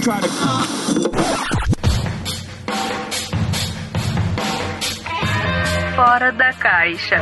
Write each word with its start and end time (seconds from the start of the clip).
try 0.00 0.20
to. 0.20 0.28
Fora 5.94 6.32
da 6.32 6.52
caixa. 6.54 7.16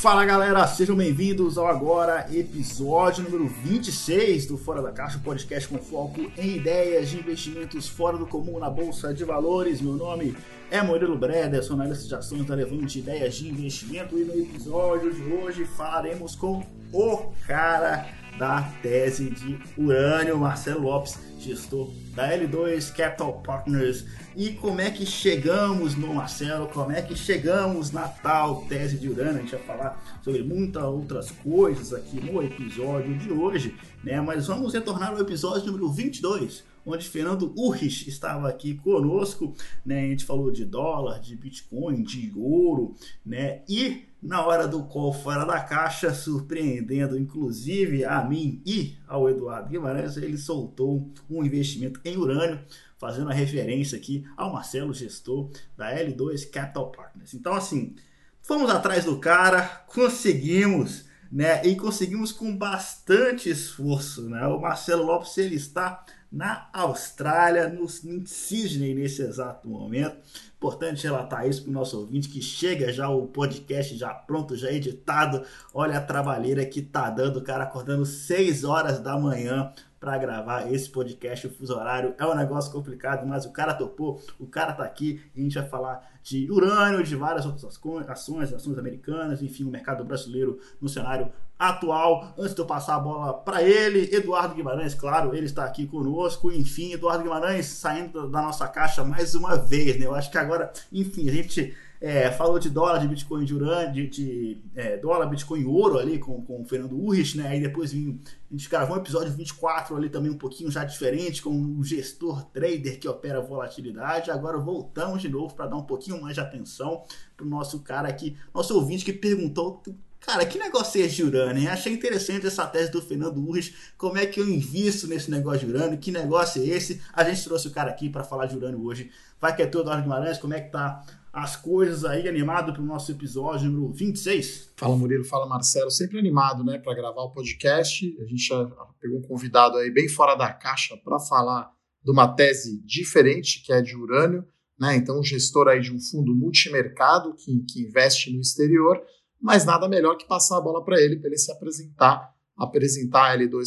Fala 0.00 0.24
galera, 0.26 0.66
sejam 0.66 0.94
bem-vindos 0.94 1.56
ao 1.56 1.66
agora 1.66 2.26
episódio 2.30 3.24
número 3.24 3.48
26 3.48 4.46
do 4.46 4.58
Fora 4.58 4.82
da 4.82 4.92
Caixa, 4.92 5.18
podcast 5.24 5.66
com 5.66 5.78
foco 5.78 6.30
em 6.36 6.56
ideias 6.56 7.08
de 7.08 7.18
investimentos 7.18 7.88
fora 7.88 8.18
do 8.18 8.26
comum 8.26 8.58
na 8.58 8.68
Bolsa 8.68 9.14
de 9.14 9.24
Valores. 9.24 9.80
Meu 9.80 9.94
nome 9.94 10.36
é 10.70 10.82
Murilo 10.82 11.16
Breder, 11.16 11.62
sou 11.64 11.74
analista 11.74 12.06
de 12.06 12.14
ações 12.14 12.44
da 12.44 12.54
Levante 12.54 12.98
Ideias 12.98 13.36
de 13.36 13.48
Investimento 13.48 14.18
e 14.18 14.24
no 14.24 14.34
episódio 14.34 15.10
de 15.10 15.22
hoje 15.22 15.64
falaremos 15.64 16.36
com 16.36 16.62
o 16.92 17.32
cara 17.46 18.06
da 18.38 18.62
tese 18.82 19.30
de 19.30 19.58
urânio, 19.76 20.38
Marcelo 20.38 20.82
Lopes, 20.82 21.18
gestor 21.38 21.90
da 22.14 22.30
L2 22.30 22.92
Capital 22.94 23.40
Partners. 23.42 24.06
E 24.36 24.50
como 24.50 24.80
é 24.80 24.90
que 24.90 25.06
chegamos 25.06 25.94
no 25.94 26.14
Marcelo, 26.14 26.68
como 26.68 26.92
é 26.92 27.02
que 27.02 27.14
chegamos 27.14 27.90
na 27.92 28.08
tal 28.08 28.62
tese 28.62 28.96
de 28.98 29.08
urânio? 29.08 29.36
A 29.36 29.40
gente 29.40 29.52
vai 29.52 29.64
falar 29.64 30.20
sobre 30.22 30.42
muitas 30.42 30.82
outras 30.82 31.30
coisas 31.30 31.92
aqui 31.92 32.20
no 32.20 32.42
episódio 32.42 33.16
de 33.18 33.30
hoje, 33.30 33.76
né? 34.02 34.20
Mas 34.20 34.46
vamos 34.46 34.72
retornar 34.72 35.10
ao 35.10 35.20
episódio 35.20 35.66
número 35.66 35.90
22, 35.90 36.64
onde 36.84 37.08
Fernando 37.08 37.52
Urrich 37.56 38.08
estava 38.08 38.48
aqui 38.48 38.74
conosco, 38.74 39.54
né? 39.84 40.00
A 40.00 40.08
gente 40.08 40.24
falou 40.24 40.50
de 40.50 40.64
dólar, 40.64 41.20
de 41.20 41.36
Bitcoin, 41.36 42.02
de 42.02 42.32
ouro, 42.36 42.94
né? 43.24 43.62
E 43.68 44.02
na 44.24 44.44
hora 44.44 44.66
do 44.66 44.82
call 44.84 45.12
fora 45.12 45.44
da 45.44 45.60
caixa, 45.60 46.14
surpreendendo 46.14 47.18
inclusive 47.18 48.06
a 48.06 48.24
mim 48.24 48.62
e 48.64 48.96
ao 49.06 49.28
Eduardo 49.28 49.68
Guimarães, 49.68 50.16
ele 50.16 50.38
soltou 50.38 51.12
um 51.28 51.44
investimento 51.44 52.00
em 52.02 52.16
urânio, 52.16 52.58
fazendo 52.96 53.30
a 53.30 53.34
referência 53.34 53.98
aqui 53.98 54.24
ao 54.34 54.50
Marcelo, 54.50 54.94
gestor 54.94 55.50
da 55.76 55.94
L2 55.94 56.50
Capital 56.50 56.90
Partners. 56.90 57.34
Então, 57.34 57.52
assim, 57.52 57.94
fomos 58.40 58.70
atrás 58.70 59.04
do 59.04 59.18
cara, 59.18 59.84
conseguimos, 59.86 61.04
né? 61.30 61.62
E 61.62 61.76
conseguimos 61.76 62.32
com 62.32 62.56
bastante 62.56 63.50
esforço, 63.50 64.30
né? 64.30 64.46
O 64.46 64.58
Marcelo 64.58 65.04
Lopes, 65.04 65.36
ele 65.36 65.56
está 65.56 66.02
na 66.34 66.68
Austrália, 66.72 67.68
no, 67.68 67.86
Sydney 67.88 68.94
nesse 68.94 69.22
exato 69.22 69.68
momento. 69.68 70.16
Importante 70.64 71.04
relatar 71.04 71.46
isso 71.46 71.62
para 71.62 71.68
o 71.68 71.74
nosso 71.74 72.00
ouvinte 72.00 72.26
que 72.26 72.40
chega 72.40 72.90
já 72.90 73.06
o 73.10 73.26
podcast 73.26 73.94
já 73.98 74.14
pronto, 74.14 74.56
já 74.56 74.72
editado. 74.72 75.42
Olha 75.74 75.98
a 75.98 76.00
trabalheira 76.00 76.64
que 76.64 76.80
tá 76.80 77.10
dando, 77.10 77.36
o 77.36 77.44
cara 77.44 77.64
acordando 77.64 78.06
6 78.06 78.64
horas 78.64 78.98
da 78.98 79.14
manhã 79.18 79.70
para 80.04 80.18
gravar 80.18 80.70
esse 80.70 80.90
podcast. 80.90 81.46
O 81.46 81.50
fuso 81.50 81.74
horário 81.74 82.14
é 82.18 82.26
um 82.26 82.34
negócio 82.34 82.70
complicado, 82.70 83.26
mas 83.26 83.46
o 83.46 83.52
cara 83.52 83.72
topou, 83.72 84.20
o 84.38 84.46
cara 84.46 84.74
tá 84.74 84.84
aqui 84.84 85.22
e 85.34 85.40
a 85.40 85.44
gente 85.44 85.58
vai 85.58 85.66
falar 85.66 86.10
de 86.22 86.50
urânio, 86.52 87.02
de 87.02 87.16
várias 87.16 87.46
outras 87.46 87.64
ações, 87.64 88.06
ações 88.52 88.78
americanas, 88.78 89.40
enfim, 89.40 89.64
o 89.64 89.70
mercado 89.70 90.04
brasileiro 90.04 90.60
no 90.78 90.90
cenário 90.90 91.32
atual. 91.58 92.34
Antes 92.36 92.54
de 92.54 92.60
eu 92.60 92.66
passar 92.66 92.96
a 92.96 93.00
bola 93.00 93.32
para 93.32 93.62
ele, 93.62 94.14
Eduardo 94.14 94.54
Guimarães, 94.54 94.94
claro, 94.94 95.34
ele 95.34 95.46
está 95.46 95.64
aqui 95.64 95.86
conosco. 95.86 96.52
Enfim, 96.52 96.92
Eduardo 96.92 97.22
Guimarães 97.22 97.64
saindo 97.64 98.28
da 98.28 98.42
nossa 98.42 98.68
caixa 98.68 99.02
mais 99.02 99.34
uma 99.34 99.56
vez, 99.56 99.98
né? 99.98 100.04
Eu 100.04 100.14
acho 100.14 100.30
que 100.30 100.36
agora, 100.36 100.70
enfim, 100.92 101.30
a 101.30 101.32
gente 101.32 101.74
é, 102.04 102.30
falou 102.30 102.58
de 102.58 102.68
dólar, 102.68 102.98
de 102.98 103.08
Bitcoin 103.08 103.46
de 103.46 103.54
urânio, 103.54 103.90
de, 103.94 104.06
de 104.06 104.62
é, 104.76 104.98
dólar, 104.98 105.24
Bitcoin 105.24 105.64
ouro 105.64 105.98
ali 105.98 106.18
com, 106.18 106.42
com 106.42 106.60
o 106.60 106.64
Fernando 106.66 106.92
Urrich, 106.92 107.34
né? 107.34 107.48
Aí 107.48 107.62
depois 107.62 107.92
vim, 107.92 108.20
a 108.50 108.54
gente 108.54 108.68
gravou 108.68 108.94
um 108.94 109.00
episódio 109.00 109.32
24 109.32 109.96
ali 109.96 110.10
também 110.10 110.30
um 110.30 110.36
pouquinho 110.36 110.70
já 110.70 110.84
diferente, 110.84 111.40
com 111.40 111.48
um 111.48 111.82
gestor 111.82 112.44
trader 112.52 113.00
que 113.00 113.08
opera 113.08 113.40
volatilidade. 113.40 114.30
Agora 114.30 114.58
voltamos 114.58 115.22
de 115.22 115.30
novo 115.30 115.54
para 115.54 115.66
dar 115.66 115.76
um 115.76 115.84
pouquinho 115.84 116.20
mais 116.20 116.34
de 116.34 116.42
atenção 116.42 117.04
para 117.34 117.46
o 117.46 117.48
nosso 117.48 117.80
cara 117.80 118.06
aqui, 118.06 118.36
nosso 118.52 118.74
ouvinte 118.74 119.02
que 119.02 119.12
perguntou 119.12 119.82
Cara, 120.20 120.46
que 120.46 120.58
negócio 120.58 121.02
é 121.02 121.04
esse 121.04 121.16
de 121.16 121.22
urânio? 121.22 121.62
Hein? 121.62 121.68
Achei 121.68 121.92
interessante 121.92 122.46
essa 122.46 122.66
tese 122.66 122.90
do 122.90 123.02
Fernando 123.02 123.36
Urres. 123.46 123.74
Como 123.98 124.16
é 124.16 124.24
que 124.24 124.40
eu 124.40 124.48
invisto 124.48 125.06
nesse 125.06 125.30
negócio 125.30 125.66
de 125.66 125.74
urânio? 125.74 125.98
Que 125.98 126.10
negócio 126.10 126.62
é 126.62 126.66
esse? 126.66 127.02
A 127.12 127.22
gente 127.24 127.44
trouxe 127.44 127.68
o 127.68 127.70
cara 127.70 127.90
aqui 127.90 128.08
para 128.08 128.24
falar 128.24 128.46
de 128.46 128.56
urânio 128.56 128.82
hoje. 128.82 129.10
Vai 129.38 129.54
que 129.54 129.60
é 129.60 129.66
tu, 129.66 129.80
Eduardo 129.80 130.02
Guimarães, 130.02 130.38
como 130.38 130.54
é 130.54 130.62
que 130.62 130.70
tá 130.70 131.04
as 131.34 131.56
coisas 131.56 132.04
aí, 132.04 132.28
animado 132.28 132.72
para 132.72 132.80
o 132.80 132.86
nosso 132.86 133.10
episódio 133.10 133.70
número 133.70 133.92
26? 133.92 134.72
Fala 134.76 134.96
Murilo, 134.96 135.24
fala 135.24 135.46
Marcelo, 135.46 135.90
sempre 135.90 136.18
animado, 136.18 136.64
né, 136.64 136.78
para 136.78 136.94
gravar 136.94 137.22
o 137.22 137.32
podcast. 137.32 138.16
A 138.20 138.24
gente 138.24 138.46
já 138.46 138.64
pegou 139.00 139.18
um 139.18 139.22
convidado 139.22 139.76
aí 139.76 139.90
bem 139.90 140.08
fora 140.08 140.34
da 140.34 140.52
caixa 140.52 140.96
para 141.04 141.18
falar 141.18 141.70
de 142.02 142.10
uma 142.10 142.28
tese 142.28 142.80
diferente, 142.84 143.62
que 143.64 143.72
é 143.72 143.82
de 143.82 143.96
urânio, 143.96 144.46
né? 144.78 144.96
Então, 144.96 145.18
um 145.18 145.22
gestor 145.22 145.68
aí 145.68 145.80
de 145.80 145.92
um 145.92 146.00
fundo 146.00 146.34
multimercado 146.34 147.34
que, 147.34 147.64
que 147.68 147.82
investe 147.82 148.32
no 148.32 148.40
exterior 148.40 149.02
mas 149.44 149.66
nada 149.66 149.86
melhor 149.86 150.16
que 150.16 150.26
passar 150.26 150.56
a 150.56 150.60
bola 150.62 150.82
para 150.82 150.98
ele, 150.98 151.16
para 151.16 151.28
ele 151.28 151.36
se 151.36 151.52
apresentar, 151.52 152.34
apresentar 152.56 153.30
a 153.30 153.36
L2 153.36 153.66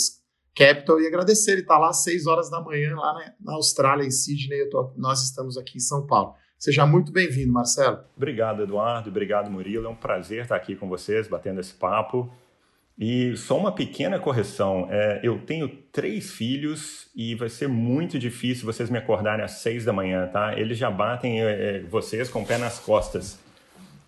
Capital 0.56 1.00
e 1.00 1.06
agradecer. 1.06 1.52
Ele 1.52 1.62
está 1.62 1.78
lá 1.78 1.90
às 1.90 2.02
6 2.02 2.26
horas 2.26 2.50
da 2.50 2.60
manhã, 2.60 2.96
lá 2.96 3.14
na, 3.14 3.34
na 3.40 3.54
Austrália, 3.54 4.04
em 4.04 4.10
Sydney. 4.10 4.68
Tô, 4.72 4.92
nós 4.98 5.22
estamos 5.22 5.56
aqui 5.56 5.78
em 5.78 5.80
São 5.80 6.08
Paulo. 6.08 6.34
Seja 6.58 6.88
muito 6.88 7.12
bem-vindo, 7.12 7.54
Marcelo. 7.54 8.00
Obrigado, 8.16 8.64
Eduardo. 8.64 9.10
Obrigado, 9.10 9.50
Murilo. 9.50 9.86
É 9.86 9.90
um 9.90 9.96
prazer 9.96 10.42
estar 10.42 10.56
aqui 10.56 10.76
com 10.76 10.90
vocês, 10.90 11.28
batendo 11.28 11.60
esse 11.60 11.74
papo. 11.74 12.34
E 12.98 13.38
só 13.38 13.56
uma 13.60 13.72
pequena 13.72 14.20
correção: 14.20 14.88
é, 14.90 15.20
eu 15.22 15.38
tenho 15.38 15.70
três 15.92 16.32
filhos 16.32 17.12
e 17.16 17.36
vai 17.36 17.48
ser 17.48 17.68
muito 17.68 18.18
difícil 18.18 18.66
vocês 18.66 18.90
me 18.90 18.98
acordarem 18.98 19.46
às 19.46 19.52
seis 19.52 19.86
da 19.86 19.94
manhã, 19.94 20.28
tá? 20.28 20.58
Eles 20.58 20.80
já 20.80 20.90
batem 20.90 21.42
é, 21.42 21.82
vocês 21.82 22.28
com 22.28 22.42
o 22.42 22.46
pé 22.46 22.58
nas 22.58 22.80
costas. 22.80 23.40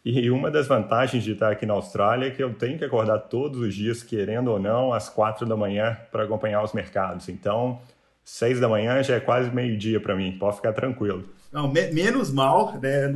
E 0.04 0.32
uma 0.32 0.50
das 0.50 0.68
vantagens 0.68 1.24
de 1.24 1.34
estar 1.34 1.52
aqui 1.52 1.68
na 1.68 1.74
Austrália 1.74 2.30
é 2.30 2.32
que 2.32 2.42
eu 2.42 2.52
tenho 2.54 2.80
que 2.80 2.86
acordar 2.86 3.20
todos 3.20 3.60
os 3.60 3.76
dias, 3.76 4.02
querendo 4.02 4.48
ou 4.50 4.58
não, 4.60 4.92
às 4.92 5.08
quatro 5.08 5.46
da 5.46 5.56
manhã 5.56 5.96
para 6.12 6.24
acompanhar 6.24 6.64
os 6.64 6.74
mercados. 6.74 7.30
Então, 7.30 7.80
seis 8.24 8.60
da 8.60 8.68
manhã 8.68 9.04
já 9.04 9.16
é 9.16 9.20
quase 9.20 9.52
meio-dia 9.52 10.00
para 10.00 10.16
mim, 10.16 10.36
pode 10.40 10.56
ficar 10.56 10.74
tranquilo. 10.74 11.26
Não, 11.52 11.72
me 11.72 11.92
menos 11.92 12.32
mal, 12.32 12.80
né? 12.80 13.14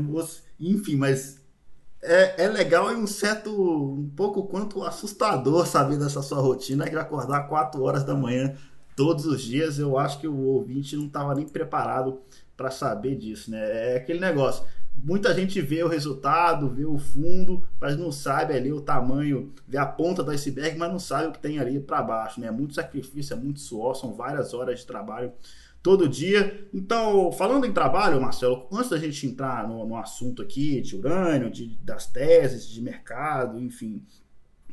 Enfim, 0.59 0.95
mas 0.95 1.39
é, 2.01 2.45
é 2.45 2.47
legal 2.47 2.91
e 2.91 2.95
um 2.95 3.07
certo, 3.07 3.49
um 3.51 4.09
pouco 4.15 4.43
quanto 4.47 4.83
assustador 4.83 5.65
saber 5.67 5.97
dessa 5.97 6.21
sua 6.21 6.41
rotina 6.41 6.89
de 6.89 6.97
acordar 6.97 7.47
quatro 7.47 7.83
horas 7.83 8.03
da 8.03 8.15
manhã 8.15 8.55
todos 8.95 9.25
os 9.25 9.41
dias. 9.41 9.79
Eu 9.79 9.97
acho 9.97 10.19
que 10.19 10.27
o 10.27 10.37
ouvinte 10.37 10.95
não 10.95 11.07
estava 11.07 11.35
nem 11.35 11.47
preparado 11.47 12.21
para 12.57 12.71
saber 12.71 13.15
disso, 13.15 13.51
né? 13.51 13.93
É 13.93 13.97
aquele 13.97 14.19
negócio 14.19 14.65
muita 14.95 15.33
gente 15.33 15.59
vê 15.61 15.83
o 15.83 15.87
resultado, 15.87 16.69
vê 16.69 16.85
o 16.85 16.97
fundo, 16.97 17.67
mas 17.79 17.97
não 17.97 18.11
sabe 18.11 18.53
ali 18.53 18.71
o 18.71 18.81
tamanho, 18.81 19.53
vê 19.67 19.77
a 19.77 19.85
ponta 19.85 20.23
do 20.23 20.31
iceberg, 20.31 20.77
mas 20.77 20.91
não 20.91 20.99
sabe 20.99 21.27
o 21.27 21.31
que 21.31 21.39
tem 21.39 21.59
ali 21.59 21.79
para 21.79 22.01
baixo, 22.01 22.39
né? 22.39 22.51
Muito 22.51 22.73
sacrifício, 22.73 23.33
é 23.33 23.37
muito 23.37 23.59
suor, 23.59 23.95
são 23.95 24.13
várias 24.13 24.53
horas 24.53 24.79
de 24.79 24.85
trabalho 24.85 25.31
todo 25.83 26.07
dia. 26.07 26.65
Então, 26.73 27.31
falando 27.33 27.65
em 27.65 27.73
trabalho, 27.73 28.19
Marcelo, 28.19 28.67
antes 28.71 28.89
da 28.89 28.97
gente 28.97 29.27
entrar 29.27 29.67
no, 29.67 29.85
no 29.85 29.97
assunto 29.97 30.41
aqui 30.41 30.81
de 30.81 30.95
urânio, 30.95 31.51
de, 31.51 31.77
das 31.83 32.07
teses, 32.07 32.67
de 32.67 32.81
mercado, 32.81 33.59
enfim, 33.59 34.01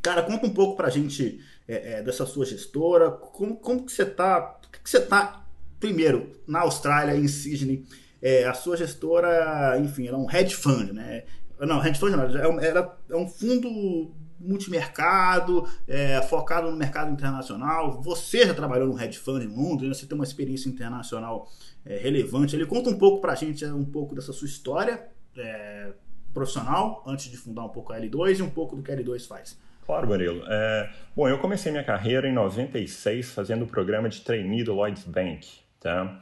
cara, 0.01 0.23
conta 0.23 0.47
um 0.47 0.55
pouco 0.55 0.77
pra 0.77 0.89
gente 0.89 1.41
é, 1.67 1.95
é, 1.95 2.03
dessa 2.03 2.25
sua 2.25 2.47
gestora, 2.47 3.11
como, 3.11 3.57
como 3.57 3.85
que 3.85 3.93
você 3.93 4.07
tá, 4.07 4.61
que 4.83 4.89
você 4.89 5.01
tá, 5.01 5.45
primeiro, 5.81 6.31
na 6.47 6.61
Austrália, 6.61 7.17
em 7.17 7.27
Sydney, 7.27 7.85
é, 8.23 8.45
a 8.45 8.55
sua 8.55 8.77
gestora, 8.77 9.79
enfim, 9.81 10.07
era 10.07 10.17
um 10.17 10.31
hedge 10.31 10.55
fund, 10.55 10.93
né? 10.93 11.25
Não, 11.59 11.85
hedge 11.85 11.99
fund 11.99 12.13
não, 12.13 12.61
era, 12.61 12.97
é 13.11 13.17
um 13.17 13.27
fundo 13.29 14.15
multimercado, 14.41 15.69
é, 15.87 16.21
focado 16.23 16.71
no 16.71 16.77
mercado 16.77 17.13
internacional. 17.13 18.01
Você 18.03 18.47
já 18.47 18.55
trabalhou 18.55 18.89
no 18.89 19.01
hedge 19.01 19.19
fund 19.19 19.45
em 19.45 19.49
Londres, 19.49 19.89
né? 19.89 19.95
você 19.95 20.07
tem 20.07 20.17
uma 20.17 20.25
experiência 20.25 20.69
internacional 20.69 21.49
é, 21.85 21.99
relevante. 21.99 22.57
Ele 22.57 22.67
conta 22.67 22.89
um 22.89 22.99
pouco 22.99 23.21
para 23.21 23.33
a 23.33 23.37
gente 23.37 23.65
um 23.67 23.85
pouco 23.85 24.15
dessa 24.15 24.33
sua 24.33 24.47
história 24.47 25.07
é, 25.37 25.93
profissional 26.33 27.05
antes 27.07 27.31
de 27.31 27.37
fundar 27.37 27.65
um 27.65 27.69
pouco 27.69 27.93
a 27.93 28.01
L2 28.01 28.39
e 28.39 28.43
um 28.43 28.51
pouco 28.51 28.75
do 28.77 28.83
que 28.83 28.91
a 28.91 28.97
L2 28.97 29.27
faz. 29.27 29.59
Claro, 29.85 30.07
Murilo. 30.07 30.43
É, 30.47 30.91
bom, 31.17 31.29
eu 31.29 31.39
comecei 31.39 31.73
minha 31.73 31.85
carreira 31.85 32.29
em 32.29 32.33
96 32.33 33.33
fazendo 33.33 33.65
o 33.65 33.67
programa 33.67 34.09
de 34.09 34.21
trainee 34.21 34.63
do 34.63 34.73
Lloyds 34.73 35.05
Bank, 35.05 35.49
tá? 35.81 36.21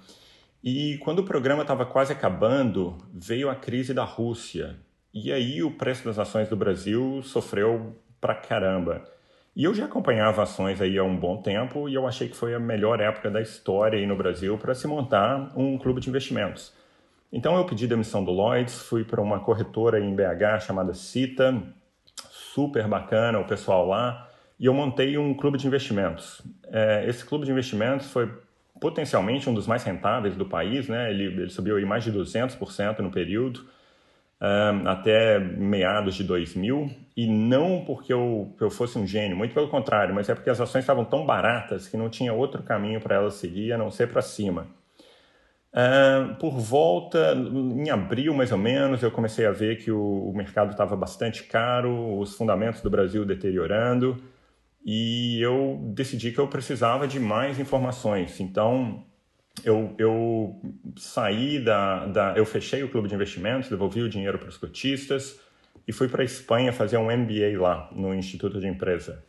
E 0.64 0.98
quando 0.98 1.20
o 1.20 1.24
programa 1.24 1.62
estava 1.62 1.86
quase 1.86 2.12
acabando, 2.12 2.96
veio 3.12 3.48
a 3.48 3.54
crise 3.54 3.94
da 3.94 4.04
Rússia. 4.04 4.76
E 5.12 5.32
aí 5.32 5.62
o 5.62 5.70
preço 5.70 6.04
das 6.04 6.18
ações 6.18 6.48
do 6.48 6.56
Brasil 6.56 7.20
sofreu 7.22 7.96
pra 8.20 8.34
caramba. 8.34 9.02
E 9.54 9.64
eu 9.64 9.74
já 9.74 9.86
acompanhava 9.86 10.42
ações 10.42 10.80
aí 10.80 10.96
há 10.96 11.02
um 11.02 11.16
bom 11.16 11.42
tempo 11.42 11.88
e 11.88 11.94
eu 11.94 12.06
achei 12.06 12.28
que 12.28 12.36
foi 12.36 12.54
a 12.54 12.60
melhor 12.60 13.00
época 13.00 13.28
da 13.30 13.40
história 13.40 13.98
aí 13.98 14.06
no 14.06 14.16
Brasil 14.16 14.56
para 14.56 14.74
se 14.74 14.86
montar 14.86 15.52
um 15.56 15.76
clube 15.76 16.00
de 16.00 16.08
investimentos. 16.08 16.72
Então 17.32 17.56
eu 17.56 17.64
pedi 17.64 17.86
demissão 17.86 18.24
do 18.24 18.30
Lloyds, 18.30 18.82
fui 18.82 19.04
para 19.04 19.20
uma 19.20 19.40
corretora 19.40 20.00
em 20.00 20.14
BH 20.14 20.60
chamada 20.66 20.94
Cita, 20.94 21.60
super 22.30 22.86
bacana 22.86 23.38
o 23.38 23.44
pessoal 23.44 23.86
lá. 23.86 24.28
e 24.58 24.66
eu 24.66 24.74
montei 24.74 25.16
um 25.18 25.34
clube 25.34 25.58
de 25.58 25.66
investimentos. 25.66 26.40
É, 26.70 27.04
esse 27.08 27.24
clube 27.24 27.44
de 27.44 27.50
investimentos 27.52 28.10
foi 28.10 28.32
potencialmente 28.80 29.48
um 29.48 29.54
dos 29.54 29.66
mais 29.66 29.84
rentáveis 29.84 30.36
do 30.36 30.46
país, 30.46 30.88
né? 30.88 31.10
Ele, 31.10 31.24
ele 31.24 31.50
subiu 31.50 31.76
aí 31.76 31.84
mais 31.84 32.04
de 32.04 32.12
200% 32.12 33.00
no 33.00 33.10
período, 33.10 33.66
até 34.86 35.38
meados 35.38 36.14
de 36.14 36.22
2000, 36.22 36.90
e 37.16 37.26
não 37.26 37.84
porque 37.84 38.12
eu, 38.12 38.54
eu 38.60 38.70
fosse 38.70 38.96
um 38.96 39.06
gênio, 39.06 39.36
muito 39.36 39.52
pelo 39.52 39.68
contrário, 39.68 40.14
mas 40.14 40.28
é 40.28 40.34
porque 40.34 40.50
as 40.50 40.60
ações 40.60 40.82
estavam 40.82 41.04
tão 41.04 41.26
baratas 41.26 41.88
que 41.88 41.96
não 41.96 42.08
tinha 42.08 42.32
outro 42.32 42.62
caminho 42.62 43.00
para 43.00 43.16
elas 43.16 43.34
seguir 43.34 43.72
a 43.72 43.78
não 43.78 43.90
ser 43.90 44.08
para 44.08 44.22
cima. 44.22 44.66
Uh, 45.70 46.34
por 46.36 46.58
volta, 46.58 47.34
em 47.34 47.90
abril 47.90 48.32
mais 48.32 48.52
ou 48.52 48.58
menos, 48.58 49.02
eu 49.02 49.10
comecei 49.10 49.44
a 49.44 49.52
ver 49.52 49.76
que 49.76 49.90
o, 49.90 50.30
o 50.30 50.32
mercado 50.34 50.70
estava 50.70 50.96
bastante 50.96 51.44
caro, 51.44 52.18
os 52.18 52.34
fundamentos 52.34 52.80
do 52.80 52.88
Brasil 52.88 53.24
deteriorando, 53.24 54.16
e 54.84 55.40
eu 55.42 55.78
decidi 55.94 56.32
que 56.32 56.38
eu 56.38 56.46
precisava 56.46 57.06
de 57.06 57.20
mais 57.20 57.58
informações. 57.58 58.40
Então, 58.40 59.04
eu, 59.64 59.94
eu 59.98 60.60
saí 60.96 61.58
da, 61.58 62.06
da. 62.06 62.34
Eu 62.36 62.44
fechei 62.44 62.82
o 62.82 62.88
clube 62.88 63.08
de 63.08 63.14
investimentos, 63.14 63.68
devolvi 63.68 64.02
o 64.02 64.08
dinheiro 64.08 64.38
para 64.38 64.48
os 64.48 64.56
cotistas 64.56 65.38
e 65.86 65.92
fui 65.92 66.08
para 66.08 66.22
a 66.22 66.24
Espanha 66.24 66.72
fazer 66.72 66.98
um 66.98 67.04
MBA 67.04 67.58
lá, 67.60 67.88
no 67.92 68.14
Instituto 68.14 68.60
de 68.60 68.66
Empresa. 68.66 69.24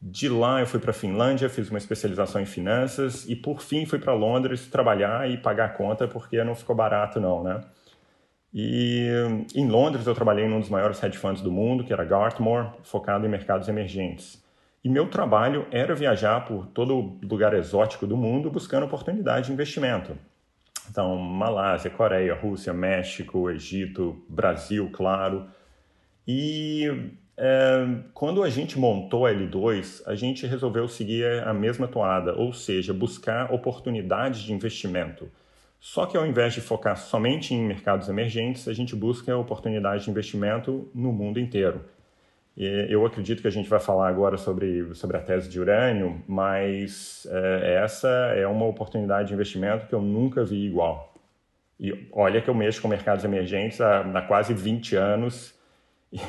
De 0.00 0.28
lá 0.28 0.60
eu 0.60 0.66
fui 0.66 0.78
para 0.78 0.90
a 0.90 0.94
Finlândia, 0.94 1.48
fiz 1.48 1.70
uma 1.70 1.78
especialização 1.78 2.40
em 2.40 2.44
finanças 2.44 3.26
e 3.28 3.34
por 3.34 3.62
fim 3.62 3.86
fui 3.86 3.98
para 3.98 4.12
Londres 4.12 4.66
trabalhar 4.66 5.30
e 5.30 5.38
pagar 5.38 5.66
a 5.66 5.68
conta 5.70 6.06
porque 6.06 6.42
não 6.44 6.54
ficou 6.54 6.76
barato 6.76 7.18
não, 7.18 7.42
né? 7.42 7.62
E 8.52 9.08
em 9.54 9.66
Londres 9.66 10.06
eu 10.06 10.14
trabalhei 10.14 10.46
num 10.46 10.60
dos 10.60 10.68
maiores 10.68 11.02
hedge 11.02 11.18
funds 11.18 11.42
do 11.42 11.50
mundo, 11.50 11.82
que 11.82 11.92
era 11.92 12.04
Gartmore, 12.04 12.68
focado 12.82 13.26
em 13.26 13.28
mercados 13.28 13.66
emergentes. 13.66 14.43
E 14.84 14.88
meu 14.88 15.08
trabalho 15.08 15.66
era 15.70 15.94
viajar 15.94 16.44
por 16.44 16.66
todo 16.66 17.18
lugar 17.22 17.54
exótico 17.54 18.06
do 18.06 18.18
mundo 18.18 18.50
buscando 18.50 18.84
oportunidade 18.84 19.46
de 19.46 19.52
investimento. 19.52 20.14
Então, 20.90 21.16
Malásia, 21.16 21.90
Coreia, 21.90 22.34
Rússia, 22.34 22.74
México, 22.74 23.50
Egito, 23.50 24.22
Brasil, 24.28 24.90
claro. 24.92 25.48
E 26.28 27.10
é, 27.34 27.86
quando 28.12 28.42
a 28.42 28.50
gente 28.50 28.78
montou 28.78 29.24
a 29.24 29.32
L2, 29.32 30.02
a 30.06 30.14
gente 30.14 30.46
resolveu 30.46 30.86
seguir 30.86 31.42
a 31.42 31.54
mesma 31.54 31.88
toada, 31.88 32.34
ou 32.34 32.52
seja, 32.52 32.92
buscar 32.92 33.52
oportunidades 33.52 34.42
de 34.42 34.52
investimento. 34.52 35.30
Só 35.80 36.04
que 36.04 36.16
ao 36.16 36.26
invés 36.26 36.52
de 36.52 36.60
focar 36.60 36.98
somente 36.98 37.54
em 37.54 37.66
mercados 37.66 38.10
emergentes, 38.10 38.68
a 38.68 38.74
gente 38.74 38.94
busca 38.94 39.34
oportunidades 39.34 40.04
de 40.04 40.10
investimento 40.10 40.90
no 40.94 41.10
mundo 41.10 41.40
inteiro. 41.40 41.84
Eu 42.56 43.04
acredito 43.04 43.42
que 43.42 43.48
a 43.48 43.50
gente 43.50 43.68
vai 43.68 43.80
falar 43.80 44.08
agora 44.08 44.36
sobre, 44.36 44.94
sobre 44.94 45.16
a 45.16 45.20
tese 45.20 45.48
de 45.48 45.58
urânio, 45.58 46.22
mas 46.28 47.26
é, 47.28 47.80
essa 47.82 48.08
é 48.08 48.46
uma 48.46 48.64
oportunidade 48.64 49.28
de 49.28 49.34
investimento 49.34 49.88
que 49.88 49.94
eu 49.94 50.00
nunca 50.00 50.44
vi 50.44 50.64
igual. 50.64 51.12
E 51.80 52.08
olha 52.12 52.40
que 52.40 52.48
eu 52.48 52.54
mexo 52.54 52.80
com 52.80 52.86
mercados 52.86 53.24
emergentes 53.24 53.80
há, 53.80 54.02
há 54.02 54.22
quase 54.22 54.54
20 54.54 54.94
anos 54.94 55.52
e, 56.12 56.20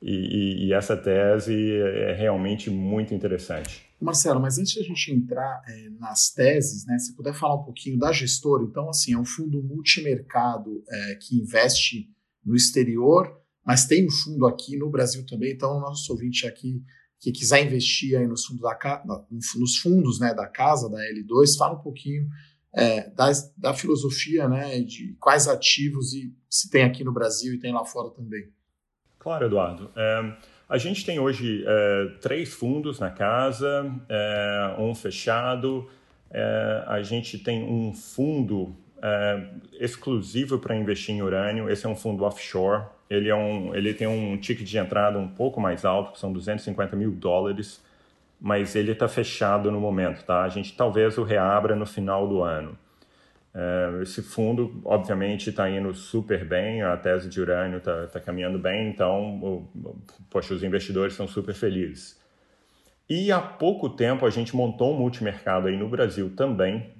e, 0.00 0.66
e, 0.66 0.72
essa 0.72 0.96
tese 0.96 1.54
é 1.78 2.14
realmente 2.14 2.70
muito 2.70 3.12
interessante. 3.12 3.86
Marcelo, 4.00 4.40
mas 4.40 4.58
antes 4.58 4.72
de 4.72 4.80
a 4.80 4.82
gente 4.82 5.12
entrar 5.12 5.62
é, 5.68 5.90
nas 5.98 6.30
teses, 6.30 6.86
né, 6.86 6.98
se 6.98 7.14
puder 7.14 7.34
falar 7.34 7.56
um 7.56 7.64
pouquinho 7.64 7.98
da 7.98 8.10
gestora, 8.10 8.64
então 8.64 8.88
assim, 8.88 9.12
é 9.12 9.18
um 9.18 9.26
fundo 9.26 9.62
multimercado 9.62 10.82
é, 10.88 11.14
que 11.16 11.36
investe 11.36 12.08
no 12.42 12.56
exterior, 12.56 13.39
mas 13.64 13.86
tem 13.86 14.06
um 14.06 14.10
fundo 14.10 14.46
aqui 14.46 14.76
no 14.76 14.90
Brasil 14.90 15.24
também, 15.26 15.52
então 15.52 15.76
o 15.76 15.80
nosso 15.80 16.12
ouvinte 16.12 16.46
aqui 16.46 16.82
que 17.20 17.30
quiser 17.30 17.64
investir 17.64 18.18
aí 18.18 18.26
nos 18.26 18.46
fundos, 18.46 18.62
da, 18.62 19.24
nos 19.30 19.76
fundos 19.76 20.18
né, 20.18 20.32
da 20.32 20.46
casa, 20.46 20.88
da 20.88 20.98
L2, 20.98 21.56
fala 21.58 21.74
um 21.78 21.82
pouquinho 21.82 22.26
é, 22.72 23.10
da, 23.10 23.30
da 23.56 23.74
filosofia, 23.74 24.48
né, 24.48 24.80
de 24.80 25.14
quais 25.20 25.46
ativos 25.46 26.14
e 26.14 26.32
se 26.48 26.70
tem 26.70 26.82
aqui 26.82 27.04
no 27.04 27.12
Brasil 27.12 27.54
e 27.54 27.58
tem 27.58 27.72
lá 27.72 27.84
fora 27.84 28.10
também. 28.10 28.48
Claro, 29.18 29.46
Eduardo. 29.46 29.90
É, 29.94 30.36
a 30.66 30.78
gente 30.78 31.04
tem 31.04 31.18
hoje 31.18 31.62
é, 31.66 32.16
três 32.22 32.48
fundos 32.54 32.98
na 32.98 33.10
casa, 33.10 33.92
é, 34.08 34.76
um 34.78 34.94
fechado, 34.94 35.90
é, 36.30 36.84
a 36.86 37.02
gente 37.02 37.38
tem 37.38 37.62
um 37.62 37.92
fundo 37.92 38.74
é, 39.02 39.50
exclusivo 39.78 40.58
para 40.58 40.76
investir 40.76 41.14
em 41.14 41.20
urânio, 41.20 41.68
esse 41.68 41.84
é 41.84 41.88
um 41.88 41.96
fundo 41.96 42.24
offshore, 42.24 42.84
ele, 43.10 43.28
é 43.28 43.34
um, 43.34 43.74
ele 43.74 43.92
tem 43.92 44.06
um 44.06 44.36
ticket 44.38 44.66
de 44.66 44.78
entrada 44.78 45.18
um 45.18 45.28
pouco 45.28 45.60
mais 45.60 45.84
alto, 45.84 46.12
que 46.12 46.18
são 46.20 46.32
250 46.32 46.94
mil 46.94 47.10
dólares, 47.10 47.84
mas 48.40 48.76
ele 48.76 48.92
está 48.92 49.08
fechado 49.08 49.70
no 49.70 49.80
momento, 49.80 50.24
tá? 50.24 50.44
A 50.44 50.48
gente 50.48 50.76
talvez 50.76 51.18
o 51.18 51.24
reabra 51.24 51.74
no 51.74 51.84
final 51.84 52.28
do 52.28 52.42
ano. 52.42 52.78
É, 53.52 54.02
esse 54.02 54.22
fundo, 54.22 54.80
obviamente, 54.84 55.50
está 55.50 55.68
indo 55.68 55.92
super 55.92 56.44
bem, 56.44 56.82
a 56.82 56.96
tese 56.96 57.28
de 57.28 57.40
urânio 57.40 57.78
está 57.78 58.06
tá 58.06 58.20
caminhando 58.20 58.58
bem, 58.58 58.88
então, 58.88 59.68
poxa, 60.30 60.54
os 60.54 60.62
investidores 60.62 61.14
estão 61.14 61.26
super 61.26 61.54
felizes. 61.54 62.18
E 63.08 63.32
há 63.32 63.40
pouco 63.40 63.88
tempo 63.90 64.24
a 64.24 64.30
gente 64.30 64.54
montou 64.54 64.94
um 64.94 64.98
multimercado 64.98 65.66
aí 65.66 65.76
no 65.76 65.88
Brasil 65.88 66.32
também. 66.36 66.94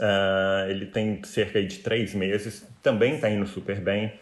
É, 0.00 0.68
ele 0.70 0.86
tem 0.86 1.20
cerca 1.24 1.60
de 1.60 1.78
três 1.78 2.14
meses, 2.14 2.64
também 2.80 3.16
está 3.16 3.28
indo 3.28 3.46
super 3.46 3.80
bem. 3.80 4.12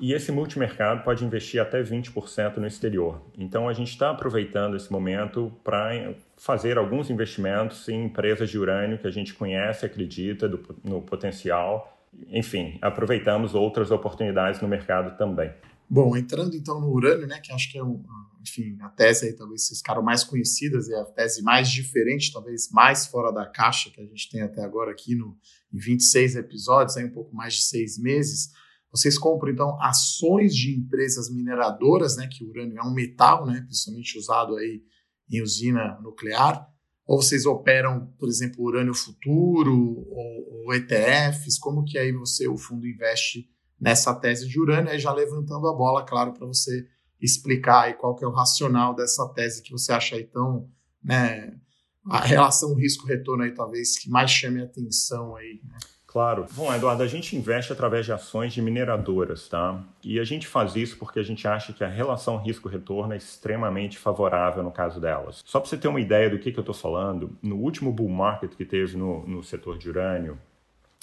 E 0.00 0.12
esse 0.12 0.30
multimercado 0.30 1.02
pode 1.02 1.24
investir 1.24 1.60
até 1.60 1.82
20% 1.82 2.58
no 2.58 2.66
exterior. 2.66 3.20
Então 3.36 3.68
a 3.68 3.72
gente 3.72 3.90
está 3.90 4.10
aproveitando 4.10 4.76
esse 4.76 4.90
momento 4.92 5.52
para 5.64 6.14
fazer 6.36 6.78
alguns 6.78 7.10
investimentos 7.10 7.88
em 7.88 8.04
empresas 8.04 8.48
de 8.48 8.58
urânio 8.58 8.98
que 8.98 9.08
a 9.08 9.10
gente 9.10 9.34
conhece, 9.34 9.84
acredita 9.84 10.48
do, 10.48 10.76
no 10.84 11.02
potencial. 11.02 11.98
Enfim, 12.28 12.78
aproveitamos 12.80 13.54
outras 13.54 13.90
oportunidades 13.90 14.60
no 14.60 14.68
mercado 14.68 15.18
também. 15.18 15.52
Bom, 15.90 16.16
entrando 16.16 16.54
então 16.54 16.80
no 16.80 16.90
urânio, 16.90 17.26
né, 17.26 17.40
que 17.42 17.52
acho 17.52 17.72
que 17.72 17.78
é 17.78 17.82
um, 17.82 18.04
enfim, 18.40 18.76
a 18.80 18.88
tese 18.90 19.26
aí 19.26 19.32
talvez 19.32 19.66
vocês 19.66 19.78
ficaram 19.78 20.02
mais 20.02 20.22
conhecidas, 20.22 20.88
é 20.90 21.00
a 21.00 21.04
tese 21.04 21.42
mais 21.42 21.70
diferente, 21.70 22.32
talvez 22.32 22.70
mais 22.70 23.06
fora 23.06 23.32
da 23.32 23.46
caixa 23.46 23.90
que 23.90 24.00
a 24.00 24.04
gente 24.04 24.30
tem 24.30 24.42
até 24.42 24.62
agora 24.62 24.92
aqui 24.92 25.14
no, 25.14 25.36
em 25.72 25.78
26 25.78 26.36
episódios, 26.36 26.96
aí 26.96 27.04
um 27.04 27.10
pouco 27.10 27.34
mais 27.34 27.54
de 27.54 27.62
seis 27.62 27.98
meses. 27.98 28.52
Vocês 28.90 29.18
compram, 29.18 29.52
então, 29.52 29.80
ações 29.82 30.54
de 30.54 30.74
empresas 30.74 31.30
mineradoras, 31.30 32.16
né, 32.16 32.26
que 32.26 32.42
o 32.42 32.48
urânio 32.48 32.78
é 32.78 32.82
um 32.82 32.92
metal, 32.92 33.46
né, 33.46 33.60
principalmente 33.62 34.18
usado 34.18 34.56
aí 34.56 34.82
em 35.30 35.42
usina 35.42 35.98
nuclear, 36.00 36.66
ou 37.06 37.20
vocês 37.20 37.46
operam, 37.46 38.06
por 38.18 38.28
exemplo, 38.28 38.64
urânio 38.64 38.94
futuro 38.94 39.74
ou, 39.74 40.64
ou 40.64 40.74
ETFs, 40.74 41.58
como 41.58 41.84
que 41.84 41.98
aí 41.98 42.12
você, 42.12 42.48
o 42.48 42.56
fundo, 42.56 42.86
investe 42.86 43.48
nessa 43.80 44.14
tese 44.14 44.48
de 44.48 44.60
urânio, 44.60 44.90
aí 44.90 44.98
já 44.98 45.12
levantando 45.12 45.68
a 45.68 45.74
bola, 45.74 46.04
claro, 46.04 46.32
para 46.32 46.46
você 46.46 46.86
explicar 47.20 47.84
aí 47.84 47.94
qual 47.94 48.14
que 48.14 48.24
é 48.24 48.28
o 48.28 48.32
racional 48.32 48.94
dessa 48.94 49.26
tese 49.34 49.62
que 49.62 49.72
você 49.72 49.92
acha 49.92 50.16
aí 50.16 50.24
tão, 50.24 50.70
né, 51.02 51.58
a 52.06 52.20
relação 52.20 52.74
risco-retorno 52.74 53.44
aí 53.44 53.52
talvez 53.52 53.98
que 53.98 54.08
mais 54.08 54.30
chame 54.30 54.60
a 54.60 54.64
atenção 54.64 55.36
aí, 55.36 55.60
né? 55.64 55.76
Claro. 56.08 56.46
Bom, 56.52 56.74
Eduardo, 56.74 57.02
a 57.02 57.06
gente 57.06 57.36
investe 57.36 57.70
através 57.70 58.06
de 58.06 58.12
ações 58.12 58.54
de 58.54 58.62
mineradoras, 58.62 59.46
tá? 59.46 59.78
E 60.02 60.18
a 60.18 60.24
gente 60.24 60.46
faz 60.46 60.74
isso 60.74 60.96
porque 60.96 61.18
a 61.18 61.22
gente 61.22 61.46
acha 61.46 61.70
que 61.74 61.84
a 61.84 61.86
relação 61.86 62.38
risco-retorno 62.38 63.12
é 63.12 63.18
extremamente 63.18 63.98
favorável 63.98 64.62
no 64.62 64.70
caso 64.70 64.98
delas. 64.98 65.42
Só 65.44 65.60
para 65.60 65.68
você 65.68 65.76
ter 65.76 65.86
uma 65.86 66.00
ideia 66.00 66.30
do 66.30 66.38
que, 66.38 66.50
que 66.50 66.58
eu 66.58 66.62
estou 66.62 66.74
falando, 66.74 67.36
no 67.42 67.56
último 67.56 67.92
bull 67.92 68.08
market 68.08 68.54
que 68.54 68.64
teve 68.64 68.96
no, 68.96 69.26
no 69.26 69.42
setor 69.44 69.76
de 69.76 69.90
urânio, 69.90 70.38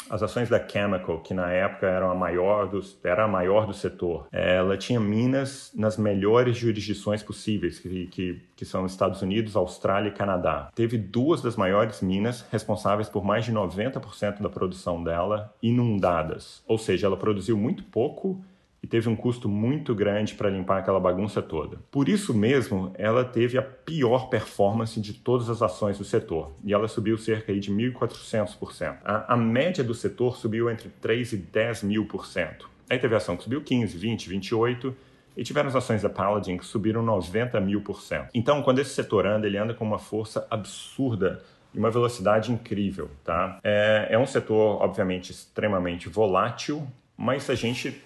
as 0.10 0.22
ações 0.22 0.50
da 0.50 0.66
Chemical, 0.66 1.20
que 1.20 1.34
na 1.34 1.52
época 1.52 1.88
era 1.88 2.10
a 2.10 2.16
maior 2.16 2.68
do, 2.68 2.80
era 3.04 3.26
a 3.26 3.28
maior 3.28 3.66
do 3.66 3.74
setor, 3.74 4.28
ela 4.32 4.78
tinha 4.78 5.00
minas 5.00 5.72
nas 5.76 5.98
melhores 5.98 6.58
jurisdições 6.58 7.24
possíveis, 7.24 7.80
que, 7.80 8.08
que, 8.08 8.42
que 8.56 8.66
são 8.66 8.86
Estados 8.86 9.22
Unidos, 9.22 9.56
Austrália 9.56 10.10
e 10.10 10.14
Canadá. 10.14 10.70
Teve 10.76 10.98
duas 10.98 11.42
das 11.42 11.56
maiores 11.56 12.02
minas 12.02 12.46
responsáveis 12.52 13.10
por 13.10 13.24
mais 13.24 13.46
de 13.46 13.52
90% 13.52 14.42
da 14.42 14.50
produção 14.50 15.04
dela 15.04 15.54
inundadas. 15.62 16.64
Ou 16.68 16.78
seja, 16.78 17.08
ela 17.08 17.18
produziu 17.18 17.58
muito 17.58 17.84
pouco 17.84 18.44
e 18.86 18.88
teve 18.88 19.10
um 19.10 19.16
custo 19.16 19.50
muito 19.50 19.96
grande 19.96 20.36
para 20.36 20.48
limpar 20.48 20.78
aquela 20.78 21.00
bagunça 21.00 21.42
toda. 21.42 21.80
Por 21.90 22.08
isso 22.08 22.36
mesmo, 22.36 22.92
ela 23.00 23.26
teve 23.26 23.58
a 23.58 23.62
pior 23.64 24.30
performance 24.30 25.02
de 25.02 25.12
todas 25.12 25.50
as 25.50 25.64
ações 25.64 25.98
do 25.98 26.04
setor, 26.04 26.52
e 26.64 26.72
ela 26.72 26.88
subiu 26.88 27.18
cerca 27.18 27.52
de 27.52 27.74
1.400%. 27.74 28.98
A, 29.04 29.34
a 29.34 29.36
média 29.36 29.84
do 29.84 29.96
setor 29.96 30.38
subiu 30.38 30.70
entre 30.70 30.90
3 31.02 31.34
e 31.34 31.38
10 31.38 31.82
mil 31.82 32.06
por 32.06 32.28
cento. 32.28 32.70
Aí 32.88 33.00
teve 33.00 33.16
ação 33.16 33.36
que 33.36 33.42
subiu 33.42 33.60
15, 33.60 33.98
20, 33.98 34.30
28, 34.30 34.96
e 35.36 35.44
tiveram 35.44 35.68
as 35.68 35.76
ações 35.76 36.04
da 36.04 36.10
Paladin 36.10 36.56
que 36.56 36.66
subiram 36.66 37.02
90 37.02 37.60
mil 37.62 37.82
por 37.82 38.00
cento. 38.02 38.30
Então, 38.36 38.62
quando 38.62 38.78
esse 38.78 38.92
setor 38.92 39.26
anda, 39.26 39.48
ele 39.48 39.58
anda 39.58 39.74
com 39.74 39.84
uma 39.84 39.98
força 39.98 40.46
absurda 40.52 41.42
e 41.74 41.80
uma 41.80 41.90
velocidade 41.90 42.52
incrível, 42.52 43.10
tá? 43.24 43.60
É, 43.64 44.10
é 44.12 44.20
um 44.20 44.28
setor, 44.28 44.80
obviamente, 44.80 45.32
extremamente 45.32 46.08
volátil, 46.08 46.88
mas 47.18 47.50
a 47.50 47.56
gente 47.56 48.00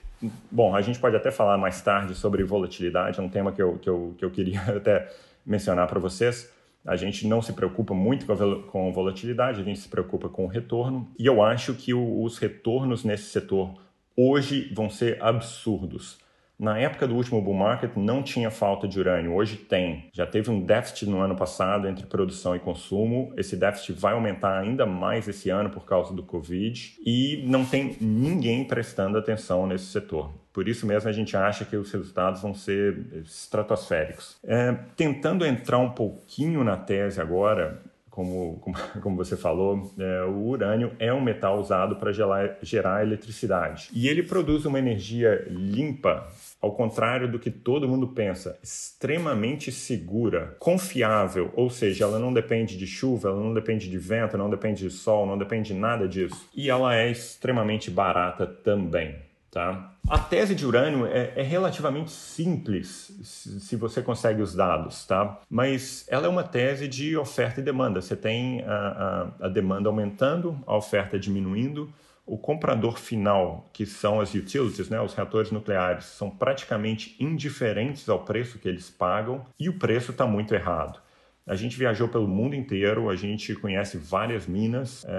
Bom, 0.51 0.75
a 0.75 0.81
gente 0.81 0.99
pode 0.99 1.15
até 1.15 1.31
falar 1.31 1.57
mais 1.57 1.81
tarde 1.81 2.13
sobre 2.13 2.43
volatilidade, 2.43 3.19
é 3.19 3.23
um 3.23 3.29
tema 3.29 3.51
que 3.51 3.61
eu, 3.61 3.77
que 3.77 3.89
eu, 3.89 4.15
que 4.17 4.25
eu 4.25 4.31
queria 4.31 4.61
até 4.75 5.09
mencionar 5.45 5.87
para 5.87 5.99
vocês. 5.99 6.51
A 6.85 6.95
gente 6.95 7.27
não 7.27 7.41
se 7.41 7.53
preocupa 7.53 7.93
muito 7.93 8.25
com 8.67 8.91
volatilidade, 8.91 9.61
a 9.61 9.63
gente 9.63 9.79
se 9.79 9.89
preocupa 9.89 10.29
com 10.29 10.45
o 10.45 10.47
retorno. 10.47 11.07
E 11.17 11.25
eu 11.25 11.43
acho 11.43 11.73
que 11.73 11.93
os 11.93 12.37
retornos 12.37 13.03
nesse 13.03 13.25
setor 13.25 13.75
hoje 14.15 14.73
vão 14.73 14.89
ser 14.89 15.21
absurdos. 15.21 16.19
Na 16.59 16.77
época 16.77 17.07
do 17.07 17.15
último 17.15 17.41
bull 17.41 17.53
market 17.53 17.95
não 17.95 18.21
tinha 18.21 18.51
falta 18.51 18.85
de 18.85 18.99
urânio, 18.99 19.33
hoje 19.33 19.55
tem. 19.55 20.09
Já 20.11 20.27
teve 20.27 20.51
um 20.51 20.59
déficit 20.59 21.09
no 21.09 21.21
ano 21.21 21.33
passado 21.33 21.87
entre 21.87 22.05
produção 22.05 22.53
e 22.53 22.59
consumo. 22.59 23.31
Esse 23.37 23.55
déficit 23.55 23.93
vai 23.93 24.11
aumentar 24.11 24.59
ainda 24.59 24.85
mais 24.85 25.25
esse 25.29 25.49
ano 25.49 25.69
por 25.69 25.85
causa 25.85 26.13
do 26.13 26.21
Covid 26.21 26.97
e 27.05 27.45
não 27.47 27.63
tem 27.63 27.95
ninguém 28.01 28.65
prestando 28.65 29.17
atenção 29.17 29.65
nesse 29.65 29.85
setor. 29.85 30.33
Por 30.51 30.67
isso 30.67 30.85
mesmo 30.85 31.07
a 31.07 31.13
gente 31.13 31.37
acha 31.37 31.63
que 31.63 31.77
os 31.77 31.89
resultados 31.89 32.41
vão 32.41 32.53
ser 32.53 33.05
estratosféricos. 33.23 34.37
É, 34.43 34.75
tentando 34.97 35.45
entrar 35.45 35.77
um 35.77 35.91
pouquinho 35.91 36.61
na 36.65 36.75
tese 36.75 37.21
agora, 37.21 37.81
como, 38.19 38.59
como, 38.59 38.75
como 39.01 39.15
você 39.15 39.37
falou, 39.37 39.93
é, 39.97 40.23
o 40.23 40.47
urânio 40.47 40.91
é 40.99 41.13
um 41.13 41.21
metal 41.21 41.57
usado 41.59 41.95
para 41.95 42.11
gerar, 42.11 42.57
gerar 42.61 43.03
eletricidade. 43.03 43.89
E 43.93 44.09
ele 44.09 44.23
produz 44.23 44.65
uma 44.65 44.77
energia 44.77 45.47
limpa 45.49 46.27
ao 46.61 46.73
contrário 46.73 47.31
do 47.31 47.39
que 47.39 47.49
todo 47.49 47.87
mundo 47.87 48.07
pensa, 48.07 48.59
extremamente 48.61 49.71
segura, 49.71 50.55
confiável, 50.59 51.51
ou 51.55 51.69
seja, 51.69 52.03
ela 52.03 52.19
não 52.19 52.33
depende 52.33 52.77
de 52.77 52.85
chuva, 52.85 53.29
ela 53.29 53.39
não 53.39 53.53
depende 53.53 53.89
de 53.89 53.97
vento, 53.97 54.37
não 54.37 54.49
depende 54.49 54.83
de 54.83 54.89
sol, 54.89 55.25
não 55.25 55.37
depende 55.37 55.73
de 55.73 55.79
nada 55.79 56.07
disso. 56.07 56.49
E 56.53 56.69
ela 56.69 56.95
é 56.95 57.09
extremamente 57.09 57.89
barata 57.89 58.45
também. 58.45 59.15
Tá? 59.51 59.93
A 60.07 60.19
tese 60.19 60.53
de 60.53 60.63
urânio 60.63 61.07
é, 61.07 61.33
é 61.35 61.41
relativamente 61.41 62.11
simples 62.11 63.11
se, 63.23 63.59
se, 63.59 63.75
você 63.75 63.99
consegue 63.99 64.43
os 64.43 64.53
dados, 64.53 65.07
tá? 65.07 65.39
mas 65.49 66.05
ela 66.07 66.27
é 66.27 66.29
uma 66.29 66.43
tese 66.43 66.87
de 66.87 67.17
oferta 67.17 67.59
e 67.59 67.63
demanda. 67.63 67.99
Você 67.99 68.15
tem 68.15 68.61
a, 68.61 69.31
a, 69.39 69.45
a 69.45 69.49
demanda 69.49 69.89
aumentando, 69.89 70.59
a 70.67 70.77
oferta 70.77 71.17
diminuindo, 71.17 71.91
o 72.29 72.37
comprador 72.37 72.99
final, 72.99 73.67
que 73.73 73.85
são 73.87 74.21
as 74.21 74.33
utilities, 74.35 74.87
né, 74.87 75.01
os 75.01 75.15
reatores 75.15 75.51
nucleares, 75.51 76.05
são 76.05 76.29
praticamente 76.29 77.15
indiferentes 77.19 78.07
ao 78.07 78.19
preço 78.19 78.59
que 78.59 78.69
eles 78.69 78.89
pagam 78.89 79.43
e 79.59 79.67
o 79.67 79.79
preço 79.79 80.11
está 80.11 80.27
muito 80.27 80.53
errado. 80.53 80.99
A 81.47 81.55
gente 81.55 81.75
viajou 81.75 82.07
pelo 82.07 82.27
mundo 82.27 82.55
inteiro, 82.55 83.09
a 83.09 83.15
gente 83.15 83.55
conhece 83.55 83.97
várias 83.97 84.45
minas, 84.45 85.03
é, 85.05 85.11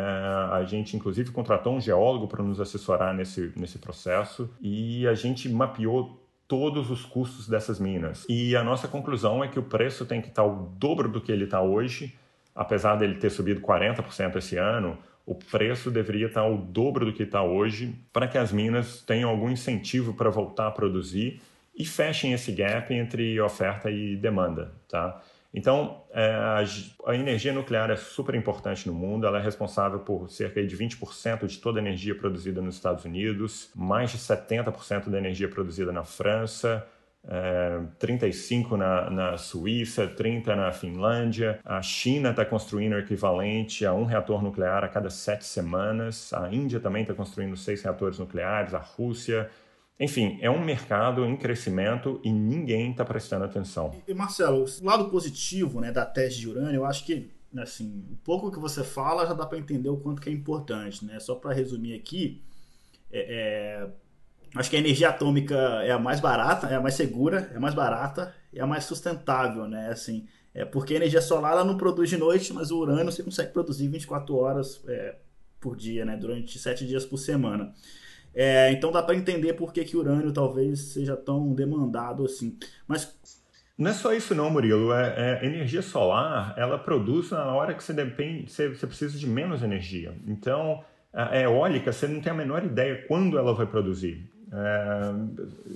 a 0.53 0.63
gente 0.65 0.97
inclusive 0.97 1.33
contratou 1.33 1.75
um 1.75 1.81
geólogo 1.81 2.29
para 2.29 2.45
nos 2.45 2.61
assessorar 2.61 3.13
nesse, 3.13 3.53
nesse 3.57 3.79
processo 3.79 4.49
e 4.61 5.05
a 5.09 5.15
gente 5.15 5.49
mapeou 5.49 6.25
todos 6.47 6.93
os 6.93 7.05
custos 7.05 7.49
dessas 7.49 7.81
minas. 7.81 8.25
E 8.29 8.55
a 8.55 8.63
nossa 8.63 8.87
conclusão 8.87 9.43
é 9.43 9.49
que 9.49 9.59
o 9.59 9.63
preço 9.65 10.07
tem 10.07 10.21
que 10.21 10.29
estar 10.29 10.45
o 10.45 10.73
dobro 10.79 11.09
do 11.09 11.21
que 11.21 11.33
ele 11.33 11.45
está 11.45 11.61
hoje, 11.61 12.15
apesar 12.55 12.95
dele 12.95 13.17
ter 13.17 13.31
subido 13.31 13.61
40% 13.61 14.37
esse 14.37 14.57
ano, 14.57 14.97
o 15.27 15.35
preço 15.35 15.91
deveria 15.91 16.27
estar 16.27 16.47
o 16.47 16.57
dobro 16.57 17.05
do 17.05 17.13
que 17.13 17.23
está 17.23 17.43
hoje, 17.43 17.95
para 18.13 18.27
que 18.27 18.39
as 18.39 18.51
minas 18.53 19.03
tenham 19.03 19.31
algum 19.31 19.51
incentivo 19.51 20.15
para 20.15 20.31
voltar 20.31 20.67
a 20.67 20.71
produzir 20.71 21.41
e 21.75 21.85
fechem 21.85 22.33
esse 22.33 22.53
gap 22.53 22.93
entre 22.93 23.41
oferta 23.41 23.91
e 23.91 24.17
demanda, 24.17 24.73
tá? 24.89 25.23
Então, 25.53 26.05
é, 26.13 26.33
a, 27.05 27.15
energia 27.15 27.53
nuclear 27.53 27.91
é 27.91 27.97
super 27.97 28.37
importante 28.37 28.87
no 28.87 28.95
mundo, 28.95 29.27
ela 29.27 29.39
é 29.39 29.43
responsável 29.43 29.99
por 29.99 30.31
cerca 30.31 30.65
de 30.65 30.77
20% 30.77 31.47
de 31.47 31.59
toda 31.59 31.81
a 31.81 31.83
energia 31.83 32.15
produzida 32.15 32.63
nos 32.63 32.77
Estados 32.77 33.05
Unidos, 33.05 33.71
mais 33.75 34.13
de 34.13 34.19
70% 34.19 35.09
da 35.09 35.19
energia 35.19 35.49
produzida 35.49 35.91
na 35.91 36.05
França, 36.05 36.87
é, 37.27 37.83
35 37.99 38.77
na, 38.77 39.11
na 39.11 39.37
Suíça, 39.37 40.07
30 40.07 40.57
na 40.57 40.73
Finlândia. 40.73 41.61
A 41.65 41.83
China 41.83 42.31
está 42.31 42.45
construindo 42.45 42.95
o 42.95 42.99
equivalente 42.99 43.85
a 43.85 43.93
um 43.93 44.05
reator 44.05 44.43
nuclear 44.43 44.85
a 44.85 44.89
cada 44.89 45.11
sete 45.11 45.45
semanas. 45.45 46.33
A 46.33 46.53
Índia 46.53 46.81
também 46.81 47.03
está 47.03 47.15
construindo 47.15 47.57
seis 47.57 47.83
reatores 47.83 48.19
nucleares. 48.19 48.75
A 48.75 48.79
Rússia. 48.79 49.51
Enfim, 49.99 50.39
é 50.41 50.51
um 50.51 50.65
mercado 50.65 51.27
em 51.27 51.37
crescimento 51.37 52.21
e 52.25 52.33
ninguém 52.33 52.93
está 52.93 53.05
prestando 53.05 53.45
atenção. 53.45 53.95
E, 54.09 54.15
Marcelo, 54.15 54.65
o 54.65 54.85
lado 54.85 55.11
positivo 55.11 55.79
né, 55.79 55.93
da 55.93 56.07
tese 56.07 56.39
de 56.39 56.49
urânio, 56.49 56.77
eu 56.77 56.85
acho 56.87 57.05
que 57.05 57.31
assim, 57.59 58.07
o 58.11 58.17
pouco 58.25 58.51
que 58.51 58.59
você 58.59 58.85
fala 58.85 59.27
já 59.27 59.35
dá 59.35 59.45
para 59.45 59.59
entender 59.59 59.89
o 59.89 59.97
quanto 59.97 60.23
que 60.23 60.31
é 60.31 60.33
importante. 60.33 61.05
Né? 61.05 61.21
Só 61.21 61.35
para 61.35 61.53
resumir 61.53 61.95
aqui, 61.95 62.43
é, 63.13 63.83
é 63.85 63.91
Acho 64.55 64.69
que 64.69 64.77
a 64.77 64.81
energia 64.81 65.11
atômica 65.11 65.55
é 65.85 65.93
a 65.93 65.99
mais 65.99 66.21
barata, 66.21 66.67
é 66.67 66.75
a 66.75 66.81
mais 66.81 66.95
segura, 66.95 67.51
é 67.53 67.57
a 67.57 67.61
mais 67.61 67.75
barata 67.75 68.35
e 68.53 68.59
é 68.59 68.63
a 68.63 68.67
mais 68.67 68.85
sustentável, 68.85 69.69
né? 69.69 69.89
Assim, 69.89 70.27
é 70.53 70.65
porque 70.65 70.95
a 70.95 70.97
energia 70.97 71.21
solar 71.21 71.53
ela 71.53 71.65
não 71.65 71.77
produz 71.77 72.11
de 72.11 72.17
noite, 72.17 72.53
mas 72.53 72.71
o 72.71 72.79
urânio 72.79 73.13
você 73.13 73.23
consegue 73.23 73.53
produzir 73.53 73.87
24 73.89 74.35
horas 74.37 74.83
é, 74.89 75.15
por 75.61 75.77
dia, 75.77 76.05
né? 76.05 76.17
Durante 76.17 76.59
7 76.59 76.87
dias 76.87 77.05
por 77.05 77.19
semana. 77.19 77.73
É, 78.35 78.71
então 78.73 78.93
dá 78.93 79.03
para 79.03 79.15
entender 79.15 79.55
por 79.55 79.73
que, 79.73 79.85
que 79.85 79.97
o 79.97 80.01
urânio 80.01 80.33
talvez 80.33 80.81
seja 80.81 81.17
tão 81.17 81.53
demandado 81.53 82.25
assim. 82.25 82.57
Mas 82.87 83.17
não 83.81 83.91
é 83.91 83.95
só 83.95 84.13
isso 84.13 84.35
não, 84.35 84.51
Murilo. 84.51 84.93
É, 84.93 85.41
é, 85.43 85.47
energia 85.47 85.81
solar, 85.81 86.55
ela 86.57 86.79
produz 86.79 87.31
na 87.31 87.47
hora 87.55 87.73
que 87.73 87.83
você 87.83 87.93
depende, 87.93 88.51
você, 88.51 88.69
você 88.69 88.87
precisa 88.87 89.19
de 89.19 89.27
menos 89.27 89.63
energia. 89.63 90.15
Então, 90.27 90.85
a 91.13 91.37
eólica, 91.39 91.93
você 91.93 92.07
não 92.07 92.21
tem 92.21 92.31
a 92.31 92.35
menor 92.35 92.65
ideia 92.65 93.05
quando 93.09 93.39
ela 93.39 93.55
vai 93.55 93.67
produzir. 93.67 94.31
É, 94.53 95.13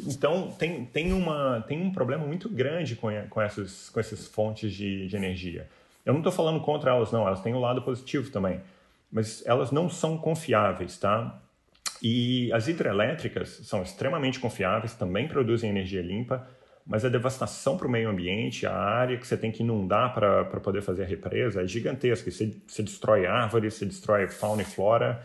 então 0.06 0.50
tem, 0.58 0.84
tem, 0.86 1.12
uma, 1.12 1.64
tem 1.66 1.80
um 1.80 1.92
problema 1.92 2.26
muito 2.26 2.48
grande 2.48 2.96
com, 2.96 3.08
com, 3.30 3.40
essas, 3.40 3.88
com 3.90 4.00
essas 4.00 4.26
fontes 4.26 4.72
de, 4.72 5.06
de 5.06 5.16
energia. 5.16 5.68
Eu 6.04 6.12
não 6.12 6.20
estou 6.20 6.32
falando 6.32 6.60
contra 6.60 6.90
elas, 6.90 7.12
não, 7.12 7.26
elas 7.26 7.40
têm 7.40 7.54
o 7.54 7.58
um 7.58 7.60
lado 7.60 7.82
positivo 7.82 8.30
também, 8.30 8.60
mas 9.10 9.44
elas 9.46 9.70
não 9.70 9.88
são 9.88 10.18
confiáveis, 10.18 10.98
tá? 10.98 11.40
E 12.02 12.52
as 12.52 12.68
hidrelétricas 12.68 13.60
são 13.64 13.82
extremamente 13.82 14.38
confiáveis, 14.38 14.94
também 14.94 15.26
produzem 15.26 15.70
energia 15.70 16.02
limpa, 16.02 16.46
mas 16.86 17.04
a 17.04 17.08
devastação 17.08 17.78
para 17.78 17.86
o 17.86 17.90
meio 17.90 18.10
ambiente, 18.10 18.66
a 18.66 18.74
área 18.74 19.16
que 19.16 19.26
você 19.26 19.36
tem 19.36 19.50
que 19.50 19.62
inundar 19.62 20.12
para 20.12 20.44
poder 20.60 20.82
fazer 20.82 21.04
a 21.04 21.06
represa 21.06 21.62
é 21.62 21.66
gigantesca. 21.66 22.30
Você, 22.30 22.54
você 22.66 22.82
destrói 22.82 23.24
árvores, 23.24 23.74
você 23.74 23.86
destrói 23.86 24.28
fauna 24.28 24.60
e 24.60 24.64
flora, 24.66 25.22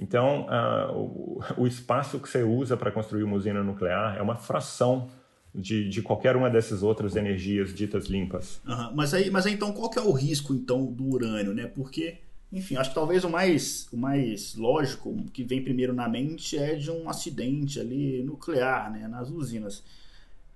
então, 0.00 0.46
uh, 0.46 0.96
o, 0.96 1.40
o, 1.58 1.66
espaço 1.66 2.18
que 2.18 2.26
você 2.26 2.42
usa 2.42 2.74
para 2.74 2.90
construir 2.90 3.22
uma 3.22 3.36
usina 3.36 3.62
nuclear 3.62 4.16
é 4.16 4.22
uma 4.22 4.34
fração 4.34 5.10
de, 5.54 5.90
de 5.90 6.00
qualquer 6.00 6.36
uma 6.36 6.48
dessas 6.48 6.82
outras 6.82 7.16
energias 7.16 7.74
ditas 7.74 8.06
limpas. 8.06 8.62
Uhum. 8.66 8.94
Mas, 8.94 9.12
aí, 9.12 9.30
mas 9.30 9.44
aí, 9.44 9.52
então, 9.52 9.72
qual 9.72 9.90
que 9.90 9.98
é 9.98 10.02
o 10.02 10.12
risco 10.12 10.54
então 10.54 10.86
do 10.86 11.04
urânio? 11.04 11.52
Né? 11.52 11.66
Porque, 11.66 12.16
enfim, 12.50 12.76
acho 12.76 12.88
que 12.88 12.94
talvez 12.94 13.24
o 13.24 13.28
mais, 13.28 13.88
o 13.92 13.96
mais 13.98 14.54
lógico 14.54 15.14
que 15.34 15.44
vem 15.44 15.62
primeiro 15.62 15.92
na 15.92 16.08
mente 16.08 16.56
é 16.56 16.76
de 16.76 16.90
um 16.90 17.10
acidente 17.10 17.78
ali 17.78 18.22
nuclear 18.22 18.90
né, 18.90 19.06
nas 19.06 19.28
usinas. 19.28 19.84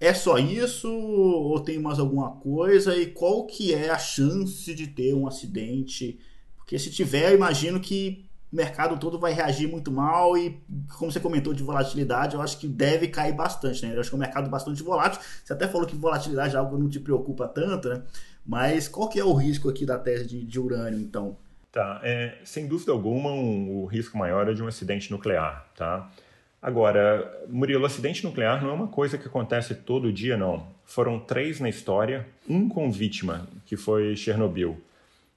É 0.01 0.15
só 0.15 0.39
isso 0.39 0.91
ou 0.91 1.61
tem 1.61 1.79
mais 1.79 1.99
alguma 1.99 2.31
coisa? 2.31 2.97
E 2.97 3.07
qual 3.09 3.45
que 3.45 3.75
é 3.75 3.91
a 3.91 3.99
chance 3.99 4.75
de 4.75 4.87
ter 4.87 5.15
um 5.15 5.27
acidente? 5.27 6.19
Porque 6.57 6.79
se 6.79 6.91
tiver, 6.91 7.35
imagino 7.35 7.79
que 7.79 8.25
o 8.55 8.57
mercado 8.57 8.97
todo 8.97 9.19
vai 9.19 9.33
reagir 9.33 9.67
muito 9.67 9.91
mal 9.91 10.39
e, 10.39 10.63
como 10.97 11.11
você 11.11 11.19
comentou 11.19 11.53
de 11.53 11.65
volatilidade, 11.65 12.37
eu 12.37 12.41
acho 12.41 12.57
que 12.57 12.69
deve 12.69 13.09
cair 13.09 13.35
bastante, 13.35 13.85
né? 13.85 13.97
Eu 13.97 14.01
acho 14.01 14.09
que 14.09 14.15
é 14.15 14.19
um 14.19 14.21
mercado 14.21 14.49
bastante 14.49 14.81
volátil. 14.81 15.21
Você 15.45 15.53
até 15.53 15.67
falou 15.67 15.85
que 15.85 15.97
volatilidade 15.97 16.55
é 16.55 16.59
algo 16.59 16.77
que 16.77 16.83
não 16.83 16.89
te 16.89 17.01
preocupa 17.01 17.49
tanto, 17.49 17.89
né? 17.89 18.03
Mas 18.47 18.87
qual 18.87 19.09
que 19.09 19.19
é 19.19 19.25
o 19.25 19.33
risco 19.33 19.69
aqui 19.69 19.85
da 19.85 19.99
tese 19.99 20.29
de, 20.29 20.45
de 20.45 20.61
urânio, 20.61 21.01
então? 21.01 21.37
Tá, 21.73 22.01
é, 22.05 22.37
sem 22.45 22.69
dúvida 22.69 22.93
alguma, 22.93 23.33
um, 23.33 23.83
o 23.83 23.87
risco 23.87 24.17
maior 24.17 24.49
é 24.49 24.55
de 24.55 24.63
um 24.63 24.69
acidente 24.69 25.11
nuclear, 25.11 25.67
tá? 25.77 26.09
Agora, 26.63 27.45
Murilo, 27.49 27.85
acidente 27.85 28.23
nuclear 28.23 28.63
não 28.63 28.71
é 28.71 28.73
uma 28.73 28.87
coisa 28.87 29.19
que 29.19 29.27
acontece 29.27 29.75
todo 29.75 30.13
dia, 30.13 30.37
não. 30.37 30.69
Foram 30.85 31.19
três 31.19 31.59
na 31.59 31.69
história, 31.69 32.25
um 32.49 32.69
com 32.69 32.89
vítima, 32.89 33.49
que 33.67 33.77
foi 33.77 34.15
Chernobyl. 34.15 34.81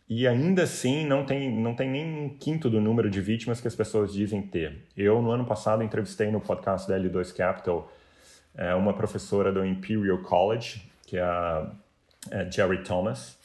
E 0.09 0.25
ainda 0.25 0.63
assim 0.63 1.05
não 1.05 1.25
tem, 1.25 1.51
não 1.51 1.75
tem 1.75 1.89
nem 1.89 2.05
um 2.05 2.29
quinto 2.29 2.69
do 2.69 2.79
número 2.79 3.09
de 3.09 3.19
vítimas 3.19 3.59
que 3.59 3.67
as 3.67 3.75
pessoas 3.75 4.13
dizem 4.13 4.41
ter. 4.41 4.85
Eu, 4.95 5.21
no 5.21 5.31
ano 5.31 5.45
passado, 5.45 5.83
entrevistei 5.83 6.31
no 6.31 6.39
podcast 6.39 6.87
da 6.87 6.97
L2 6.97 7.35
Capital 7.35 7.91
é, 8.55 8.73
uma 8.73 8.93
professora 8.93 9.51
do 9.51 9.65
Imperial 9.65 10.19
College, 10.19 10.89
que 11.05 11.17
é 11.17 11.21
a, 11.21 11.69
é 12.31 12.49
Jerry 12.49 12.83
Thomas, 12.83 13.37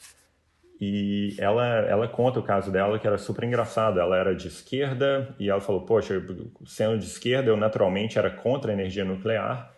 e 0.79 1.35
ela, 1.37 1.65
ela 1.65 2.07
conta 2.07 2.39
o 2.39 2.43
caso 2.43 2.71
dela 2.71 2.97
que 2.97 3.07
era 3.07 3.17
super 3.17 3.43
engraçado. 3.43 3.99
Ela 3.99 4.17
era 4.17 4.35
de 4.35 4.47
esquerda 4.47 5.33
e 5.39 5.49
ela 5.49 5.61
falou: 5.61 5.81
Poxa, 5.81 6.21
sendo 6.65 6.97
de 6.97 7.05
esquerda, 7.05 7.49
eu 7.49 7.55
naturalmente 7.55 8.17
era 8.17 8.29
contra 8.29 8.71
a 8.71 8.73
energia 8.73 9.05
nuclear 9.05 9.72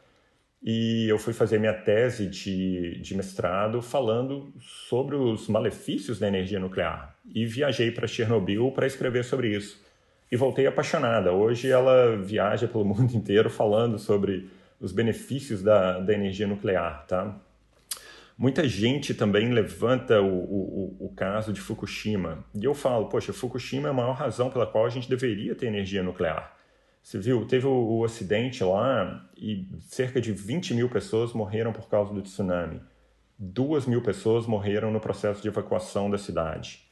e 0.68 1.08
eu 1.08 1.20
fui 1.20 1.32
fazer 1.32 1.60
minha 1.60 1.76
tese 1.76 2.26
de, 2.26 3.00
de 3.00 3.16
mestrado 3.16 3.84
falando 3.84 4.52
sobre 4.60 5.16
os 5.16 5.48
malefícios 5.48 6.18
da 6.18 6.28
energia 6.28 6.60
nuclear. 6.60 7.16
E 7.36 7.46
viajei 7.46 7.92
para 7.92 8.08
Chernobyl 8.08 8.72
para 8.72 8.88
escrever 8.88 9.24
sobre 9.24 9.56
isso. 9.56 9.80
E 10.32 10.36
voltei 10.36 10.66
apaixonada. 10.66 11.32
Hoje 11.32 11.70
ela 11.70 12.18
viaja 12.18 12.68
pelo 12.68 12.84
mundo 12.84 13.16
inteiro 13.16 13.48
falando 13.48 14.00
sobre 14.00 14.50
os 14.80 14.92
benefícios 14.92 15.62
da, 15.62 16.00
da 16.00 16.14
energia 16.16 16.48
nuclear, 16.48 17.06
tá? 17.06 17.40
Muita 18.36 18.68
gente 18.68 19.14
também 19.14 19.54
levanta 19.54 20.20
o, 20.20 20.34
o, 20.36 20.98
o, 21.00 21.14
caso 21.16 21.54
de 21.54 21.62
Fukushima. 21.62 22.44
E 22.56 22.66
eu 22.66 22.74
falo, 22.74 23.06
poxa, 23.06 23.32
Fukushima 23.32 23.88
é 23.88 23.92
a 23.92 23.94
maior 23.94 24.14
razão 24.14 24.50
pela 24.50 24.66
qual 24.66 24.88
a 24.88 24.90
gente 24.90 25.08
deveria 25.08 25.54
ter 25.54 25.68
energia 25.68 26.02
nuclear. 26.02 26.55
Você 27.06 27.20
viu, 27.20 27.46
teve 27.46 27.68
o, 27.68 28.00
o 28.00 28.04
acidente 28.04 28.64
lá 28.64 29.24
e 29.38 29.68
cerca 29.80 30.20
de 30.20 30.32
20 30.32 30.74
mil 30.74 30.90
pessoas 30.90 31.34
morreram 31.34 31.72
por 31.72 31.88
causa 31.88 32.12
do 32.12 32.20
tsunami. 32.20 32.82
Duas 33.38 33.86
mil 33.86 34.02
pessoas 34.02 34.48
morreram 34.48 34.90
no 34.90 35.00
processo 35.00 35.40
de 35.40 35.48
evacuação 35.48 36.10
da 36.10 36.18
cidade. 36.18 36.84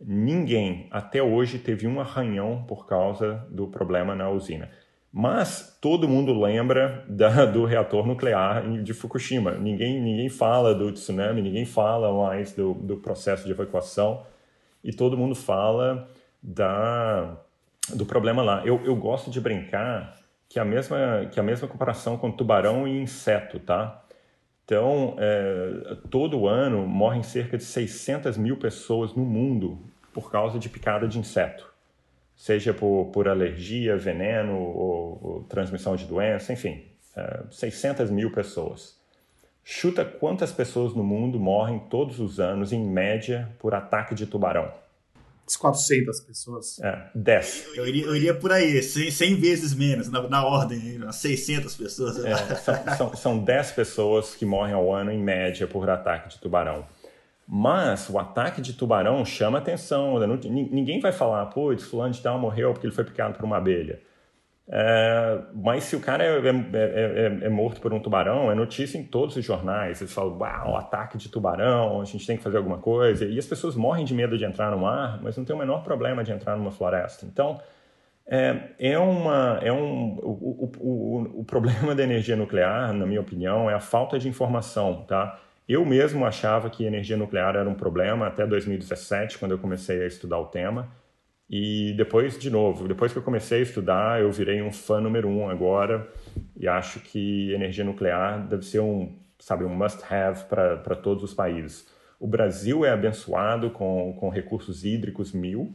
Ninguém 0.00 0.88
até 0.90 1.22
hoje 1.22 1.56
teve 1.56 1.86
um 1.86 2.00
arranhão 2.00 2.64
por 2.66 2.84
causa 2.84 3.46
do 3.48 3.68
problema 3.68 4.12
na 4.12 4.28
usina. 4.28 4.68
Mas 5.12 5.78
todo 5.80 6.08
mundo 6.08 6.32
lembra 6.32 7.04
da, 7.08 7.46
do 7.46 7.64
reator 7.64 8.04
nuclear 8.04 8.68
de 8.82 8.92
Fukushima. 8.92 9.52
Ninguém, 9.52 10.00
ninguém 10.00 10.28
fala 10.28 10.74
do 10.74 10.90
tsunami, 10.90 11.42
ninguém 11.42 11.64
fala 11.64 12.12
mais 12.12 12.52
do, 12.52 12.74
do 12.74 12.96
processo 12.96 13.44
de 13.44 13.52
evacuação 13.52 14.26
e 14.82 14.92
todo 14.92 15.16
mundo 15.16 15.36
fala 15.36 16.10
da, 16.42 17.38
do 17.96 18.06
problema 18.06 18.42
lá. 18.42 18.62
Eu, 18.64 18.80
eu 18.84 18.96
gosto 18.96 19.30
de 19.30 19.40
brincar 19.40 20.16
que 20.48 20.58
a 20.58 20.64
mesma, 20.64 21.26
que 21.30 21.38
a 21.38 21.42
mesma 21.42 21.68
comparação 21.68 22.16
com 22.16 22.30
tubarão 22.30 22.86
e 22.86 23.00
inseto, 23.00 23.58
tá? 23.60 24.02
Então, 24.64 25.16
é, 25.18 25.96
todo 26.10 26.46
ano 26.46 26.86
morrem 26.86 27.22
cerca 27.22 27.56
de 27.56 27.64
600 27.64 28.36
mil 28.36 28.56
pessoas 28.56 29.14
no 29.14 29.24
mundo 29.24 29.78
por 30.12 30.30
causa 30.30 30.58
de 30.58 30.68
picada 30.68 31.06
de 31.08 31.18
inseto 31.18 31.70
seja 32.40 32.72
por, 32.72 33.10
por 33.12 33.28
alergia, 33.28 33.98
veneno 33.98 34.58
ou, 34.58 35.18
ou, 35.22 35.44
transmissão 35.44 35.94
de 35.94 36.06
doença, 36.06 36.54
enfim, 36.54 36.82
é, 37.14 37.42
600 37.50 38.10
mil 38.10 38.32
pessoas. 38.32 38.98
Chuta 39.62 40.06
quantas 40.06 40.50
pessoas 40.50 40.94
no 40.94 41.04
mundo 41.04 41.38
morrem 41.38 41.78
todos 41.78 42.18
os 42.18 42.40
anos, 42.40 42.72
em 42.72 42.82
média, 42.82 43.54
por 43.58 43.74
ataque 43.74 44.14
de 44.14 44.24
tubarão? 44.24 44.72
400 45.56 46.20
pessoas. 46.20 46.78
É, 46.80 47.06
10. 47.14 47.66
Eu, 47.66 47.74
eu, 47.74 47.86
iria, 47.86 48.04
eu 48.06 48.16
iria 48.16 48.34
por 48.34 48.52
aí, 48.52 48.82
100, 48.82 49.10
100 49.10 49.34
vezes 49.36 49.74
menos, 49.74 50.10
na, 50.10 50.28
na 50.28 50.44
ordem, 50.44 51.00
600 51.10 51.76
pessoas. 51.76 52.24
É, 52.24 52.36
são, 52.56 52.96
são, 52.96 53.16
são 53.16 53.38
10 53.38 53.72
pessoas 53.72 54.34
que 54.34 54.44
morrem 54.44 54.74
ao 54.74 54.92
ano, 54.94 55.10
em 55.10 55.22
média, 55.22 55.66
por 55.66 55.88
ataque 55.88 56.28
de 56.28 56.38
tubarão. 56.38 56.86
Mas 57.52 58.08
o 58.08 58.16
ataque 58.16 58.60
de 58.60 58.72
tubarão 58.72 59.24
chama 59.24 59.58
atenção. 59.58 60.20
Né? 60.20 60.26
Ninguém 60.44 61.00
vai 61.00 61.10
falar, 61.10 61.44
putz, 61.46 61.82
fulano 61.82 62.12
de 62.12 62.22
tal 62.22 62.38
morreu 62.38 62.72
porque 62.72 62.86
ele 62.86 62.94
foi 62.94 63.02
picado 63.02 63.34
por 63.34 63.44
uma 63.44 63.56
abelha. 63.56 64.00
É, 64.72 65.40
mas 65.52 65.82
se 65.82 65.96
o 65.96 66.00
cara 66.00 66.22
é, 66.22 66.38
é, 66.38 66.48
é, 66.48 67.46
é, 67.46 67.48
morto 67.48 67.80
por 67.80 67.92
um 67.92 67.98
tubarão, 67.98 68.52
é 68.52 68.54
notícia 68.54 68.96
em 68.96 69.02
todos 69.02 69.34
os 69.34 69.44
jornais. 69.44 70.00
Eles 70.00 70.12
falam, 70.12 70.38
uau, 70.38 70.76
ataque 70.76 71.18
de 71.18 71.28
tubarão, 71.28 72.00
a 72.00 72.04
gente 72.04 72.24
tem 72.24 72.36
que 72.36 72.42
fazer 72.42 72.58
alguma 72.58 72.78
coisa. 72.78 73.24
E 73.24 73.36
as 73.36 73.46
pessoas 73.46 73.74
morrem 73.74 74.04
de 74.04 74.14
medo 74.14 74.38
de 74.38 74.44
entrar 74.44 74.70
no 74.70 74.78
mar, 74.78 75.18
mas 75.22 75.36
não 75.36 75.44
tem 75.44 75.56
o 75.56 75.58
menor 75.58 75.82
problema 75.82 76.22
de 76.22 76.30
entrar 76.30 76.56
numa 76.56 76.70
floresta. 76.70 77.26
Então, 77.26 77.60
é, 78.24 78.68
é, 78.78 78.96
uma, 78.96 79.58
é 79.60 79.72
um, 79.72 80.16
o, 80.22 80.30
o, 80.30 80.72
o, 80.78 81.40
o 81.40 81.44
problema 81.44 81.92
da 81.92 82.04
energia 82.04 82.36
nuclear, 82.36 82.92
na 82.92 83.04
minha 83.04 83.20
opinião, 83.20 83.68
é 83.68 83.74
a 83.74 83.80
falta 83.80 84.20
de 84.20 84.28
informação, 84.28 85.04
tá? 85.08 85.36
Eu 85.68 85.84
mesmo 85.84 86.24
achava 86.24 86.70
que 86.70 86.84
energia 86.84 87.16
nuclear 87.16 87.56
era 87.56 87.68
um 87.68 87.74
problema 87.74 88.28
até 88.28 88.46
2017, 88.46 89.36
quando 89.38 89.52
eu 89.52 89.58
comecei 89.58 90.02
a 90.02 90.06
estudar 90.06 90.38
o 90.38 90.46
tema. 90.46 90.88
E 91.50 91.92
depois, 91.94 92.38
de 92.38 92.48
novo, 92.48 92.86
depois 92.86 93.12
que 93.12 93.18
eu 93.18 93.22
comecei 93.22 93.58
a 93.58 93.62
estudar, 93.62 94.20
eu 94.20 94.30
virei 94.30 94.62
um 94.62 94.70
fã 94.70 95.00
número 95.00 95.28
um 95.28 95.50
agora 95.50 96.08
e 96.56 96.68
acho 96.68 97.00
que 97.00 97.52
energia 97.52 97.82
nuclear 97.82 98.46
deve 98.46 98.64
ser 98.64 98.78
um, 98.78 99.18
sabe, 99.36 99.64
um 99.64 99.74
must-have 99.74 100.44
para 100.44 100.94
todos 100.94 101.24
os 101.24 101.34
países. 101.34 101.88
O 102.20 102.26
Brasil 102.28 102.84
é 102.84 102.90
abençoado 102.90 103.70
com, 103.70 104.14
com 104.16 104.28
recursos 104.28 104.84
hídricos 104.84 105.32
mil, 105.32 105.72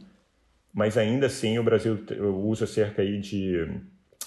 mas 0.72 0.96
ainda 0.96 1.26
assim 1.26 1.58
o 1.58 1.62
Brasil 1.62 2.02
usa 2.42 2.66
cerca 2.66 3.02
aí 3.02 3.18
de 3.18 3.68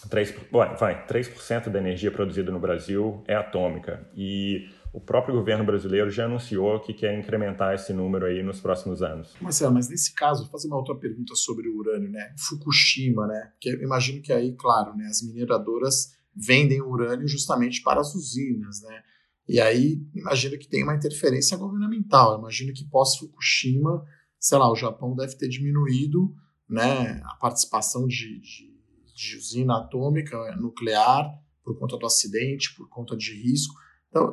3, 0.07 0.35
vai, 0.79 1.03
3% 1.07 1.69
da 1.69 1.79
energia 1.79 2.11
produzida 2.11 2.51
no 2.51 2.59
Brasil 2.59 3.23
é 3.27 3.33
atômica. 3.33 4.07
E 4.15 4.69
o 4.93 4.99
próprio 4.99 5.35
governo 5.35 5.65
brasileiro 5.65 6.09
já 6.09 6.25
anunciou 6.25 6.79
que 6.79 6.93
quer 6.93 7.17
incrementar 7.17 7.75
esse 7.75 7.93
número 7.93 8.25
aí 8.25 8.41
nos 8.41 8.59
próximos 8.59 9.01
anos. 9.01 9.35
Marcelo, 9.39 9.73
mas 9.73 9.89
nesse 9.89 10.13
caso, 10.13 10.49
fazer 10.49 10.67
uma 10.67 10.77
outra 10.77 10.95
pergunta 10.95 11.35
sobre 11.35 11.67
o 11.67 11.77
urânio, 11.77 12.09
né? 12.09 12.33
Fukushima, 12.37 13.27
né? 13.27 13.51
Porque 13.53 13.71
imagino 13.83 14.21
que 14.21 14.33
aí, 14.33 14.55
claro, 14.55 14.95
né, 14.95 15.05
as 15.05 15.21
mineradoras 15.21 16.13
vendem 16.35 16.81
urânio 16.81 17.27
justamente 17.27 17.81
para 17.81 17.99
as 17.99 18.15
usinas, 18.15 18.81
né? 18.81 19.03
E 19.47 19.59
aí, 19.59 19.99
imagino 20.15 20.57
que 20.57 20.67
tem 20.67 20.83
uma 20.83 20.95
interferência 20.95 21.57
governamental. 21.57 22.37
Imagino 22.37 22.71
que 22.71 22.85
pós-Fukushima, 22.85 24.03
sei 24.39 24.57
lá, 24.57 24.71
o 24.71 24.75
Japão 24.75 25.15
deve 25.15 25.35
ter 25.35 25.47
diminuído 25.47 26.33
né, 26.69 27.19
a 27.25 27.35
participação 27.35 28.05
de, 28.05 28.39
de, 28.39 28.71
de 29.15 29.37
usina 29.37 29.79
atômica, 29.79 30.55
nuclear, 30.55 31.25
por 31.63 31.77
conta 31.79 31.97
do 31.97 32.05
acidente, 32.05 32.75
por 32.75 32.87
conta 32.89 33.17
de 33.17 33.33
risco. 33.33 33.73
Então, 34.09 34.31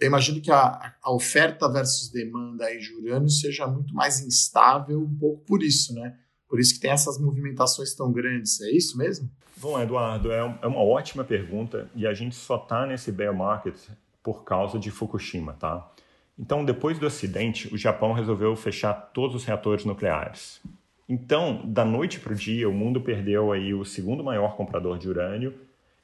eu 0.00 0.06
imagino 0.06 0.40
que 0.40 0.50
a, 0.50 0.94
a, 1.02 1.12
oferta 1.12 1.68
versus 1.70 2.10
demanda 2.10 2.66
aí 2.66 2.78
de 2.78 2.94
urânio 2.94 3.28
seja 3.28 3.66
muito 3.66 3.92
mais 3.94 4.20
instável, 4.20 5.00
um 5.00 5.18
pouco 5.18 5.44
por 5.44 5.62
isso, 5.62 5.92
né? 5.94 6.16
Por 6.48 6.60
isso 6.60 6.74
que 6.74 6.80
tem 6.80 6.90
essas 6.90 7.18
movimentações 7.18 7.94
tão 7.94 8.12
grandes. 8.12 8.60
É 8.60 8.70
isso 8.70 8.96
mesmo? 8.96 9.28
Bom, 9.56 9.80
Eduardo, 9.80 10.30
é, 10.30 10.58
é 10.62 10.66
uma 10.66 10.82
ótima 10.82 11.24
pergunta 11.24 11.90
e 11.94 12.06
a 12.06 12.14
gente 12.14 12.36
só 12.36 12.56
está 12.56 12.86
nesse 12.86 13.10
bear 13.10 13.34
market 13.34 13.76
por 14.22 14.44
causa 14.44 14.78
de 14.78 14.90
Fukushima, 14.90 15.54
tá? 15.54 15.90
Então, 16.38 16.64
depois 16.64 16.98
do 16.98 17.06
acidente, 17.06 17.72
o 17.74 17.76
Japão 17.76 18.12
resolveu 18.12 18.54
fechar 18.54 18.94
todos 18.94 19.34
os 19.34 19.44
reatores 19.44 19.84
nucleares. 19.84 20.60
Então, 21.08 21.62
da 21.64 21.84
noite 21.84 22.20
para 22.20 22.32
o 22.32 22.36
dia, 22.36 22.68
o 22.68 22.72
mundo 22.72 23.00
perdeu 23.00 23.50
aí 23.50 23.74
o 23.74 23.84
segundo 23.84 24.22
maior 24.22 24.54
comprador 24.54 24.98
de 24.98 25.08
urânio 25.08 25.54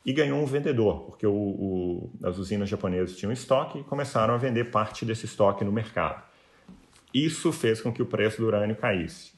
e 0.04 0.12
ganhou 0.12 0.38
um 0.38 0.44
vendedor, 0.44 1.00
porque 1.04 1.26
o, 1.26 1.32
o, 1.32 2.12
as 2.22 2.36
usinas 2.36 2.68
japonesas 2.68 3.16
tinham 3.16 3.32
estoque 3.32 3.78
e 3.78 3.84
começaram 3.84 4.34
a 4.34 4.36
vender 4.36 4.64
parte 4.64 5.04
desse 5.04 5.24
estoque 5.24 5.64
no 5.64 5.72
mercado. 5.72 6.22
Isso 7.12 7.52
fez 7.52 7.80
com 7.80 7.92
que 7.92 8.02
o 8.02 8.06
preço 8.06 8.38
do 8.38 8.46
urânio 8.46 8.76
caísse. 8.76 9.32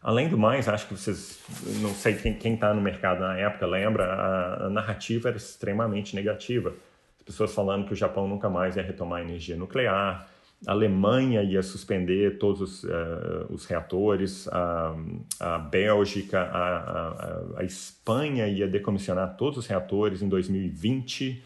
Além 0.00 0.28
do 0.28 0.38
mais, 0.38 0.68
acho 0.68 0.86
que 0.86 0.94
vocês, 0.94 1.40
não 1.80 1.92
sei 1.92 2.14
quem 2.14 2.54
está 2.54 2.72
no 2.72 2.80
mercado 2.80 3.20
na 3.20 3.36
época 3.36 3.66
lembra, 3.66 4.04
a, 4.04 4.66
a 4.66 4.70
narrativa 4.70 5.30
era 5.30 5.36
extremamente 5.36 6.14
negativa. 6.14 6.74
As 7.18 7.24
pessoas 7.24 7.52
falando 7.52 7.86
que 7.86 7.92
o 7.92 7.96
Japão 7.96 8.28
nunca 8.28 8.48
mais 8.48 8.76
ia 8.76 8.84
retomar 8.84 9.20
energia 9.20 9.56
nuclear, 9.56 10.28
a 10.64 10.72
Alemanha 10.72 11.42
ia 11.42 11.62
suspender 11.62 12.38
todos 12.38 12.60
os, 12.60 12.84
uh, 12.84 13.46
os 13.50 13.66
reatores, 13.66 14.48
a, 14.48 14.94
a 15.38 15.58
Bélgica, 15.58 16.40
a, 16.40 16.78
a, 16.78 17.60
a, 17.60 17.64
Espanha 17.64 18.48
ia 18.48 18.66
decomissionar 18.66 19.36
todos 19.36 19.58
os 19.58 19.66
reatores 19.66 20.22
em 20.22 20.28
2020. 20.28 21.42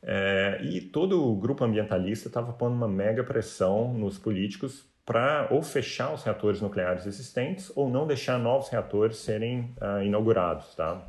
É, 0.00 0.60
e 0.62 0.80
todo 0.80 1.28
o 1.28 1.34
grupo 1.36 1.64
ambientalista 1.64 2.28
estava 2.28 2.52
pondo 2.52 2.74
uma 2.74 2.86
mega 2.86 3.24
pressão 3.24 3.92
nos 3.92 4.16
políticos 4.16 4.84
para 5.04 5.48
ou 5.50 5.62
fechar 5.62 6.14
os 6.14 6.22
reatores 6.22 6.60
nucleares 6.60 7.04
existentes 7.04 7.72
ou 7.74 7.90
não 7.90 8.06
deixar 8.06 8.38
novos 8.38 8.68
reatores 8.68 9.16
serem 9.16 9.74
uh, 9.80 10.02
inaugurados. 10.02 10.74
Tá? 10.74 11.02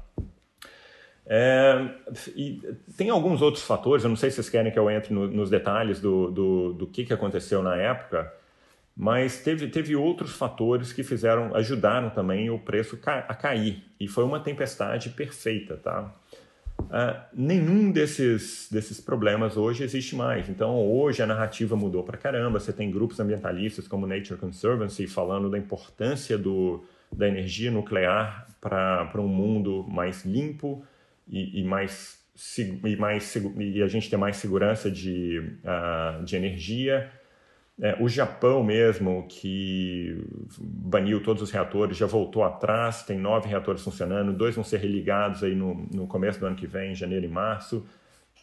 É, 1.32 1.88
e 2.36 2.60
tem 2.98 3.12
alguns 3.12 3.40
outros 3.44 3.64
fatores, 3.64 4.04
eu 4.04 4.10
não 4.10 4.18
sei 4.18 4.32
se 4.32 4.38
vocês 4.38 4.50
querem 4.50 4.72
que 4.72 4.80
eu 4.80 4.90
entre 4.90 5.14
no, 5.14 5.28
nos 5.28 5.48
detalhes 5.48 6.02
do, 6.02 6.32
do, 6.32 6.74
do 6.74 6.88
que, 6.88 7.06
que 7.06 7.14
aconteceu 7.14 7.62
na 7.62 7.76
época, 7.76 8.34
mas 8.98 9.40
teve, 9.44 9.68
teve 9.68 9.96
outros 9.96 10.36
fatores 10.36 10.92
que 10.92 11.04
fizeram, 11.04 11.56
ajudaram 11.56 12.10
também 12.10 12.50
o 12.50 12.58
preço 12.58 12.98
ca, 12.98 13.20
a 13.30 13.36
cair. 13.36 13.84
E 14.00 14.08
foi 14.08 14.24
uma 14.24 14.40
tempestade 14.40 15.12
perfeita, 15.12 15.78
tá? 15.78 16.12
Uh, 16.80 17.22
nenhum 17.34 17.92
desses, 17.92 18.68
desses 18.72 19.00
problemas 19.00 19.56
hoje 19.56 19.84
existe 19.84 20.16
mais. 20.16 20.50
Então, 20.50 20.76
hoje 20.76 21.22
a 21.22 21.28
narrativa 21.28 21.76
mudou 21.76 22.04
para 22.04 22.18
caramba. 22.18 22.60
Você 22.60 22.74
tem 22.74 22.90
grupos 22.90 23.20
ambientalistas 23.20 23.88
como 23.88 24.08
Nature 24.08 24.40
Conservancy 24.40 25.06
falando 25.06 25.50
da 25.50 25.58
importância 25.58 26.38
do, 26.38 26.84
da 27.12 27.28
energia 27.28 27.70
nuclear 27.70 28.48
para 28.60 29.12
um 29.18 29.28
mundo 29.28 29.86
mais 29.88 30.26
limpo, 30.26 30.84
e, 31.30 31.62
e 31.62 31.64
mais 31.64 32.20
e 32.86 32.96
mais 32.96 33.36
e 33.58 33.84
a 33.84 33.88
gente 33.88 34.10
ter 34.10 34.16
mais 34.16 34.38
segurança 34.38 34.90
de, 34.90 35.40
uh, 35.64 36.24
de 36.24 36.36
energia. 36.36 37.12
É, 37.82 37.96
o 38.00 38.10
Japão 38.10 38.62
mesmo, 38.62 39.26
que 39.30 40.22
baniu 40.60 41.24
todos 41.24 41.42
os 41.42 41.50
reatores, 41.50 41.96
já 41.96 42.06
voltou 42.06 42.44
atrás, 42.44 43.04
tem 43.04 43.18
nove 43.18 43.48
reatores 43.48 43.82
funcionando, 43.82 44.34
dois 44.34 44.54
vão 44.54 44.66
ser 44.66 44.82
religados 44.82 45.44
aí 45.44 45.56
no, 45.56 45.88
no 45.94 46.06
começo 46.06 46.40
do 46.40 46.46
ano 46.46 46.58
que 46.58 46.68
vem, 46.68 46.92
em 46.92 46.96
janeiro 46.96 47.26
e 47.26 47.30
março. 47.30 47.86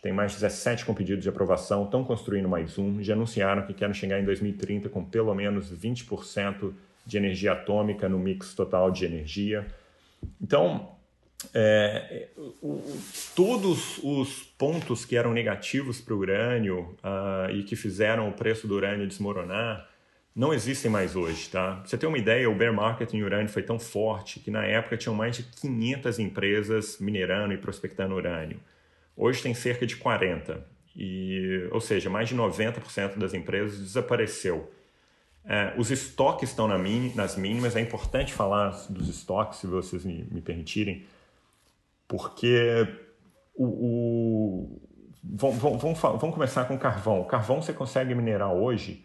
Tem 0.03 0.13
mais 0.13 0.33
17 0.35 0.87
com 0.87 0.95
pedido 0.95 1.21
de 1.21 1.29
aprovação, 1.29 1.85
estão 1.85 2.03
construindo 2.05 2.49
mais 2.49 2.79
um, 2.79 3.03
já 3.03 3.13
anunciaram 3.15 3.63
que 3.67 3.75
querem 3.75 3.93
chegar 3.93 4.21
em 4.21 4.25
2030 4.25 4.89
com 4.89 5.05
pelo 5.05 5.35
menos 5.35 5.71
20% 5.71 6.73
de 7.05 7.17
energia 7.17 7.53
atômica 7.53 8.09
no 8.09 8.19
mix 8.19 8.55
total 8.55 8.91
de 8.91 9.05
energia. 9.05 9.67
Então, 10.41 10.96
é, 11.53 12.29
o, 12.37 12.83
todos 13.35 13.99
os 14.03 14.43
pontos 14.59 15.05
que 15.05 15.17
eram 15.17 15.33
negativos 15.33 16.01
para 16.01 16.15
o 16.15 16.19
urânio 16.19 16.97
uh, 17.03 17.51
e 17.51 17.63
que 17.63 17.77
fizeram 17.77 18.29
o 18.29 18.33
preço 18.33 18.67
do 18.67 18.75
urânio 18.75 19.07
desmoronar 19.07 19.89
não 20.35 20.53
existem 20.53 20.91
mais 20.91 21.17
hoje, 21.17 21.49
tá? 21.49 21.77
Pra 21.77 21.87
você 21.87 21.97
ter 21.97 22.07
uma 22.07 22.19
ideia, 22.19 22.49
o 22.51 22.55
bear 22.55 22.73
market 22.73 23.13
em 23.15 23.23
urânio 23.23 23.49
foi 23.49 23.63
tão 23.63 23.79
forte 23.79 24.39
que 24.39 24.51
na 24.51 24.65
época 24.65 24.97
tinham 24.97 25.15
mais 25.15 25.35
de 25.35 25.43
500 25.43 26.19
empresas 26.19 26.99
minerando 27.01 27.55
e 27.55 27.57
prospectando 27.57 28.15
urânio. 28.15 28.61
Hoje 29.17 29.43
tem 29.43 29.55
cerca 29.55 29.87
de 29.87 29.97
40, 29.97 30.63
e, 30.95 31.69
ou 31.71 31.81
seja, 31.81 32.11
mais 32.11 32.29
de 32.29 32.37
90% 32.37 33.17
das 33.17 33.33
empresas 33.33 33.79
desapareceu. 33.79 34.71
É, 35.43 35.73
os 35.79 35.91
estoques 35.91 36.51
estão 36.51 36.69
na 36.69 36.77
nas 37.15 37.37
mínimas, 37.37 37.75
é 37.75 37.81
importante 37.81 38.35
falar 38.35 38.71
dos 38.91 39.09
estoques, 39.09 39.61
se 39.61 39.67
vocês 39.67 40.05
me, 40.05 40.27
me 40.31 40.43
permitirem, 40.43 41.07
porque 42.09 42.87
o, 43.55 44.81
vamos, 45.23 45.59
vamos, 45.59 45.99
vamos 45.99 46.35
começar 46.35 46.65
com 46.67 46.79
carvão. 46.79 47.21
O 47.21 47.25
carvão 47.25 47.61
você 47.61 47.73
consegue 47.73 48.15
minerar 48.15 48.53
hoje 48.53 49.05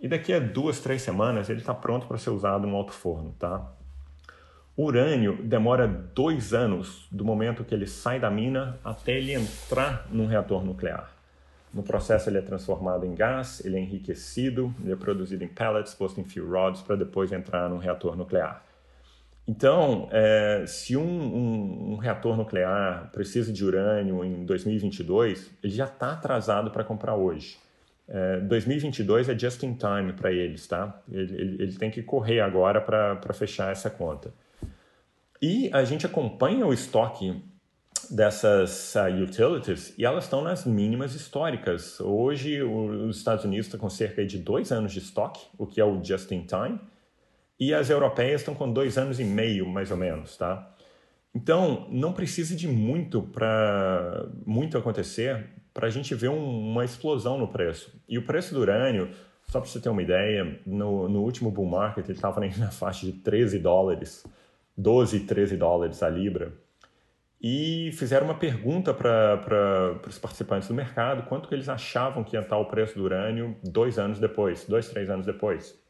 e 0.00 0.08
daqui 0.08 0.32
a 0.32 0.40
duas, 0.40 0.80
três 0.80 1.02
semanas 1.02 1.48
ele 1.48 1.60
está 1.60 1.72
pronto 1.72 2.06
para 2.06 2.18
ser 2.18 2.30
usado 2.30 2.66
no 2.66 2.76
alto 2.76 2.92
forno, 2.92 3.34
tá? 3.38 3.72
O 4.76 4.86
urânio 4.86 5.38
demora 5.42 5.86
dois 5.86 6.52
anos 6.54 7.06
do 7.12 7.24
momento 7.24 7.62
que 7.62 7.74
ele 7.74 7.86
sai 7.86 8.18
da 8.18 8.30
mina 8.30 8.78
até 8.82 9.12
ele 9.12 9.32
entrar 9.34 10.08
num 10.10 10.26
reator 10.26 10.64
nuclear. 10.64 11.12
No 11.72 11.82
processo 11.82 12.28
ele 12.28 12.38
é 12.38 12.42
transformado 12.42 13.06
em 13.06 13.14
gás, 13.14 13.64
ele 13.64 13.76
é 13.76 13.80
enriquecido, 13.80 14.74
ele 14.82 14.92
é 14.92 14.96
produzido 14.96 15.44
em 15.44 15.48
pellets, 15.48 15.94
posto 15.94 16.20
em 16.20 16.24
fuel 16.24 16.50
rods 16.50 16.82
para 16.82 16.96
depois 16.96 17.30
entrar 17.32 17.68
num 17.68 17.78
reator 17.78 18.16
nuclear. 18.16 18.62
Então, 19.46 20.08
é, 20.12 20.64
se 20.66 20.96
um, 20.96 21.02
um, 21.02 21.92
um, 21.92 21.96
reator 21.96 22.36
nuclear 22.36 23.10
precisa 23.12 23.52
de 23.52 23.64
urânio 23.64 24.24
em 24.24 24.44
2022, 24.44 25.50
ele 25.62 25.72
já 25.72 25.84
está 25.84 26.12
atrasado 26.12 26.70
para 26.70 26.84
comprar 26.84 27.16
hoje. 27.16 27.58
É, 28.08 28.40
2022 28.40 29.28
é 29.28 29.38
just 29.38 29.62
in 29.62 29.74
time 29.74 30.12
para 30.12 30.30
eles, 30.32 30.66
tá? 30.66 31.00
Ele, 31.10 31.34
ele, 31.34 31.62
ele, 31.62 31.72
tem 31.74 31.90
que 31.90 32.02
correr 32.02 32.40
agora 32.40 32.80
para 32.80 33.32
fechar 33.32 33.72
essa 33.72 33.90
conta. 33.90 34.32
E 35.40 35.68
a 35.72 35.82
gente 35.82 36.06
acompanha 36.06 36.64
o 36.64 36.72
estoque 36.72 37.42
dessas 38.08 38.94
uh, 38.94 39.22
utilities 39.22 39.94
e 39.98 40.04
elas 40.04 40.24
estão 40.24 40.42
nas 40.42 40.64
mínimas 40.64 41.14
históricas. 41.14 41.98
Hoje, 42.00 42.62
os 42.62 43.16
Estados 43.16 43.44
Unidos 43.44 43.66
estão 43.66 43.80
com 43.80 43.88
cerca 43.88 44.24
de 44.24 44.38
dois 44.38 44.70
anos 44.70 44.92
de 44.92 44.98
estoque, 44.98 45.40
o 45.58 45.66
que 45.66 45.80
é 45.80 45.84
o 45.84 46.02
just 46.04 46.30
in 46.30 46.46
time, 46.46 46.78
e 47.62 47.72
as 47.72 47.90
europeias 47.90 48.40
estão 48.40 48.56
com 48.56 48.72
dois 48.72 48.98
anos 48.98 49.20
e 49.20 49.24
meio, 49.24 49.68
mais 49.68 49.92
ou 49.92 49.96
menos, 49.96 50.36
tá? 50.36 50.68
Então, 51.32 51.86
não 51.90 52.12
precisa 52.12 52.56
de 52.56 52.66
muito 52.66 53.22
para 53.22 54.26
muito 54.44 54.76
acontecer 54.76 55.46
para 55.72 55.86
a 55.86 55.90
gente 55.90 56.12
ver 56.12 56.28
um, 56.28 56.70
uma 56.72 56.84
explosão 56.84 57.38
no 57.38 57.46
preço. 57.46 57.94
E 58.08 58.18
o 58.18 58.26
preço 58.26 58.52
do 58.52 58.60
urânio, 58.60 59.10
só 59.44 59.60
para 59.60 59.70
você 59.70 59.78
ter 59.78 59.88
uma 59.90 60.02
ideia, 60.02 60.58
no, 60.66 61.08
no 61.08 61.20
último 61.20 61.52
bull 61.52 61.66
market 61.66 62.04
ele 62.04 62.18
estava 62.18 62.40
na 62.58 62.72
faixa 62.72 63.06
de 63.06 63.12
13 63.12 63.60
dólares, 63.60 64.26
12, 64.76 65.20
13 65.20 65.56
dólares 65.56 66.02
a 66.02 66.08
libra. 66.08 66.52
E 67.40 67.92
fizeram 67.92 68.26
uma 68.26 68.34
pergunta 68.34 68.92
para 68.92 70.00
os 70.08 70.18
participantes 70.18 70.66
do 70.66 70.74
mercado, 70.74 71.28
quanto 71.28 71.48
que 71.48 71.54
eles 71.54 71.68
achavam 71.68 72.24
que 72.24 72.34
ia 72.34 72.42
estar 72.42 72.58
o 72.58 72.64
preço 72.64 72.98
do 72.98 73.04
urânio 73.04 73.56
dois 73.62 74.00
anos 74.00 74.18
depois, 74.18 74.64
dois, 74.64 74.88
três 74.88 75.08
anos 75.08 75.26
depois. 75.26 75.80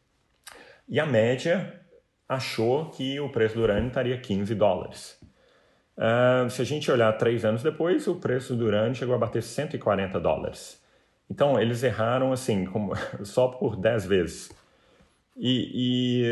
E 0.92 1.00
a 1.00 1.06
média 1.06 1.80
achou 2.28 2.90
que 2.90 3.18
o 3.18 3.30
preço 3.30 3.54
do 3.54 3.62
urânio 3.62 3.88
estaria 3.88 4.20
15 4.20 4.54
dólares. 4.54 5.18
Uh, 5.96 6.50
se 6.50 6.60
a 6.60 6.64
gente 6.66 6.90
olhar 6.90 7.10
três 7.14 7.46
anos 7.46 7.62
depois, 7.62 8.06
o 8.06 8.16
preço 8.16 8.54
do 8.54 8.66
urânio 8.66 8.94
chegou 8.94 9.14
a 9.14 9.18
bater 9.18 9.42
140 9.42 10.20
dólares. 10.20 10.82
Então, 11.30 11.58
eles 11.58 11.82
erraram 11.82 12.30
assim, 12.30 12.66
como, 12.66 12.92
só 13.24 13.48
por 13.48 13.74
10 13.74 14.04
vezes. 14.04 14.52
E, 15.34 16.26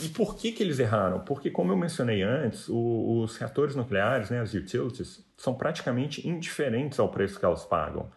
e, 0.00 0.06
e, 0.06 0.08
por 0.08 0.36
que, 0.36 0.52
que 0.52 0.62
eles 0.62 0.78
erraram? 0.78 1.20
Porque, 1.20 1.50
como 1.50 1.70
eu 1.70 1.76
mencionei 1.76 2.22
antes, 2.22 2.70
o, 2.70 3.20
os 3.20 3.36
reatores 3.36 3.76
nucleares, 3.76 4.30
né, 4.30 4.40
as 4.40 4.54
utilities, 4.54 5.22
são 5.36 5.52
praticamente 5.52 6.26
indiferentes 6.26 6.98
ao 6.98 7.10
preço 7.10 7.38
que 7.38 7.44
elas 7.44 7.66
pagam. 7.66 8.08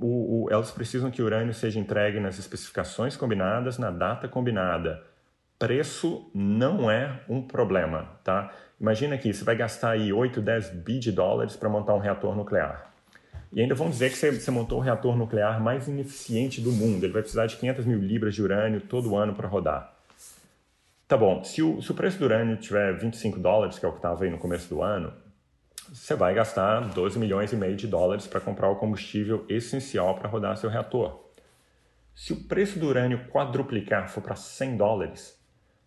O, 0.00 0.44
o, 0.44 0.50
elas 0.50 0.70
precisam 0.70 1.10
que 1.10 1.20
o 1.20 1.24
urânio 1.24 1.52
seja 1.52 1.80
entregue 1.80 2.20
nas 2.20 2.38
especificações 2.38 3.16
combinadas, 3.16 3.78
na 3.78 3.90
data 3.90 4.28
combinada. 4.28 5.02
Preço 5.58 6.30
não 6.32 6.90
é 6.90 7.20
um 7.28 7.42
problema, 7.42 8.08
tá? 8.22 8.52
Imagina 8.80 9.16
aqui, 9.16 9.34
você 9.34 9.42
vai 9.42 9.56
gastar 9.56 9.90
aí 9.90 10.12
8, 10.12 10.40
10 10.40 10.70
bi 10.70 11.00
de 11.00 11.10
dólares 11.10 11.56
para 11.56 11.68
montar 11.68 11.94
um 11.94 11.98
reator 11.98 12.36
nuclear. 12.36 12.92
E 13.52 13.60
ainda 13.60 13.74
vão 13.74 13.90
dizer 13.90 14.10
que 14.10 14.16
você, 14.16 14.30
você, 14.30 14.50
montou 14.50 14.78
o 14.78 14.80
reator 14.80 15.16
nuclear 15.16 15.60
mais 15.60 15.88
ineficiente 15.88 16.60
do 16.60 16.70
mundo. 16.70 17.02
Ele 17.02 17.12
vai 17.12 17.22
precisar 17.22 17.46
de 17.46 17.56
500 17.56 17.86
mil 17.86 17.98
libras 17.98 18.34
de 18.34 18.42
urânio 18.42 18.80
todo 18.80 19.16
ano 19.16 19.34
para 19.34 19.48
rodar. 19.48 19.94
Tá 21.08 21.16
bom, 21.16 21.42
se 21.42 21.62
o, 21.62 21.80
se 21.80 21.90
o 21.90 21.94
preço 21.94 22.18
do 22.18 22.26
urânio 22.26 22.56
tiver 22.58 22.92
25 22.92 23.38
dólares, 23.40 23.78
que 23.78 23.86
é 23.86 23.88
o 23.88 23.92
que 23.92 23.98
estava 23.98 24.24
aí 24.24 24.30
no 24.30 24.36
começo 24.36 24.68
do 24.68 24.82
ano, 24.82 25.12
você 25.92 26.14
vai 26.14 26.34
gastar 26.34 26.80
12 26.80 27.18
milhões 27.18 27.52
e 27.52 27.56
meio 27.56 27.76
de 27.76 27.86
dólares 27.86 28.26
para 28.26 28.40
comprar 28.40 28.68
o 28.68 28.76
combustível 28.76 29.44
essencial 29.48 30.14
para 30.14 30.28
rodar 30.28 30.56
seu 30.56 30.68
reator. 30.68 31.18
Se 32.14 32.32
o 32.32 32.44
preço 32.44 32.78
do 32.78 32.86
urânio 32.88 33.26
quadruplicar 33.30 34.08
for 34.08 34.22
para 34.22 34.34
100 34.34 34.76
dólares, 34.76 35.38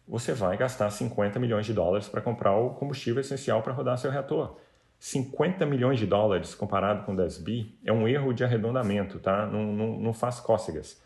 você 0.08 0.34
vai 0.34 0.58
gastar 0.58 0.90
50 0.90 1.40
milhões 1.40 1.66
de 1.66 1.74
dólares 1.74 2.08
para 2.08 2.22
comprar 2.22 2.56
o 2.56 2.72
combustível 2.72 3.22
essencial 3.22 3.62
para 3.62 3.74
rodar 3.74 3.98
seu 3.98 4.10
reator. 4.10 4.58
50 5.00 5.66
milhões 5.66 5.98
de 5.98 6.06
dólares 6.06 6.54
comparado 6.54 7.04
com 7.06 7.16
10 7.16 7.40
bi 7.40 7.78
é 7.84 7.92
um 7.92 8.08
erro 8.08 8.34
de 8.34 8.44
arredondamento, 8.44 9.20
tá? 9.20 9.46
Não, 9.48 9.66
não, 9.66 10.00
não 10.00 10.14
faz 10.14 10.40
cócegas. 10.40 11.02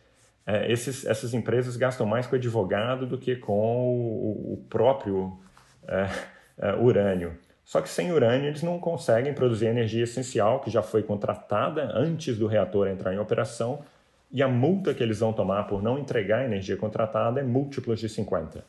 É, 0.46 0.72
esses, 0.72 1.06
essas 1.06 1.34
empresas 1.34 1.76
gastam 1.76 2.06
mais 2.06 2.28
com 2.28 2.36
advogado 2.36 3.08
do 3.08 3.18
que 3.18 3.36
com 3.36 3.54
o, 3.54 4.54
o 4.54 4.66
próprio 4.70 5.40
é, 5.88 6.10
é, 6.58 6.74
urânio. 6.76 7.38
Só 7.66 7.82
que 7.82 7.90
sem 7.90 8.12
urânio 8.12 8.48
eles 8.48 8.62
não 8.62 8.80
conseguem 8.80 9.34
produzir 9.34 9.68
a 9.68 9.72
energia 9.72 10.04
essencial 10.04 10.62
que 10.62 10.70
já 10.70 10.84
foi 10.84 11.02
contratada 11.02 11.92
antes 11.96 12.38
do 12.38 12.46
reator 12.46 12.88
entrar 12.88 13.14
em 13.14 13.18
operação 13.18 13.84
e 14.32 14.44
a 14.44 14.48
multa 14.48 14.94
que 14.94 15.02
eles 15.02 15.20
vão 15.20 15.34
tomar 15.34 15.64
por 15.64 15.82
não 15.82 15.98
entregar 15.98 16.42
a 16.42 16.46
energia 16.46 16.78
contratada 16.78 17.40
é 17.40 17.44
múltiplos 17.44 18.00
de 18.00 18.08
50. 18.08 18.64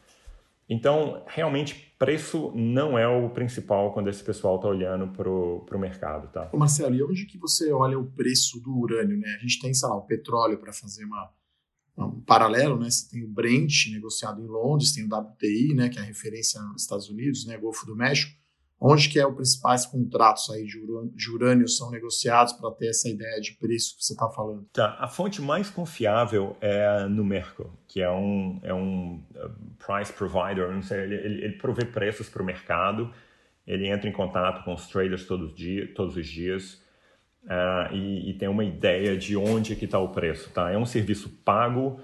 Então, 0.68 1.22
realmente, 1.26 1.94
preço 1.98 2.50
não 2.54 2.98
é 2.98 3.06
o 3.06 3.30
principal 3.30 3.92
quando 3.92 4.08
esse 4.08 4.22
pessoal 4.22 4.56
está 4.56 4.66
olhando 4.66 5.08
para 5.08 5.28
o 5.30 5.78
mercado, 5.78 6.28
tá? 6.32 6.50
Marcelo, 6.54 6.94
e 6.94 7.02
onde 7.02 7.26
que 7.26 7.38
você 7.38 7.70
olha 7.72 7.98
o 7.98 8.06
preço 8.06 8.58
do 8.60 8.76
urânio, 8.76 9.16
né? 9.16 9.36
A 9.36 9.42
gente 9.42 9.60
tem, 9.60 9.72
sei 9.72 9.88
lá, 9.88 9.96
o 9.96 10.02
petróleo 10.02 10.58
para 10.58 10.72
fazer 10.72 11.04
uma, 11.04 11.30
um 11.96 12.20
paralelo, 12.20 12.78
né? 12.78 12.90
Você 12.90 13.08
tem 13.08 13.22
o 13.22 13.28
Brent 13.28 13.92
negociado 13.92 14.42
em 14.42 14.46
Londres, 14.46 14.92
tem 14.92 15.04
o 15.04 15.14
WTI, 15.14 15.74
né? 15.74 15.88
Que 15.88 15.98
é 15.98 16.02
a 16.02 16.04
referência 16.04 16.60
nos 16.62 16.82
Estados 16.82 17.08
Unidos, 17.08 17.46
né? 17.46 17.56
Golfo 17.56 17.86
do 17.86 17.94
México. 17.94 18.32
Onde 18.78 19.08
que 19.08 19.18
é 19.18 19.26
os 19.26 19.34
principais 19.34 19.86
contratos 19.86 20.50
aí 20.50 20.64
de 20.64 21.30
urânio, 21.30 21.66
são 21.66 21.90
negociados 21.90 22.52
para 22.52 22.70
ter 22.72 22.88
essa 22.88 23.08
ideia 23.08 23.40
de 23.40 23.52
preço 23.52 23.96
que 23.96 24.04
você 24.04 24.12
está 24.12 24.28
falando? 24.28 24.66
Tá, 24.72 24.96
a 25.00 25.08
fonte 25.08 25.40
mais 25.40 25.70
confiável 25.70 26.56
é 26.60 26.86
a 26.86 27.08
Numerco, 27.08 27.72
que 27.88 28.02
é 28.02 28.10
um, 28.10 28.60
é 28.62 28.74
um 28.74 29.22
uh, 29.34 29.50
price 29.78 30.12
provider, 30.12 30.70
não 30.70 30.82
sei, 30.82 31.04
ele, 31.04 31.14
ele, 31.14 31.44
ele 31.44 31.54
provê 31.54 31.86
preços 31.86 32.28
para 32.28 32.42
o 32.42 32.44
mercado, 32.44 33.10
ele 33.66 33.88
entra 33.88 34.10
em 34.10 34.12
contato 34.12 34.62
com 34.62 34.74
os 34.74 34.86
traders 34.86 35.24
todos, 35.24 35.54
dia, 35.54 35.92
todos 35.94 36.14
os 36.14 36.26
dias. 36.26 36.84
Uh, 37.44 37.94
e, 37.94 38.30
e, 38.30 38.34
tem 38.34 38.48
uma 38.48 38.64
ideia 38.64 39.16
de 39.16 39.36
onde 39.36 39.76
que 39.76 39.84
está 39.84 40.00
o 40.00 40.08
preço, 40.08 40.50
tá? 40.50 40.70
É 40.70 40.76
um 40.76 40.84
serviço 40.84 41.30
pago, 41.44 42.00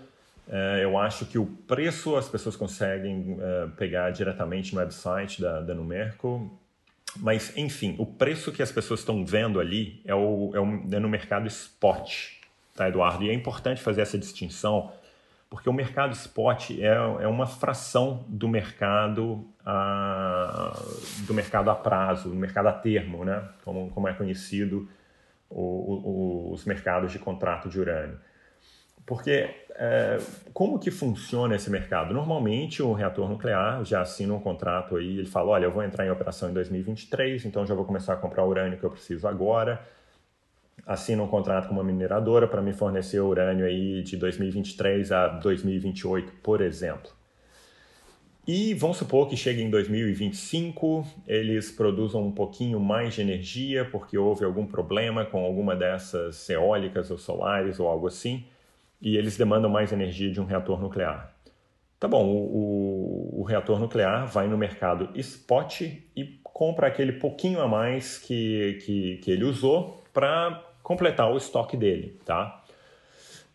uh, 0.47 0.79
eu 0.81 0.97
acho 0.97 1.27
que 1.27 1.37
o 1.37 1.45
preço 1.45 2.17
as 2.17 2.29
pessoas 2.29 2.55
conseguem 2.55 3.33
uh, 3.33 3.69
pegar 3.77 4.11
diretamente 4.11 4.73
no 4.73 4.81
website 4.81 5.43
da, 5.43 5.61
da 5.61 5.75
Numerco, 5.75 6.62
mas, 7.17 7.57
enfim, 7.57 7.95
o 7.99 8.07
preço 8.07 8.53
que 8.53 8.63
as 8.63 8.73
pessoas 8.73 9.01
estão 9.01 9.25
vendo 9.25 9.61
ali 9.61 10.01
é, 10.05 10.15
o, 10.15 10.51
é, 10.55 10.61
o, 10.61 10.95
é 10.95 10.99
no 10.99 11.09
mercado 11.09 11.47
spot, 11.47 12.31
tá, 12.75 12.89
Eduardo? 12.89 13.25
E 13.25 13.31
é 13.31 13.35
importante 13.35 13.83
fazer 13.83 14.01
essa 14.01 14.19
distinção, 14.19 14.93
porque 15.51 15.69
o 15.69 15.73
mercado 15.73 16.13
spot 16.13 16.71
é, 16.71 16.87
é 16.87 17.29
uma 17.29 17.47
fração 17.47 18.25
do 18.29 18.49
mercado 18.49 19.47
a, 19.65 20.73
do 21.27 21.35
mercado 21.35 21.71
a 21.71 21.75
prazo, 21.75 22.31
do 22.31 22.35
mercado 22.35 22.69
a 22.69 22.73
termo, 22.73 23.25
né? 23.25 23.47
como, 23.65 23.91
como 23.91 24.09
é 24.09 24.15
conhecido 24.15 24.89
o, 25.51 25.61
o, 25.61 26.53
os 26.53 26.65
mercados 26.65 27.13
de 27.13 27.19
contrato 27.19 27.69
de 27.69 27.79
urânio. 27.79 28.19
Porque 29.07 29.51
é, 29.75 30.19
como 30.53 30.79
que 30.79 30.91
funciona 30.91 31.57
esse 31.57 31.71
mercado? 31.71 32.15
Normalmente 32.15 32.83
o 32.83 32.93
reator 32.93 33.29
nuclear 33.29 33.85
já 33.85 34.01
assina 34.01 34.33
um 34.35 34.41
contrato 34.41 34.97
aí, 34.97 35.19
ele 35.19 35.27
fala, 35.27 35.51
olha, 35.51 35.65
eu 35.65 35.73
vou 35.73 35.83
entrar 35.83 36.07
em 36.07 36.11
operação 36.11 36.51
em 36.51 36.53
2023, 36.53 37.45
então 37.45 37.67
já 37.67 37.75
vou 37.75 37.85
começar 37.85 38.13
a 38.13 38.17
comprar 38.17 38.45
o 38.45 38.49
urânio 38.49 38.79
que 38.79 38.85
eu 38.85 38.91
preciso 38.91 39.27
agora. 39.27 39.83
Assina 40.87 41.23
um 41.23 41.29
contrato 41.29 41.69
com 41.69 41.75
uma 41.75 41.85
mineradora 41.85 42.47
para 42.47 42.61
me 42.61 42.73
fornecer 42.73 43.21
urânio 43.21 43.67
aí 43.67 44.03
de 44.03 44.17
2023 44.17 45.13
a 45.13 45.29
2028, 45.29 46.33
por 46.43 46.61
exemplo. 46.61 47.11
E 48.47 48.75
vamos 48.75 48.97
supor 48.97 49.29
que 49.29 49.37
chegue 49.37 49.63
em 49.63 49.71
2025, 49.71 51.07
eles 51.29 51.71
produzam 51.71 52.27
um 52.27 52.33
pouquinho 52.33 52.81
mais 52.81 53.15
de 53.15 53.21
energia 53.21 53.85
porque 53.85 54.19
houve 54.19 54.45
algum 54.45 54.67
problema 54.67 55.25
com 55.25 55.45
alguma 55.45 55.77
dessas 55.77 56.51
eólicas 56.51 57.09
ou 57.13 57.19
solares 57.19 57.79
ou 57.79 57.87
algo 57.87 58.09
assim, 58.09 58.45
e 59.03 59.17
eles 59.17 59.37
demandam 59.37 59.69
mais 59.69 59.93
energia 59.93 60.31
de 60.31 60.41
um 60.41 60.45
reator 60.45 60.81
nuclear. 60.81 61.35
Tá 61.99 62.09
bom, 62.09 62.25
o, 62.25 63.37
o, 63.37 63.41
o 63.41 63.43
reator 63.43 63.79
nuclear 63.79 64.27
vai 64.27 64.49
no 64.49 64.57
mercado 64.57 65.11
spot 65.19 65.83
e 65.83 66.41
compra 66.43 66.87
aquele 66.87 67.13
pouquinho 67.13 67.61
a 67.61 67.69
mais 67.69 68.19
que, 68.19 68.79
que, 68.85 69.17
que 69.19 69.31
ele 69.31 69.45
usou 69.45 70.03
para 70.13 70.65
completar 70.83 71.31
o 71.33 71.37
estoque 71.37 71.77
dele, 71.77 72.19
tá? 72.25 72.63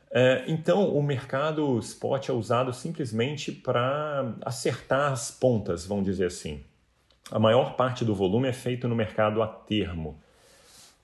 É, 0.10 0.46
então, 0.48 0.96
o 0.96 1.04
mercado 1.04 1.78
spot 1.80 2.30
é 2.30 2.34
usado 2.34 2.74
simplesmente 2.74 3.52
para 3.52 4.34
acertar 4.42 5.12
as 5.12 5.30
pontas, 5.30 5.86
vamos 5.86 6.06
dizer 6.06 6.28
assim. 6.28 6.64
A 7.30 7.38
maior 7.38 7.76
parte 7.76 8.06
do 8.06 8.16
volume 8.16 8.48
é 8.48 8.54
feito 8.54 8.88
no 8.88 8.96
mercado 8.96 9.44
a 9.44 9.48
termo. 9.48 10.22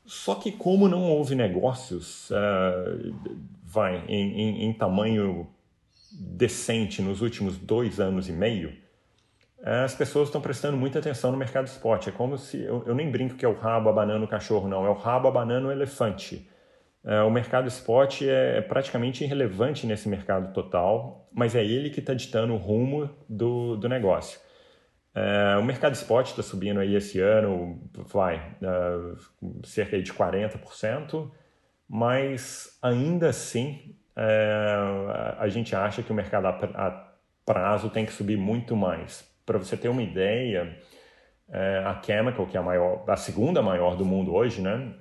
Só 0.05 0.35
que, 0.35 0.51
como 0.51 0.87
não 0.87 1.03
houve 1.03 1.33
negócios, 1.35 2.29
uh, 2.29 3.15
vai, 3.63 4.03
em, 4.07 4.39
em, 4.39 4.63
em, 4.65 4.73
tamanho 4.73 5.47
decente 6.11 7.01
nos 7.01 7.21
últimos 7.21 7.57
dois 7.57 7.99
anos 7.99 8.27
e 8.27 8.33
meio, 8.33 8.73
as 9.63 9.95
pessoas 9.95 10.27
estão 10.27 10.41
prestando 10.41 10.75
muita 10.75 10.99
atenção 10.99 11.31
no 11.31 11.37
mercado 11.37 11.67
spot. 11.67 12.07
É 12.07 12.11
como 12.11 12.37
se. 12.37 12.61
Eu, 12.61 12.83
eu 12.85 12.93
nem 12.93 13.09
brinco 13.09 13.35
que 13.35 13.45
é 13.45 13.47
o 13.47 13.57
rabo 13.57 13.89
abanando 13.89 14.25
o 14.25 14.27
cachorro, 14.27 14.67
não. 14.67 14.85
É 14.85 14.89
o 14.89 14.93
rabo 14.93 15.29
abanando 15.29 15.69
o 15.69 15.71
elefante. 15.71 16.49
É, 17.05 17.21
o 17.21 17.29
mercado 17.29 17.67
spot 17.67 18.21
é 18.23 18.61
praticamente 18.61 19.23
irrelevante 19.23 19.85
nesse 19.85 20.07
mercado 20.07 20.53
total, 20.53 21.27
mas 21.31 21.55
é 21.55 21.63
ele 21.63 21.89
que 21.89 21.99
está 21.99 22.13
ditando 22.13 22.53
o 22.53 22.57
rumo 22.57 23.09
do, 23.27 23.77
do 23.77 23.87
negócio. 23.87 24.39
É, 25.15 25.57
o 25.57 25.63
mercado 25.63 25.93
spot 25.93 26.29
está 26.29 26.41
subindo 26.41 26.79
aí 26.79 26.95
esse 26.95 27.19
ano, 27.19 27.79
vai, 27.93 28.55
uh, 28.61 29.15
cerca 29.63 30.01
de 30.01 30.11
40%, 30.11 31.31
mas 31.87 32.77
ainda 32.81 33.29
assim 33.29 33.95
é, 34.15 35.35
a 35.37 35.47
gente 35.47 35.75
acha 35.75 36.01
que 36.01 36.11
o 36.11 36.15
mercado 36.15 36.47
a 36.47 37.13
prazo 37.45 37.89
tem 37.89 38.05
que 38.05 38.13
subir 38.13 38.37
muito 38.37 38.75
mais. 38.75 39.27
Para 39.45 39.57
você 39.57 39.75
ter 39.75 39.89
uma 39.89 40.01
ideia, 40.01 40.77
é, 41.49 41.83
a 41.85 42.01
Chemical, 42.01 42.47
que 42.47 42.55
é 42.55 42.59
a, 42.59 42.63
maior, 42.63 43.03
a 43.07 43.17
segunda 43.17 43.61
maior 43.61 43.95
do 43.95 44.05
mundo 44.05 44.33
hoje, 44.33 44.61
né, 44.61 44.93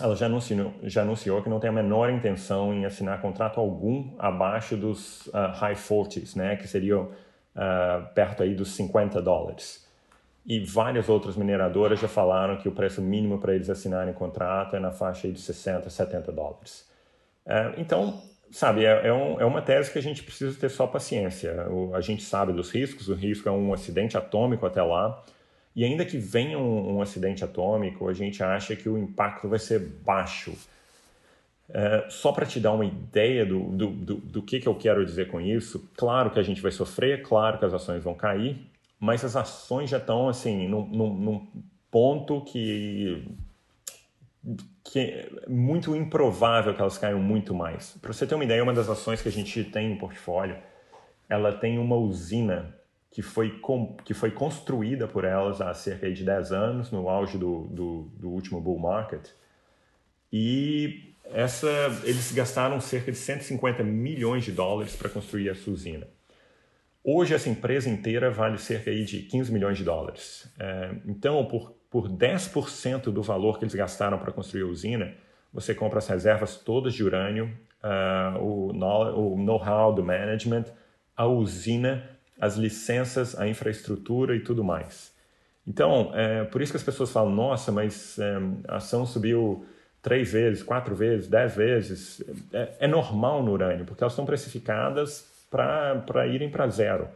ela 0.00 0.16
já 0.16 0.26
anunciou, 0.26 0.72
já 0.84 1.02
anunciou 1.02 1.42
que 1.42 1.50
não 1.50 1.60
tem 1.60 1.68
a 1.68 1.72
menor 1.72 2.10
intenção 2.10 2.72
em 2.72 2.86
assinar 2.86 3.20
contrato 3.20 3.60
algum 3.60 4.14
abaixo 4.18 4.76
dos 4.76 5.26
uh, 5.28 5.52
high 5.54 5.74
40s, 5.74 6.34
né, 6.34 6.56
que 6.56 6.66
seriam 6.66 7.10
uh, 7.56 8.06
perto 8.14 8.42
aí 8.42 8.54
dos 8.54 8.72
50 8.72 9.20
dólares. 9.20 9.86
E 10.44 10.58
várias 10.60 11.08
outras 11.08 11.36
mineradoras 11.36 12.00
já 12.00 12.08
falaram 12.08 12.56
que 12.56 12.68
o 12.68 12.72
preço 12.72 13.00
mínimo 13.00 13.38
para 13.38 13.54
eles 13.54 13.70
assinarem 13.70 14.12
contrato 14.12 14.74
é 14.74 14.80
na 14.80 14.90
faixa 14.90 15.26
aí 15.26 15.32
de 15.32 15.40
60, 15.40 15.88
70 15.88 16.32
dólares. 16.32 16.90
Uh, 17.46 17.78
então, 17.78 18.22
sabe, 18.50 18.84
é, 18.84 19.06
é, 19.06 19.12
um, 19.12 19.40
é, 19.40 19.44
uma 19.44 19.62
tese 19.62 19.90
que 19.90 19.98
a 19.98 20.02
gente 20.02 20.22
precisa 20.22 20.58
ter 20.58 20.68
só 20.68 20.86
paciência. 20.86 21.68
O, 21.70 21.94
a 21.94 22.00
gente 22.00 22.22
sabe 22.22 22.52
dos 22.52 22.70
riscos, 22.70 23.08
o 23.08 23.14
risco 23.14 23.48
é 23.48 23.52
um 23.52 23.72
acidente 23.72 24.16
atômico 24.16 24.66
até 24.66 24.82
lá, 24.82 25.22
e 25.74 25.84
ainda 25.84 26.04
que 26.04 26.18
venha 26.18 26.58
um, 26.58 26.96
um 26.96 27.02
acidente 27.02 27.42
atômico, 27.42 28.08
a 28.08 28.12
gente 28.12 28.42
acha 28.42 28.76
que 28.76 28.88
o 28.88 28.98
impacto 28.98 29.48
vai 29.48 29.58
ser 29.58 29.78
baixo. 29.78 30.52
É, 31.68 32.06
só 32.10 32.32
para 32.32 32.44
te 32.44 32.60
dar 32.60 32.72
uma 32.72 32.84
ideia 32.84 33.46
do, 33.46 33.60
do, 33.60 33.86
do, 33.90 34.14
do, 34.16 34.42
que, 34.42 34.60
que 34.60 34.68
eu 34.68 34.74
quero 34.74 35.04
dizer 35.04 35.28
com 35.28 35.40
isso, 35.40 35.88
claro 35.96 36.30
que 36.30 36.38
a 36.38 36.42
gente 36.42 36.60
vai 36.60 36.70
sofrer, 36.70 37.22
claro 37.22 37.58
que 37.58 37.64
as 37.64 37.72
ações 37.72 38.02
vão 38.02 38.14
cair, 38.14 38.58
mas 39.00 39.24
as 39.24 39.36
ações 39.36 39.88
já 39.88 39.98
estão 39.98 40.28
assim, 40.28 40.68
num, 40.68 40.86
num, 40.86 41.14
num 41.14 41.46
ponto 41.90 42.42
que, 42.42 43.26
que 44.84 44.98
é 44.98 45.30
muito 45.48 45.96
improvável 45.96 46.74
que 46.74 46.80
elas 46.80 46.98
caiam 46.98 47.20
muito 47.20 47.54
mais. 47.54 47.96
Para 48.02 48.12
você 48.12 48.26
ter 48.26 48.34
uma 48.34 48.44
ideia, 48.44 48.62
uma 48.62 48.74
das 48.74 48.88
ações 48.88 49.22
que 49.22 49.28
a 49.28 49.32
gente 49.32 49.64
tem 49.64 49.90
no 49.90 49.98
portfólio, 49.98 50.56
ela 51.28 51.52
tem 51.52 51.78
uma 51.78 51.96
usina 51.96 52.74
que 53.10 53.22
foi, 53.22 53.58
com, 53.60 53.94
que 54.04 54.14
foi 54.14 54.30
construída 54.30 55.06
por 55.06 55.24
elas 55.24 55.60
há 55.60 55.72
cerca 55.74 56.10
de 56.10 56.24
10 56.24 56.52
anos, 56.52 56.90
no 56.90 57.08
auge 57.08 57.36
do, 57.38 57.66
do, 57.68 58.02
do 58.18 58.30
último 58.30 58.60
bull 58.60 58.78
market. 58.78 59.28
E 60.32 61.11
essa, 61.24 61.68
eles 62.04 62.32
gastaram 62.32 62.80
cerca 62.80 63.10
de 63.10 63.18
150 63.18 63.82
milhões 63.82 64.44
de 64.44 64.52
dólares 64.52 64.94
para 64.94 65.08
construir 65.08 65.48
essa 65.48 65.70
usina. 65.70 66.06
Hoje, 67.04 67.34
essa 67.34 67.48
empresa 67.48 67.88
inteira 67.88 68.30
vale 68.30 68.58
cerca 68.58 68.94
de 68.94 69.22
15 69.22 69.52
milhões 69.52 69.76
de 69.76 69.84
dólares. 69.84 70.48
É, 70.58 70.94
então, 71.06 71.44
por, 71.46 71.74
por 71.90 72.08
10% 72.08 73.04
do 73.04 73.22
valor 73.22 73.58
que 73.58 73.64
eles 73.64 73.74
gastaram 73.74 74.18
para 74.18 74.30
construir 74.30 74.62
a 74.62 74.66
usina, 74.66 75.14
você 75.52 75.74
compra 75.74 75.98
as 75.98 76.06
reservas 76.06 76.56
todas 76.56 76.94
de 76.94 77.02
urânio, 77.02 77.50
uh, 77.82 78.38
o 78.40 78.72
know-how 79.36 79.92
do 79.92 80.02
management, 80.02 80.64
a 81.16 81.26
usina 81.26 82.08
as 82.42 82.56
licenças, 82.56 83.38
a 83.38 83.46
infraestrutura 83.46 84.34
e 84.34 84.40
tudo 84.40 84.64
mais. 84.64 85.12
Então, 85.64 86.10
é 86.12 86.42
por 86.42 86.60
isso 86.60 86.72
que 86.72 86.76
as 86.76 86.82
pessoas 86.82 87.12
falam: 87.12 87.32
nossa, 87.32 87.70
mas 87.70 88.18
é, 88.18 88.34
a 88.66 88.76
ação 88.78 89.06
subiu 89.06 89.64
três 90.02 90.32
vezes, 90.32 90.62
quatro 90.62 90.94
vezes, 90.94 91.28
dez 91.28 91.54
vezes. 91.54 92.22
É, 92.52 92.76
é 92.80 92.88
normal 92.88 93.42
no 93.42 93.52
urânio, 93.52 93.86
porque 93.86 94.02
elas 94.02 94.12
estão 94.12 94.26
precificadas 94.26 95.30
para 95.48 96.26
irem 96.26 96.50
para 96.50 96.68
zero. 96.68 97.08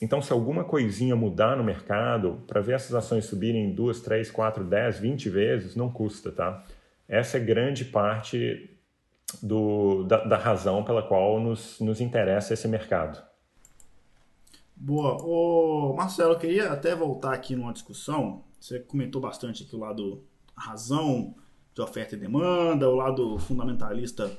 Então, 0.00 0.22
se 0.22 0.32
alguma 0.32 0.64
coisinha 0.64 1.14
mudar 1.14 1.56
no 1.56 1.62
mercado, 1.62 2.42
para 2.46 2.62
ver 2.62 2.72
essas 2.72 2.94
ações 2.94 3.26
subirem 3.26 3.74
duas, 3.74 4.00
três, 4.00 4.30
quatro, 4.30 4.64
dez, 4.64 4.98
vinte 4.98 5.28
vezes, 5.28 5.76
não 5.76 5.92
custa, 5.92 6.32
tá? 6.32 6.64
Essa 7.06 7.36
é 7.36 7.40
grande 7.40 7.84
parte 7.84 8.70
do, 9.42 10.04
da, 10.04 10.24
da 10.24 10.36
razão 10.38 10.82
pela 10.82 11.02
qual 11.02 11.38
nos, 11.38 11.78
nos 11.80 12.00
interessa 12.00 12.54
esse 12.54 12.66
mercado. 12.66 13.22
Boa. 14.74 15.22
Ô, 15.22 15.92
Marcelo, 15.94 16.32
eu 16.32 16.38
queria 16.38 16.72
até 16.72 16.94
voltar 16.94 17.34
aqui 17.34 17.54
numa 17.54 17.72
discussão. 17.72 18.42
Você 18.58 18.80
comentou 18.80 19.20
bastante 19.20 19.64
aqui 19.64 19.76
o 19.76 19.80
lado 19.80 20.24
razão 20.56 21.34
de 21.80 21.90
oferta 21.90 22.14
e 22.14 22.18
demanda, 22.18 22.88
o 22.88 22.94
lado 22.94 23.38
fundamentalista 23.38 24.30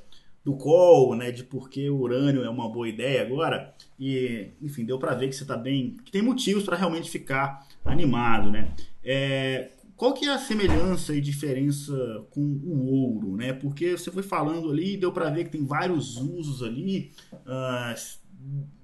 do 0.44 0.56
call, 0.56 1.16
né, 1.16 1.32
de 1.32 1.44
por 1.44 1.70
que 1.70 1.90
o 1.90 2.00
urânio 2.00 2.44
é 2.44 2.50
uma 2.50 2.70
boa 2.70 2.88
ideia 2.88 3.22
agora. 3.22 3.74
E, 4.00 4.52
enfim, 4.62 4.86
deu 4.86 4.98
para 4.98 5.14
ver 5.14 5.28
que 5.28 5.36
você 5.36 5.44
está 5.44 5.56
bem, 5.56 5.98
que 6.04 6.12
tem 6.12 6.22
motivos 6.22 6.64
para 6.64 6.78
realmente 6.78 7.12
ficar 7.12 7.68
animado, 7.86 8.50
né? 8.50 8.74
É, 9.04 9.72
qual 9.96 10.14
que 10.14 10.26
é 10.26 10.34
a 10.34 10.40
semelhança 10.40 11.14
e 11.14 11.22
diferença 11.22 11.94
com 12.32 12.42
o 12.42 12.88
ouro, 12.88 13.38
né? 13.38 13.54
Porque 13.54 13.96
você 13.96 14.10
foi 14.10 14.24
falando 14.24 14.72
ali, 14.72 14.98
deu 14.98 15.12
para 15.12 15.30
ver 15.30 15.44
que 15.44 15.52
tem 15.52 15.64
vários 15.64 16.18
usos 16.18 16.64
ali. 16.64 17.12
Uh, 17.34 18.22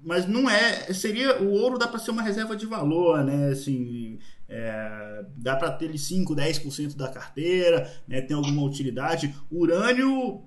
mas 0.03 0.27
não 0.27 0.47
é. 0.47 0.93
Seria 0.93 1.41
o 1.41 1.51
ouro 1.51 1.79
dá 1.79 1.87
para 1.87 1.97
ser 1.97 2.11
uma 2.11 2.21
reserva 2.21 2.55
de 2.55 2.67
valor, 2.67 3.23
né? 3.23 3.49
Assim, 3.49 4.19
é, 4.49 5.25
dá 5.35 5.55
para 5.55 5.71
ter 5.71 5.97
5, 5.97 6.35
10% 6.35 6.95
da 6.95 7.09
carteira, 7.09 7.91
né? 8.07 8.21
Tem 8.21 8.35
alguma 8.35 8.63
utilidade. 8.63 9.35
Urânio 9.51 10.43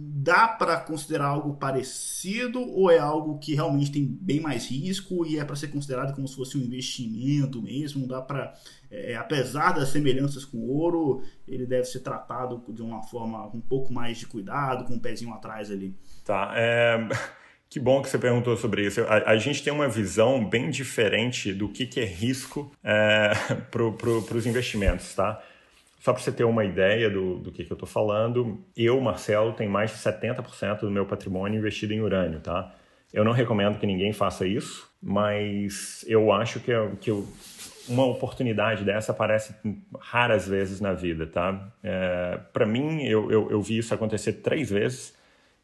dá 0.00 0.46
para 0.46 0.78
considerar 0.78 1.26
algo 1.26 1.54
parecido 1.54 2.60
ou 2.60 2.88
é 2.88 2.98
algo 2.98 3.38
que 3.38 3.54
realmente 3.54 3.90
tem 3.90 4.06
bem 4.06 4.38
mais 4.38 4.70
risco 4.70 5.26
e 5.26 5.38
é 5.38 5.44
para 5.44 5.56
ser 5.56 5.68
considerado 5.68 6.14
como 6.14 6.28
se 6.28 6.36
fosse 6.36 6.56
um 6.56 6.60
investimento 6.60 7.60
mesmo? 7.60 8.06
Dá 8.06 8.22
para, 8.22 8.54
é, 8.88 9.16
apesar 9.16 9.72
das 9.72 9.88
semelhanças 9.88 10.44
com 10.44 10.58
o 10.58 10.76
ouro, 10.76 11.22
ele 11.48 11.66
deve 11.66 11.84
ser 11.86 12.00
tratado 12.00 12.62
de 12.72 12.80
uma 12.80 13.02
forma 13.02 13.48
um 13.48 13.60
pouco 13.60 13.92
mais 13.92 14.18
de 14.18 14.26
cuidado, 14.26 14.84
com 14.84 14.94
um 14.94 15.00
pezinho 15.00 15.34
atrás 15.34 15.68
ali. 15.68 15.96
Tá. 16.24 16.52
É... 16.54 16.96
Que 17.70 17.78
bom 17.78 18.00
que 18.00 18.08
você 18.08 18.18
perguntou 18.18 18.56
sobre 18.56 18.86
isso. 18.86 19.02
A, 19.02 19.32
a 19.32 19.36
gente 19.36 19.62
tem 19.62 19.72
uma 19.72 19.88
visão 19.88 20.42
bem 20.42 20.70
diferente 20.70 21.52
do 21.52 21.68
que, 21.68 21.84
que 21.86 22.00
é 22.00 22.04
risco 22.04 22.72
é, 22.82 23.32
para 23.70 23.90
pro, 23.92 24.18
os 24.18 24.46
investimentos, 24.46 25.14
tá? 25.14 25.42
Só 26.00 26.12
para 26.12 26.22
você 26.22 26.32
ter 26.32 26.44
uma 26.44 26.64
ideia 26.64 27.10
do, 27.10 27.38
do 27.38 27.52
que, 27.52 27.64
que 27.64 27.70
eu 27.70 27.74
estou 27.74 27.88
falando, 27.88 28.58
eu, 28.76 28.98
Marcelo, 29.00 29.52
tenho 29.52 29.70
mais 29.70 29.90
de 29.90 29.98
70% 29.98 30.80
do 30.80 30.90
meu 30.90 31.04
patrimônio 31.04 31.58
investido 31.58 31.92
em 31.92 32.00
urânio, 32.00 32.40
tá? 32.40 32.72
Eu 33.12 33.24
não 33.24 33.32
recomendo 33.32 33.78
que 33.78 33.86
ninguém 33.86 34.12
faça 34.12 34.46
isso, 34.46 34.88
mas 35.02 36.04
eu 36.08 36.32
acho 36.32 36.60
que, 36.60 36.72
que 37.00 37.10
eu, 37.10 37.26
uma 37.88 38.06
oportunidade 38.06 38.84
dessa 38.84 39.12
aparece 39.12 39.54
raras 39.98 40.46
vezes 40.46 40.80
na 40.80 40.94
vida, 40.94 41.26
tá? 41.26 41.70
É, 41.82 42.38
para 42.52 42.64
mim, 42.64 43.02
eu, 43.02 43.30
eu, 43.30 43.50
eu 43.50 43.60
vi 43.60 43.78
isso 43.78 43.92
acontecer 43.92 44.34
três 44.34 44.70
vezes 44.70 45.17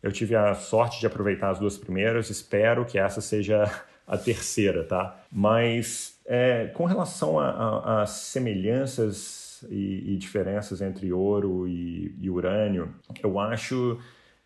eu 0.05 0.13
tive 0.13 0.37
a 0.37 0.55
sorte 0.55 1.01
de 1.01 1.07
aproveitar 1.07 1.49
as 1.49 1.59
duas 1.59 1.79
primeiras, 1.79 2.29
espero 2.29 2.85
que 2.85 2.99
essa 2.99 3.23
seja 3.23 3.65
a 4.07 4.19
terceira, 4.19 4.85
tá? 4.85 5.19
Mas 5.33 6.21
é, 6.27 6.67
com 6.75 6.85
relação 6.85 7.39
às 7.41 8.11
semelhanças 8.11 9.65
e, 9.71 10.13
e, 10.13 10.17
diferenças 10.19 10.83
entre 10.83 11.11
ouro 11.11 11.67
e, 11.67 12.15
e 12.21 12.29
urânio, 12.29 12.95
eu 13.23 13.41
acho 13.41 13.99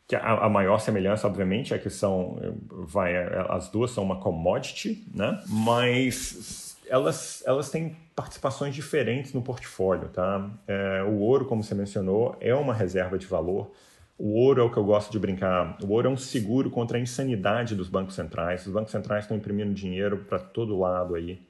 que 0.07 0.15
a, 0.15 0.45
a, 0.45 0.49
maior 0.49 0.79
semelhança, 0.79 1.27
obviamente, 1.27 1.75
é 1.75 1.79
que 1.79 1.91
são, 1.91 2.39
vai, 2.71 3.17
as 3.49 3.69
duas 3.69 3.91
são 3.91 4.05
uma 4.05 4.21
commodity, 4.21 5.05
né? 5.13 5.43
Mas 5.49 6.77
elas, 6.89 7.43
elas 7.45 7.69
têm 7.69 7.97
participações 8.15 8.77
diferentes 8.77 9.33
no 9.33 9.43
portfólio, 9.43 10.09
tá? 10.09 10.49
É, 10.69 11.03
o 11.03 11.19
ouro, 11.19 11.47
como 11.47 11.65
você 11.65 11.75
mencionou, 11.75 12.37
é 12.41 12.55
uma 12.55 12.73
reserva 12.73 13.19
de 13.19 13.27
valor. 13.27 13.73
O 14.19 14.41
ouro 14.41 14.61
é 14.61 14.65
o 14.65 14.71
que 14.71 14.77
eu 14.77 14.85
gosto 14.85 15.13
de 15.13 15.19
brincar. 15.19 15.79
O 15.81 15.93
ouro 15.93 16.09
é 16.09 16.11
um 16.11 16.17
seguro 16.17 16.71
contra 16.71 16.99
a 16.99 17.01
insanidade 17.01 17.77
dos 17.77 17.89
bancos 17.89 18.17
centrais. 18.17 18.67
Os 18.67 18.73
bancos 18.73 18.91
centrais 18.91 19.25
estão 19.25 19.37
imprimindo 19.37 19.73
dinheiro 19.73 20.19
para 20.29 20.41
todo 20.41 20.77
lado 20.77 21.15
aí, 21.15 21.41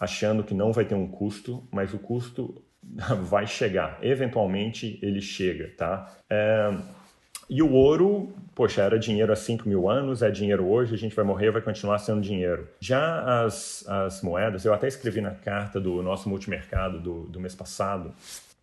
achando 0.00 0.42
que 0.42 0.54
não 0.54 0.72
vai 0.72 0.86
ter 0.86 0.94
um 0.94 1.06
custo, 1.06 1.62
mas 1.70 1.92
o 1.92 1.98
custo 1.98 2.64
vai 3.22 3.46
chegar. 3.46 3.98
Eventualmente 4.00 4.98
ele 5.02 5.20
chega, 5.20 5.70
tá? 5.76 6.16
É, 6.30 6.74
e 7.50 7.62
o 7.62 7.72
ouro, 7.72 8.34
poxa, 8.54 8.82
era 8.82 8.98
dinheiro 8.98 9.32
há 9.32 9.36
5 9.36 9.66
mil 9.66 9.88
anos, 9.88 10.22
é 10.22 10.30
dinheiro 10.30 10.66
hoje, 10.66 10.94
a 10.94 10.98
gente 10.98 11.16
vai 11.16 11.24
morrer, 11.24 11.50
vai 11.50 11.62
continuar 11.62 11.98
sendo 11.98 12.20
dinheiro. 12.20 12.68
Já 12.78 13.42
as, 13.42 13.88
as 13.88 14.20
moedas, 14.22 14.66
eu 14.66 14.74
até 14.74 14.86
escrevi 14.86 15.22
na 15.22 15.30
carta 15.30 15.80
do 15.80 16.02
nosso 16.02 16.28
multimercado 16.28 17.00
do, 17.00 17.22
do 17.24 17.40
mês 17.40 17.54
passado, 17.54 18.12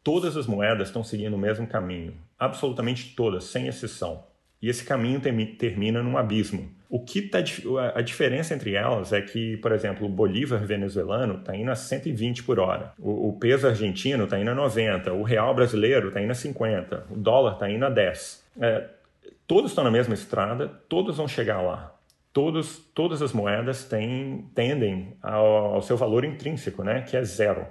todas 0.05 0.37
as 0.37 0.45
moedas 0.45 0.89
estão 0.89 1.03
seguindo 1.03 1.33
o 1.33 1.39
mesmo 1.39 1.65
caminho, 1.65 2.13
absolutamente 2.37 3.15
todas, 3.15 3.45
sem 3.45 3.67
exceção. 3.67 4.23
E 4.61 4.69
esse 4.69 4.85
caminho 4.85 5.19
termina 5.19 6.03
num 6.03 6.15
abismo. 6.15 6.69
O 6.87 6.99
que 6.99 7.23
tá, 7.23 7.39
a 7.95 8.01
diferença 8.01 8.53
entre 8.53 8.75
elas 8.75 9.11
é 9.11 9.19
que, 9.19 9.57
por 9.57 9.71
exemplo, 9.71 10.05
o 10.05 10.09
bolívar 10.09 10.63
venezuelano 10.63 11.39
está 11.39 11.55
indo 11.55 11.71
a 11.71 11.75
120 11.75 12.43
por 12.43 12.59
hora, 12.59 12.93
o, 12.99 13.33
peso 13.33 13.67
argentino 13.67 14.25
está 14.25 14.39
indo 14.39 14.51
a 14.51 14.55
90, 14.55 15.11
o 15.11 15.23
real 15.23 15.55
brasileiro 15.55 16.09
está 16.09 16.21
indo 16.21 16.31
a 16.31 16.35
50, 16.35 17.07
o 17.09 17.17
dólar 17.17 17.53
está 17.53 17.69
indo 17.69 17.85
a 17.85 17.89
10. 17.89 18.45
É, 18.61 18.85
todos 19.47 19.71
estão 19.71 19.83
na 19.83 19.91
mesma 19.91 20.13
estrada, 20.13 20.67
todos 20.87 21.17
vão 21.17 21.27
chegar 21.27 21.61
lá. 21.61 21.91
Todos, 22.31 22.77
todas 22.93 23.23
as 23.23 23.33
moedas 23.33 23.85
têm, 23.85 24.45
tendem 24.53 25.17
ao, 25.21 25.75
ao 25.75 25.81
seu 25.81 25.97
valor 25.97 26.23
intrínseco, 26.23 26.83
né, 26.83 27.01
que 27.01 27.17
é 27.17 27.23
zero. 27.23 27.65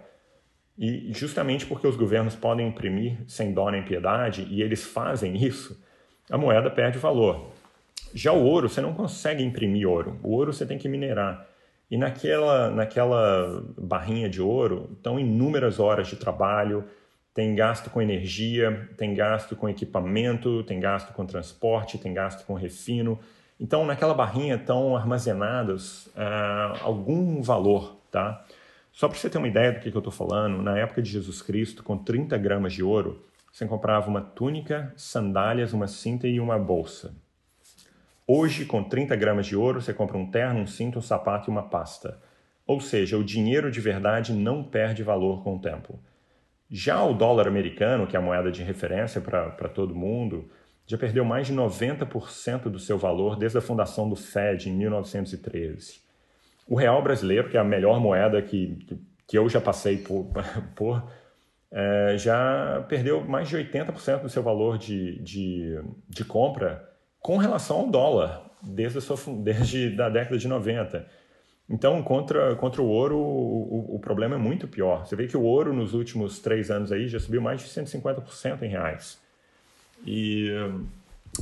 E 0.79 1.13
justamente 1.13 1.67
porque 1.67 1.87
os 1.87 1.97
governos 1.97 2.35
podem 2.35 2.69
imprimir 2.69 3.19
sem 3.27 3.53
dó 3.53 3.71
nem 3.71 3.85
piedade, 3.85 4.47
e 4.51 4.61
eles 4.61 4.85
fazem 4.85 5.37
isso, 5.37 5.81
a 6.31 6.37
moeda 6.37 6.71
perde 6.71 6.99
valor. 6.99 7.53
Já 8.15 8.33
o 8.33 8.45
ouro, 8.45 8.69
você 8.69 8.81
não 8.81 8.95
consegue 8.95 9.43
imprimir 9.43 9.89
ouro. 9.89 10.19
O 10.23 10.31
ouro 10.31 10.53
você 10.53 10.65
tem 10.65 10.79
que 10.79 10.89
minerar. 10.89 11.47
E 11.91 11.97
naquela, 11.97 12.71
naquela 12.71 13.63
barrinha 13.77 14.29
de 14.29 14.41
ouro 14.41 14.91
estão 14.97 15.19
inúmeras 15.19 15.79
horas 15.79 16.09
de 16.09 16.17
trabalho, 16.17 16.85
tem 17.35 17.55
gasto 17.55 17.91
com 17.91 18.01
energia, 18.01 18.89
tem 18.97 19.15
gasto 19.15 19.57
com 19.57 19.69
equipamento, 19.69 20.63
tem 20.63 20.79
gasto 20.79 21.13
com 21.13 21.27
transporte, 21.27 21.99
tem 21.99 22.15
gasto 22.15 22.47
com 22.47 22.55
refino. 22.55 23.19
Então, 23.61 23.85
naquela 23.85 24.15
barrinha 24.15 24.55
estão 24.55 24.97
armazenados 24.97 26.07
uh, 26.07 26.79
algum 26.83 27.43
valor, 27.43 27.97
tá? 28.11 28.45
Só 28.95 29.09
para 29.09 29.19
você 29.19 29.29
ter 29.29 29.39
uma 29.39 29.49
ideia 29.49 29.73
do 29.73 29.81
que, 29.81 29.89
eu 29.89 29.99
estou 29.99 30.13
falando, 30.13 30.63
na 30.63 30.79
época 30.79 31.03
de 31.03 31.11
Jesus 31.11 31.43
Cristo, 31.43 31.83
com 31.83 31.99
30 31.99 32.39
gramas 32.39 32.73
de 32.73 32.81
ouro, 32.81 33.27
você 33.53 33.67
comprava 33.67 34.09
uma 34.09 34.21
túnica, 34.21 34.95
sandálias, 34.97 35.73
uma 35.73 35.89
cinta 35.89 36.29
e 36.29 36.39
uma 36.39 36.57
bolsa. 36.57 37.13
Hoje, 38.25 38.65
com 38.65 38.85
30 38.85 39.17
gramas 39.17 39.47
de 39.47 39.57
ouro, 39.57 39.83
você 39.83 39.93
compra 39.93 40.17
um 40.17 40.31
terno, 40.31 40.61
um 40.61 40.67
cinto, 40.67 41.01
um 41.01 41.03
sapato 41.03 41.51
e 41.51 41.53
uma 41.53 41.65
pasta. 41.65 42.21
Ou 42.65 42.81
seja, 42.81 43.19
o 43.19 43.25
dinheiro 43.25 43.69
de 43.69 43.81
verdade 43.81 44.33
não 44.33 44.63
perde 44.63 45.03
valor 45.03 45.43
com 45.43 45.57
o 45.57 45.61
tempo. 45.61 45.99
Já 46.71 47.03
o 47.03 47.15
dólar 47.15 47.49
americano, 47.49 48.07
que 48.07 48.15
é 48.15 48.21
a 48.21 48.23
moeda 48.23 48.53
de 48.53 48.63
referência 48.63 49.21
para 49.21 49.69
todo 49.69 49.93
mundo, 49.93 50.49
já 50.87 50.97
perdeu 50.97 51.25
mais 51.25 51.49
de 51.49 51.53
90% 51.53 52.69
do 52.69 52.79
seu 52.79 52.97
valor 52.97 53.35
desde 53.35 53.59
a 53.59 53.61
fundação 53.61 54.09
do 54.09 54.15
Fed 54.15 54.71
em 54.71 54.73
1913. 54.73 56.04
O 56.67 56.77
real 56.77 57.03
brasileiro, 57.03 57.49
que 57.49 57.57
é 57.57 57.61
a 57.61 57.65
melhor 57.65 58.01
moeda 58.01 58.41
que, 58.41 58.79
que 59.27 59.39
eu 59.39 59.49
já 59.49 59.61
passei 59.61 59.99
por, 59.99 60.27
por 60.75 61.05
é, 61.71 62.17
já 62.17 62.85
perdeu 62.89 63.23
mais 63.25 63.49
de 63.49 63.57
80% 63.57 64.23
do 64.23 64.29
seu 64.29 64.43
valor 64.43 64.79
de, 64.79 65.19
de, 65.21 65.79
de 66.09 66.25
compra 66.25 66.89
com 67.19 67.37
relação 67.37 67.81
ao 67.81 67.91
dólar, 67.91 68.51
desde 68.63 68.99
a, 68.99 69.01
sua, 69.01 69.17
desde 69.35 69.91
década 69.91 70.39
de 70.39 70.47
90. 70.47 71.07
Então, 71.69 72.03
contra, 72.03 72.55
contra 72.57 72.83
o 72.83 72.87
ouro, 72.87 73.17
o, 73.17 73.93
o, 73.93 73.97
o, 73.97 73.99
problema 73.99 74.35
é 74.35 74.39
muito 74.39 74.69
pior. 74.69 75.07
Você 75.07 75.17
vê 75.17 75.27
que 75.27 75.37
o 75.37 75.43
ouro 75.43 75.73
nos 75.73 75.95
últimos 75.95 76.39
três 76.39 76.71
anos 76.71 76.93
aí 76.93 77.09
já 77.09 77.19
subiu 77.19 77.41
mais 77.41 77.63
de 77.63 77.69
150% 77.69 78.63
em 78.63 78.69
reais. 78.69 79.19
E, 80.07 80.51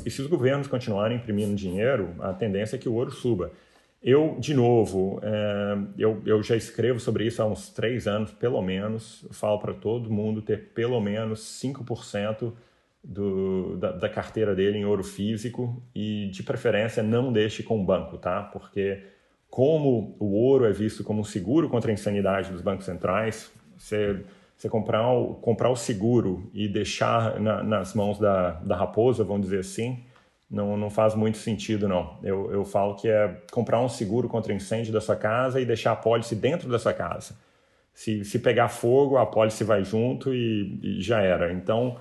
e 0.06 0.10
se 0.10 0.22
os 0.22 0.28
governos 0.28 0.68
continuarem 0.68 1.18
imprimindo 1.18 1.54
dinheiro, 1.54 2.14
a 2.20 2.32
tendência 2.32 2.76
é 2.76 2.78
que 2.78 2.88
o 2.88 2.94
ouro 2.94 3.10
suba. 3.10 3.50
Eu, 4.02 4.36
de 4.40 4.52
novo, 4.52 5.20
é, 5.22 5.78
eu, 5.96 6.20
eu 6.26 6.42
já 6.42 6.56
escrevo 6.56 6.98
sobre 6.98 7.24
isso 7.24 7.40
há 7.40 7.46
uns 7.46 7.68
três 7.68 8.08
anos, 8.08 8.32
pelo 8.32 8.60
menos. 8.60 9.22
Eu 9.22 9.32
falo 9.32 9.60
para 9.60 9.72
todo 9.72 10.10
mundo 10.10 10.42
ter 10.42 10.70
pelo 10.74 11.00
menos 11.00 11.40
5% 11.62 12.52
do, 13.04 13.76
da, 13.76 13.92
da 13.92 14.08
carteira 14.08 14.56
dele 14.56 14.78
em 14.78 14.84
ouro 14.84 15.04
físico 15.04 15.80
e, 15.94 16.28
de 16.32 16.42
preferência, 16.42 17.00
não 17.00 17.32
deixe 17.32 17.62
com 17.62 17.80
o 17.80 17.84
banco, 17.84 18.18
tá? 18.18 18.42
Porque 18.42 19.04
como 19.48 20.16
o 20.18 20.34
ouro 20.34 20.64
é 20.64 20.72
visto 20.72 21.04
como 21.04 21.20
um 21.20 21.24
seguro 21.24 21.68
contra 21.68 21.90
a 21.90 21.94
insanidade 21.94 22.50
dos 22.50 22.60
bancos 22.60 22.86
centrais, 22.86 23.52
você, 23.78 24.20
você 24.56 24.68
comprar, 24.68 25.08
o, 25.12 25.34
comprar 25.34 25.70
o 25.70 25.76
seguro 25.76 26.50
e 26.52 26.66
deixar 26.66 27.38
na, 27.38 27.62
nas 27.62 27.94
mãos 27.94 28.18
da, 28.18 28.52
da 28.62 28.74
raposa, 28.74 29.22
vamos 29.22 29.42
dizer 29.42 29.60
assim, 29.60 30.02
não, 30.52 30.76
não 30.76 30.90
faz 30.90 31.14
muito 31.14 31.38
sentido, 31.38 31.88
não. 31.88 32.18
Eu, 32.22 32.52
eu 32.52 32.62
falo 32.62 32.94
que 32.94 33.08
é 33.08 33.42
comprar 33.50 33.80
um 33.80 33.88
seguro 33.88 34.28
contra 34.28 34.52
incêndio 34.52 34.92
da 34.92 35.00
sua 35.00 35.16
casa 35.16 35.58
e 35.58 35.64
deixar 35.64 35.92
a 35.92 35.96
pólice 35.96 36.36
dentro 36.36 36.68
da 36.68 36.78
sua 36.78 36.92
casa. 36.92 37.34
Se, 37.94 38.22
se 38.22 38.38
pegar 38.38 38.68
fogo, 38.68 39.16
a 39.16 39.24
pólice 39.24 39.64
vai 39.64 39.82
junto 39.82 40.34
e, 40.34 40.78
e 40.82 41.02
já 41.02 41.22
era. 41.22 41.50
Então, 41.54 41.98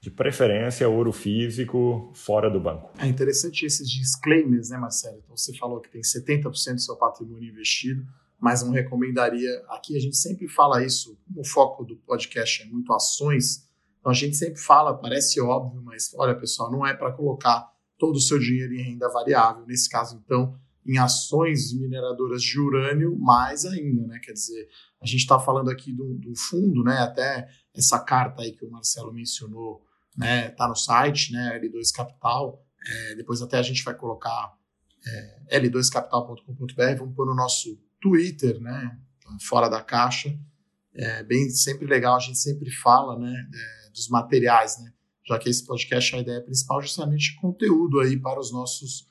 de 0.00 0.12
preferência, 0.12 0.88
ouro 0.88 1.10
físico 1.10 2.12
fora 2.14 2.48
do 2.48 2.60
banco. 2.60 2.92
É 2.98 3.06
interessante 3.06 3.66
esses 3.66 3.90
disclaimers, 3.90 4.70
né, 4.70 4.78
Marcelo? 4.78 5.20
Então, 5.24 5.36
você 5.36 5.52
falou 5.56 5.80
que 5.80 5.90
tem 5.90 6.00
70% 6.00 6.74
do 6.74 6.80
seu 6.80 6.94
patrimônio 6.94 7.50
investido, 7.50 8.06
mas 8.38 8.62
não 8.62 8.70
recomendaria. 8.70 9.50
Aqui 9.70 9.96
a 9.96 10.00
gente 10.00 10.16
sempre 10.16 10.46
fala 10.46 10.84
isso, 10.84 11.18
o 11.34 11.44
foco 11.44 11.84
do 11.84 11.96
podcast 11.96 12.62
é 12.62 12.66
muito 12.66 12.92
ações, 12.92 13.68
então 13.98 14.12
a 14.12 14.14
gente 14.14 14.36
sempre 14.36 14.60
fala, 14.60 14.96
parece 14.96 15.40
óbvio, 15.40 15.82
mas 15.82 16.14
olha, 16.16 16.36
pessoal, 16.36 16.70
não 16.70 16.86
é 16.86 16.94
para 16.94 17.10
colocar 17.10 17.76
todo 17.98 18.16
o 18.16 18.20
seu 18.20 18.38
dinheiro 18.38 18.72
em 18.74 18.82
renda 18.82 19.08
variável. 19.08 19.66
Nesse 19.66 19.88
caso, 19.88 20.20
então, 20.24 20.56
em 20.86 20.98
ações 20.98 21.72
mineradoras 21.78 22.42
de 22.42 22.58
urânio, 22.58 23.18
mais 23.18 23.64
ainda, 23.64 24.06
né? 24.06 24.18
Quer 24.22 24.32
dizer, 24.32 24.68
a 25.02 25.06
gente 25.06 25.20
está 25.20 25.38
falando 25.38 25.70
aqui 25.70 25.92
do, 25.92 26.14
do 26.14 26.34
fundo, 26.36 26.82
né? 26.82 26.98
Até 26.98 27.48
essa 27.74 27.98
carta 27.98 28.42
aí 28.42 28.52
que 28.52 28.64
o 28.64 28.70
Marcelo 28.70 29.12
mencionou 29.12 29.86
né? 30.18 30.50
Tá 30.50 30.66
no 30.68 30.74
site, 30.74 31.32
né? 31.32 31.58
L2 31.60 31.92
Capital. 31.94 32.60
É, 32.84 33.14
depois 33.14 33.40
até 33.40 33.56
a 33.56 33.62
gente 33.62 33.84
vai 33.84 33.94
colocar 33.94 34.52
é, 35.06 35.60
l2capital.com.br, 35.60 36.98
vamos 36.98 37.14
pôr 37.14 37.26
no 37.26 37.34
nosso 37.34 37.80
Twitter, 38.00 38.60
né? 38.60 38.98
Fora 39.42 39.68
da 39.68 39.80
caixa. 39.80 40.36
É 40.94 41.22
bem 41.22 41.48
sempre 41.50 41.86
legal, 41.86 42.16
a 42.16 42.20
gente 42.20 42.38
sempre 42.38 42.70
fala, 42.70 43.16
né? 43.16 43.32
É, 43.32 43.90
dos 43.90 44.08
materiais, 44.08 44.82
né? 44.82 44.92
Já 45.28 45.38
que 45.38 45.48
esse 45.48 45.64
podcast 45.64 46.16
a 46.16 46.20
ideia 46.20 46.40
principal 46.40 46.80
é 46.80 46.82
justamente 46.82 47.36
conteúdo 47.36 48.00
aí 48.00 48.18
para 48.18 48.40
os 48.40 48.50
nossos 48.50 49.06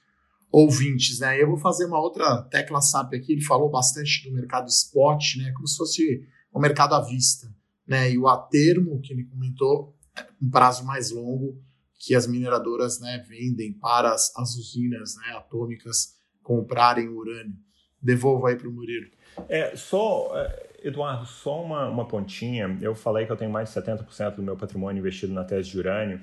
ouvintes, 0.51 1.19
né? 1.19 1.41
Eu 1.41 1.47
vou 1.47 1.57
fazer 1.57 1.85
uma 1.85 1.99
outra 1.99 2.41
tecla 2.43 2.81
SAP 2.81 3.13
aqui, 3.13 3.33
ele 3.33 3.43
falou 3.43 3.69
bastante 3.69 4.27
do 4.27 4.33
mercado 4.33 4.67
spot, 4.67 5.35
né? 5.37 5.51
Como 5.51 5.67
se 5.67 5.77
fosse 5.77 6.27
o 6.51 6.59
mercado 6.59 6.95
à 6.95 7.01
vista, 7.01 7.53
né? 7.85 8.11
E 8.11 8.17
o 8.17 8.27
a 8.27 8.37
termo 8.37 8.99
que 9.01 9.13
ele 9.13 9.25
comentou 9.25 9.95
um 10.41 10.49
prazo 10.49 10.83
mais 10.83 11.11
longo 11.11 11.61
que 11.99 12.15
as 12.15 12.27
mineradoras 12.27 12.99
né, 12.99 13.23
vendem 13.27 13.73
para 13.73 14.13
as, 14.13 14.31
as 14.35 14.55
usinas 14.55 15.15
né, 15.15 15.35
atômicas 15.35 16.15
comprarem 16.41 17.09
urânio. 17.09 17.55
Devolvo 18.01 18.45
aí 18.45 18.55
para 18.55 18.69
o 18.69 18.71
Murilo. 18.71 19.09
É, 19.49 19.75
só, 19.75 20.31
é, 20.35 20.66
Eduardo, 20.83 21.25
só 21.25 21.61
uma, 21.61 21.87
uma 21.87 22.07
pontinha. 22.07 22.77
Eu 22.81 22.95
falei 22.95 23.25
que 23.25 23.31
eu 23.31 23.37
tenho 23.37 23.51
mais 23.51 23.73
de 23.73 23.79
70% 23.79 24.35
do 24.35 24.43
meu 24.43 24.55
patrimônio 24.55 24.99
investido 24.99 25.33
na 25.33 25.43
tese 25.43 25.69
de 25.69 25.79
urânio. 25.79 26.21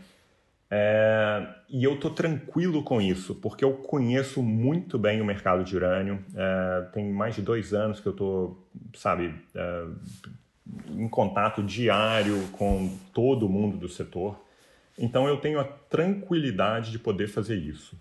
É, 0.70 1.46
e 1.68 1.84
eu 1.84 1.94
estou 1.94 2.10
tranquilo 2.10 2.82
com 2.82 3.00
isso, 3.00 3.34
porque 3.36 3.64
eu 3.64 3.74
conheço 3.74 4.42
muito 4.42 4.98
bem 4.98 5.20
o 5.20 5.24
mercado 5.24 5.62
de 5.62 5.76
urânio. 5.76 6.24
É, 6.34 6.82
tem 6.92 7.12
mais 7.12 7.34
de 7.34 7.42
dois 7.42 7.72
anos 7.72 8.00
que 8.00 8.06
eu 8.06 8.12
estou, 8.12 8.66
sabe, 8.94 9.34
é, 9.54 9.84
em 10.90 11.08
contato 11.08 11.62
diário 11.62 12.48
com 12.52 12.96
todo 13.12 13.48
mundo 13.48 13.76
do 13.76 13.88
setor. 13.88 14.38
Então 14.98 15.28
eu 15.28 15.36
tenho 15.36 15.60
a 15.60 15.64
tranquilidade 15.64 16.90
de 16.90 16.98
poder 16.98 17.28
fazer 17.28 17.56
isso. 17.56 17.96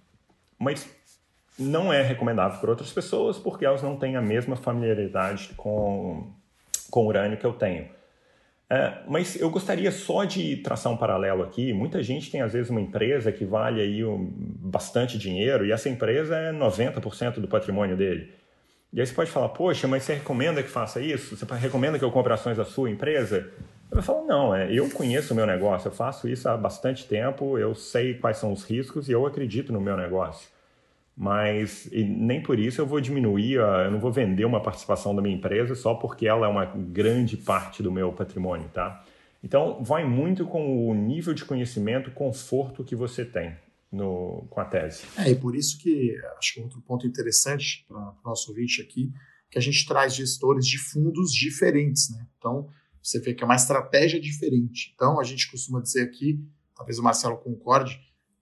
Mas 0.58 0.90
não 1.58 1.92
é 1.92 2.02
recomendável 2.02 2.60
para 2.60 2.70
outras 2.70 2.92
pessoas 2.92 3.38
porque 3.38 3.66
elas 3.66 3.84
não 3.84 3.98
têm 3.98 4.16
a 4.16 4.22
mesma 4.22 4.56
familiaridade 4.56 5.52
com, 5.56 6.32
com 6.94 7.08
urânio 7.08 7.40
que 7.40 7.46
eu 7.46 7.54
tenho. 7.54 7.88
É, 8.70 9.00
mas 9.08 9.36
eu 9.42 9.50
gostaria 9.50 9.92
só 9.92 10.26
de 10.26 10.58
traçar 10.58 10.94
um 10.94 10.98
paralelo 10.98 11.42
aqui. 11.42 11.74
Muita 11.74 12.04
gente 12.04 12.30
tem, 12.30 12.40
às 12.40 12.54
vezes, 12.54 12.70
uma 12.70 12.80
empresa 12.80 13.32
que 13.32 13.44
vale 13.44 13.82
aí 13.82 14.06
um, 14.06 14.32
bastante 14.38 15.18
dinheiro 15.18 15.66
e 15.66 15.72
essa 15.72 15.90
empresa 15.90 16.36
é 16.38 16.54
90% 16.54 17.40
do 17.40 17.48
patrimônio 17.48 17.98
dele. 17.98 18.32
E 18.94 19.00
aí 19.00 19.08
você 19.08 19.14
pode 19.14 19.32
falar, 19.32 19.50
poxa, 19.50 19.88
mas 19.88 20.04
você 20.04 20.14
recomenda 20.14 20.62
que 20.62 20.70
faça 20.70 21.02
isso? 21.02 21.36
Você 21.36 21.46
recomenda 21.56 21.98
que 21.98 22.06
eu 22.06 22.12
compre 22.12 22.32
ações 22.32 22.58
da 22.58 22.66
sua 22.66 22.92
empresa? 22.92 23.50
Eu 23.92 24.04
falo, 24.04 24.28
não, 24.28 24.54
é, 24.54 24.72
eu 24.72 24.88
conheço 24.92 25.34
o 25.34 25.36
meu 25.36 25.48
negócio, 25.48 25.88
eu 25.88 25.92
faço 25.92 26.30
isso 26.30 26.48
há 26.48 26.56
bastante 26.56 27.08
tempo, 27.08 27.58
eu 27.58 27.74
sei 27.74 28.14
quais 28.14 28.38
são 28.38 28.52
os 28.52 28.64
riscos 28.64 29.10
e 29.10 29.12
eu 29.12 29.26
acredito 29.26 29.74
no 29.74 29.82
meu 29.82 29.98
negócio. 29.98 30.48
Mas 31.16 31.88
nem 31.92 32.42
por 32.42 32.58
isso 32.58 32.82
eu 32.82 32.88
vou 32.88 33.00
diminuir, 33.00 33.54
eu 33.54 33.92
não 33.92 34.00
vou 34.00 34.12
vender 34.12 34.46
uma 34.46 34.62
participação 34.62 35.16
da 35.16 35.22
minha 35.22 35.36
empresa 35.36 35.76
só 35.76 35.94
porque 35.94 36.26
ela 36.26 36.48
é 36.48 36.50
uma 36.50 36.66
grande 36.66 37.38
parte 37.38 37.84
do 37.84 37.92
meu 37.92 38.12
patrimônio, 38.12 38.68
tá? 38.70 39.06
Então, 39.44 39.84
vai 39.84 40.06
muito 40.06 40.46
com 40.46 40.90
o 40.90 40.94
nível 40.96 41.34
de 41.34 41.46
conhecimento, 41.46 42.10
conforto 42.12 42.84
que 42.84 42.96
você 42.96 43.26
tem 43.26 43.56
no, 43.92 44.48
com 44.50 44.60
a 44.60 44.66
tese. 44.66 45.04
É, 45.18 45.30
e 45.30 45.36
por 45.36 45.56
isso 45.56 45.78
que 45.78 46.18
acho 46.38 46.56
que 46.56 46.62
outro 46.62 46.82
ponto 46.82 47.06
interessante 47.06 47.86
para 47.88 47.98
o 47.98 48.16
nosso 48.26 48.50
ouvinte 48.50 48.82
aqui, 48.82 49.12
que 49.52 49.60
a 49.60 49.62
gente 49.62 49.86
traz 49.86 50.16
gestores 50.16 50.66
de 50.66 50.80
fundos 50.80 51.32
diferentes, 51.32 52.10
né? 52.10 52.26
Então, 52.38 52.70
você 53.02 53.20
vê 53.20 53.34
que 53.34 53.44
é 53.44 53.46
uma 53.46 53.56
estratégia 53.56 54.20
diferente. 54.20 54.94
Então, 54.96 55.20
a 55.20 55.24
gente 55.24 55.52
costuma 55.52 55.80
dizer 55.80 56.04
aqui, 56.04 56.40
talvez 56.76 56.98
o 56.98 57.04
Marcelo 57.04 57.38
concorde, 57.38 58.00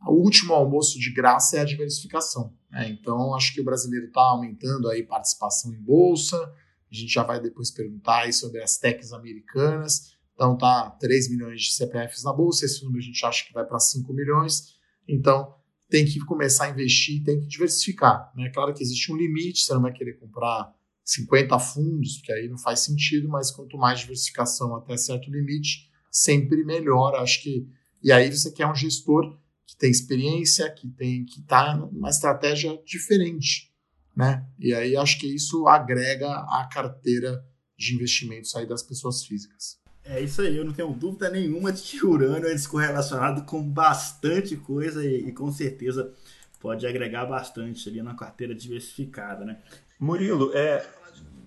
o 0.07 0.13
último 0.13 0.53
almoço 0.53 0.99
de 0.99 1.11
graça 1.11 1.57
é 1.57 1.59
a 1.61 1.65
diversificação. 1.65 2.53
Né? 2.71 2.89
Então, 2.89 3.35
acho 3.35 3.53
que 3.53 3.61
o 3.61 3.63
brasileiro 3.63 4.07
está 4.07 4.21
aumentando 4.21 4.89
aí 4.89 5.03
participação 5.03 5.73
em 5.73 5.81
bolsa. 5.81 6.37
A 6.37 6.95
gente 6.95 7.13
já 7.13 7.23
vai 7.23 7.39
depois 7.39 7.69
perguntar 7.71 8.23
aí 8.23 8.33
sobre 8.33 8.61
as 8.61 8.77
techs 8.77 9.13
americanas. 9.13 10.15
Então, 10.33 10.57
tá 10.57 10.89
3 10.99 11.29
milhões 11.29 11.61
de 11.61 11.73
CPFs 11.73 12.23
na 12.23 12.33
bolsa. 12.33 12.65
Esse 12.65 12.83
número 12.83 12.99
a 12.99 13.05
gente 13.05 13.25
acha 13.25 13.45
que 13.45 13.53
vai 13.53 13.65
para 13.65 13.79
5 13.79 14.11
milhões. 14.11 14.75
Então, 15.07 15.55
tem 15.89 16.05
que 16.05 16.19
começar 16.21 16.65
a 16.65 16.69
investir, 16.69 17.23
tem 17.23 17.39
que 17.39 17.47
diversificar. 17.47 18.31
É 18.35 18.43
né? 18.43 18.49
claro 18.49 18.73
que 18.73 18.81
existe 18.81 19.11
um 19.11 19.17
limite, 19.17 19.59
você 19.59 19.73
não 19.73 19.81
vai 19.81 19.91
querer 19.91 20.13
comprar 20.13 20.73
50 21.03 21.59
fundos, 21.59 22.17
porque 22.17 22.31
aí 22.31 22.47
não 22.47 22.57
faz 22.57 22.79
sentido, 22.79 23.27
mas 23.27 23.51
quanto 23.51 23.77
mais 23.77 23.99
diversificação 23.99 24.75
até 24.75 24.95
certo 24.95 25.29
limite, 25.29 25.89
sempre 26.09 26.63
melhor. 26.63 27.15
Acho 27.15 27.43
que. 27.43 27.67
E 28.01 28.11
aí 28.11 28.31
você 28.31 28.51
quer 28.51 28.65
um 28.65 28.73
gestor 28.73 29.37
que 29.71 29.77
tem 29.77 29.89
experiência, 29.89 30.69
que 30.69 30.89
tem 30.89 31.23
que 31.23 31.39
está 31.39 31.73
numa 31.75 32.09
estratégia 32.09 32.77
diferente. 32.85 33.71
Né? 34.13 34.45
E 34.59 34.73
aí 34.73 34.97
acho 34.97 35.17
que 35.17 35.33
isso 35.33 35.65
agrega 35.65 36.27
à 36.29 36.67
carteira 36.69 37.41
de 37.77 37.95
investimentos 37.95 38.53
aí 38.53 38.67
das 38.67 38.83
pessoas 38.83 39.23
físicas. 39.23 39.79
É 40.03 40.19
isso 40.19 40.41
aí, 40.41 40.57
eu 40.57 40.65
não 40.65 40.73
tenho 40.73 40.91
dúvida 40.91 41.29
nenhuma 41.29 41.71
de 41.71 41.81
que 41.81 42.05
o 42.05 42.09
Urano 42.09 42.47
é 42.47 42.51
descorrelacionado 42.51 43.43
com 43.43 43.63
bastante 43.63 44.57
coisa 44.57 45.05
e, 45.05 45.29
e 45.29 45.31
com 45.31 45.49
certeza 45.51 46.13
pode 46.59 46.85
agregar 46.85 47.25
bastante 47.25 47.87
ali 47.87 48.01
na 48.01 48.13
carteira 48.13 48.53
diversificada, 48.53 49.45
né? 49.45 49.59
Murilo, 49.97 50.51
é, 50.53 50.85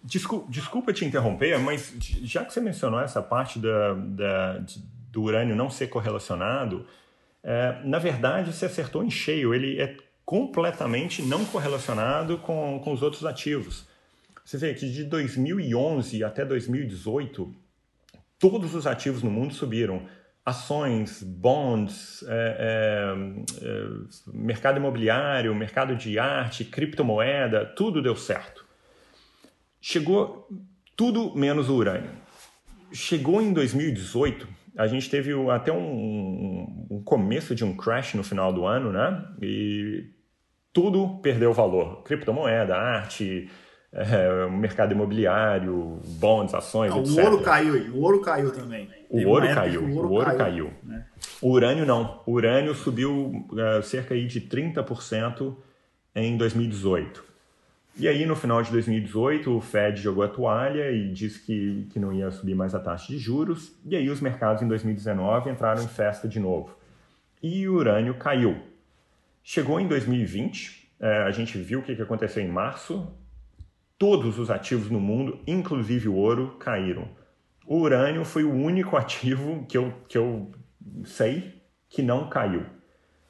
desculpa, 0.02 0.50
desculpa 0.50 0.92
te 0.92 1.04
interromper, 1.04 1.58
mas 1.58 1.92
já 2.22 2.44
que 2.44 2.54
você 2.54 2.60
mencionou 2.60 3.00
essa 3.00 3.20
parte 3.20 3.58
da, 3.58 3.92
da, 3.94 4.64
do 5.10 5.22
urânio 5.22 5.54
não 5.54 5.68
ser 5.68 5.88
correlacionado, 5.88 6.86
é, 7.44 7.78
na 7.84 7.98
verdade 7.98 8.52
você 8.52 8.64
acertou 8.64 9.04
em 9.04 9.10
cheio. 9.10 9.54
Ele 9.54 9.80
é 9.80 9.96
completamente 10.24 11.22
não 11.22 11.44
correlacionado 11.44 12.38
com, 12.38 12.80
com 12.82 12.92
os 12.92 13.02
outros 13.02 13.26
ativos. 13.26 13.86
Você 14.44 14.56
vê 14.56 14.74
que 14.74 14.90
de 14.90 15.04
2011 15.04 16.24
até 16.24 16.44
2018, 16.44 17.54
todos 18.38 18.74
os 18.74 18.86
ativos 18.86 19.22
no 19.22 19.30
mundo 19.30 19.54
subiram. 19.54 20.06
Ações, 20.44 21.22
bonds, 21.22 22.22
é, 22.28 22.56
é, 22.58 23.66
é, 23.66 23.88
mercado 24.26 24.76
imobiliário, 24.76 25.54
mercado 25.54 25.96
de 25.96 26.18
arte, 26.18 26.66
criptomoeda, 26.66 27.64
tudo 27.64 28.02
deu 28.02 28.14
certo. 28.14 28.62
Chegou 29.80 30.46
tudo 30.94 31.34
menos 31.34 31.70
o 31.70 31.74
urânio. 31.74 32.10
Chegou 32.92 33.40
em 33.40 33.54
2018, 33.54 34.46
a 34.76 34.86
gente 34.86 35.08
teve 35.08 35.32
até 35.50 35.72
um, 35.72 36.86
um, 36.90 37.02
começo 37.04 37.54
de 37.54 37.64
um 37.64 37.76
crash 37.76 38.14
no 38.14 38.24
final 38.24 38.52
do 38.52 38.66
ano, 38.66 38.92
né? 38.92 39.24
E 39.40 40.10
tudo 40.72 41.20
perdeu 41.22 41.52
valor. 41.52 42.02
Criptomoeda, 42.02 42.74
arte, 42.76 43.48
é, 43.92 44.48
mercado 44.48 44.92
imobiliário, 44.92 46.00
bonds, 46.18 46.52
ações, 46.52 46.90
não, 46.90 47.00
etc. 47.00 47.16
O 47.16 47.22
ouro 47.22 47.42
caiu, 47.42 47.94
o 47.94 48.00
ouro 48.00 48.20
caiu 48.20 48.52
também. 48.52 48.88
O 49.08 49.28
ouro 49.28 49.54
caiu, 49.54 49.82
o 49.82 49.94
ouro, 49.96 50.08
o 50.08 50.12
ouro 50.12 50.36
caiu. 50.36 50.38
caiu. 50.38 50.70
Né? 50.82 51.06
O 51.40 51.50
urânio 51.50 51.86
não. 51.86 52.20
O 52.26 52.32
urânio 52.32 52.74
subiu 52.74 53.46
uh, 53.52 53.82
cerca 53.82 54.16
de 54.16 54.40
30% 54.40 55.56
em 56.16 56.36
2018. 56.36 57.33
E 57.96 58.08
aí, 58.08 58.26
no 58.26 58.34
final 58.34 58.60
de 58.60 58.72
2018, 58.72 59.56
o 59.56 59.60
Fed 59.60 60.00
jogou 60.00 60.24
a 60.24 60.28
toalha 60.28 60.90
e 60.90 61.12
disse 61.12 61.40
que, 61.40 61.86
que 61.90 62.00
não 62.00 62.12
ia 62.12 62.28
subir 62.32 62.54
mais 62.54 62.74
a 62.74 62.80
taxa 62.80 63.06
de 63.06 63.18
juros. 63.18 63.72
E 63.84 63.94
aí, 63.94 64.10
os 64.10 64.20
mercados 64.20 64.62
em 64.62 64.68
2019 64.68 65.50
entraram 65.50 65.82
em 65.82 65.86
festa 65.86 66.26
de 66.26 66.40
novo. 66.40 66.76
E 67.40 67.68
o 67.68 67.74
urânio 67.74 68.14
caiu. 68.14 68.60
Chegou 69.44 69.78
em 69.78 69.86
2020, 69.86 70.90
é, 70.98 71.22
a 71.22 71.30
gente 71.30 71.56
viu 71.56 71.80
o 71.80 71.82
que, 71.82 71.92
aconteceu 71.92 72.42
em 72.42 72.48
março. 72.48 73.06
Todos 73.96 74.40
os 74.40 74.50
ativos 74.50 74.90
no 74.90 74.98
mundo, 74.98 75.38
inclusive 75.46 76.08
o 76.08 76.14
ouro, 76.14 76.56
caíram. 76.58 77.08
O 77.64 77.78
urânio 77.78 78.24
foi 78.24 78.42
o 78.42 78.52
único 78.52 78.96
ativo 78.98 79.64
que 79.68 79.78
eu, 79.78 79.94
que 80.08 80.18
eu 80.18 80.50
sei 81.04 81.62
que 81.88 82.02
não 82.02 82.28
caiu. 82.28 82.66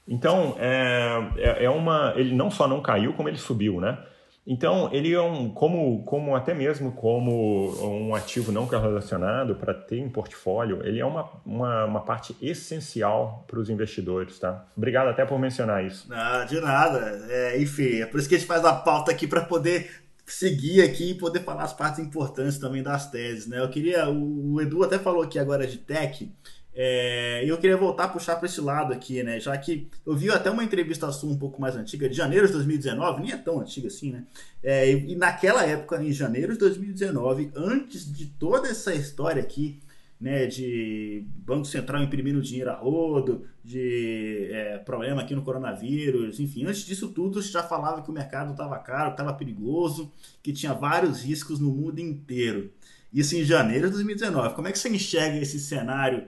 Então, 0.08 0.56
é, 0.58 1.32
é, 1.36 1.64
é 1.64 1.70
uma. 1.70 2.14
Ele 2.16 2.34
não 2.34 2.50
só 2.50 2.66
não 2.66 2.80
caiu, 2.80 3.12
como 3.12 3.28
ele 3.28 3.36
subiu, 3.38 3.78
né? 3.78 3.98
Então, 4.47 4.90
ele 4.92 5.12
é 5.12 5.20
um, 5.20 5.49
como, 5.49 6.05
como 6.05 6.36
até 6.36 6.53
mesmo 6.53 6.92
como 6.92 7.72
um 7.82 8.14
ativo 8.14 8.53
não 8.53 8.66
correlacionado 8.66 9.55
para 9.55 9.72
ter 9.72 9.99
em 9.99 10.09
portfólio, 10.09 10.84
ele 10.84 11.01
é 11.01 11.07
uma, 11.07 11.30
uma, 11.47 11.84
uma 11.86 12.01
parte 12.03 12.36
essencial 12.42 13.45
para 13.47 13.59
os 13.59 13.70
investidores, 13.70 14.38
tá? 14.38 14.66
Obrigado 14.76 15.09
até 15.09 15.24
por 15.24 15.38
mencionar 15.38 15.84
isso. 15.84 16.07
Ah, 16.12 16.45
de 16.45 16.61
nada. 16.61 17.26
É, 17.30 17.61
enfim, 17.61 18.03
é 18.03 18.07
por 18.07 18.20
isso 18.20 18.28
que 18.28 18.34
a 18.34 18.38
gente 18.38 18.47
faz 18.47 18.64
a 18.66 18.74
pauta 18.74 19.11
aqui 19.11 19.26
para 19.26 19.40
poder 19.40 20.05
seguir 20.26 20.82
aqui 20.82 21.12
e 21.12 21.14
poder 21.14 21.40
falar 21.40 21.64
as 21.64 21.72
partes 21.72 22.01
importantes 22.01 22.59
também 22.59 22.82
das 22.82 23.11
teses, 23.11 23.47
né? 23.47 23.61
Eu 23.61 23.68
queria, 23.68 24.09
o, 24.09 24.55
o 24.55 24.61
Edu 24.61 24.82
até 24.82 24.99
falou 24.99 25.22
aqui 25.22 25.38
agora 25.38 25.66
de 25.66 25.78
tech, 25.78 26.30
é, 26.74 27.44
eu 27.46 27.56
queria 27.58 27.76
voltar 27.76 28.04
a 28.04 28.08
puxar 28.08 28.36
para 28.36 28.46
esse 28.46 28.60
lado 28.60 28.92
aqui, 28.92 29.22
né? 29.22 29.38
Já 29.38 29.56
que 29.56 29.88
eu 30.04 30.16
vi 30.16 30.28
até 30.30 30.50
uma 30.50 30.64
entrevista 30.64 31.10
sua 31.12 31.30
um 31.30 31.38
pouco 31.38 31.60
mais 31.60 31.76
antiga, 31.76 32.08
de 32.08 32.16
janeiro 32.16 32.46
de 32.46 32.52
2019, 32.52 33.22
nem 33.22 33.32
é 33.32 33.36
tão 33.36 33.60
antiga 33.60 33.86
assim, 33.86 34.10
né? 34.10 34.24
É, 34.62 34.90
e 34.90 35.14
naquela 35.14 35.64
época, 35.64 36.02
em 36.02 36.12
janeiro 36.12 36.52
de 36.52 36.58
2019, 36.58 37.52
antes 37.54 38.12
de 38.12 38.26
toda 38.26 38.68
essa 38.68 38.92
história 38.92 39.40
aqui, 39.40 39.80
né, 40.20 40.46
de 40.46 41.26
Banco 41.36 41.66
Central 41.66 42.02
imprimindo 42.02 42.40
dinheiro 42.40 42.70
a 42.70 42.74
rodo, 42.74 43.46
de 43.62 44.48
é, 44.50 44.78
problema 44.78 45.20
aqui 45.20 45.34
no 45.34 45.42
coronavírus, 45.42 46.40
enfim, 46.40 46.64
antes 46.64 46.84
disso 46.84 47.08
tudo, 47.08 47.42
já 47.42 47.62
falava 47.62 48.02
que 48.02 48.10
o 48.10 48.14
mercado 48.14 48.52
estava 48.52 48.78
caro, 48.78 49.10
estava 49.10 49.34
perigoso, 49.34 50.10
que 50.42 50.52
tinha 50.52 50.72
vários 50.72 51.22
riscos 51.22 51.60
no 51.60 51.70
mundo 51.70 52.00
inteiro. 52.00 52.72
Isso 53.12 53.36
em 53.36 53.44
janeiro 53.44 53.86
de 53.86 53.92
2019. 53.92 54.54
Como 54.54 54.66
é 54.66 54.72
que 54.72 54.78
você 54.78 54.88
enxerga 54.88 55.38
esse 55.38 55.60
cenário? 55.60 56.24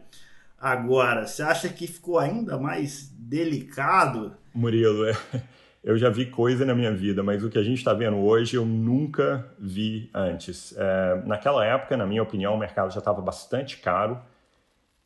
Agora, 0.58 1.26
você 1.26 1.42
acha 1.42 1.68
que 1.68 1.86
ficou 1.86 2.18
ainda 2.18 2.58
mais 2.58 3.08
delicado? 3.18 4.36
Murilo, 4.54 5.04
é, 5.06 5.16
eu 5.84 5.98
já 5.98 6.08
vi 6.08 6.26
coisa 6.26 6.64
na 6.64 6.74
minha 6.74 6.92
vida, 6.92 7.22
mas 7.22 7.44
o 7.44 7.50
que 7.50 7.58
a 7.58 7.62
gente 7.62 7.78
está 7.78 7.92
vendo 7.92 8.16
hoje 8.16 8.56
eu 8.56 8.64
nunca 8.64 9.46
vi 9.58 10.10
antes. 10.14 10.74
É, 10.76 11.22
naquela 11.26 11.64
época, 11.64 11.96
na 11.96 12.06
minha 12.06 12.22
opinião, 12.22 12.54
o 12.54 12.58
mercado 12.58 12.92
já 12.92 12.98
estava 12.98 13.20
bastante 13.20 13.78
caro. 13.78 14.18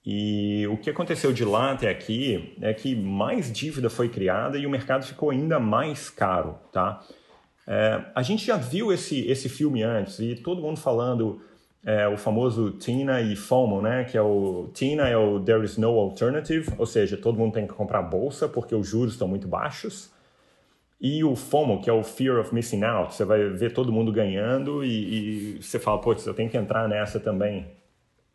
E 0.04 0.66
o 0.68 0.78
que 0.78 0.88
aconteceu 0.88 1.32
de 1.32 1.44
lá 1.44 1.72
até 1.72 1.90
aqui 1.90 2.56
é 2.62 2.72
que 2.72 2.96
mais 2.96 3.52
dívida 3.52 3.90
foi 3.90 4.08
criada 4.08 4.56
e 4.56 4.66
o 4.66 4.70
mercado 4.70 5.04
ficou 5.04 5.30
ainda 5.30 5.60
mais 5.60 6.08
caro, 6.08 6.58
tá? 6.72 7.02
É, 7.66 8.02
a 8.14 8.22
gente 8.22 8.46
já 8.46 8.56
viu 8.56 8.92
esse, 8.92 9.20
esse 9.30 9.48
filme 9.48 9.82
antes 9.82 10.18
e 10.18 10.34
todo 10.34 10.62
mundo 10.62 10.78
falando 10.78 11.42
é, 11.84 12.06
o 12.06 12.16
famoso 12.16 12.72
TINA 12.72 13.20
e 13.20 13.34
FOMO, 13.34 13.80
né? 13.80 14.04
Que 14.04 14.18
é 14.18 14.22
o 14.22 14.70
TINA 14.74 15.08
é 15.08 15.16
o 15.16 15.40
There 15.40 15.64
is 15.64 15.78
no 15.78 15.98
alternative, 15.98 16.70
ou 16.76 16.86
seja, 16.86 17.16
todo 17.16 17.38
mundo 17.38 17.54
tem 17.54 17.66
que 17.66 17.72
comprar 17.72 18.02
bolsa 18.02 18.48
porque 18.48 18.74
os 18.74 18.86
juros 18.86 19.14
estão 19.14 19.26
muito 19.26 19.48
baixos. 19.48 20.10
E 21.00 21.24
o 21.24 21.34
FOMO, 21.34 21.80
que 21.80 21.88
é 21.88 21.92
o 21.92 22.02
Fear 22.02 22.38
of 22.38 22.54
Missing 22.54 22.84
Out, 22.84 23.14
você 23.14 23.24
vai 23.24 23.48
ver 23.48 23.72
todo 23.72 23.90
mundo 23.90 24.12
ganhando 24.12 24.84
e, 24.84 25.56
e 25.56 25.62
você 25.62 25.78
fala, 25.78 25.98
putz, 25.98 26.26
eu 26.26 26.34
tenho 26.34 26.50
que 26.50 26.58
entrar 26.58 26.86
nessa 26.86 27.18
também. 27.18 27.66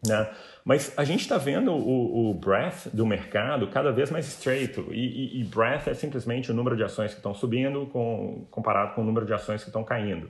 Né? 0.07 0.27
Mas 0.63 0.91
a 0.97 1.03
gente 1.03 1.21
está 1.21 1.37
vendo 1.37 1.71
o, 1.71 2.31
o 2.31 2.33
breadth 2.33 2.87
do 2.91 3.05
mercado 3.05 3.67
cada 3.67 3.91
vez 3.91 4.09
mais 4.09 4.27
estreito. 4.27 4.87
E, 4.91 5.37
e, 5.37 5.41
e 5.41 5.43
breadth 5.43 5.87
é 5.87 5.93
simplesmente 5.93 6.49
o 6.49 6.55
número 6.55 6.75
de 6.75 6.83
ações 6.83 7.11
que 7.11 7.17
estão 7.17 7.35
subindo 7.35 7.85
com, 7.87 8.47
comparado 8.49 8.95
com 8.95 9.01
o 9.01 9.05
número 9.05 9.27
de 9.27 9.33
ações 9.33 9.61
que 9.61 9.69
estão 9.69 9.83
caindo. 9.83 10.27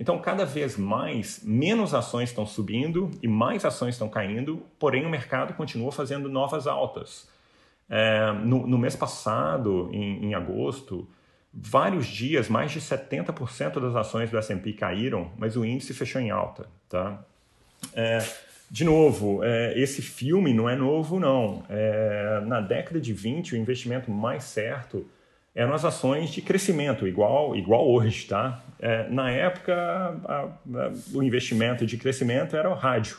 Então, 0.00 0.18
cada 0.18 0.46
vez 0.46 0.78
mais, 0.78 1.42
menos 1.44 1.92
ações 1.92 2.30
estão 2.30 2.46
subindo 2.46 3.10
e 3.22 3.28
mais 3.28 3.66
ações 3.66 3.96
estão 3.96 4.08
caindo, 4.08 4.62
porém 4.78 5.04
o 5.04 5.10
mercado 5.10 5.52
continua 5.52 5.92
fazendo 5.92 6.26
novas 6.26 6.66
altas. 6.66 7.28
É, 7.86 8.32
no, 8.32 8.66
no, 8.66 8.78
mês 8.78 8.96
passado, 8.96 9.90
em, 9.92 10.24
em, 10.24 10.34
agosto, 10.34 11.06
vários 11.52 12.06
dias, 12.06 12.48
mais 12.48 12.72
de 12.72 12.80
70% 12.80 13.78
das 13.78 13.94
ações 13.94 14.30
do 14.30 14.38
S&P 14.38 14.72
caíram, 14.72 15.32
mas 15.36 15.54
o 15.54 15.66
índice 15.66 15.92
fechou 15.92 16.18
em 16.18 16.30
alta. 16.30 16.66
Tá? 16.88 17.22
É, 17.92 18.24
de 18.70 18.84
novo, 18.84 19.44
é, 19.44 19.78
esse 19.78 20.00
filme 20.00 20.54
não 20.54 20.66
é 20.66 20.76
novo, 20.76 21.20
não. 21.20 21.62
É, 21.68 22.40
na 22.46 22.62
década 22.62 22.98
de 22.98 23.12
20, 23.12 23.52
o 23.52 23.56
investimento 23.58 24.10
mais 24.10 24.44
certo 24.44 25.04
eram 25.54 25.74
as 25.74 25.84
ações 25.84 26.30
de 26.30 26.40
crescimento, 26.42 27.06
igual, 27.06 27.56
igual 27.56 27.88
hoje, 27.88 28.26
tá? 28.26 28.62
É, 28.78 29.08
na 29.08 29.30
época, 29.30 29.74
a, 29.74 30.34
a, 30.34 30.92
o 31.12 31.22
investimento 31.22 31.84
de 31.84 31.96
crescimento 31.96 32.56
era 32.56 32.70
o 32.70 32.74
rádio. 32.74 33.16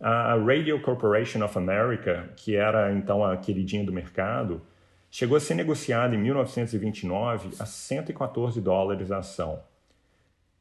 A 0.00 0.36
Radio 0.36 0.80
Corporation 0.80 1.44
of 1.44 1.58
America, 1.58 2.30
que 2.36 2.54
era 2.54 2.92
então 2.92 3.24
a 3.24 3.36
queridinha 3.36 3.84
do 3.84 3.92
mercado, 3.92 4.62
chegou 5.10 5.36
a 5.36 5.40
ser 5.40 5.54
negociada 5.54 6.14
em 6.14 6.18
1929 6.18 7.50
a 7.58 7.66
114 7.66 8.60
dólares 8.60 9.10
a 9.10 9.18
ação. 9.18 9.60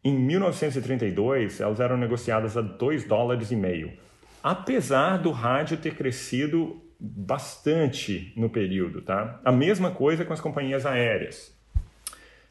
Em 0.04 0.14
1932, 0.14 1.60
elas 1.60 1.80
eram 1.80 1.98
negociadas 1.98 2.58
a 2.58 2.62
2 2.62 3.04
dólares 3.04 3.52
e 3.52 3.56
meio, 3.56 3.92
apesar 4.42 5.18
do 5.18 5.32
rádio 5.32 5.78
ter 5.78 5.96
crescido 5.96 6.82
bastante 7.00 8.34
no 8.36 8.50
período, 8.50 9.02
tá? 9.02 9.40
A 9.44 9.52
mesma 9.52 9.92
coisa 9.92 10.26
com 10.26 10.34
as 10.34 10.42
companhias 10.42 10.86
aéreas. 10.86 11.56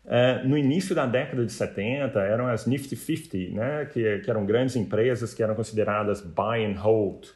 É, 0.08 0.44
no 0.44 0.56
início 0.56 0.94
da 0.94 1.04
década 1.04 1.44
de 1.44 1.52
70, 1.52 2.20
eram 2.20 2.46
as 2.46 2.64
Nifty 2.64 2.94
50, 2.94 3.54
né? 3.54 3.88
que, 3.92 4.20
que 4.20 4.30
eram 4.30 4.46
grandes 4.46 4.76
empresas 4.76 5.34
que 5.34 5.42
eram 5.42 5.54
consideradas 5.56 6.20
buy 6.20 6.64
and 6.64 6.78
hold, 6.78 7.26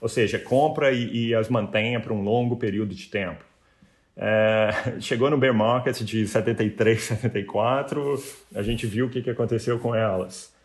ou 0.00 0.08
seja, 0.08 0.38
compra 0.38 0.90
e, 0.90 1.28
e 1.28 1.34
as 1.34 1.48
mantenha 1.48 2.00
por 2.00 2.10
um 2.10 2.22
longo 2.22 2.56
período 2.56 2.94
de 2.94 3.06
tempo. 3.08 3.44
É, 4.16 4.70
chegou 4.98 5.30
no 5.30 5.38
bear 5.38 5.54
market 5.54 6.00
de 6.02 6.26
73, 6.26 7.00
74, 7.00 8.22
a 8.56 8.62
gente 8.62 8.86
viu 8.86 9.06
o 9.06 9.10
que, 9.10 9.22
que 9.22 9.30
aconteceu 9.30 9.78
com 9.78 9.94
elas. 9.94 10.55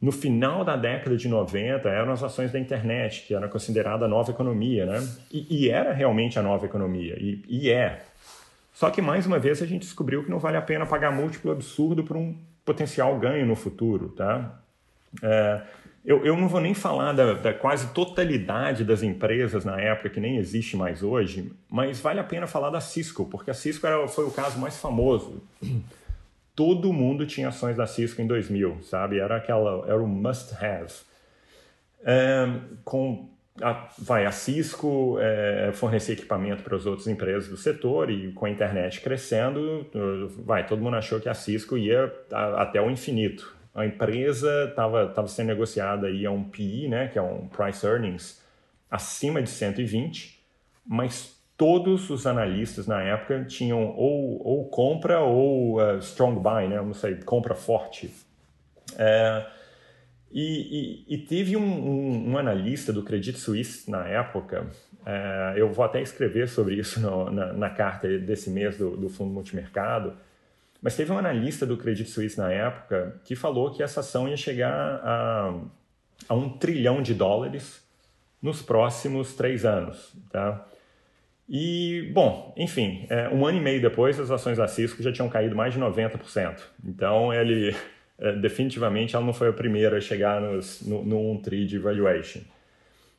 No 0.00 0.12
final 0.12 0.62
da 0.62 0.76
década 0.76 1.16
de 1.16 1.26
90, 1.26 1.88
eram 1.88 2.12
as 2.12 2.22
ações 2.22 2.52
da 2.52 2.58
internet, 2.58 3.24
que 3.26 3.34
era 3.34 3.48
considerada 3.48 4.04
a 4.04 4.08
nova 4.08 4.30
economia, 4.30 4.84
né? 4.84 5.08
E, 5.32 5.46
e 5.64 5.70
era 5.70 5.92
realmente 5.92 6.38
a 6.38 6.42
nova 6.42 6.66
economia, 6.66 7.16
e, 7.18 7.42
e, 7.48 7.70
é. 7.70 8.04
Só 8.74 8.90
que, 8.90 9.00
mais 9.00 9.26
uma 9.26 9.38
vez, 9.38 9.62
a 9.62 9.66
gente 9.66 9.82
descobriu 9.82 10.22
que 10.22 10.30
não 10.30 10.38
vale 10.38 10.58
a 10.58 10.62
pena 10.62 10.84
pagar 10.84 11.10
múltiplo 11.10 11.50
absurdo 11.50 12.04
por 12.04 12.14
um 12.14 12.36
potencial 12.62 13.18
ganho 13.18 13.46
no 13.46 13.56
futuro, 13.56 14.10
tá? 14.10 14.60
É, 15.22 15.62
eu, 16.04 16.24
eu, 16.24 16.36
não 16.36 16.46
vou 16.46 16.60
nem 16.60 16.74
falar 16.74 17.12
da, 17.12 17.32
da, 17.32 17.54
quase 17.54 17.88
totalidade 17.88 18.84
das 18.84 19.02
empresas 19.02 19.64
na 19.64 19.80
época, 19.80 20.10
que 20.10 20.20
nem 20.20 20.36
existe 20.36 20.76
mais 20.76 21.02
hoje, 21.02 21.50
mas 21.70 21.98
vale 21.98 22.20
a 22.20 22.24
pena 22.24 22.46
falar 22.46 22.70
da 22.70 22.80
Cisco, 22.80 23.24
porque 23.24 23.50
a 23.50 23.54
Cisco 23.54 23.86
era, 23.86 24.06
foi 24.06 24.24
o 24.24 24.30
caso 24.30 24.58
mais 24.58 24.76
famoso 24.76 25.42
todo 26.56 26.92
mundo 26.92 27.26
tinha 27.26 27.48
ações 27.48 27.76
da 27.76 27.86
Cisco 27.86 28.22
em 28.22 28.26
2000, 28.26 28.78
sabe? 28.82 29.20
Era 29.20 29.36
aquela, 29.36 29.86
era 29.86 30.02
o 30.02 30.08
must 30.08 30.54
have. 30.54 30.92
É, 32.02 32.48
com 32.82 33.28
a, 33.60 33.88
vai, 33.98 34.24
a 34.24 34.32
Cisco 34.32 35.18
é, 35.20 35.70
fornecer 35.74 36.14
equipamento 36.14 36.62
para 36.62 36.74
as 36.74 36.86
outras 36.86 37.06
empresas 37.06 37.48
do 37.48 37.56
setor 37.56 38.10
e 38.10 38.32
com 38.32 38.46
a 38.46 38.50
internet 38.50 39.02
crescendo, 39.02 39.86
vai, 40.44 40.66
todo 40.66 40.82
mundo 40.82 40.96
achou 40.96 41.20
que 41.20 41.28
a 41.28 41.34
Cisco 41.34 41.76
ia 41.76 42.12
a, 42.32 42.62
até 42.62 42.80
o 42.80 42.90
infinito. 42.90 43.54
A 43.74 43.84
empresa 43.84 44.68
estava 44.70 45.06
tava 45.08 45.28
sendo 45.28 45.48
negociada 45.48 46.06
aí 46.06 46.24
a 46.24 46.30
um 46.30 46.42
PE, 46.42 46.88
né, 46.88 47.08
que 47.08 47.18
é 47.18 47.22
um 47.22 47.46
Price 47.48 47.84
Earnings, 47.84 48.42
acima 48.90 49.42
de 49.42 49.50
120, 49.50 50.42
mas 50.86 51.35
todos 51.56 52.10
os 52.10 52.26
analistas 52.26 52.86
na 52.86 53.02
época 53.02 53.44
tinham 53.44 53.94
ou, 53.96 54.46
ou 54.46 54.68
compra 54.68 55.20
ou 55.20 55.80
uh, 55.80 55.98
strong 55.98 56.38
buy, 56.38 56.68
né? 56.68 56.76
não 56.76 56.92
sei, 56.92 57.16
compra 57.16 57.54
forte. 57.54 58.12
É, 58.98 59.46
e, 60.30 61.04
e, 61.08 61.14
e, 61.14 61.18
teve 61.18 61.56
um, 61.56 61.62
um, 61.62 62.30
um, 62.30 62.38
analista 62.38 62.92
do 62.92 63.02
Credit 63.02 63.38
Suisse 63.38 63.90
na 63.90 64.06
época, 64.06 64.66
é, 65.04 65.54
eu 65.56 65.72
vou 65.72 65.84
até 65.84 66.02
escrever 66.02 66.48
sobre 66.48 66.74
isso 66.74 67.00
no, 67.00 67.30
na, 67.30 67.52
na, 67.52 67.70
carta 67.70 68.06
desse 68.18 68.50
mês 68.50 68.76
do, 68.76 68.96
do 68.96 69.08
Fundo 69.08 69.32
Multimercado, 69.32 70.14
mas 70.82 70.94
teve 70.94 71.10
um 71.10 71.18
analista 71.18 71.64
do 71.64 71.76
Credit 71.76 72.08
Suisse 72.08 72.36
na 72.36 72.52
época 72.52 73.20
que 73.24 73.34
falou 73.34 73.72
que 73.72 73.82
essa 73.82 74.00
ação 74.00 74.28
ia 74.28 74.36
chegar 74.36 75.00
a, 75.02 75.54
a 76.28 76.34
um 76.34 76.50
trilhão 76.58 77.00
de 77.00 77.14
dólares 77.14 77.82
nos 78.42 78.62
próximos 78.62 79.34
três 79.34 79.64
anos. 79.64 80.14
Tá? 80.30 80.66
E, 81.48 82.10
bom, 82.12 82.52
enfim, 82.56 83.06
é, 83.08 83.28
um 83.28 83.46
ano 83.46 83.58
e 83.58 83.60
meio 83.60 83.80
depois, 83.80 84.18
as 84.18 84.30
ações 84.30 84.58
da 84.58 84.66
Cisco 84.66 85.02
já 85.02 85.12
tinham 85.12 85.28
caído 85.28 85.54
mais 85.54 85.72
de 85.72 85.80
90%. 85.80 86.58
Então, 86.84 87.32
ele, 87.32 87.74
é, 88.18 88.32
definitivamente, 88.32 89.14
ela 89.14 89.24
não 89.24 89.32
foi 89.32 89.48
a 89.48 89.52
primeira 89.52 89.98
a 89.98 90.00
chegar 90.00 90.40
nos, 90.40 90.82
no, 90.82 91.04
no 91.04 91.32
1 91.32 91.42
tri 91.42 91.64
de 91.64 91.78
valuation. 91.78 92.40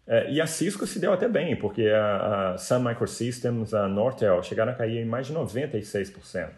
É, 0.06 0.30
e 0.32 0.42
a 0.42 0.48
Cisco 0.48 0.86
se 0.86 1.00
deu 1.00 1.14
até 1.14 1.28
bem, 1.28 1.56
porque 1.56 1.88
a, 1.88 2.54
a 2.54 2.58
Sun 2.58 2.80
Microsystems, 2.80 3.74
a 3.74 3.88
Nortel, 3.88 4.42
chegaram 4.44 4.72
a 4.72 4.76
cair 4.76 4.98
em 5.00 5.06
mais 5.06 5.28
de 5.28 5.34
96%. 5.34 6.50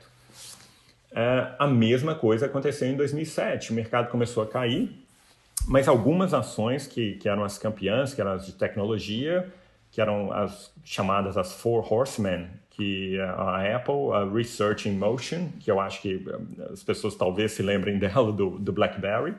É, 1.11 1.47
a 1.57 1.67
mesma 1.67 2.15
coisa 2.15 2.45
aconteceu 2.45 2.87
em 2.87 2.95
2007. 2.95 3.71
O 3.71 3.73
mercado 3.73 4.09
começou 4.09 4.43
a 4.43 4.47
cair, 4.47 4.91
mas 5.67 5.87
algumas 5.87 6.33
ações 6.33 6.87
que, 6.87 7.13
que 7.13 7.27
eram 7.27 7.43
as 7.43 7.57
campeãs, 7.57 8.13
que 8.13 8.21
eram 8.21 8.33
as 8.33 8.45
de 8.45 8.53
tecnologia, 8.53 9.51
que 9.99 10.01
eram 10.01 10.31
as 10.31 10.71
chamadas 10.85 11.35
as 11.35 11.51
Four 11.51 11.85
Horsemen, 11.93 12.47
que 12.69 13.19
a 13.19 13.75
Apple, 13.75 14.13
a 14.13 14.23
Research 14.33 14.87
in 14.87 14.93
Motion, 14.93 15.49
que 15.59 15.69
eu 15.69 15.77
acho 15.77 16.01
que 16.01 16.25
eh, 16.25 16.71
as 16.71 16.81
pessoas 16.81 17.15
talvez 17.15 17.51
se 17.51 17.61
lembrem 17.61 17.99
dela 17.99 18.31
do, 18.31 18.51
do 18.51 18.71
BlackBerry, 18.71 19.31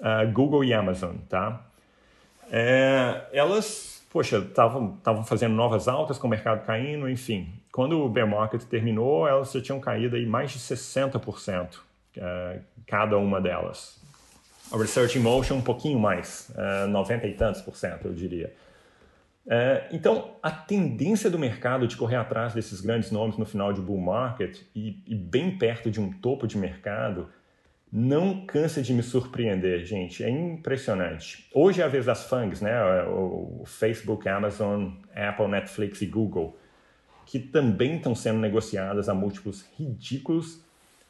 uh, 0.00 0.32
Google 0.32 0.64
e 0.64 0.74
Amazon, 0.74 1.14
tá? 1.28 1.64
É, 2.50 3.26
elas, 3.32 4.04
poxa, 4.10 4.38
estavam 4.38 5.24
fazendo 5.24 5.54
novas 5.54 5.86
altas 5.86 6.18
com 6.18 6.26
o 6.26 6.30
mercado 6.30 6.66
caindo, 6.66 7.08
enfim. 7.08 7.48
Quando 7.70 8.02
o 8.02 8.08
bear 8.08 8.26
market 8.26 8.62
terminou, 8.64 9.28
elas 9.28 9.52
já 9.52 9.60
tinham 9.60 9.78
caído 9.78 10.16
aí 10.16 10.26
mais 10.26 10.50
de 10.50 10.58
60%, 10.58 11.76
uh, 11.76 12.60
cada 12.88 13.16
uma 13.18 13.40
delas. 13.40 14.00
A 14.72 14.76
Research 14.76 15.16
in 15.16 15.22
Motion 15.22 15.54
um 15.54 15.62
pouquinho 15.62 16.00
mais, 16.00 16.50
uh, 16.56 16.88
90 16.88 17.28
e 17.28 17.34
tantos 17.34 17.62
por 17.62 17.76
cento, 17.76 18.08
eu 18.08 18.12
diria. 18.12 18.52
É, 19.48 19.86
então, 19.92 20.36
a 20.42 20.50
tendência 20.50 21.30
do 21.30 21.38
mercado 21.38 21.86
de 21.86 21.96
correr 21.96 22.16
atrás 22.16 22.52
desses 22.52 22.80
grandes 22.80 23.12
nomes 23.12 23.38
no 23.38 23.46
final 23.46 23.72
de 23.72 23.80
bull 23.80 24.00
market 24.00 24.60
e, 24.74 25.00
e, 25.06 25.14
bem 25.14 25.56
perto 25.56 25.88
de 25.88 26.00
um 26.00 26.10
topo 26.10 26.48
de 26.48 26.58
mercado 26.58 27.28
não 27.92 28.44
cansa 28.44 28.82
de 28.82 28.92
me 28.92 29.04
surpreender, 29.04 29.84
gente. 29.84 30.24
É 30.24 30.28
impressionante. 30.28 31.48
Hoje 31.54 31.80
é 31.80 31.84
a 31.84 31.88
vez 31.88 32.06
das 32.06 32.24
FANGs, 32.24 32.60
né? 32.60 32.76
O, 33.04 33.62
Facebook, 33.64 34.28
Amazon, 34.28 34.88
Apple, 35.14 35.46
Netflix 35.46 36.02
e 36.02 36.06
Google, 36.06 36.58
que 37.24 37.38
também 37.38 37.96
estão 37.96 38.16
sendo 38.16 38.40
negociadas 38.40 39.08
a 39.08 39.14
múltiplos 39.14 39.64
ridículos, 39.78 40.60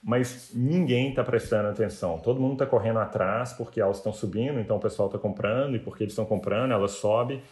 mas 0.03 0.53
ninguém 0.55 1.09
está 1.09 1.25
prestando 1.25 1.69
atenção. 1.69 2.19
Todo 2.19 2.39
mundo 2.39 2.53
está 2.53 2.67
correndo 2.67 2.99
atrás 2.99 3.55
porque 3.55 3.81
elas 3.81 3.97
estão 3.97 4.13
subindo, 4.13 4.61
então 4.61 4.77
o 4.77 4.81
pessoal 4.81 5.09
está 5.09 5.19
comprando 5.19 5.75
e 5.75 5.79
porque 5.79 6.05
eles 6.05 6.13
estão 6.13 6.27
comprando, 6.27 6.73
elas 6.73 6.93
sobem 6.93 7.43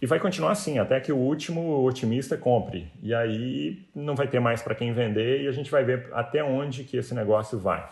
e 0.00 0.06
vai 0.06 0.20
continuar 0.20 0.52
assim, 0.52 0.78
até 0.78 1.00
que 1.00 1.12
o 1.12 1.16
último 1.16 1.84
otimista 1.84 2.36
compre. 2.36 2.88
E 3.02 3.14
aí 3.14 3.82
não 3.94 4.14
vai 4.14 4.28
ter 4.28 4.40
mais 4.40 4.62
para 4.62 4.74
quem 4.74 4.92
vender 4.92 5.42
e 5.42 5.48
a 5.48 5.52
gente 5.52 5.70
vai 5.70 5.84
ver 5.84 6.08
até 6.12 6.44
onde 6.44 6.84
que 6.84 6.96
esse 6.96 7.14
negócio 7.14 7.58
vai. 7.58 7.88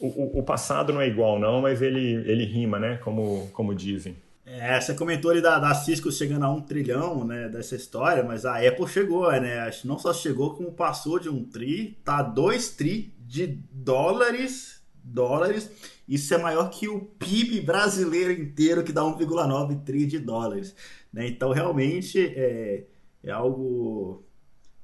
O, 0.00 0.06
o, 0.06 0.38
o, 0.38 0.42
passado 0.42 0.92
não 0.92 1.00
é 1.00 1.08
igual, 1.08 1.38
não, 1.38 1.60
mas 1.60 1.82
ele, 1.82 2.14
ele 2.30 2.44
rima, 2.44 2.78
né? 2.78 2.98
Como, 3.02 3.48
como 3.52 3.74
dizem. 3.74 4.16
É, 4.46 4.80
você 4.80 4.94
comentou 4.94 5.30
ali 5.30 5.42
da, 5.42 5.58
da 5.58 5.74
Cisco 5.74 6.10
chegando 6.10 6.44
a 6.44 6.50
um 6.50 6.60
trilhão, 6.60 7.24
né, 7.24 7.48
dessa 7.48 7.76
história, 7.76 8.22
mas 8.22 8.46
a 8.46 8.56
Apple 8.66 8.88
chegou, 8.88 9.30
né? 9.32 9.70
Não 9.84 9.98
só 9.98 10.14
chegou, 10.14 10.54
como 10.54 10.72
passou 10.72 11.18
de 11.18 11.28
um 11.28 11.44
tri, 11.44 11.98
tá 12.04 12.22
dois 12.22 12.70
tri 12.70 13.12
de 13.18 13.58
dólares, 13.72 14.77
dólares. 15.08 15.70
Isso 16.08 16.32
é 16.34 16.38
maior 16.38 16.70
que 16.70 16.88
o 16.88 17.00
PIB 17.00 17.60
brasileiro 17.60 18.32
inteiro, 18.32 18.82
que 18.82 18.92
dá 18.92 19.02
1,9 19.02 19.84
tri 19.84 20.06
de 20.06 20.18
dólares. 20.18 20.74
Né? 21.12 21.28
Então, 21.28 21.52
realmente, 21.52 22.18
é, 22.18 22.84
é 23.22 23.30
algo 23.30 24.24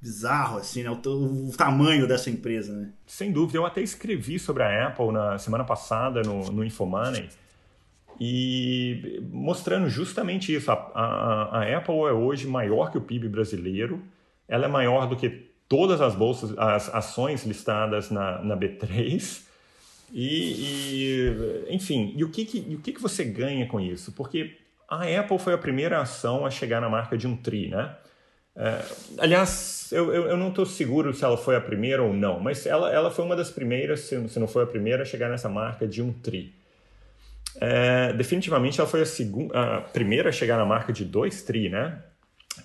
bizarro, 0.01 0.59
assim, 0.59 0.83
né? 0.83 0.89
O, 0.91 1.49
o, 1.49 1.51
tamanho 1.57 2.07
dessa 2.07 2.29
empresa, 2.29 2.73
né? 2.73 2.91
Sem 3.07 3.31
dúvida. 3.31 3.57
Eu 3.57 3.65
até 3.65 3.81
escrevi 3.81 4.37
sobre 4.37 4.61
a 4.61 4.87
Apple 4.87 5.11
na 5.11 5.37
semana 5.39 5.63
passada 5.63 6.21
no, 6.21 6.51
no 6.51 6.63
Infomoney 6.63 7.27
e 8.19 9.19
mostrando 9.31 9.89
justamente 9.89 10.53
isso. 10.53 10.71
A, 10.71 10.73
a, 10.73 11.59
a, 11.59 11.77
Apple 11.77 11.95
é 12.07 12.13
hoje 12.13 12.47
maior 12.47 12.91
que 12.91 12.97
o 12.97 13.01
PIB 13.01 13.29
brasileiro, 13.29 14.01
ela 14.47 14.65
é 14.65 14.67
maior 14.67 15.07
do 15.07 15.15
que 15.15 15.49
todas 15.67 15.99
as 16.01 16.13
bolsas, 16.13 16.55
as 16.57 16.93
ações 16.93 17.43
listadas 17.43 18.11
na, 18.11 18.43
na 18.43 18.55
B3 18.55 19.44
E, 20.13 21.65
e 21.67 21.73
enfim, 21.73 22.13
e 22.15 22.23
o, 22.23 22.29
que, 22.29 22.45
que, 22.45 22.75
o 22.75 22.79
que, 22.79 22.93
que 22.93 23.01
você 23.01 23.23
ganha 23.23 23.67
com 23.67 23.79
isso? 23.79 24.11
Porque 24.11 24.57
a 24.87 25.03
Apple 25.19 25.39
foi 25.39 25.53
a 25.53 25.57
primeira 25.57 25.99
ação 25.99 26.45
a 26.45 26.49
chegar 26.49 26.79
na 26.79 26.89
marca 26.89 27.17
de 27.17 27.27
um 27.27 27.35
TRI, 27.35 27.69
né? 27.69 27.95
É, 28.55 28.81
aliás, 29.17 29.89
eu, 29.91 30.13
eu, 30.13 30.27
eu 30.27 30.37
não 30.37 30.49
estou 30.49 30.65
seguro 30.65 31.13
se 31.13 31.25
ela 31.25 31.37
foi 31.37 31.55
a 31.55 31.61
primeira 31.61 32.01
ou 32.01 32.13
não, 32.13 32.39
mas 32.39 32.65
ela, 32.65 32.91
ela 32.91 33.11
foi 33.11 33.25
uma 33.25 33.35
das 33.35 33.51
primeiras, 33.51 34.01
se, 34.01 34.29
se 34.29 34.39
não 34.39 34.47
foi 34.47 34.63
a 34.63 34.67
primeira, 34.67 35.03
a 35.03 35.05
chegar 35.05 35.29
nessa 35.29 35.49
marca 35.49 35.87
de 35.87 36.01
um 36.01 36.13
TRI. 36.13 36.53
É, 37.59 38.13
definitivamente 38.13 38.79
ela 38.79 38.89
foi 38.89 39.01
a, 39.01 39.05
segunda, 39.05 39.77
a 39.77 39.81
primeira 39.81 40.29
a 40.29 40.31
chegar 40.31 40.57
na 40.57 40.65
marca 40.65 40.93
de 40.93 41.03
dois 41.03 41.41
TRI, 41.41 41.69
né? 41.69 42.01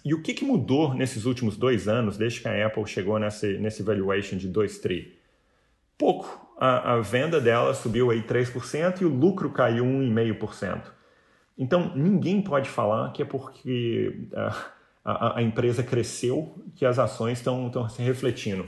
E 0.04 0.14
o 0.14 0.22
que, 0.22 0.32
que 0.32 0.44
mudou 0.44 0.94
nesses 0.94 1.24
últimos 1.24 1.56
dois 1.56 1.88
anos, 1.88 2.16
desde 2.16 2.40
que 2.40 2.48
a 2.48 2.66
Apple 2.66 2.86
chegou 2.86 3.18
nesse, 3.18 3.58
nesse 3.58 3.82
valuation 3.82 4.36
de 4.36 4.48
2 4.48 4.78
tri? 4.78 5.18
Pouco. 5.98 6.49
A, 6.60 6.92
a, 6.92 7.00
venda 7.00 7.40
dela 7.40 7.72
subiu 7.72 8.10
aí 8.10 8.22
3% 8.22 9.00
e 9.00 9.04
o 9.06 9.08
lucro 9.08 9.48
caiu 9.50 9.82
1,5%. 9.82 10.82
Então, 11.56 11.92
ninguém 11.96 12.42
pode 12.42 12.68
falar 12.68 13.10
que 13.12 13.22
é 13.22 13.24
porque 13.24 14.28
a, 14.34 14.66
a, 15.02 15.38
a 15.38 15.42
empresa 15.42 15.82
cresceu 15.82 16.54
que 16.76 16.84
as 16.84 16.98
ações 16.98 17.38
estão 17.38 17.88
se 17.88 18.02
refletindo. 18.02 18.66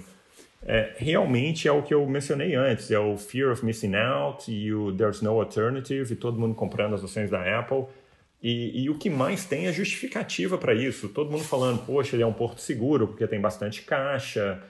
É, 0.64 0.94
realmente 0.96 1.66
é 1.66 1.72
o 1.72 1.82
que 1.82 1.92
eu 1.92 2.06
mencionei 2.06 2.54
antes, 2.54 2.90
é 2.90 2.98
o 2.98 3.18
fear 3.18 3.52
of 3.52 3.64
missing 3.64 3.94
out 3.96 4.50
e 4.50 4.72
o 4.72 4.92
there's 4.96 5.20
no 5.20 5.38
alternative 5.40 6.12
e 6.12 6.16
todo 6.16 6.38
mundo 6.38 6.54
comprando 6.54 6.94
as 6.94 7.04
ações 7.04 7.28
da 7.28 7.58
Apple. 7.58 7.84
E, 8.42 8.84
e, 8.84 8.90
o 8.90 8.98
que 8.98 9.08
mais 9.08 9.44
tem 9.44 9.66
é 9.66 9.72
justificativa 9.72 10.58
para 10.58 10.74
isso. 10.74 11.08
Todo 11.08 11.30
mundo 11.30 11.44
falando, 11.44 11.84
poxa, 11.84 12.16
ele 12.16 12.24
é 12.24 12.26
um 12.26 12.32
porto 12.32 12.60
seguro 12.60 13.06
porque 13.06 13.26
tem 13.26 13.40
bastante 13.40 13.82
caixa, 13.82 14.60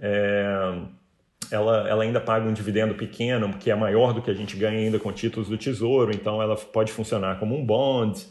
é, 0.00 0.78
ela, 1.50 1.88
ela 1.88 2.02
ainda 2.02 2.20
paga 2.20 2.46
um 2.46 2.52
dividendo 2.52 2.94
pequeno, 2.94 3.52
que 3.58 3.70
é 3.70 3.74
maior 3.74 4.12
do 4.12 4.22
que 4.22 4.30
a 4.30 4.34
gente 4.34 4.56
ganha 4.56 4.78
ainda 4.78 4.98
com 4.98 5.12
títulos 5.12 5.48
do 5.48 5.56
Tesouro, 5.56 6.12
então 6.14 6.40
ela 6.42 6.56
pode 6.56 6.92
funcionar 6.92 7.38
como 7.38 7.56
um 7.56 7.64
bond. 7.64 8.26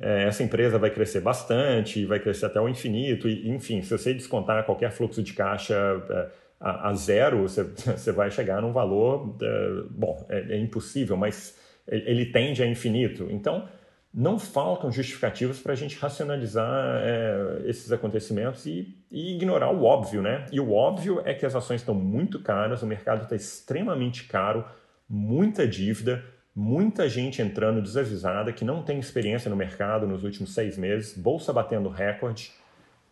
É, 0.00 0.24
essa 0.24 0.42
empresa 0.42 0.78
vai 0.78 0.90
crescer 0.90 1.20
bastante, 1.20 2.04
vai 2.04 2.18
crescer 2.18 2.46
até 2.46 2.60
o 2.60 2.68
infinito, 2.68 3.28
e, 3.28 3.48
enfim, 3.48 3.80
se 3.82 3.96
você 3.96 4.12
descontar 4.12 4.64
qualquer 4.64 4.90
fluxo 4.90 5.22
de 5.22 5.32
caixa 5.32 5.74
é, 6.10 6.26
a, 6.60 6.90
a, 6.90 6.94
zero, 6.94 7.42
você, 7.42 7.62
você 7.96 8.12
vai 8.12 8.30
chegar 8.30 8.60
num 8.60 8.72
valor, 8.72 9.36
é, 9.40 9.82
bom, 9.90 10.26
é, 10.28 10.54
é 10.54 10.58
impossível, 10.58 11.16
mas 11.16 11.56
ele, 11.86 12.26
tende 12.26 12.62
a 12.62 12.66
infinito. 12.66 13.28
Então, 13.30 13.68
não 14.14 14.38
faltam 14.38 14.92
justificativas 14.92 15.58
para 15.58 15.72
a 15.72 15.76
gente 15.76 15.98
racionalizar 15.98 17.00
é, 17.02 17.62
esses 17.64 17.90
acontecimentos 17.90 18.64
e, 18.64 18.96
e, 19.10 19.34
ignorar 19.34 19.72
o 19.72 19.82
óbvio, 19.82 20.22
né? 20.22 20.46
E 20.52 20.60
o 20.60 20.72
óbvio 20.72 21.20
é 21.24 21.34
que 21.34 21.44
as 21.44 21.56
ações 21.56 21.80
estão 21.80 21.96
muito 21.96 22.40
caras, 22.40 22.80
o 22.82 22.86
mercado 22.86 23.24
está 23.24 23.34
extremamente 23.34 24.24
caro, 24.24 24.64
muita 25.08 25.66
dívida, 25.66 26.24
muita 26.54 27.08
gente 27.08 27.42
entrando 27.42 27.82
desavisada 27.82 28.52
que 28.52 28.64
não 28.64 28.84
tem 28.84 29.00
experiência 29.00 29.50
no 29.50 29.56
mercado 29.56 30.06
nos 30.06 30.22
últimos 30.22 30.54
seis 30.54 30.78
meses, 30.78 31.18
bolsa 31.18 31.52
batendo 31.52 31.88
recorde. 31.88 32.52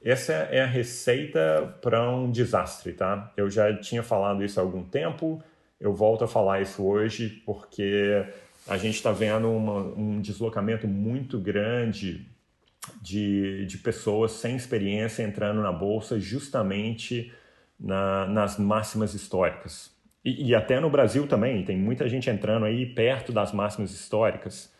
Essa 0.05 0.33
é 0.33 0.63
a 0.63 0.67
receita 0.67 1.77
para 1.83 2.09
um 2.09 2.31
desastre, 2.31 2.93
tá? 2.93 3.33
Eu 3.37 3.51
já 3.51 3.77
tinha 3.77 4.05
falado 4.05 4.45
isso 4.45 4.61
há 4.61 4.63
algum 4.63 4.85
tempo, 4.85 5.43
eu 5.81 5.93
volto 5.93 6.23
a 6.23 6.29
falar 6.29 6.61
isso 6.61 6.85
hoje 6.87 7.43
porque 7.45 8.25
a 8.67 8.77
gente 8.77 8.95
está 8.95 9.11
vendo 9.11 9.51
uma, 9.51 9.81
um 9.97 10.21
deslocamento 10.21 10.87
muito 10.87 11.39
grande 11.39 12.27
de, 13.01 13.67
de 13.67 13.79
pessoas 13.79 14.33
sem 14.33 14.57
experiência 14.57 15.23
entrando 15.23 15.61
na 15.61 15.73
bolsa 15.73 16.19
justamente 16.19 17.33
na, 17.79 18.27
nas 18.27 18.59
máximas 18.59 19.15
históricas. 19.15 19.91
E, 20.25 20.51
e, 20.51 20.55
até 20.55 20.79
no 20.79 20.89
Brasil 20.89 21.27
também, 21.27 21.65
tem 21.65 21.77
muita 21.77 22.09
gente 22.09 22.31
entrando 22.31 22.65
aí 22.65 22.87
perto 22.87 23.33
das 23.33 23.53
máximas 23.53 23.91
históricas. 23.91 24.73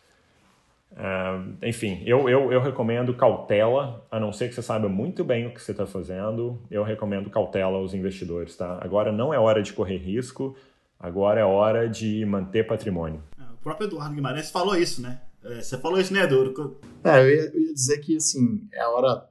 Uh, 0.93 1.57
enfim, 1.61 2.01
eu, 2.05 2.29
eu, 2.29 2.53
eu 2.53 2.61
recomendo 2.61 3.13
cautela, 3.13 4.05
a 4.09 4.19
não 4.19 4.31
ser 4.31 4.47
que 4.47 4.55
você 4.55 4.61
saiba 4.61 4.87
muito 4.87 5.23
bem 5.23 5.47
o 5.47 5.53
que 5.53 5.61
você 5.61 5.71
está 5.71 5.85
fazendo, 5.85 6.61
eu 6.71 6.83
recomendo 6.83 7.29
cautela 7.29 7.77
aos 7.77 7.93
investidores, 7.93 8.55
tá? 8.55 8.77
Agora 8.79 9.11
não 9.11 9.33
é 9.33 9.39
hora 9.39 9.61
de 9.61 9.73
correr 9.73 9.97
risco, 9.97 10.55
agora 10.97 11.41
é 11.41 11.43
hora 11.43 11.89
de 11.89 12.23
manter 12.25 12.65
patrimônio 12.65 13.21
próprio 13.63 13.87
Eduardo 13.87 14.13
Guimarães 14.13 14.51
falou 14.51 14.75
isso, 14.75 15.01
né? 15.01 15.21
É, 15.43 15.61
você 15.61 15.77
falou 15.77 15.99
isso, 15.99 16.13
né, 16.13 16.23
Eduardo? 16.23 16.79
É, 17.03 17.19
eu 17.19 17.29
ia, 17.29 17.51
eu 17.53 17.61
ia 17.61 17.73
dizer 17.73 17.99
que, 17.99 18.15
assim, 18.15 18.67
é 18.71 18.81
a 18.81 18.89
hora. 18.89 19.29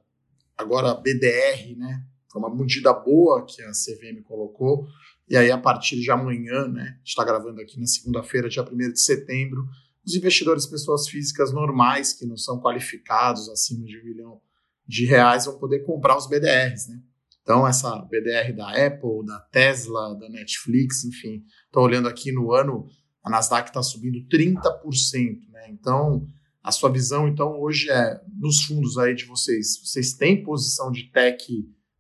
Agora, 0.56 0.94
BDR, 0.94 1.76
né? 1.76 2.04
Foi 2.30 2.40
uma 2.40 2.54
medida 2.54 2.92
boa 2.92 3.44
que 3.44 3.62
a 3.62 3.70
CVM 3.70 4.22
colocou. 4.22 4.86
E 5.28 5.36
aí, 5.36 5.50
a 5.50 5.58
partir 5.58 6.00
de 6.00 6.10
amanhã, 6.10 6.66
né? 6.68 6.82
A 6.82 6.98
gente 6.98 7.08
está 7.08 7.24
gravando 7.24 7.60
aqui 7.60 7.78
na 7.78 7.86
segunda-feira, 7.86 8.48
dia 8.48 8.62
1 8.62 8.92
de 8.92 9.00
setembro, 9.00 9.66
os 10.04 10.14
investidores, 10.14 10.66
pessoas 10.66 11.08
físicas 11.08 11.52
normais, 11.52 12.12
que 12.12 12.26
não 12.26 12.36
são 12.36 12.60
qualificados 12.60 13.48
acima 13.48 13.84
de 13.84 13.98
um 13.98 14.04
milhão 14.04 14.40
de 14.86 15.06
reais, 15.06 15.44
vão 15.44 15.58
poder 15.58 15.80
comprar 15.80 16.16
os 16.16 16.26
BDRs, 16.26 16.88
né? 16.88 17.00
Então, 17.42 17.66
essa 17.66 17.96
BDR 18.02 18.52
da 18.54 18.70
Apple, 18.70 19.26
da 19.26 19.40
Tesla, 19.50 20.14
da 20.18 20.28
Netflix, 20.28 21.04
enfim, 21.04 21.44
estou 21.66 21.82
olhando 21.82 22.08
aqui 22.08 22.30
no 22.30 22.52
ano 22.52 22.86
a 23.22 23.30
Nasdaq 23.30 23.68
está 23.68 23.82
subindo 23.82 24.26
30%. 24.28 25.48
Né? 25.50 25.70
Então, 25.70 26.28
a 26.62 26.70
sua 26.72 26.90
visão, 26.90 27.28
então, 27.28 27.60
hoje 27.60 27.90
é, 27.90 28.20
nos 28.38 28.64
fundos 28.64 28.98
aí 28.98 29.14
de 29.14 29.24
vocês, 29.24 29.80
vocês 29.84 30.14
têm 30.14 30.42
posição 30.42 30.90
de 30.90 31.10
tech 31.10 31.44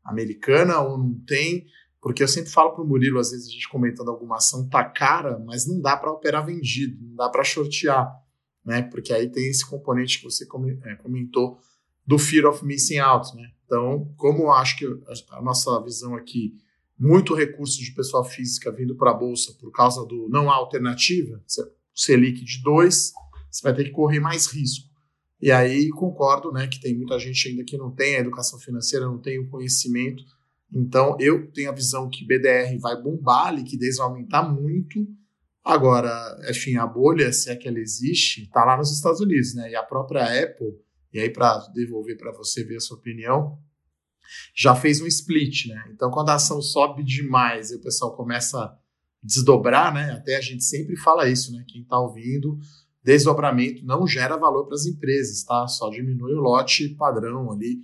americana 0.04 0.80
ou 0.80 0.98
não 0.98 1.14
tem? 1.26 1.66
Porque 2.00 2.22
eu 2.22 2.28
sempre 2.28 2.50
falo 2.50 2.72
para 2.72 2.82
o 2.82 2.86
Murilo, 2.86 3.20
às 3.20 3.30
vezes 3.30 3.46
a 3.46 3.50
gente 3.50 3.68
comentando 3.68 4.10
alguma 4.10 4.36
ação 4.36 4.68
tá 4.68 4.84
cara, 4.84 5.38
mas 5.38 5.66
não 5.66 5.80
dá 5.80 5.96
para 5.96 6.12
operar 6.12 6.44
vendido, 6.44 7.00
não 7.00 7.14
dá 7.14 7.28
para 7.28 7.44
shortear, 7.44 8.12
né? 8.64 8.82
Porque 8.82 9.12
aí 9.12 9.30
tem 9.30 9.48
esse 9.48 9.64
componente 9.64 10.18
que 10.18 10.24
você 10.24 10.44
é, 10.84 10.96
comentou 10.96 11.58
do 12.04 12.18
fear 12.18 12.46
of 12.46 12.64
missing 12.64 12.98
out, 12.98 13.34
né? 13.36 13.48
Então, 13.64 14.12
como 14.16 14.42
eu 14.42 14.52
acho 14.52 14.76
que 14.76 14.86
a 15.30 15.40
nossa 15.40 15.80
visão 15.82 16.16
aqui 16.16 16.56
muito 17.02 17.34
recurso 17.34 17.82
de 17.82 17.90
pessoa 17.90 18.24
física 18.24 18.70
vindo 18.70 18.94
para 18.94 19.10
a 19.10 19.14
bolsa 19.14 19.52
por 19.58 19.72
causa 19.72 20.06
do 20.06 20.28
não 20.28 20.48
há 20.48 20.54
alternativa, 20.54 21.42
Selic 21.92 22.44
de 22.44 22.62
2, 22.62 23.12
você 23.50 23.62
vai 23.64 23.74
ter 23.74 23.84
que 23.86 23.90
correr 23.90 24.20
mais 24.20 24.46
risco. 24.46 24.88
E 25.40 25.50
aí 25.50 25.90
concordo, 25.90 26.52
né, 26.52 26.68
que 26.68 26.80
tem 26.80 26.96
muita 26.96 27.18
gente 27.18 27.48
ainda 27.48 27.64
que 27.64 27.76
não 27.76 27.90
tem 27.90 28.14
a 28.14 28.20
educação 28.20 28.56
financeira, 28.60 29.04
não 29.06 29.18
tem 29.18 29.40
o 29.40 29.48
conhecimento. 29.48 30.22
Então 30.72 31.16
eu 31.18 31.50
tenho 31.50 31.70
a 31.70 31.74
visão 31.74 32.08
que 32.08 32.24
BDR 32.24 32.78
vai 32.78 33.02
bombar, 33.02 33.48
a 33.48 33.50
liquidez 33.50 33.96
vai 33.96 34.06
aumentar 34.06 34.44
muito. 34.44 35.04
Agora, 35.64 36.38
enfim, 36.48 36.76
a 36.76 36.86
bolha, 36.86 37.32
se 37.32 37.50
é 37.50 37.56
que 37.56 37.66
ela 37.66 37.80
existe, 37.80 38.42
está 38.42 38.64
lá 38.64 38.76
nos 38.76 38.92
Estados 38.92 39.20
Unidos, 39.20 39.56
né? 39.56 39.72
E 39.72 39.74
a 39.74 39.82
própria 39.82 40.22
Apple, 40.22 40.78
e 41.12 41.18
aí 41.18 41.30
para 41.30 41.66
devolver 41.74 42.16
para 42.16 42.30
você 42.30 42.62
ver 42.62 42.76
a 42.76 42.80
sua 42.80 42.96
opinião, 42.96 43.58
já 44.54 44.74
fez 44.74 45.00
um 45.00 45.06
split, 45.06 45.66
né? 45.66 45.84
Então, 45.92 46.10
quando 46.10 46.30
a 46.30 46.34
ação 46.34 46.60
sobe 46.60 47.02
demais 47.02 47.70
e 47.70 47.76
o 47.76 47.80
pessoal 47.80 48.16
começa 48.16 48.58
a 48.58 48.76
desdobrar, 49.22 49.92
né? 49.92 50.12
Até 50.12 50.36
a 50.36 50.40
gente 50.40 50.64
sempre 50.64 50.96
fala 50.96 51.28
isso, 51.28 51.52
né? 51.52 51.64
Quem 51.68 51.82
está 51.82 51.98
ouvindo, 51.98 52.58
desdobramento 53.02 53.84
não 53.84 54.06
gera 54.06 54.36
valor 54.36 54.66
para 54.66 54.74
as 54.74 54.86
empresas, 54.86 55.44
tá? 55.44 55.66
Só 55.68 55.90
diminui 55.90 56.34
o 56.34 56.40
lote 56.40 56.88
padrão 56.90 57.52
ali. 57.52 57.80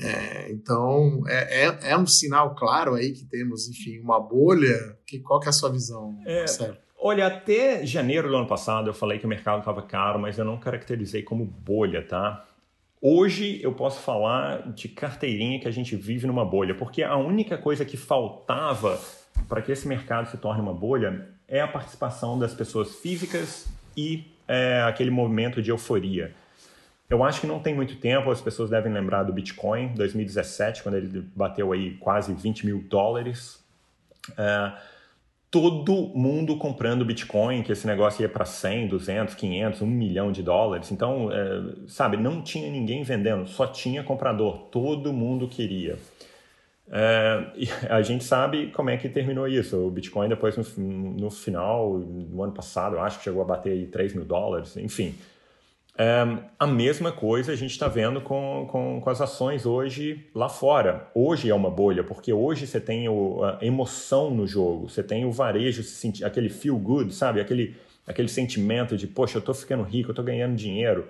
É, 0.00 0.50
então, 0.50 1.22
é, 1.28 1.66
é, 1.66 1.78
é, 1.90 1.98
um 1.98 2.06
sinal 2.06 2.54
claro 2.54 2.94
aí 2.94 3.12
que 3.12 3.24
temos, 3.24 3.68
enfim, 3.68 4.00
uma 4.00 4.18
bolha. 4.18 4.98
Que, 5.06 5.20
qual 5.20 5.38
que 5.38 5.46
é 5.46 5.50
a 5.50 5.52
sua 5.52 5.70
visão, 5.70 6.18
é, 6.26 6.40
Marcelo? 6.40 6.76
Olha, 7.04 7.26
até 7.26 7.84
janeiro 7.84 8.28
do 8.28 8.36
ano 8.36 8.46
passado 8.46 8.88
eu 8.88 8.94
falei 8.94 9.18
que 9.18 9.26
o 9.26 9.28
mercado 9.28 9.58
estava 9.58 9.82
caro, 9.82 10.20
mas 10.20 10.38
eu 10.38 10.44
não 10.44 10.58
caracterizei 10.58 11.22
como 11.22 11.44
bolha, 11.44 12.06
tá? 12.06 12.46
Hoje 13.04 13.58
eu 13.60 13.72
posso 13.72 14.00
falar 14.00 14.70
de 14.70 14.86
carteirinha 14.86 15.58
que 15.58 15.66
a 15.66 15.72
gente 15.72 15.96
vive 15.96 16.24
numa 16.24 16.44
bolha, 16.44 16.72
porque 16.72 17.02
a 17.02 17.16
única 17.16 17.58
coisa 17.58 17.84
que 17.84 17.96
faltava 17.96 18.96
para 19.48 19.60
que 19.60 19.72
esse 19.72 19.88
mercado 19.88 20.30
se 20.30 20.36
torne 20.36 20.62
uma 20.62 20.72
bolha 20.72 21.28
é 21.48 21.60
a 21.60 21.66
participação 21.66 22.38
das 22.38 22.54
pessoas 22.54 22.94
físicas 23.00 23.66
e 23.96 24.32
é, 24.46 24.82
aquele 24.82 25.10
movimento 25.10 25.60
de 25.60 25.72
euforia. 25.72 26.32
Eu 27.10 27.24
acho 27.24 27.40
que 27.40 27.46
não 27.48 27.58
tem 27.58 27.74
muito 27.74 27.96
tempo, 27.96 28.30
as 28.30 28.40
pessoas 28.40 28.70
devem 28.70 28.92
lembrar 28.92 29.24
do 29.24 29.32
Bitcoin, 29.32 29.94
2017, 29.94 30.84
quando 30.84 30.94
ele 30.94 31.28
bateu 31.34 31.72
aí 31.72 31.96
quase 31.96 32.32
20 32.32 32.66
mil 32.66 32.84
dólares. 32.88 33.64
É, 34.38 34.72
todo 35.52 36.10
mundo 36.14 36.56
comprando 36.56 37.04
Bitcoin, 37.04 37.62
que 37.62 37.72
esse 37.72 37.86
negócio 37.86 38.22
ia 38.22 38.28
para 38.28 38.46
100, 38.46 38.88
200, 38.88 39.34
500, 39.34 39.82
1 39.82 39.86
milhão 39.86 40.32
de 40.32 40.42
dólares. 40.42 40.90
Então, 40.90 41.30
é, 41.30 41.74
sabe, 41.86 42.16
não 42.16 42.40
tinha 42.40 42.70
ninguém 42.70 43.02
vendendo, 43.02 43.46
só 43.46 43.66
tinha 43.66 44.02
comprador. 44.02 44.60
Todo 44.70 45.12
mundo 45.12 45.46
queria. 45.46 45.98
É, 46.90 47.52
a 47.90 48.00
gente 48.00 48.24
sabe 48.24 48.68
como 48.68 48.88
é 48.88 48.96
que 48.96 49.10
terminou 49.10 49.46
isso. 49.46 49.76
O 49.76 49.90
Bitcoin, 49.90 50.30
depois, 50.30 50.56
no, 50.56 50.82
no 51.20 51.30
final, 51.30 51.98
no 51.98 52.42
ano 52.42 52.52
passado, 52.54 52.96
eu 52.96 53.02
acho 53.02 53.18
que 53.18 53.24
chegou 53.24 53.42
a 53.42 53.44
bater 53.44 53.72
aí 53.72 53.86
3 53.86 54.14
mil 54.14 54.24
dólares, 54.24 54.74
enfim. 54.78 55.14
É, 56.04 56.26
a 56.58 56.66
mesma 56.66 57.12
coisa 57.12 57.52
a 57.52 57.54
gente 57.54 57.70
está 57.70 57.86
vendo 57.86 58.20
com, 58.20 58.66
com, 58.68 59.00
com, 59.00 59.08
as 59.08 59.20
ações 59.20 59.64
hoje 59.64 60.26
lá 60.34 60.48
fora. 60.48 61.08
Hoje 61.14 61.48
é 61.48 61.54
uma 61.54 61.70
bolha, 61.70 62.02
porque 62.02 62.32
hoje 62.32 62.66
você 62.66 62.80
tem 62.80 63.08
o, 63.08 63.44
a 63.44 63.64
emoção 63.64 64.28
no 64.28 64.44
jogo, 64.44 64.88
você 64.88 65.00
tem 65.00 65.24
o 65.24 65.30
varejo, 65.30 65.80
aquele 66.24 66.48
feel 66.48 66.76
good, 66.76 67.14
sabe? 67.14 67.40
Aquele, 67.40 67.76
aquele 68.04 68.26
sentimento 68.26 68.96
de, 68.96 69.06
poxa, 69.06 69.36
eu 69.36 69.38
estou 69.38 69.54
ficando 69.54 69.84
rico, 69.84 70.08
eu 70.08 70.12
estou 70.12 70.24
ganhando 70.24 70.56
dinheiro. 70.56 71.06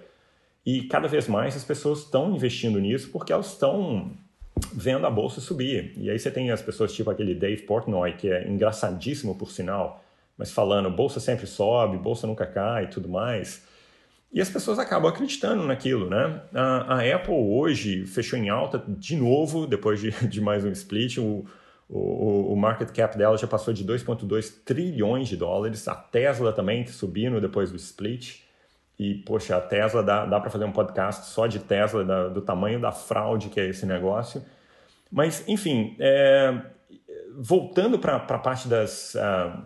E 0.64 0.82
cada 0.82 1.08
vez 1.08 1.26
mais 1.26 1.56
as 1.56 1.64
pessoas 1.64 2.00
estão 2.00 2.34
investindo 2.34 2.78
nisso 2.78 3.08
porque 3.10 3.32
elas 3.32 3.46
estão 3.46 4.10
vendo 4.74 5.06
a 5.06 5.10
bolsa 5.10 5.40
subir. 5.40 5.94
E 5.96 6.10
aí 6.10 6.18
você 6.18 6.30
tem 6.30 6.50
as 6.50 6.60
pessoas 6.60 6.92
tipo 6.92 7.10
aquele 7.10 7.34
Dave 7.34 7.62
Portnoy, 7.62 8.12
que 8.12 8.28
é 8.28 8.46
engraçadíssimo 8.46 9.36
por 9.36 9.52
sinal, 9.52 10.04
mas 10.36 10.52
falando, 10.52 10.90
bolsa 10.90 11.18
sempre 11.18 11.46
sobe, 11.46 11.96
bolsa 11.96 12.26
nunca 12.26 12.44
cai 12.44 12.84
e 12.84 12.88
tudo 12.88 13.08
mais. 13.08 13.71
E 14.32 14.40
as 14.40 14.48
pessoas 14.48 14.78
acabam 14.78 15.10
acreditando 15.10 15.64
naquilo, 15.64 16.08
né? 16.08 16.40
A, 16.54 16.94
a, 16.94 17.14
Apple 17.14 17.34
hoje 17.34 18.06
fechou 18.06 18.38
em 18.38 18.48
alta 18.48 18.82
de 18.88 19.14
novo, 19.14 19.66
depois 19.66 20.00
de, 20.00 20.10
de 20.26 20.40
mais 20.40 20.64
um 20.64 20.70
split. 20.70 21.18
O, 21.18 21.44
o, 21.88 22.52
o, 22.52 22.56
market 22.56 22.90
cap 22.92 23.18
dela 23.18 23.36
já 23.36 23.46
passou 23.46 23.74
de 23.74 23.84
2,2 23.84 24.64
trilhões 24.64 25.28
de 25.28 25.36
dólares. 25.36 25.86
A 25.86 25.94
Tesla 25.94 26.50
também 26.50 26.86
subindo 26.86 27.40
depois 27.40 27.70
do 27.70 27.76
split. 27.76 28.40
E, 28.98 29.16
poxa, 29.16 29.56
a 29.56 29.60
Tesla 29.60 30.02
dá, 30.02 30.24
dá 30.24 30.40
para 30.40 30.48
fazer 30.48 30.64
um 30.64 30.72
podcast 30.72 31.26
só 31.26 31.46
de 31.46 31.58
Tesla, 31.58 32.02
da, 32.02 32.28
do 32.28 32.40
tamanho 32.40 32.80
da 32.80 32.92
fraude 32.92 33.50
que 33.50 33.60
é 33.60 33.68
esse 33.68 33.84
negócio. 33.84 34.42
Mas, 35.10 35.46
enfim, 35.46 35.94
é, 35.98 36.58
voltando 37.36 37.98
para 37.98 38.16
a 38.16 38.38
parte 38.38 38.66
das. 38.66 39.14
Uh, 39.14 39.62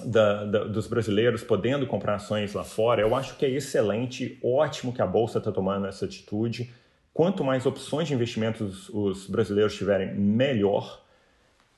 da, 0.00 0.44
da, 0.44 0.64
dos 0.64 0.86
brasileiros 0.86 1.42
podendo 1.42 1.86
comprar 1.86 2.16
ações 2.16 2.52
lá 2.52 2.64
fora, 2.64 3.00
eu 3.00 3.14
acho 3.14 3.36
que 3.36 3.44
é 3.44 3.50
excelente, 3.50 4.38
ótimo 4.42 4.92
que 4.92 5.02
a 5.02 5.06
Bolsa 5.06 5.38
está 5.38 5.52
tomando 5.52 5.86
essa 5.86 6.04
atitude. 6.04 6.72
Quanto 7.12 7.44
mais 7.44 7.64
opções 7.64 8.08
de 8.08 8.14
investimentos 8.14 8.88
os 8.88 9.26
brasileiros 9.26 9.74
tiverem, 9.74 10.14
melhor. 10.14 11.00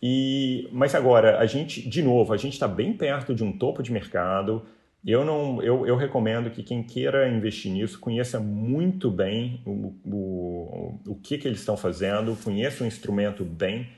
E, 0.03 0.69
mas 0.73 0.95
agora, 0.95 1.39
a 1.39 1.47
gente, 1.47 1.87
de 1.89 2.03
novo, 2.03 2.33
a 2.33 2.37
gente 2.37 2.55
está 2.55 2.67
bem 2.67 2.93
perto 2.93 3.35
de 3.35 3.45
um 3.45 3.53
topo 3.53 3.83
de 3.83 3.93
mercado. 3.93 4.63
Eu, 5.05 5.25
não, 5.25 5.63
eu, 5.63 5.87
eu 5.87 5.97
recomendo 5.97 6.51
que 6.51 6.63
quem 6.63 6.83
queira 6.83 7.29
investir 7.29 7.71
nisso 7.71 7.99
conheça 7.99 8.41
muito 8.41 9.11
bem 9.11 9.61
o, 9.67 9.95
o, 10.05 11.01
o 11.07 11.15
que, 11.23 11.39
que 11.39 11.47
eles 11.47 11.61
estão 11.61 11.77
fazendo, 11.77 12.37
conheça 12.43 12.83
o 12.83 12.87
instrumento 12.87 13.45
bem 13.45 13.89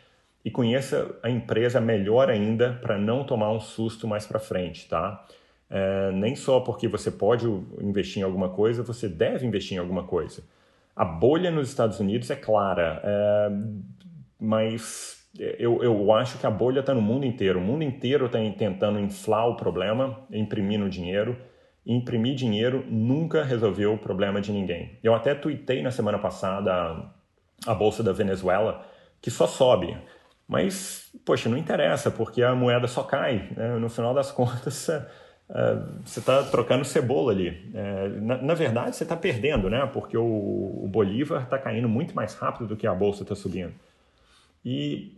e 0.49 0.51
conheça 0.51 1.15
a 1.23 1.29
empresa 1.29 1.79
melhor 1.79 2.31
ainda 2.31 2.73
para 2.81 2.97
não 2.97 3.23
tomar 3.23 3.53
um 3.53 3.61
susto 3.61 4.09
mais 4.09 4.27
para 4.27 4.39
frente, 4.39 4.89
tá? 4.89 5.27
É, 5.69 6.11
nem 6.13 6.35
só 6.35 6.59
porque 6.61 6.89
você 6.89 7.11
pode 7.11 7.47
investir 7.83 8.23
em 8.23 8.25
alguma 8.25 8.49
coisa, 8.49 8.83
você 8.83 9.11
deve 9.11 9.47
investir 9.47 9.77
em 9.77 9.79
alguma 9.79 10.05
coisa. 10.05 10.43
A 10.97 11.05
bolha 11.05 11.51
nos 11.51 11.69
Estados 11.69 12.01
Unidos 12.01 12.31
é 12.31 12.35
clara, 12.35 13.03
é, 13.05 13.51
mas 14.41 15.23
eu, 15.39 15.83
eu 15.83 16.11
acho 16.15 16.39
que 16.39 16.47
a 16.47 16.51
bolha 16.51 16.81
está 16.81 16.95
no 16.95 17.03
mundo 17.03 17.27
inteiro. 17.27 17.59
O 17.59 17.63
mundo 17.63 17.85
inteiro 17.85 18.25
está 18.25 18.39
tentando 18.57 18.99
inflar 18.99 19.49
o 19.49 19.55
problema, 19.55 20.19
imprimindo 20.33 20.89
dinheiro. 20.89 21.37
Imprimir 21.85 22.37
dinheiro 22.37 22.87
nunca 22.89 23.45
resolveu 23.45 23.93
o 23.93 23.99
problema 23.99 24.41
de 24.41 24.51
ninguém. 24.51 24.99
Eu 25.05 25.15
até 25.15 25.35
tuitei 25.35 25.83
na 25.83 25.91
semana 25.91 26.19
passada 26.19 26.73
a, 26.73 27.71
a 27.71 27.75
bolsa 27.75 28.03
da 28.03 28.13
Venezuela, 28.13 28.87
que 29.21 29.31
só 29.31 29.47
sobe. 29.47 29.95
Mas, 30.49 31.13
poxa, 31.27 31.51
não 31.51 31.59
interessa, 31.59 32.11
porque 32.11 32.43
a 32.43 32.55
moeda 32.55 32.89
só 32.89 33.03
cai. 33.03 33.51
Né? 33.55 33.77
No 33.77 33.91
final 33.91 34.15
das 34.15 34.33
contas, 34.33 34.89
é, 34.89 35.07
é, 35.51 35.79
você 36.03 36.21
está 36.21 36.43
trocando 36.45 36.87
cebola 36.87 37.33
ali. 37.33 37.71
É, 37.75 38.09
na, 38.09 38.39
na, 38.39 38.55
verdade, 38.55 38.97
você 38.97 39.03
está 39.03 39.15
perdendo, 39.15 39.69
né? 39.69 39.85
porque 39.93 40.17
o, 40.17 40.25
o 40.25 40.89
Bolívar 40.91 41.43
está 41.43 41.59
caindo 41.59 41.89
muito 41.89 42.17
mais 42.17 42.35
rápido 42.35 42.67
do 42.67 42.77
que 42.77 42.87
a 42.87 42.95
bolsa 42.95 43.25
está 43.25 43.35
subindo. 43.35 43.75
E 44.65 45.13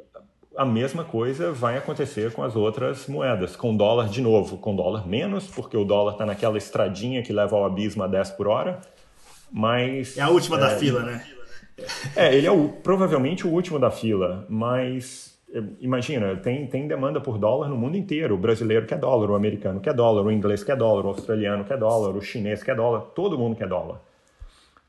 a 0.56 0.64
mesma 0.64 1.04
coisa 1.04 1.52
vai 1.52 1.78
acontecer 1.78 2.32
com 2.32 2.42
as 2.42 2.56
outras 2.56 3.06
moedas, 3.06 3.54
com 3.54 3.76
dólar 3.76 4.08
de 4.08 4.20
novo, 4.20 4.58
com 4.58 4.74
dólar 4.74 5.06
menos, 5.06 5.46
porque 5.46 5.76
o 5.76 5.84
dólar 5.84 6.12
está 6.12 6.26
naquela 6.26 6.58
estradinha 6.58 7.22
que 7.22 7.32
leva 7.32 7.54
ao 7.56 7.64
abismo 7.64 8.02
a 8.02 8.08
10 8.08 8.30
por 8.32 8.48
hora, 8.48 8.80
mas... 9.50 10.18
É 10.18 10.22
a 10.22 10.28
última 10.28 10.56
é, 10.56 10.60
da 10.60 10.70
fila, 10.70 11.02
né? 11.02 11.24
É, 12.16 12.34
ele 12.34 12.46
é 12.46 12.50
o, 12.50 12.68
provavelmente 12.68 13.46
o 13.46 13.50
último 13.50 13.78
da 13.78 13.90
fila, 13.90 14.46
mas 14.48 15.38
é, 15.52 15.62
imagina, 15.80 16.36
tem, 16.36 16.66
tem 16.66 16.86
demanda 16.86 17.20
por 17.20 17.38
dólar 17.38 17.68
no 17.68 17.76
mundo 17.76 17.96
inteiro. 17.96 18.34
O 18.34 18.38
brasileiro 18.38 18.86
quer 18.86 18.98
dólar, 18.98 19.30
o 19.30 19.34
americano 19.34 19.80
quer 19.80 19.94
dólar, 19.94 20.24
o 20.24 20.30
inglês 20.30 20.62
quer 20.62 20.76
dólar, 20.76 21.04
o 21.04 21.08
australiano 21.08 21.64
quer 21.64 21.78
dólar, 21.78 22.16
o 22.16 22.20
chinês 22.22 22.62
quer 22.62 22.76
dólar, 22.76 23.00
todo 23.14 23.38
mundo 23.38 23.56
quer 23.56 23.68
dólar. 23.68 24.00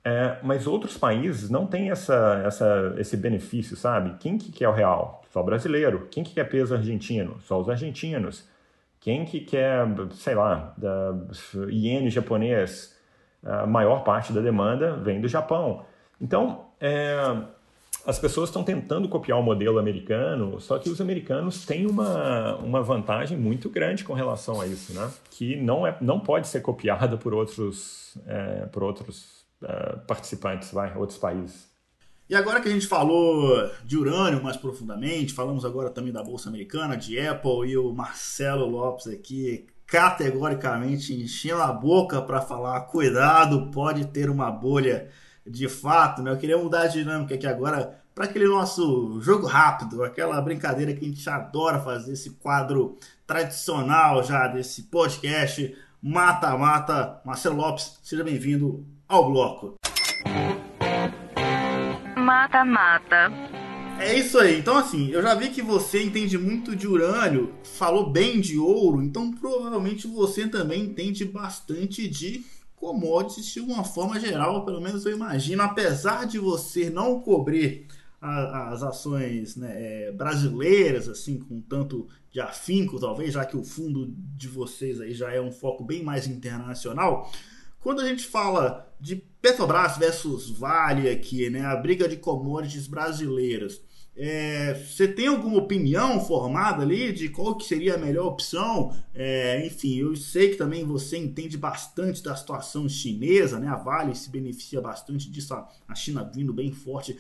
É, 0.04 0.38
mas 0.42 0.66
outros 0.66 0.98
países 0.98 1.50
não 1.50 1.68
têm 1.68 1.92
essa, 1.92 2.42
essa, 2.46 2.96
esse 2.98 3.16
benefício, 3.16 3.76
sabe? 3.76 4.16
Quem 4.20 4.38
que 4.38 4.52
quer 4.52 4.68
o 4.68 4.72
real? 4.72 5.24
Só 5.32 5.42
o 5.42 5.44
brasileiro. 5.44 6.08
Quem 6.10 6.24
que 6.24 6.34
quer 6.34 6.46
peso 6.46 6.74
argentino? 6.74 7.40
Só 7.42 7.60
os 7.60 7.70
argentinos. 7.70 8.48
Quem 9.00 9.26
que 9.26 9.42
quer, 9.42 9.88
sei 10.12 10.36
lá, 10.36 10.74
da, 10.78 11.16
iene 11.70 12.10
japonês? 12.10 12.96
A 13.44 13.66
maior 13.66 14.04
parte 14.04 14.34
da 14.34 14.42
demanda 14.42 14.96
vem 14.98 15.20
do 15.22 15.28
Japão. 15.28 15.86
Então, 16.20 16.66
é, 16.82 17.44
as 18.06 18.18
pessoas 18.18 18.50
estão 18.50 18.64
tentando 18.64 19.08
copiar 19.08 19.40
o 19.40 19.44
modelo 19.44 19.78
americano, 19.78 20.60
só 20.60 20.80
que 20.80 20.90
os 20.90 21.00
americanos 21.00 21.66
têm 21.66 21.86
uma, 21.86 22.56
uma 22.56 22.82
vantagem 22.82 23.38
muito 23.38 23.70
grande 23.70 24.04
com 24.04 24.14
relação 24.14 24.60
a 24.60 24.66
isso, 24.66 24.94
né? 24.94 25.10
que 25.30 25.56
não, 25.56 25.86
é, 25.86 25.96
não 26.02 26.20
pode 26.20 26.48
ser 26.48 26.62
copiada 26.62 27.16
por 27.18 27.34
outros, 27.34 28.18
é, 28.26 28.66
por 28.66 28.82
outros 28.82 29.46
é, 29.64 29.96
participantes, 30.08 30.72
vai, 30.72 30.98
outros 30.98 31.20
países. 31.20 31.70
E 32.28 32.36
agora 32.36 32.62
que 32.62 32.70
a 32.70 32.72
gente 32.72 32.88
falou 32.88 33.70
de 33.84 33.98
urânio 33.98 34.42
mais 34.42 34.58
profundamente, 34.58 35.34
falamos 35.34 35.66
agora 35.66 35.90
também 35.90 36.14
da 36.14 36.24
Bolsa 36.24 36.50
Americana, 36.50 36.96
de 36.96 37.20
Apple 37.20 37.70
e 37.70 37.78
o 37.78 37.92
Marcelo 37.94 38.66
Lopes 38.66 39.08
aqui 39.08 39.68
categoricamente 39.86 41.14
enchendo 41.14 41.62
a 41.62 41.74
boca 41.74 42.22
para 42.22 42.40
falar 42.40 42.80
cuidado, 42.82 43.70
pode 43.72 44.06
ter 44.06 44.30
uma 44.30 44.50
bolha 44.50 45.10
de 45.46 45.68
fato, 45.68 46.22
né? 46.22 46.32
Eu 46.32 46.38
queria 46.38 46.58
mudar 46.58 46.84
a 46.84 46.88
dinâmica 46.88 47.36
aqui 47.36 47.48
agora 47.48 48.00
para 48.14 48.26
aquele 48.26 48.48
nosso 48.48 49.20
jogo 49.22 49.48
rápido, 49.48 50.04
aquela 50.04 50.42
brincadeira 50.42 50.94
que 50.94 51.06
a 51.06 51.08
gente 51.08 51.30
adora 51.30 51.80
fazer, 51.80 52.14
esse 52.14 52.32
quadro 52.32 52.98
tradicional 53.26 54.24
já 54.24 54.48
desse 54.48 54.84
podcast 54.84 55.76
Mata-Mata. 56.02 57.22
Marcelo 57.24 57.58
Lopes, 57.58 58.00
seja 58.04 58.24
bem-vindo 58.24 58.86
ao 59.08 59.32
bloco. 59.32 59.76
Mata-Mata. 62.18 63.32
É 64.00 64.18
isso 64.18 64.40
aí. 64.40 64.60
Então, 64.60 64.78
assim, 64.78 65.10
eu 65.12 65.22
já 65.22 65.36
vi 65.36 65.50
que 65.50 65.62
você 65.62 66.04
entende 66.04 66.38
muito 66.38 66.76
de 66.76 66.88
urânio, 66.88 67.54
falou 67.64 68.10
bem 68.10 68.42
de 68.42 68.58
ouro, 68.58 69.02
então 69.02 69.32
provavelmente 69.32 70.08
você 70.08 70.48
também 70.48 70.86
entende 70.86 71.24
bastante 71.24 72.08
de 72.08 72.44
commodities 72.82 73.46
de 73.46 73.60
uma 73.60 73.84
forma 73.84 74.20
geral, 74.20 74.66
pelo 74.66 74.82
menos 74.82 75.06
eu 75.06 75.12
imagino, 75.12 75.62
apesar 75.62 76.26
de 76.26 76.40
você 76.40 76.90
não 76.90 77.20
cobrir 77.20 77.86
a, 78.20 78.70
as 78.72 78.82
ações 78.82 79.56
né, 79.56 79.72
é, 79.76 80.12
brasileiras 80.12 81.08
assim 81.08 81.38
com 81.38 81.62
tanto 81.62 82.08
de 82.32 82.42
afinco, 82.42 83.00
talvez, 83.00 83.34
já 83.34 83.46
que 83.46 83.56
o 83.56 83.64
fundo 83.64 84.08
de 84.36 84.48
vocês 84.48 85.00
aí 85.00 85.14
já 85.14 85.32
é 85.32 85.40
um 85.40 85.52
foco 85.52 85.84
bem 85.84 86.04
mais 86.04 86.26
internacional. 86.26 87.32
Quando 87.80 88.02
a 88.02 88.08
gente 88.08 88.26
fala 88.26 88.92
de 89.00 89.16
Petrobras 89.16 89.98
versus 89.98 90.50
Vale 90.50 91.08
aqui, 91.08 91.50
né, 91.52 91.64
a 91.64 91.76
briga 91.76 92.10
de 92.10 92.18
commodities 92.18 92.88
brasileiras, 92.88 93.80
é, 94.16 94.74
você 94.74 95.08
tem 95.08 95.28
alguma 95.28 95.58
opinião 95.58 96.20
formada 96.20 96.84
ali 96.84 97.14
de 97.14 97.30
qual 97.30 97.56
que 97.56 97.66
seria 97.66 97.96
a 97.96 97.98
melhor 97.98 98.28
opção? 98.28 98.94
É, 99.16 99.66
enfim, 99.66 99.96
eu 99.98 100.16
sei 100.16 100.50
que 100.50 100.58
também 100.58 100.86
você 100.86 101.18
entende 101.18 101.58
bastante 101.58 102.22
da 102.22 102.36
situação 102.36 102.90
chinesa, 102.90 103.60
né? 103.60 103.68
A 103.68 103.76
Vale 103.76 104.14
se 104.14 104.30
beneficia 104.30 104.82
bastante 104.82 105.30
disso, 105.32 105.54
a 105.88 105.96
China 105.96 106.30
vindo 106.34 106.54
bem 106.54 106.72
forte. 106.72 107.18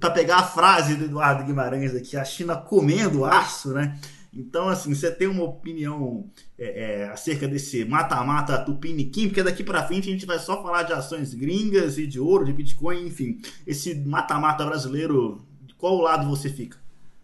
Para 0.00 0.10
pegar 0.10 0.38
a 0.38 0.42
frase 0.42 0.96
do 0.96 1.04
Eduardo 1.04 1.44
Guimarães 1.44 1.94
aqui, 1.94 2.16
a 2.16 2.24
China 2.24 2.56
comendo 2.56 3.24
aço, 3.24 3.72
né? 3.72 3.98
Então, 4.36 4.68
assim, 4.68 4.92
você 4.92 5.12
tem 5.12 5.28
uma 5.28 5.44
opinião 5.44 6.28
é, 6.58 7.02
é, 7.02 7.08
acerca 7.08 7.46
desse 7.46 7.84
mata-mata 7.84 8.58
tupiniquim, 8.64 9.28
porque 9.28 9.42
daqui 9.44 9.62
para 9.62 9.86
frente 9.86 10.08
a 10.08 10.12
gente 10.12 10.26
vai 10.26 10.40
só 10.40 10.60
falar 10.60 10.82
de 10.82 10.92
ações 10.92 11.32
gringas 11.32 11.98
e 11.98 12.06
de 12.06 12.18
ouro, 12.18 12.44
de 12.44 12.52
Bitcoin, 12.52 13.06
enfim. 13.06 13.40
Esse 13.64 13.94
mata-mata 13.94 14.64
brasileiro 14.64 15.40
qual 15.84 15.98
lado 15.98 16.26
você 16.26 16.48
fica? 16.48 16.78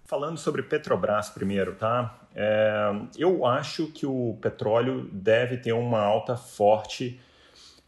Falando 0.05 0.37
sobre 0.37 0.63
Petrobras 0.63 1.31
primeiro, 1.31 1.77
tá? 1.77 2.21
É, 2.35 2.93
eu 3.17 3.47
acho 3.47 3.87
que 3.87 4.05
o 4.05 4.37
petróleo 4.39 5.09
deve 5.11 5.57
ter 5.57 5.73
uma 5.73 6.03
alta 6.03 6.37
forte 6.37 7.19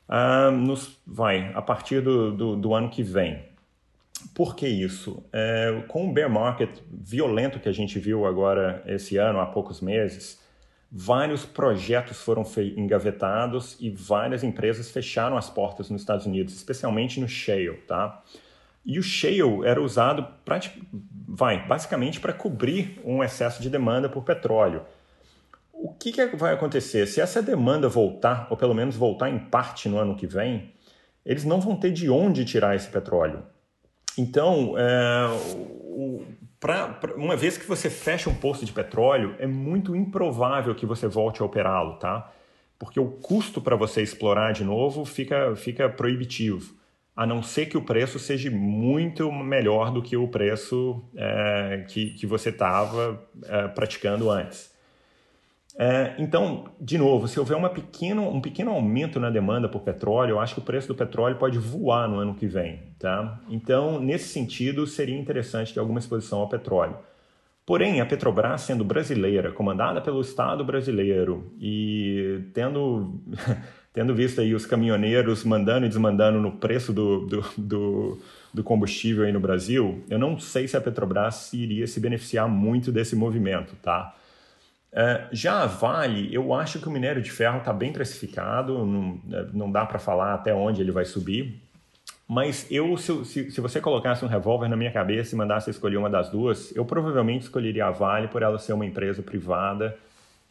uh, 0.08 0.50
nos, 0.50 0.98
vai, 1.06 1.52
a 1.52 1.60
partir 1.60 2.00
do, 2.00 2.32
do, 2.32 2.56
do, 2.56 2.74
ano 2.74 2.88
que 2.88 3.02
vem. 3.02 3.44
Por 4.34 4.56
que 4.56 4.66
isso? 4.66 5.22
É, 5.30 5.84
com 5.88 6.08
o 6.08 6.12
bear 6.14 6.30
market 6.30 6.70
violento 6.90 7.60
que 7.60 7.68
a 7.68 7.72
gente 7.72 7.98
viu 7.98 8.24
agora 8.24 8.82
esse 8.86 9.18
ano, 9.18 9.40
há 9.40 9.46
poucos 9.46 9.82
meses, 9.82 10.40
vários 10.90 11.44
projetos 11.44 12.16
foram 12.16 12.44
engavetados 12.78 13.76
e 13.78 13.90
várias 13.90 14.42
empresas 14.42 14.90
fecharam 14.90 15.36
as 15.36 15.50
portas 15.50 15.90
nos 15.90 16.00
Estados 16.00 16.24
Unidos, 16.24 16.54
especialmente 16.54 17.20
no 17.20 17.28
shale, 17.28 17.76
tá? 17.86 18.22
E 18.84 18.98
o 18.98 19.02
shale 19.02 19.64
era 19.64 19.80
usado 19.80 20.26
vai, 21.28 21.66
basicamente 21.66 22.20
para 22.20 22.32
cobrir 22.32 23.00
um 23.04 23.22
excesso 23.22 23.62
de 23.62 23.70
demanda 23.70 24.08
por 24.08 24.22
petróleo. 24.22 24.82
O 25.72 25.92
que, 25.92 26.12
que 26.12 26.36
vai 26.36 26.54
acontecer? 26.54 27.06
Se 27.06 27.20
essa 27.20 27.42
demanda 27.42 27.88
voltar, 27.88 28.46
ou 28.50 28.56
pelo 28.56 28.74
menos 28.74 28.96
voltar 28.96 29.30
em 29.30 29.38
parte 29.38 29.88
no 29.88 29.98
ano 29.98 30.14
que 30.14 30.26
vem, 30.26 30.72
eles 31.24 31.44
não 31.44 31.60
vão 31.60 31.76
ter 31.76 31.90
de 31.90 32.10
onde 32.10 32.44
tirar 32.44 32.76
esse 32.76 32.88
petróleo. 32.88 33.42
Então, 34.18 34.74
é, 34.76 35.26
o, 35.56 36.24
pra, 36.60 36.88
pra, 36.88 37.14
uma 37.14 37.36
vez 37.36 37.56
que 37.56 37.66
você 37.66 37.88
fecha 37.88 38.28
um 38.28 38.34
posto 38.34 38.64
de 38.64 38.72
petróleo, 38.72 39.34
é 39.38 39.46
muito 39.46 39.96
improvável 39.96 40.74
que 40.74 40.84
você 40.84 41.08
volte 41.08 41.40
a 41.40 41.44
operá-lo, 41.44 41.94
tá? 41.94 42.30
Porque 42.78 43.00
o 43.00 43.06
custo 43.06 43.60
para 43.60 43.76
você 43.76 44.02
explorar 44.02 44.52
de 44.52 44.64
novo 44.64 45.04
fica, 45.04 45.54
fica 45.56 45.88
proibitivo, 45.88 46.74
a 47.14 47.26
não 47.26 47.42
ser 47.42 47.66
que 47.66 47.76
o 47.76 47.82
preço 47.82 48.18
seja 48.18 48.50
muito 48.50 49.30
melhor 49.30 49.92
do 49.92 50.02
que 50.02 50.16
o 50.16 50.28
preço 50.28 51.04
é, 51.16 51.84
que, 51.88 52.10
que 52.10 52.26
você 52.26 52.48
estava 52.48 53.22
é, 53.44 53.68
praticando 53.68 54.30
antes. 54.30 54.72
É, 55.78 56.14
então, 56.18 56.64
de 56.80 56.98
novo, 56.98 57.26
se 57.26 57.38
houver 57.38 57.56
uma 57.56 57.70
pequeno, 57.70 58.28
um 58.28 58.40
pequeno 58.40 58.70
aumento 58.70 59.18
na 59.18 59.30
demanda 59.30 59.68
por 59.68 59.80
petróleo, 59.80 60.32
eu 60.32 60.40
acho 60.40 60.54
que 60.54 60.60
o 60.60 60.64
preço 60.64 60.88
do 60.88 60.94
petróleo 60.94 61.36
pode 61.36 61.58
voar 61.58 62.08
no 62.08 62.18
ano 62.18 62.34
que 62.34 62.46
vem. 62.46 62.80
Tá? 62.98 63.40
Então, 63.48 63.98
nesse 64.00 64.28
sentido, 64.28 64.86
seria 64.86 65.18
interessante 65.18 65.72
ter 65.72 65.80
alguma 65.80 65.98
exposição 65.98 66.40
ao 66.40 66.48
petróleo. 66.48 66.96
Porém, 67.64 68.00
a 68.00 68.06
Petrobras, 68.06 68.62
sendo 68.62 68.84
brasileira, 68.84 69.52
comandada 69.52 70.00
pelo 70.00 70.20
Estado 70.20 70.64
brasileiro 70.64 71.54
e 71.60 72.40
tendo, 72.52 73.20
tendo 73.92 74.14
visto 74.14 74.40
aí 74.40 74.54
os 74.54 74.64
caminhoneiros 74.64 75.44
mandando 75.44 75.86
e 75.86 75.88
desmandando 75.88 76.40
no 76.40 76.52
preço 76.52 76.92
do, 76.92 77.26
do, 77.26 77.44
do, 77.56 78.22
do 78.52 78.64
combustível 78.64 79.24
aí 79.24 79.32
no 79.32 79.40
Brasil, 79.40 80.02
eu 80.08 80.18
não 80.18 80.38
sei 80.38 80.66
se 80.66 80.76
a 80.76 80.80
Petrobras 80.80 81.52
iria 81.52 81.86
se 81.86 82.00
beneficiar 82.00 82.48
muito 82.48 82.90
desse 82.90 83.14
movimento, 83.14 83.74
tá? 83.82 84.14
É, 84.94 85.26
já 85.32 85.62
a 85.62 85.66
Vale, 85.66 86.34
eu 86.34 86.52
acho 86.52 86.78
que 86.78 86.86
o 86.86 86.90
minério 86.90 87.22
de 87.22 87.30
ferro 87.30 87.58
está 87.58 87.72
bem 87.72 87.92
precificado, 87.92 88.84
não, 88.84 89.20
é, 89.32 89.46
não 89.52 89.70
dá 89.70 89.86
para 89.86 89.98
falar 89.98 90.34
até 90.34 90.54
onde 90.54 90.82
ele 90.82 90.92
vai 90.92 91.04
subir. 91.04 91.62
Mas 92.28 92.66
eu, 92.70 92.96
se, 92.96 93.24
se, 93.24 93.50
se, 93.50 93.60
você 93.60 93.80
colocasse 93.80 94.24
um 94.24 94.28
revólver 94.28 94.68
na 94.68 94.76
minha 94.76 94.90
cabeça 94.92 95.34
e 95.34 95.38
mandasse 95.38 95.70
escolher 95.70 95.96
uma 95.96 96.08
das 96.08 96.30
duas, 96.30 96.74
eu 96.74 96.84
provavelmente 96.84 97.42
escolheria 97.42 97.86
a 97.86 97.90
Vale 97.90 98.28
por 98.28 98.42
ela 98.42 98.58
ser 98.58 98.72
uma 98.72 98.86
empresa 98.86 99.22
privada 99.22 99.96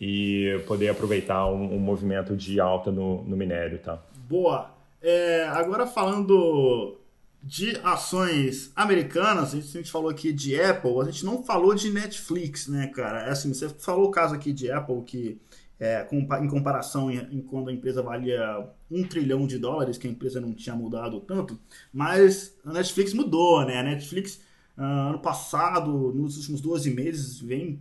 e 0.04 0.60
poder 0.66 0.90
aproveitar 0.90 1.46
um, 1.46 1.76
um 1.76 1.80
movimento 1.80 2.36
de 2.36 2.60
alta 2.60 2.92
no, 2.92 3.24
no 3.24 3.38
minério, 3.38 3.78
tá? 3.78 4.02
Boa. 4.28 4.72
É, 5.00 5.44
agora 5.48 5.86
falando 5.86 6.98
de 7.44 7.78
ações 7.84 8.72
americanas, 8.76 9.54
a 9.54 9.58
gente, 9.58 9.70
a 9.70 9.80
gente, 9.80 9.92
falou 9.92 10.10
aqui 10.10 10.34
de 10.34 10.60
Apple, 10.60 11.02
a 11.02 11.04
gente 11.06 11.24
não 11.24 11.44
falou 11.44 11.76
de 11.76 11.92
Netflix, 11.92 12.68
né, 12.68 12.88
cara? 12.88 13.28
É 13.28 13.30
assim, 13.30 13.54
você 13.54 13.70
falou 13.70 14.08
o 14.08 14.12
caso 14.12 14.34
aqui 14.34 14.52
de 14.52 14.72
Apple, 14.72 15.04
que 15.04 15.40
é, 15.80 16.08
em 16.12 16.48
comparação 16.48 17.12
em, 17.12 17.18
em, 17.32 17.42
quando 17.42 17.70
a 17.70 17.74
empresa 17.74 18.02
valia 18.02 18.68
um 18.90 19.04
trilhão 19.04 19.46
de 19.46 19.60
dólares, 19.60 20.00
que 20.00 20.08
a 20.08 20.12
empresa 20.12 20.42
não 20.42 20.54
tinha 20.54 20.76
mudado 20.76 21.20
tanto, 21.20 21.60
mas 21.94 22.56
a 22.66 22.74
Netflix 22.74 23.14
mudou, 23.14 23.64
né? 23.66 23.78
A 23.78 23.84
Netflix, 23.84 24.42
uh, 24.78 24.82
ano 24.82 25.20
passado, 25.20 26.12
nos 26.12 26.38
últimos 26.38 26.60
12 26.60 26.92
meses, 26.92 27.40
vem 27.40 27.80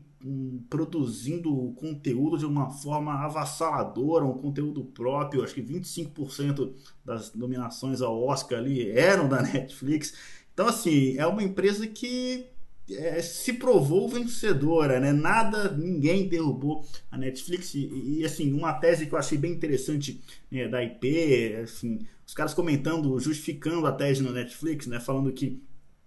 produzindo 0.68 1.72
conteúdo 1.76 2.36
de 2.36 2.44
uma 2.44 2.70
forma 2.70 3.14
avassaladora, 3.14 4.24
um 4.24 4.36
conteúdo 4.36 4.84
próprio. 4.84 5.42
Acho 5.42 5.54
que 5.54 5.62
25% 5.62 6.72
das 7.04 7.34
nominações 7.34 8.02
ao 8.02 8.22
Oscar 8.22 8.58
ali 8.58 8.90
eram 8.90 9.28
da 9.28 9.40
Netflix. 9.42 10.14
Então, 10.52 10.68
assim, 10.68 11.16
é 11.16 11.26
uma 11.26 11.42
empresa 11.42 11.86
que 11.86 12.46
é, 12.90 13.22
se 13.22 13.54
provou 13.54 14.08
vencedora, 14.08 15.00
né? 15.00 15.12
Nada, 15.12 15.70
ninguém 15.72 16.28
derrubou 16.28 16.84
a 17.10 17.16
Netflix. 17.16 17.74
E, 17.74 18.18
e 18.18 18.24
assim, 18.24 18.52
uma 18.52 18.74
tese 18.74 19.06
que 19.06 19.14
eu 19.14 19.18
achei 19.18 19.38
bem 19.38 19.52
interessante 19.52 20.20
né, 20.50 20.68
da 20.68 20.84
IP, 20.84 21.54
assim, 21.62 22.00
os 22.26 22.34
caras 22.34 22.52
comentando, 22.52 23.18
justificando 23.18 23.86
a 23.86 23.92
tese 23.92 24.22
no 24.22 24.32
Netflix, 24.32 24.86
né? 24.86 25.00
Falando 25.00 25.32
que 25.32 25.62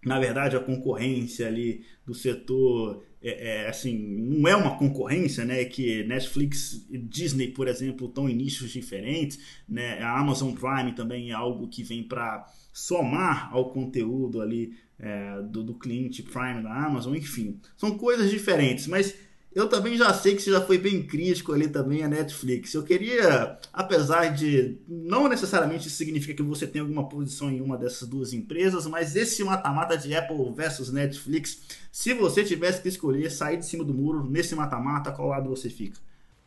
na 0.06 0.20
verdade 0.20 0.56
a 0.56 0.60
concorrência 0.60 1.48
ali 1.48 1.86
do 2.06 2.14
setor 2.14 3.04
é, 3.24 3.64
é, 3.64 3.70
assim 3.70 3.98
não 3.98 4.48
é 4.48 4.56
uma 4.56 4.78
concorrência 4.78 5.46
né 5.46 5.64
que 5.64 6.04
Netflix 6.04 6.86
e 6.90 6.98
Disney 6.98 7.48
por 7.48 7.68
exemplo 7.68 8.08
estão 8.08 8.28
em 8.28 8.36
nichos 8.36 8.72
diferentes 8.72 9.40
né 9.68 10.00
a 10.00 10.20
Amazon 10.20 10.54
Prime 10.54 10.92
também 10.94 11.32
é 11.32 11.34
algo 11.34 11.68
que 11.70 11.84
vem 11.84 12.04
para 12.04 12.46
somar 12.74 13.50
ao 13.54 13.72
conteúdo 13.72 14.42
ali 14.42 14.74
é, 15.00 15.42
do, 15.44 15.64
do 15.64 15.74
cliente 15.74 16.22
Prime 16.22 16.62
da 16.62 16.86
Amazon 16.86 17.16
enfim 17.16 17.60
são 17.78 17.98
coisas 17.98 18.30
diferentes 18.30 18.88
mas 18.88 19.16
eu 19.56 19.70
também 19.70 19.98
já 19.98 20.14
sei 20.14 20.36
que 20.36 20.42
você 20.42 20.52
já 20.52 20.62
foi 20.62 20.78
bem 20.78 21.04
crítico 21.04 21.54
ali 21.54 21.68
também 21.68 22.04
a 22.04 22.08
Netflix. 22.08 22.74
Eu 22.74 22.84
queria, 22.84 23.58
apesar 23.72 24.34
de 24.34 24.78
não 24.88 25.28
necessariamente 25.28 25.90
significa 25.90 26.44
que 26.44 26.50
você 26.50 26.66
tem 26.66 26.82
alguma 26.82 27.08
posição 27.08 27.52
em 27.52 27.62
uma 27.62 27.78
dessas 27.78 28.08
duas 28.08 28.34
empresas, 28.34 28.88
mas 28.88 29.16
esse 29.16 29.44
mata-mata 29.44 29.98
de 29.98 30.16
Apple 30.16 30.54
versus 30.56 30.92
Netflix, 30.92 31.62
se 31.92 32.14
você 32.14 32.44
tivesse 32.44 32.82
que 32.82 32.90
escolher 32.90 33.30
sair 33.30 33.58
de 33.58 33.66
cima 33.66 33.84
do 33.84 33.94
muro 33.94 34.28
nesse 34.30 34.56
mata-mata, 34.56 35.12
qual 35.12 35.30
lado 35.30 35.50
você 35.50 35.70
fica? 35.70 36.00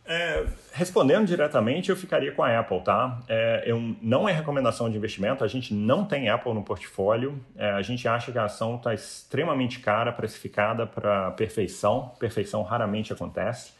É, 0.08 0.46
respondendo 0.72 1.26
diretamente, 1.26 1.90
eu 1.90 1.96
ficaria 1.96 2.30
com 2.30 2.42
a 2.42 2.58
Apple, 2.60 2.80
tá? 2.80 3.18
É, 3.28 3.64
eu, 3.66 3.96
não 4.00 4.28
é 4.28 4.32
recomendação 4.32 4.88
de 4.88 4.96
investimento, 4.96 5.42
a 5.42 5.48
gente 5.48 5.74
não 5.74 6.04
tem 6.04 6.28
Apple 6.28 6.54
no 6.54 6.62
portfólio, 6.62 7.40
é, 7.56 7.70
a 7.70 7.82
gente 7.82 8.06
acha 8.06 8.30
que 8.30 8.38
a 8.38 8.44
ação 8.44 8.76
está 8.76 8.94
extremamente 8.94 9.80
cara, 9.80 10.12
precificada 10.12 10.86
para 10.86 11.32
perfeição, 11.32 12.12
perfeição 12.20 12.62
raramente 12.62 13.12
acontece, 13.12 13.72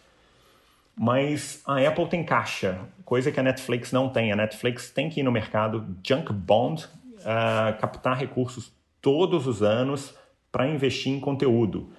mas 0.99 1.63
a 1.65 1.79
Apple 1.87 2.09
tem 2.09 2.25
caixa, 2.25 2.81
coisa 3.05 3.31
que 3.31 3.39
a 3.39 3.43
Netflix 3.43 3.93
não 3.93 4.09
tem. 4.09 4.33
A 4.33 4.37
Netflix 4.37 4.91
tem 4.91 5.11
que 5.11 5.21
ir 5.21 5.23
no 5.23 5.31
mercado 5.31 5.87
junk 6.03 6.33
bond, 6.33 6.87
uh, 6.87 7.79
captar 7.79 8.17
recursos 8.17 8.73
todos 9.01 9.47
os 9.47 9.63
anos 9.63 10.15
para 10.51 10.67
investir 10.67 11.13
em 11.13 11.21
conteúdo. 11.21 11.93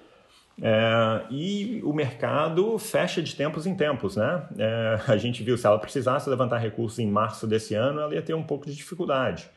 É, 0.60 1.22
e 1.30 1.80
o 1.84 1.92
mercado 1.92 2.78
fecha 2.78 3.22
de 3.22 3.34
tempos 3.36 3.66
em 3.66 3.76
tempos, 3.76 4.16
né? 4.16 4.46
É, 4.58 5.00
a 5.06 5.16
gente 5.16 5.42
viu 5.42 5.56
se 5.56 5.66
ela 5.66 5.78
precisasse 5.78 6.28
levantar 6.28 6.58
recursos 6.58 6.98
em 6.98 7.06
março 7.06 7.46
desse 7.46 7.74
ano, 7.74 8.00
ela 8.00 8.14
ia 8.14 8.22
ter 8.22 8.34
um 8.34 8.42
pouco 8.42 8.66
de 8.66 8.74
dificuldade. 8.74 9.48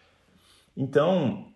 Então, 0.77 1.47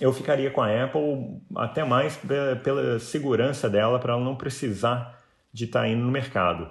eu 0.00 0.12
ficaria 0.12 0.50
com 0.50 0.62
a 0.62 0.84
Apple 0.84 1.40
até 1.54 1.84
mais 1.84 2.18
pela 2.62 2.98
segurança 2.98 3.68
dela, 3.68 3.98
para 3.98 4.14
ela 4.14 4.24
não 4.24 4.36
precisar 4.36 5.22
de 5.52 5.64
estar 5.66 5.82
tá 5.82 5.88
indo 5.88 6.02
no 6.02 6.10
mercado. 6.10 6.68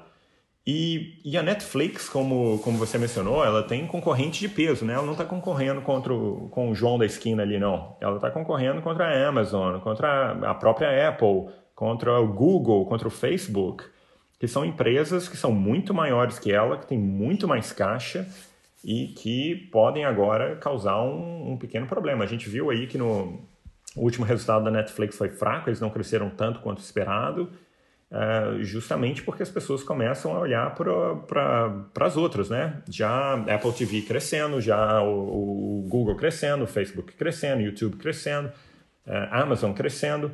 E, 0.66 1.20
e, 1.26 1.38
a 1.38 1.44
Netflix, 1.44 2.08
como, 2.08 2.58
como 2.60 2.78
você 2.78 2.98
mencionou, 2.98 3.44
ela 3.44 3.64
tem 3.64 3.86
concorrente 3.86 4.40
de 4.40 4.48
peso, 4.48 4.86
né? 4.86 4.94
Ela 4.94 5.04
não 5.04 5.12
está 5.12 5.26
concorrendo 5.26 5.82
contra 5.82 6.14
o, 6.14 6.48
com 6.50 6.70
o 6.70 6.76
João 6.76 6.98
da 6.98 7.06
esquina 7.06 7.44
ali, 7.44 7.60
não. 7.60 7.98
Ela 8.00 8.16
está 8.16 8.32
concorrendo 8.32 8.82
contra 8.82 9.08
a 9.08 9.28
Amazon, 9.28 9.80
contra 9.80 10.32
a 10.32 10.56
própria 10.56 11.10
Apple, 11.10 11.50
contra 11.76 12.20
o 12.20 12.28
Google, 12.28 12.86
contra 12.86 13.08
o 13.08 13.12
Facebook, 13.12 13.84
que 14.40 14.48
são 14.48 14.66
empresas 14.66 15.28
que 15.28 15.38
são 15.38 15.52
muito 15.52 15.94
maiores 15.94 16.38
que 16.38 16.52
ela, 16.52 16.78
que 16.78 16.88
têm 16.88 16.98
muito 16.98 17.48
mais 17.48 17.72
caixa 17.72 18.28
e 18.84 19.08
que 19.08 19.70
podem 19.72 20.04
agora 20.04 20.58
causar 20.58 21.02
um, 21.02 21.54
um 21.54 21.58
pequeno 21.58 21.88
problema. 21.88 22.24
A 22.24 22.28
gente 22.28 22.50
viu 22.50 22.70
aí 22.70 22.86
que 22.86 22.98
no 22.98 23.42
último 23.96 24.26
resultado 24.26 24.66
da 24.66 24.72
Netflix 24.72 25.18
foi 25.18 25.30
fraco, 25.30 25.70
eles 25.70 25.80
não 25.80 25.90
cresceram 25.90 26.30
tanto 26.30 26.60
quanto 26.60 26.80
esperado, 26.80 27.50
uh, 28.12 28.62
justamente 28.62 29.24
porque 29.24 29.44
as 29.44 29.50
pessoas 29.50 29.84
começam 29.84 30.36
a 30.36 30.40
olhar 30.40 30.76
para 30.76 32.06
as 32.06 32.18
outras, 32.18 32.50
né? 32.50 32.82
Já 32.90 33.36
Apple 33.36 33.72
TV 33.72 34.02
crescendo, 34.02 34.60
já 34.60 35.02
o, 35.02 35.80
o 35.80 35.88
Google 35.88 36.16
crescendo, 36.16 36.66
o 36.66 36.68
Facebook 36.68 37.14
crescendo, 37.14 37.60
o 37.60 37.66
YouTube 37.66 37.98
crescendo, 37.98 38.50
uh, 39.08 39.28
Amazon 39.32 39.72
crescendo. 39.72 40.32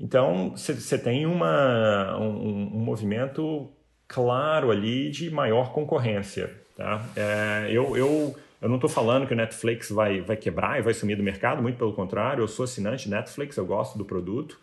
Então, 0.00 0.52
você 0.56 0.98
tem 0.98 1.26
uma, 1.26 2.16
um, 2.18 2.74
um, 2.74 2.80
movimento 2.80 3.70
claro 4.08 4.70
ali 4.70 5.10
de 5.10 5.30
maior 5.30 5.72
concorrência. 5.72 6.50
Tá? 6.74 7.04
É, 7.14 7.68
eu, 7.70 7.94
eu, 7.94 8.34
eu 8.62 8.68
não 8.68 8.76
estou 8.76 8.88
falando 8.88 9.26
que 9.26 9.34
o 9.34 9.36
Netflix 9.36 9.90
vai, 9.90 10.22
vai 10.22 10.38
quebrar 10.38 10.78
e 10.78 10.82
vai 10.82 10.94
sumir 10.94 11.16
do 11.16 11.22
mercado, 11.22 11.60
muito 11.60 11.76
pelo 11.76 11.92
contrário, 11.92 12.42
eu 12.42 12.48
sou 12.48 12.64
assinante 12.64 13.10
Netflix, 13.10 13.58
eu 13.58 13.66
gosto 13.66 13.98
do 13.98 14.04
produto 14.04 14.58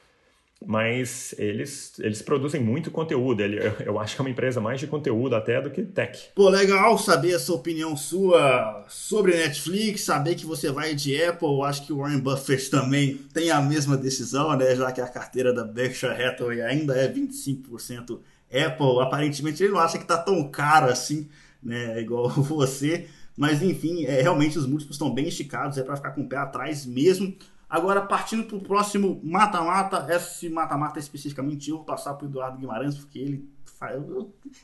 mas 0.66 1.36
eles, 1.38 1.99
eles 1.99 2.22
produzem 2.22 2.62
muito 2.62 2.89
conteúdo. 2.89 3.41
Ele, 3.41 3.60
eu, 3.60 3.74
eu, 3.86 3.99
acho 3.99 4.16
que 4.16 4.22
é 4.22 4.24
uma 4.24 4.30
empresa 4.30 4.60
mais 4.60 4.80
de 4.80 4.88
conteúdo 4.88 5.36
até 5.36 5.62
do 5.62 5.70
que 5.70 5.84
tech. 5.84 6.30
Pô, 6.34 6.49
legal 6.49 6.97
saber 6.97 7.34
essa 7.34 7.53
opinião 7.53 7.95
sua 7.95 8.86
sobre 8.88 9.36
Netflix, 9.36 10.01
saber 10.01 10.36
que 10.36 10.45
você 10.45 10.72
vai 10.72 10.95
de 10.95 11.22
Apple. 11.22 11.62
Acho 11.64 11.86
que 11.86 11.93
o 11.93 11.97
Warren 11.97 12.20
Buffett 12.20 12.70
também 12.70 13.16
tem 13.34 13.51
a 13.51 13.62
mesma 13.62 13.95
decisão, 13.95 14.55
né? 14.58 14.76
Já 14.76 14.91
que 14.91 15.01
a 15.01 15.08
carteira 15.08 15.53
da 15.53 15.64
Berkshire 15.64 16.14
Hathaway 16.14 16.62
ainda 16.62 16.95
é 16.95 17.08
25% 17.12 18.20
Apple, 18.51 19.01
aparentemente, 19.01 19.62
ele 19.62 19.74
não 19.74 19.80
acha 19.80 19.97
que 19.97 20.05
está 20.05 20.18
tão 20.18 20.49
caro 20.49 20.89
assim, 20.89 21.28
né? 21.62 21.99
Igual 22.01 22.30
você. 22.41 23.08
Mas 23.38 23.62
enfim, 23.62 24.05
é, 24.05 24.22
realmente 24.22 24.58
os 24.58 24.66
múltiplos 24.66 24.95
estão 24.95 25.14
bem 25.14 25.28
esticados, 25.28 25.78
é 25.78 25.84
para 25.84 25.95
ficar 25.95 26.12
com 26.12 26.22
o 26.22 26.28
pé 26.28 26.38
atrás 26.38 26.86
mesmo. 26.86 27.36
Agora, 27.70 28.01
partindo 28.01 28.45
para 28.45 28.55
o 28.55 28.61
próximo 28.61 29.20
mata-mata, 29.24 30.07
esse 30.09 30.49
mata-mata 30.49 30.99
especificamente 30.99 31.70
eu 31.70 31.78
vou 31.78 31.86
passar 31.86 32.13
para 32.13 32.26
o 32.26 32.30
Eduardo 32.30 32.57
Guimarães, 32.57 32.97
porque 32.97 33.20
ele. 33.20 33.57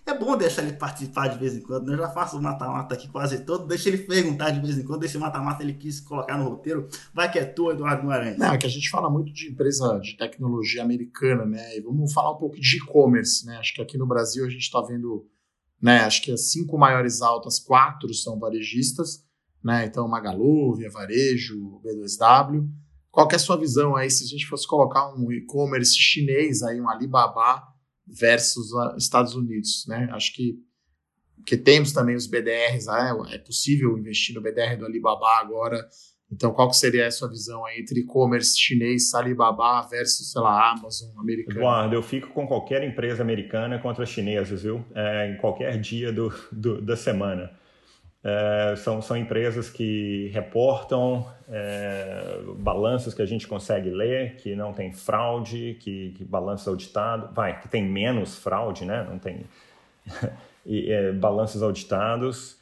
É 0.07 0.17
bom 0.17 0.35
deixar 0.35 0.63
ele 0.63 0.73
participar 0.73 1.27
de 1.27 1.37
vez 1.37 1.55
em 1.55 1.61
quando, 1.61 1.85
né? 1.85 1.93
Eu 1.93 1.99
já 1.99 2.09
faço 2.09 2.41
mata-mata 2.41 2.95
aqui 2.95 3.07
quase 3.09 3.45
todo, 3.45 3.67
deixa 3.67 3.89
ele 3.89 3.99
perguntar 3.99 4.49
de 4.49 4.59
vez 4.59 4.75
em 4.75 4.83
quando, 4.83 5.03
esse 5.03 5.19
mata-mata 5.19 5.61
ele 5.61 5.73
quis 5.73 5.99
colocar 5.99 6.35
no 6.35 6.49
roteiro. 6.49 6.87
Vai 7.13 7.31
que 7.31 7.37
é 7.37 7.45
tua, 7.45 7.73
Eduardo 7.73 8.01
Guimarães. 8.01 8.39
Não, 8.39 8.53
é 8.53 8.57
que 8.57 8.65
a 8.65 8.69
gente 8.69 8.89
fala 8.89 9.11
muito 9.11 9.31
de 9.31 9.51
empresa 9.51 9.99
de 9.99 10.17
tecnologia 10.17 10.81
americana, 10.81 11.45
né? 11.45 11.77
E 11.77 11.81
vamos 11.81 12.11
falar 12.11 12.31
um 12.31 12.37
pouco 12.37 12.59
de 12.59 12.77
e-commerce, 12.77 13.45
né? 13.45 13.57
Acho 13.57 13.75
que 13.75 13.81
aqui 13.81 13.99
no 13.99 14.07
Brasil 14.07 14.45
a 14.45 14.49
gente 14.49 14.63
está 14.63 14.81
vendo 14.81 15.27
né? 15.83 15.99
Acho 15.99 16.21
que 16.21 16.31
as 16.31 16.49
cinco 16.49 16.77
maiores 16.77 17.21
altas, 17.21 17.59
quatro 17.59 18.13
são 18.13 18.39
varejistas, 18.39 19.21
né? 19.61 19.85
Então 19.85 20.07
Magalu, 20.07 20.75
Via 20.75 20.89
Varejo, 20.89 21.81
B2W. 21.83 22.65
Qual 23.13 23.29
é 23.31 23.35
a 23.35 23.39
sua 23.39 23.55
visão 23.55 23.95
aí 23.95 24.09
se 24.09 24.23
a 24.23 24.27
gente 24.27 24.45
fosse 24.47 24.67
colocar 24.67 25.13
um 25.13 25.31
e-commerce 25.31 25.95
chinês 25.95 26.63
aí, 26.63 26.81
um 26.81 26.89
Alibaba 26.89 27.63
versus 28.05 28.71
Estados 28.97 29.35
Unidos, 29.35 29.85
né? 29.87 30.09
Acho 30.11 30.33
que 30.33 30.59
que 31.45 31.57
temos 31.57 31.91
também 31.91 32.15
os 32.15 32.25
BDRs, 32.25 32.85
né? 32.85 33.11
é 33.31 33.37
possível 33.37 33.97
investir 33.97 34.33
no 34.33 34.41
BDR 34.41 34.77
do 34.77 34.85
Alibaba 34.85 35.27
agora 35.41 35.85
então, 36.33 36.51
qual 36.51 36.67
que 36.67 36.75
seria 36.75 37.05
a 37.05 37.11
sua 37.11 37.29
visão 37.29 37.63
aí 37.63 37.79
entre 37.79 37.99
e-commerce 37.99 38.57
chinês, 38.59 39.13
Alibaba 39.13 39.81
versus, 39.83 40.31
sei 40.31 40.41
lá, 40.41 40.71
Amazon 40.71 41.15
americano? 41.19 41.59
Eduardo, 41.59 41.95
eu 41.95 42.01
fico 42.01 42.29
com 42.29 42.47
qualquer 42.47 42.83
empresa 42.83 43.21
americana 43.21 43.77
contra 43.77 44.03
chinesas, 44.03 44.63
viu? 44.63 44.83
É, 44.95 45.31
em 45.31 45.37
qualquer 45.37 45.79
dia 45.79 46.11
do, 46.11 46.33
do 46.51 46.81
da 46.81 46.97
semana. 46.97 47.51
É, 48.23 48.75
são, 48.77 49.01
são 49.01 49.17
empresas 49.17 49.69
que 49.69 50.29
reportam 50.33 51.27
é, 51.49 52.39
balanços 52.57 53.13
que 53.13 53.21
a 53.21 53.25
gente 53.25 53.47
consegue 53.47 53.89
ler, 53.89 54.37
que 54.37 54.55
não 54.55 54.71
tem 54.71 54.93
fraude, 54.93 55.77
que, 55.79 56.11
que 56.11 56.23
balanços 56.23 56.67
auditados, 56.67 57.29
vai, 57.33 57.59
que 57.59 57.67
tem 57.67 57.83
menos 57.83 58.37
fraude, 58.37 58.85
né? 58.85 59.05
Não 59.09 59.19
tem 59.19 59.41
e, 60.65 60.91
é, 60.91 61.11
balanços 61.11 61.61
auditados 61.61 62.61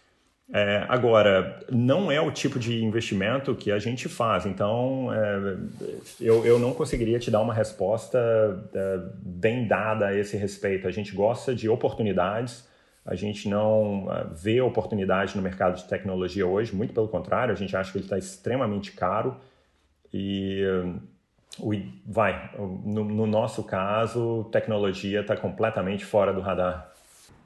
é, 0.54 0.86
agora, 0.90 1.60
não 1.72 2.12
é 2.12 2.20
o 2.20 2.30
tipo 2.30 2.60
de 2.60 2.84
investimento 2.84 3.56
que 3.56 3.72
a 3.72 3.80
gente 3.80 4.10
faz, 4.10 4.46
então 4.46 5.10
é, 5.14 5.56
eu, 6.20 6.46
eu 6.46 6.60
não 6.60 6.74
conseguiria 6.74 7.18
te 7.20 7.32
dar 7.32 7.40
uma 7.40 7.54
resposta 7.54 8.20
é, 8.74 9.00
bem 9.24 9.66
dada 9.66 10.08
a 10.08 10.18
esse 10.18 10.36
respeito. 10.36 10.90
A 10.90 10.92
gente 10.92 11.16
gosta 11.16 11.56
de 11.56 11.70
oportunidades, 11.70 12.68
a 13.06 13.16
gente 13.16 13.50
não 13.50 14.08
é, 14.12 14.26
vê 14.34 14.62
oportunidade 14.62 15.36
no 15.36 15.42
mercado 15.42 15.76
de 15.78 15.86
tecnologia 15.86 16.46
hoje, 16.46 16.76
muito 16.76 16.94
pelo 16.94 17.08
contrário, 17.08 17.54
a 17.54 17.58
gente 17.58 17.76
acha 17.76 17.92
que 17.92 17.98
ele 17.98 18.06
está 18.06 18.18
extremamente 18.18 18.92
caro 18.92 19.38
e 20.14 20.64
vai, 22.06 22.54
no, 22.58 23.04
no 23.04 23.28
nosso 23.28 23.64
caso, 23.64 24.50
tecnologia 24.52 25.22
está 25.22 25.36
completamente 25.36 26.06
fora 26.06 26.34
do 26.34 26.42
radar. 26.42 26.92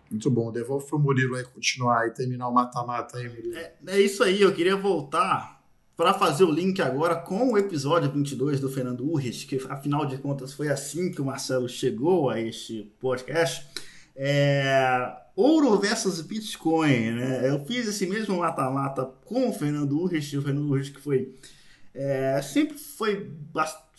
Muito 0.10 0.30
bom. 0.30 0.52
Devolvo 0.52 0.86
pro 0.86 1.00
Murilo 1.00 1.36
aí 1.36 1.44
continuar 1.44 2.08
e 2.08 2.12
terminar 2.12 2.48
o 2.48 2.54
mata-mata 2.54 3.18
aí, 3.18 3.28
Murilo. 3.28 3.58
É, 3.58 3.74
é 3.88 4.00
isso 4.00 4.24
aí, 4.24 4.42
eu 4.42 4.54
queria 4.54 4.76
voltar 4.76 5.56
para 5.98 6.14
fazer 6.14 6.44
o 6.44 6.52
link 6.52 6.82
agora 6.82 7.16
com 7.16 7.54
o 7.54 7.58
episódio 7.58 8.12
22 8.12 8.60
do 8.60 8.70
Fernando 8.70 9.10
Urrich, 9.10 9.48
que 9.48 9.56
afinal 9.70 10.06
de 10.06 10.18
contas 10.18 10.54
foi 10.54 10.68
assim 10.68 11.10
que 11.10 11.22
o 11.22 11.26
Marcelo 11.26 11.70
chegou 11.70 12.30
a 12.30 12.40
este 12.40 12.92
podcast. 13.00 13.66
É, 14.16 15.14
ouro 15.36 15.78
versus 15.78 16.22
Bitcoin, 16.22 17.12
né? 17.12 17.50
Eu 17.50 17.66
fiz 17.66 17.88
esse 17.88 18.06
mesmo 18.08 18.38
mata-mata 18.38 19.06
com 19.26 19.50
o 19.50 19.54
Fernando 19.54 20.00
Urrich, 20.00 20.38
o 20.38 20.42
Fernando 20.42 20.70
Urrich 20.70 20.92
que 20.92 21.02
foi 21.02 21.36
é, 21.96 22.42
sempre 22.42 22.78
foi, 22.78 23.32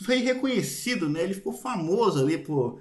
foi 0.03 0.17
reconhecido, 0.19 1.09
né? 1.09 1.23
Ele 1.23 1.35
ficou 1.35 1.53
famoso 1.53 2.21
ali 2.21 2.37
por 2.37 2.81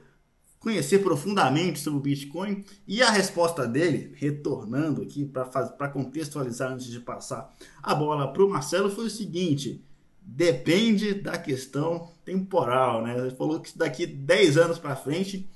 conhecer 0.60 1.00
profundamente 1.00 1.80
sobre 1.80 2.00
o 2.00 2.02
Bitcoin 2.02 2.66
e 2.88 3.02
a 3.02 3.12
resposta 3.12 3.68
dele, 3.68 4.12
retornando 4.16 5.04
aqui 5.04 5.24
para 5.24 5.88
contextualizar 5.90 6.74
antes 6.74 6.88
de 6.88 7.00
passar 7.00 7.54
a 7.82 7.96
bola 7.96 8.34
para 8.34 8.44
o 8.44 8.50
Marcelo, 8.50 8.90
foi 8.90 9.06
o 9.06 9.10
seguinte: 9.10 9.82
depende 10.22 11.14
da 11.14 11.38
questão 11.38 12.10
temporal. 12.26 13.04
Né? 13.04 13.18
Ele 13.18 13.32
falou 13.32 13.62
que 13.62 13.78
daqui 13.78 14.06
10 14.06 14.58
anos 14.58 14.80
para 14.80 14.96
frente, 14.98 15.48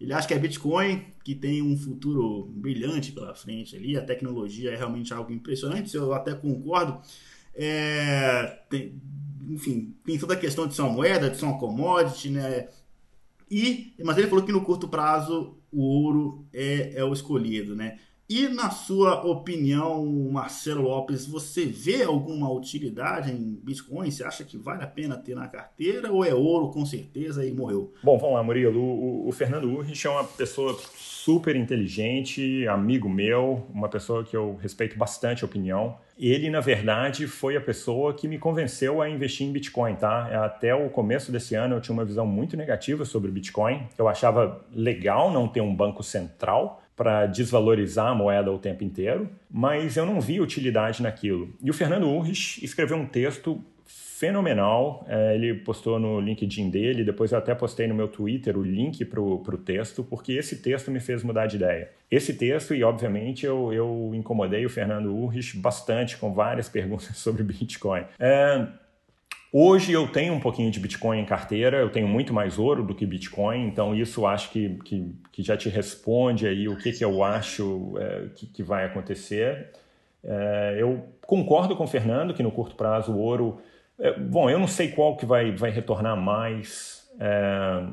ele 0.00 0.12
acha 0.12 0.26
que 0.26 0.34
é 0.34 0.38
Bitcoin, 0.38 1.04
que 1.22 1.34
tem 1.34 1.62
um 1.62 1.76
futuro 1.76 2.46
brilhante 2.54 3.12
pela 3.12 3.34
frente 3.34 3.76
ali, 3.76 3.96
a 3.96 4.04
tecnologia 4.04 4.72
é 4.72 4.76
realmente 4.76 5.14
algo 5.14 5.32
impressionante, 5.32 5.94
eu 5.94 6.12
até 6.12 6.34
concordo. 6.34 7.00
É, 7.54 8.58
tem, 8.68 9.00
enfim, 9.48 9.94
tem 10.04 10.18
toda 10.18 10.34
a 10.34 10.38
questão 10.38 10.66
de 10.66 10.74
ser 10.74 10.82
uma 10.82 10.92
moeda, 10.92 11.30
de 11.30 11.36
ser 11.36 11.44
uma 11.44 11.58
commodity, 11.58 12.30
né? 12.30 12.68
E, 13.50 13.94
mas 14.02 14.18
ele 14.18 14.26
falou 14.26 14.44
que 14.44 14.52
no 14.52 14.64
curto 14.64 14.88
prazo 14.88 15.56
o 15.70 15.82
ouro 15.82 16.44
é, 16.52 16.94
é 16.96 17.04
o 17.04 17.12
escolhido, 17.12 17.76
né? 17.76 17.98
E 18.28 18.48
na 18.48 18.70
sua 18.70 19.22
opinião, 19.26 20.04
Marcelo 20.32 20.82
Lopes, 20.82 21.26
você 21.26 21.66
vê 21.66 22.02
alguma 22.02 22.50
utilidade 22.50 23.30
em 23.30 23.60
Bitcoin? 23.62 24.10
Você 24.10 24.24
acha 24.24 24.44
que 24.44 24.56
vale 24.56 24.82
a 24.82 24.86
pena 24.86 25.14
ter 25.16 25.34
na 25.34 25.46
carteira 25.46 26.10
ou 26.10 26.24
é 26.24 26.34
ouro 26.34 26.70
com 26.70 26.86
certeza 26.86 27.44
e 27.44 27.52
morreu? 27.52 27.92
Bom, 28.02 28.16
vamos 28.16 28.34
lá, 28.36 28.42
Murilo. 28.42 28.80
O, 28.80 29.28
o 29.28 29.32
Fernando 29.32 29.64
Urrich 29.64 30.06
é 30.06 30.10
uma 30.10 30.24
pessoa 30.24 30.74
super 30.94 31.54
inteligente, 31.54 32.66
amigo 32.66 33.10
meu, 33.10 33.66
uma 33.72 33.90
pessoa 33.90 34.24
que 34.24 34.34
eu 34.34 34.56
respeito 34.56 34.96
bastante 34.96 35.44
a 35.44 35.46
opinião. 35.46 35.96
Ele, 36.18 36.48
na 36.48 36.60
verdade, 36.60 37.26
foi 37.26 37.56
a 37.56 37.60
pessoa 37.60 38.14
que 38.14 38.28
me 38.28 38.38
convenceu 38.38 39.02
a 39.02 39.10
investir 39.10 39.46
em 39.46 39.52
Bitcoin, 39.52 39.96
tá? 39.96 40.44
Até 40.44 40.74
o 40.74 40.88
começo 40.88 41.32
desse 41.32 41.54
ano 41.54 41.74
eu 41.74 41.80
tinha 41.80 41.92
uma 41.92 42.04
visão 42.04 42.26
muito 42.26 42.56
negativa 42.56 43.04
sobre 43.04 43.30
Bitcoin. 43.30 43.86
Eu 43.98 44.08
achava 44.08 44.64
legal 44.72 45.30
não 45.30 45.48
ter 45.48 45.60
um 45.60 45.74
banco 45.74 46.02
central 46.02 46.83
para 46.96 47.26
desvalorizar 47.26 48.08
a 48.08 48.14
moeda 48.14 48.52
o 48.52 48.58
tempo 48.58 48.84
inteiro, 48.84 49.28
mas 49.50 49.96
eu 49.96 50.06
não 50.06 50.20
vi 50.20 50.40
utilidade 50.40 51.02
naquilo. 51.02 51.52
E 51.62 51.70
o 51.70 51.74
Fernando 51.74 52.08
Urrich 52.08 52.64
escreveu 52.64 52.96
um 52.96 53.06
texto 53.06 53.62
fenomenal. 54.24 55.04
É, 55.08 55.34
ele 55.34 55.54
postou 55.54 55.98
no 55.98 56.20
LinkedIn 56.20 56.70
dele, 56.70 57.04
depois 57.04 57.32
eu 57.32 57.38
até 57.38 57.54
postei 57.54 57.86
no 57.86 57.94
meu 57.94 58.08
Twitter 58.08 58.56
o 58.56 58.62
link 58.62 59.04
para 59.04 59.20
o 59.20 59.58
texto, 59.58 60.04
porque 60.04 60.32
esse 60.32 60.62
texto 60.62 60.90
me 60.90 61.00
fez 61.00 61.22
mudar 61.22 61.46
de 61.46 61.56
ideia. 61.56 61.90
Esse 62.10 62.34
texto, 62.34 62.74
e 62.74 62.84
obviamente 62.84 63.44
eu, 63.44 63.72
eu 63.72 64.12
incomodei 64.14 64.64
o 64.64 64.70
Fernando 64.70 65.14
Urrich 65.14 65.58
bastante 65.58 66.16
com 66.16 66.32
várias 66.32 66.68
perguntas 66.70 67.16
sobre 67.16 67.42
Bitcoin. 67.42 68.04
É, 68.18 68.66
Hoje 69.56 69.92
eu 69.92 70.08
tenho 70.08 70.34
um 70.34 70.40
pouquinho 70.40 70.68
de 70.68 70.80
Bitcoin 70.80 71.20
em 71.20 71.24
carteira, 71.24 71.76
eu 71.76 71.88
tenho 71.88 72.08
muito 72.08 72.34
mais 72.34 72.58
ouro 72.58 72.82
do 72.82 72.92
que 72.92 73.06
Bitcoin, 73.06 73.68
então 73.68 73.94
isso 73.94 74.26
acho 74.26 74.50
que, 74.50 74.70
que, 74.84 75.14
que 75.30 75.42
já 75.44 75.56
te 75.56 75.68
responde 75.68 76.44
aí 76.44 76.66
o 76.66 76.76
que, 76.76 76.90
que 76.90 77.04
eu 77.04 77.22
acho 77.22 77.94
é, 77.96 78.24
que, 78.34 78.46
que, 78.46 78.64
vai 78.64 78.84
acontecer. 78.84 79.70
É, 80.24 80.74
eu 80.76 81.06
concordo 81.24 81.76
com 81.76 81.84
o 81.84 81.86
Fernando 81.86 82.34
que 82.34 82.42
no 82.42 82.50
curto 82.50 82.74
prazo 82.74 83.12
o 83.12 83.18
ouro. 83.20 83.60
É, 83.96 84.18
bom, 84.18 84.50
eu 84.50 84.58
não 84.58 84.66
sei 84.66 84.88
qual 84.88 85.16
que 85.16 85.24
vai, 85.24 85.52
vai 85.52 85.70
retornar 85.70 86.16
mais 86.16 87.08
é, 87.20 87.86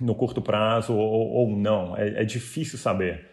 no 0.00 0.14
curto 0.14 0.40
prazo 0.40 0.94
ou, 0.94 1.32
ou 1.32 1.50
não, 1.50 1.94
é, 1.98 2.22
é, 2.22 2.24
difícil 2.24 2.78
saber. 2.78 3.26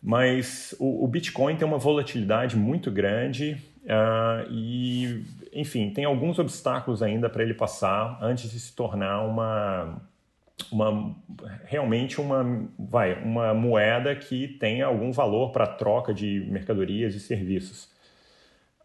Mas 0.00 0.76
o, 0.78 1.08
Bitcoin 1.08 1.56
tem 1.56 1.66
uma 1.66 1.76
volatilidade 1.76 2.56
muito 2.56 2.88
grande 2.88 3.58
Uh, 3.84 4.46
e, 4.50 5.24
enfim, 5.52 5.90
tem 5.90 6.04
alguns 6.04 6.38
obstáculos 6.38 7.02
ainda 7.02 7.28
para 7.28 7.42
ele 7.42 7.54
passar 7.54 8.18
antes 8.22 8.50
de 8.50 8.58
se 8.60 8.74
tornar 8.74 9.22
uma, 9.22 10.00
uma 10.70 11.16
realmente 11.64 12.20
uma, 12.20 12.68
vai, 12.78 13.22
uma 13.22 13.54
moeda 13.54 14.14
que 14.14 14.48
tenha 14.48 14.86
algum 14.86 15.12
valor 15.12 15.50
para 15.50 15.66
troca 15.66 16.14
de 16.14 16.46
mercadorias 16.48 17.14
e 17.14 17.20
serviços. 17.20 17.88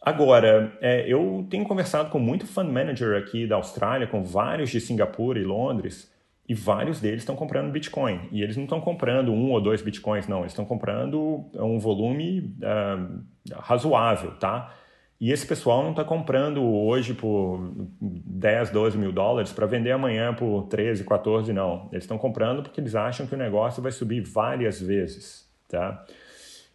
Agora, 0.01 0.77
é, 0.81 1.03
eu 1.07 1.47
tenho 1.49 1.65
conversado 1.65 2.09
com 2.11 2.19
muito 2.19 2.45
fund 2.45 2.69
manager 2.69 3.17
aqui 3.17 3.47
da 3.47 3.55
Austrália, 3.55 4.05
com 4.05 4.23
vários 4.23 4.69
de 4.69 4.79
Singapura 4.79 5.39
e 5.39 5.43
Londres, 5.43 6.13
e 6.47 6.53
vários 6.53 7.01
deles 7.01 7.21
estão 7.21 7.35
comprando 7.35 7.71
Bitcoin. 7.71 8.29
E 8.31 8.43
eles 8.43 8.55
não 8.55 8.65
estão 8.65 8.79
comprando 8.79 9.31
um 9.31 9.51
ou 9.51 9.59
dois 9.59 9.81
Bitcoins, 9.81 10.27
não. 10.27 10.41
Eles 10.41 10.51
estão 10.51 10.63
comprando 10.63 11.49
um 11.55 11.79
volume 11.79 12.55
uh, 12.61 13.23
razoável, 13.55 14.31
tá? 14.35 14.75
E 15.19 15.31
esse 15.31 15.47
pessoal 15.47 15.81
não 15.81 15.91
está 15.91 16.03
comprando 16.03 16.61
hoje 16.61 17.13
por 17.13 17.71
10, 18.01 18.69
12 18.69 18.97
mil 18.97 19.11
dólares 19.13 19.51
para 19.51 19.65
vender 19.65 19.91
amanhã 19.91 20.33
por 20.33 20.63
13, 20.63 21.05
14, 21.05 21.53
não. 21.53 21.87
Eles 21.91 22.03
estão 22.03 22.17
comprando 22.17 22.61
porque 22.61 22.81
eles 22.81 22.95
acham 22.95 23.25
que 23.25 23.33
o 23.33 23.37
negócio 23.37 23.81
vai 23.81 23.91
subir 23.91 24.21
várias 24.21 24.81
vezes, 24.81 25.49
tá? 25.69 26.05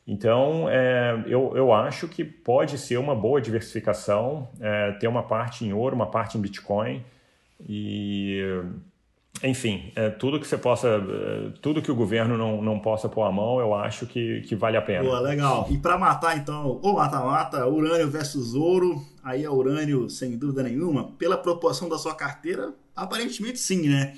Então, 0.07 0.69
é, 0.69 1.23
eu, 1.27 1.55
eu 1.55 1.73
acho 1.73 2.09
que 2.09 2.25
pode 2.25 2.79
ser 2.79 2.97
uma 2.97 3.15
boa 3.15 3.41
diversificação, 3.41 4.49
é, 4.59 4.93
ter 4.93 5.07
uma 5.07 5.23
parte 5.23 5.65
em 5.65 5.73
ouro, 5.73 5.95
uma 5.95 6.11
parte 6.11 6.39
em 6.39 6.41
Bitcoin. 6.41 7.05
E 7.69 8.43
enfim, 9.43 9.91
é, 9.97 10.11
tudo 10.11 10.39
que 10.39 10.47
você 10.47 10.59
possa, 10.59 10.89
é, 10.89 11.51
tudo 11.63 11.81
que 11.81 11.91
o 11.91 11.95
governo 11.95 12.37
não, 12.37 12.61
não 12.61 12.79
possa 12.79 13.09
pôr 13.09 13.23
a 13.23 13.33
mão, 13.33 13.59
eu 13.59 13.75
acho 13.75 14.07
que, 14.07 14.43
que 14.43 14.55
vale 14.55 14.77
a 14.77 14.83
pena. 14.83 15.05
Boa, 15.05 15.21
legal. 15.21 15.67
E 15.71 15.79
para 15.79 15.97
matar, 15.97 16.37
então, 16.37 16.79
o 16.83 16.93
mata-mata, 16.95 17.67
urânio 17.67 18.11
versus 18.11 18.55
ouro, 18.55 19.03
aí 19.25 19.45
é 19.45 19.51
urânio, 19.51 20.11
sem 20.11 20.37
dúvida 20.37 20.63
nenhuma, 20.63 21.13
pela 21.13 21.39
proporção 21.39 21.89
da 21.89 21.97
sua 21.97 22.15
carteira, 22.15 22.75
aparentemente 22.95 23.59
sim, 23.59 23.89
né? 23.89 24.15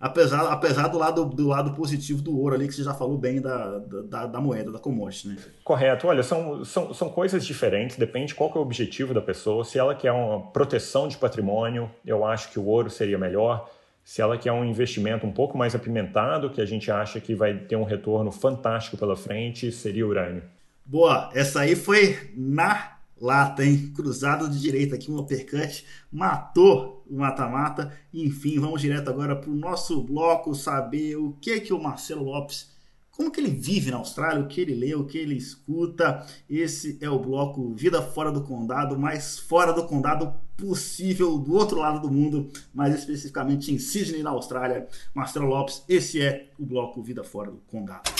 Apesar, 0.00 0.52
apesar 0.52 0.86
do, 0.86 0.96
lado, 0.96 1.24
do 1.24 1.48
lado 1.48 1.72
positivo 1.72 2.22
do 2.22 2.38
ouro 2.38 2.54
ali, 2.54 2.68
que 2.68 2.74
você 2.74 2.84
já 2.84 2.94
falou 2.94 3.18
bem 3.18 3.40
da, 3.40 3.78
da, 3.78 4.26
da 4.26 4.40
moeda, 4.40 4.70
da 4.70 4.78
commodity, 4.78 5.28
né? 5.28 5.36
Correto. 5.64 6.06
Olha, 6.06 6.22
são, 6.22 6.64
são, 6.64 6.94
são 6.94 7.08
coisas 7.08 7.44
diferentes, 7.44 7.96
depende 7.96 8.32
qual 8.32 8.52
é 8.54 8.58
o 8.58 8.62
objetivo 8.62 9.12
da 9.12 9.20
pessoa. 9.20 9.64
Se 9.64 9.76
ela 9.76 9.96
quer 9.96 10.12
uma 10.12 10.52
proteção 10.52 11.08
de 11.08 11.16
patrimônio, 11.16 11.90
eu 12.06 12.24
acho 12.24 12.52
que 12.52 12.60
o 12.60 12.66
ouro 12.66 12.88
seria 12.88 13.18
melhor. 13.18 13.68
Se 14.08 14.22
ela 14.22 14.38
quer 14.38 14.52
um 14.52 14.64
investimento 14.64 15.26
um 15.26 15.30
pouco 15.30 15.58
mais 15.58 15.74
apimentado, 15.74 16.48
que 16.48 16.62
a 16.62 16.64
gente 16.64 16.90
acha 16.90 17.20
que 17.20 17.34
vai 17.34 17.54
ter 17.54 17.76
um 17.76 17.84
retorno 17.84 18.32
fantástico 18.32 18.96
pela 18.96 19.14
frente, 19.14 19.70
seria 19.70 20.06
urânio. 20.06 20.42
Boa, 20.82 21.30
essa 21.34 21.60
aí 21.60 21.76
foi 21.76 22.16
na 22.34 22.96
lata, 23.20 23.62
hein? 23.62 23.92
Cruzado 23.94 24.48
de 24.48 24.58
direita 24.58 24.94
aqui, 24.94 25.10
um 25.10 25.18
uppercut, 25.18 25.84
matou 26.10 27.04
o 27.06 27.18
mata-mata. 27.18 27.92
Enfim, 28.10 28.58
vamos 28.58 28.80
direto 28.80 29.10
agora 29.10 29.36
para 29.36 29.50
o 29.50 29.54
nosso 29.54 30.02
bloco, 30.02 30.54
saber 30.54 31.16
o 31.16 31.36
que 31.38 31.60
que 31.60 31.74
o 31.74 31.78
Marcelo 31.78 32.24
Lopes, 32.24 32.70
como 33.10 33.30
que 33.30 33.38
ele 33.38 33.50
vive 33.50 33.90
na 33.90 33.98
Austrália, 33.98 34.40
o 34.42 34.48
que 34.48 34.62
ele 34.62 34.74
lê, 34.74 34.94
o 34.94 35.04
que 35.04 35.18
ele 35.18 35.34
escuta. 35.34 36.24
Esse 36.48 36.96
é 37.02 37.10
o 37.10 37.18
bloco 37.18 37.74
Vida 37.74 38.00
Fora 38.00 38.32
do 38.32 38.42
Condado, 38.42 38.98
mais 38.98 39.38
fora 39.38 39.70
do 39.70 39.84
condado 39.84 40.32
possível, 40.58 41.38
do 41.38 41.54
outro 41.54 41.78
lado 41.78 42.00
do 42.00 42.10
mundo, 42.12 42.50
mais 42.74 42.94
especificamente 42.94 43.72
em 43.72 43.78
Sydney, 43.78 44.22
na 44.22 44.30
Austrália. 44.30 44.88
Marcelo 45.14 45.46
Lopes, 45.46 45.84
esse 45.88 46.20
é 46.20 46.50
o 46.58 46.66
bloco 46.66 47.00
Vida 47.00 47.22
Fora 47.22 47.50
do 47.50 47.58
Condado. 47.68 48.10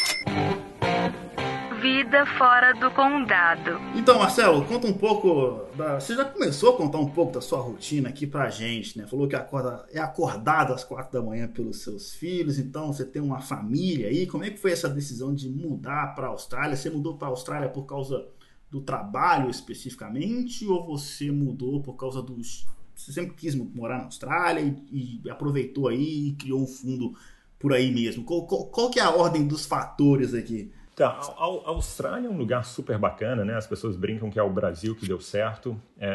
Vida 1.80 2.26
fora 2.26 2.72
do 2.74 2.91
condado. 2.91 3.78
Então, 3.95 4.18
Marcelo, 4.18 4.64
conta 4.64 4.89
um 4.89 4.93
pouco. 4.93 5.64
Da... 5.76 6.01
Você 6.01 6.16
já 6.16 6.24
começou 6.24 6.74
a 6.74 6.76
contar 6.76 6.99
um 6.99 7.09
pouco 7.09 7.32
da 7.32 7.41
sua 7.41 7.61
rotina 7.61 8.09
aqui 8.09 8.26
pra 8.26 8.51
gente, 8.51 8.99
né? 8.99 9.07
Falou 9.07 9.28
que 9.28 9.36
acorda... 9.36 9.86
é 9.93 10.01
acordado 10.01 10.72
às 10.72 10.82
quatro 10.82 11.12
da 11.12 11.24
manhã 11.24 11.47
pelos 11.47 11.82
seus 11.82 12.14
filhos, 12.14 12.59
então 12.59 12.93
você 12.93 13.05
tem 13.05 13.22
uma 13.22 13.41
família 13.41 14.09
aí. 14.09 14.26
Como 14.26 14.43
é 14.43 14.51
que 14.51 14.59
foi 14.59 14.72
essa 14.72 14.89
decisão 14.89 15.32
de 15.32 15.49
mudar 15.49 16.16
para 16.16 16.26
a 16.26 16.30
Austrália? 16.30 16.74
Você 16.74 16.91
mudou 16.91 17.16
para 17.16 17.28
a 17.28 17.30
Austrália 17.30 17.68
por 17.68 17.86
causa 17.86 18.26
do 18.70 18.80
trabalho 18.80 19.50
especificamente 19.50 20.66
ou 20.66 20.86
você 20.86 21.30
mudou 21.30 21.80
por 21.80 21.94
causa 21.94 22.22
dos. 22.22 22.66
Você 22.94 23.12
sempre 23.12 23.34
quis 23.34 23.54
morar 23.54 23.98
na 23.98 24.04
Austrália 24.04 24.60
e, 24.60 25.20
e 25.24 25.30
aproveitou 25.30 25.88
aí 25.88 26.28
e 26.28 26.32
criou 26.32 26.60
um 26.60 26.66
fundo 26.66 27.14
por 27.58 27.72
aí 27.72 27.92
mesmo? 27.92 28.24
Qual, 28.24 28.46
qual, 28.46 28.66
qual 28.66 28.90
que 28.90 28.98
é 28.98 29.02
a 29.02 29.10
ordem 29.10 29.46
dos 29.46 29.64
fatores 29.64 30.34
aqui? 30.34 30.70
Tá, 30.98 31.10
a, 31.10 31.44
a, 31.44 31.68
Austrália 31.68 32.26
é 32.26 32.30
um 32.30 32.36
lugar 32.36 32.64
super 32.64 32.98
bacana, 32.98 33.44
né? 33.44 33.54
As 33.54 33.68
pessoas 33.68 33.94
brincam 33.94 34.30
que 34.30 34.38
é 34.38 34.42
o 34.42 34.50
Brasil 34.50 34.96
que 34.96 35.06
deu 35.06 35.20
certo. 35.20 35.80
É, 35.96 36.10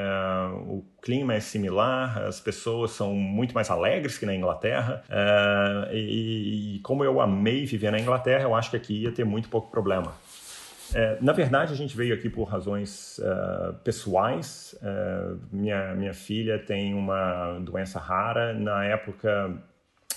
o 0.67 0.83
clima 1.01 1.33
é 1.33 1.39
similar, 1.39 2.23
as 2.23 2.41
pessoas 2.41 2.91
são 2.91 3.15
muito 3.15 3.55
mais 3.55 3.69
alegres 3.69 4.17
que 4.17 4.25
na 4.25 4.35
Inglaterra. 4.35 5.01
É, 5.09 5.95
e, 5.95 6.75
e, 6.75 6.79
como 6.79 7.01
eu 7.01 7.21
amei 7.21 7.65
viver 7.65 7.91
na 7.91 7.99
Inglaterra, 7.99 8.43
eu 8.43 8.53
acho 8.53 8.71
que 8.71 8.75
aqui 8.75 9.03
ia 9.03 9.11
ter 9.13 9.23
muito 9.23 9.47
pouco 9.47 9.71
problema. 9.71 10.13
É, 10.95 11.17
na 11.19 11.33
verdade, 11.33 11.73
a 11.73 11.75
gente 11.75 11.97
veio 11.97 12.13
aqui 12.13 12.29
por 12.29 12.43
razões 12.43 13.19
uh, 13.19 13.73
pessoais. 13.83 14.75
Uh, 14.81 15.39
minha, 15.51 15.95
minha 15.95 16.13
filha 16.13 16.59
tem 16.59 16.93
uma 16.93 17.57
doença 17.59 17.99
rara. 17.99 18.53
Na 18.53 18.85
época, 18.85 19.51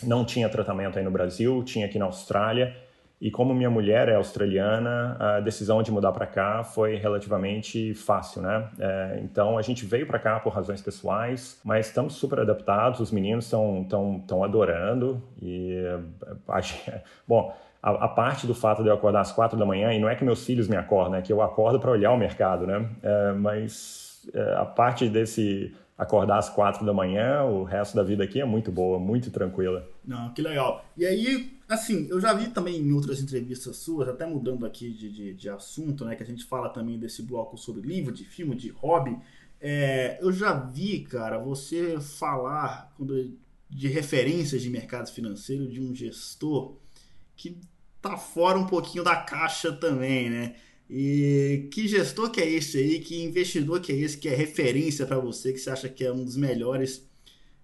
não 0.03 0.25
tinha 0.25 0.49
tratamento 0.49 0.99
aí 0.99 1.05
no 1.05 1.11
Brasil, 1.11 1.63
tinha 1.65 1.87
aqui 1.87 1.99
na 1.99 2.05
Austrália. 2.05 2.77
E 3.19 3.31
como 3.31 3.55
minha 3.55 3.71
mulher 3.71 4.11
é 4.11 4.17
australiana, 4.17 5.17
a 5.19 5.41
decisão 5.41 5.83
de 5.83 5.91
mudar 5.91 6.13
para 6.13 6.27
cá 6.27 6.63
foi 6.63 6.97
relativamente 6.97 7.95
fácil, 7.95 8.43
né? 8.43 8.69
É, 8.79 9.21
então 9.23 9.57
a 9.57 9.63
gente 9.63 9.87
veio 9.87 10.07
para 10.07 10.19
cá 10.19 10.39
por 10.39 10.53
razões 10.53 10.83
pessoais, 10.83 11.59
mas 11.65 11.87
estamos 11.87 12.17
super 12.17 12.41
adaptados. 12.41 13.01
Os 13.01 13.11
meninos 13.11 13.47
estão 13.47 13.87
tão, 13.89 14.21
tão 14.21 14.45
adorando 14.45 15.23
e 15.41 15.79
bom. 17.27 17.57
A, 17.89 18.09
parte 18.09 18.49
do 18.49 18.55
fato 18.55 18.83
de 18.83 18.89
eu 18.89 18.95
acordar 18.95 19.21
às 19.21 19.31
quatro 19.31 19.57
da 19.57 19.65
manhã, 19.65 19.93
e 19.93 20.01
não 20.01 20.09
é 20.09 20.17
que 20.17 20.25
meus 20.25 20.45
filhos 20.45 20.67
me 20.67 20.77
acordam, 20.77 21.15
é 21.15 21.23
que 21.23 21.33
eu 21.33 21.41
acordo 21.41 21.79
para 21.79 21.93
olhar 21.93 22.11
o 22.11 22.19
mercado, 22.19 22.67
né? 22.67 22.91
É, 23.01 23.33
mas 23.33 24.29
é, 24.35 24.55
a 24.55 24.65
parte 24.65 25.09
desse 25.09 25.73
acordar 25.97 26.39
às 26.39 26.49
quatro 26.49 26.85
da 26.85 26.93
manhã, 26.93 27.45
o 27.45 27.63
resto 27.63 27.95
da 27.95 28.03
vida 28.03 28.25
aqui 28.25 28.41
é 28.41 28.45
muito 28.45 28.73
boa, 28.73 28.99
muito 28.99 29.31
tranquila. 29.31 29.89
Não, 30.05 30.33
que 30.33 30.43
legal. 30.43 30.85
E 30.97 31.07
aí, 31.07 31.57
assim, 31.69 32.09
eu 32.11 32.21
já 32.21 32.35
vi 32.35 32.49
também 32.49 32.77
em 32.77 32.93
outras 32.93 33.21
entrevistas 33.21 33.77
suas, 33.77 34.09
até 34.09 34.27
mudando 34.27 34.67
aqui 34.67 34.91
de, 34.91 35.09
de, 35.11 35.35
de 35.35 35.49
assunto, 35.49 36.05
né, 36.05 36.17
que 36.17 36.25
a 36.25 36.27
gente 36.27 36.45
fala 36.45 36.69
também 36.69 36.99
desse 36.99 37.23
bloco 37.23 37.57
sobre 37.57 37.87
livro, 37.87 38.13
de 38.13 38.25
filme, 38.25 38.57
de 38.57 38.69
hobby. 38.71 39.17
É, 39.61 40.19
eu 40.21 40.33
já 40.33 40.53
vi, 40.53 41.01
cara, 41.01 41.39
você 41.39 42.01
falar 42.01 42.93
de 43.71 43.89
referências 43.89 44.61
de 44.61 44.69
mercado 44.69 45.09
financeiro 45.11 45.69
de 45.69 45.81
um 45.81 45.95
gestor 45.95 46.75
que 47.37 47.59
tá 48.11 48.17
fora 48.17 48.59
um 48.59 48.67
pouquinho 48.67 49.05
da 49.05 49.17
caixa 49.17 49.73
também, 49.73 50.31
né? 50.31 50.55
E 50.89 51.69
que 51.73 51.89
gestor 51.89 52.31
que 52.31 52.41
é 52.41 52.49
esse 52.49 52.79
aí? 52.79 53.01
Que 53.01 53.23
investidor 53.23 53.81
que 53.81 53.93
é 53.93 53.97
esse 53.97 54.17
que 54.17 54.29
é 54.29 54.35
referência 54.35 55.05
para 55.05 55.19
você, 55.19 55.53
que 55.53 55.59
você 55.59 55.71
acha 55.71 55.89
que 55.89 56.05
é 56.05 56.13
um 56.13 56.25
dos 56.25 56.37
melhores 56.37 57.09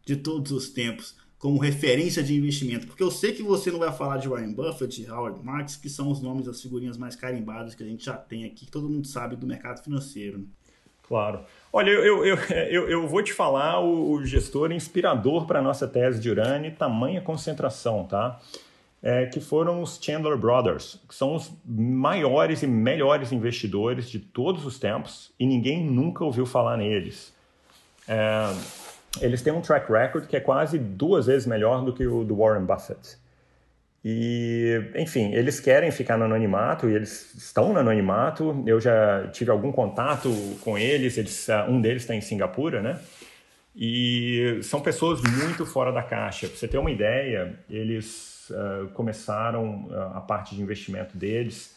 de 0.05 0.17
todos 0.17 0.51
os 0.51 0.71
tempos, 0.71 1.17
como 1.39 1.59
referência 1.59 2.23
de 2.23 2.35
investimento? 2.35 2.87
Porque 2.87 3.03
eu 3.03 3.11
sei 3.11 3.33
que 3.33 3.43
você 3.43 3.71
não 3.71 3.79
vai 3.79 3.93
falar 3.93 4.17
de 4.17 4.29
Warren 4.29 4.53
Buffett, 4.53 5.03
de 5.03 5.11
Howard 5.11 5.45
Marks, 5.45 5.77
que 5.77 5.89
são 5.89 6.11
os 6.11 6.21
nomes 6.21 6.47
das 6.47 6.61
figurinhas 6.61 6.97
mais 6.97 7.15
carimbadas 7.15 7.75
que 7.75 7.83
a 7.85 7.87
gente 7.87 8.05
já 8.05 8.15
tem 8.15 8.45
aqui, 8.45 8.67
que 8.67 8.73
todo 8.73 8.89
mundo 8.89 9.07
sabe 9.07 9.37
do 9.37 9.47
mercado 9.47 9.83
financeiro. 9.83 10.39
Né? 10.39 10.45
Claro. 11.13 11.45
Olha, 11.73 11.91
eu, 11.91 12.25
eu, 12.25 12.37
eu, 12.37 12.89
eu, 12.89 13.07
vou 13.07 13.23
te 13.23 13.33
falar 13.33 13.81
o, 13.81 14.25
gestor 14.25 14.73
inspirador 14.73 15.47
para 15.47 15.59
a 15.59 15.63
nossa 15.63 15.87
tese 15.87 16.19
de 16.19 16.31
urânio, 16.31 16.75
tamanha 16.75 17.21
concentração, 17.21 18.05
tá? 18.05 18.41
É, 19.03 19.27
que 19.27 19.41
foram 19.41 19.83
os 19.83 19.99
Chandler 20.01 20.37
Brothers, 20.37 21.01
que 21.09 21.15
são 21.15 21.35
os 21.35 21.53
maiores 21.67 22.63
e 22.63 22.67
melhores 22.67 23.33
investidores 23.33 24.09
de 24.09 24.21
todos 24.21 24.65
os 24.65 24.79
tempos 24.79 25.33
e 25.39 25.45
ninguém 25.45 25.85
nunca 25.85 26.25
ouviu 26.25 26.47
falar 26.47 26.77
neles. 26.77 27.35
É, 28.07 28.55
eles 29.21 29.43
têm 29.43 29.53
um 29.53 29.61
track 29.61 29.91
record 29.91 30.27
que 30.27 30.37
é 30.37 30.41
quase 30.41 30.79
duas 30.79 31.27
vezes 31.27 31.47
melhor 31.47 31.85
do 31.85 31.93
que 31.93 32.07
o 32.07 32.23
do 32.23 32.37
Warren 32.37 32.65
Buffett. 32.65 33.21
E, 34.05 34.91
enfim, 34.97 35.33
eles 35.33 35.61
querem 35.61 35.91
ficar 35.91 36.17
no 36.17 36.25
anonimato 36.25 36.89
e 36.89 36.95
eles 36.95 37.35
estão 37.35 37.73
no 37.73 37.79
anonimato. 37.79 38.63
Eu 38.67 38.81
já 38.81 39.29
tive 39.29 39.51
algum 39.51 39.71
contato 39.71 40.29
com 40.61 40.77
eles, 40.77 41.19
eles 41.19 41.47
um 41.69 41.81
deles 41.81 42.03
está 42.03 42.15
em 42.15 42.21
Singapura, 42.21 42.81
né? 42.83 42.99
E 43.75 44.59
são 44.63 44.81
pessoas 44.81 45.21
muito 45.23 45.65
fora 45.65 45.93
da 45.93 46.03
caixa. 46.03 46.49
Para 46.49 46.57
você 46.57 46.67
ter 46.67 46.79
uma 46.79 46.91
ideia, 46.91 47.59
eles 47.71 48.32
uh, 48.51 48.89
começaram 48.95 49.87
uh, 49.87 50.17
a 50.17 50.21
parte 50.21 50.55
de 50.55 50.63
investimento 50.63 51.17
deles 51.17 51.77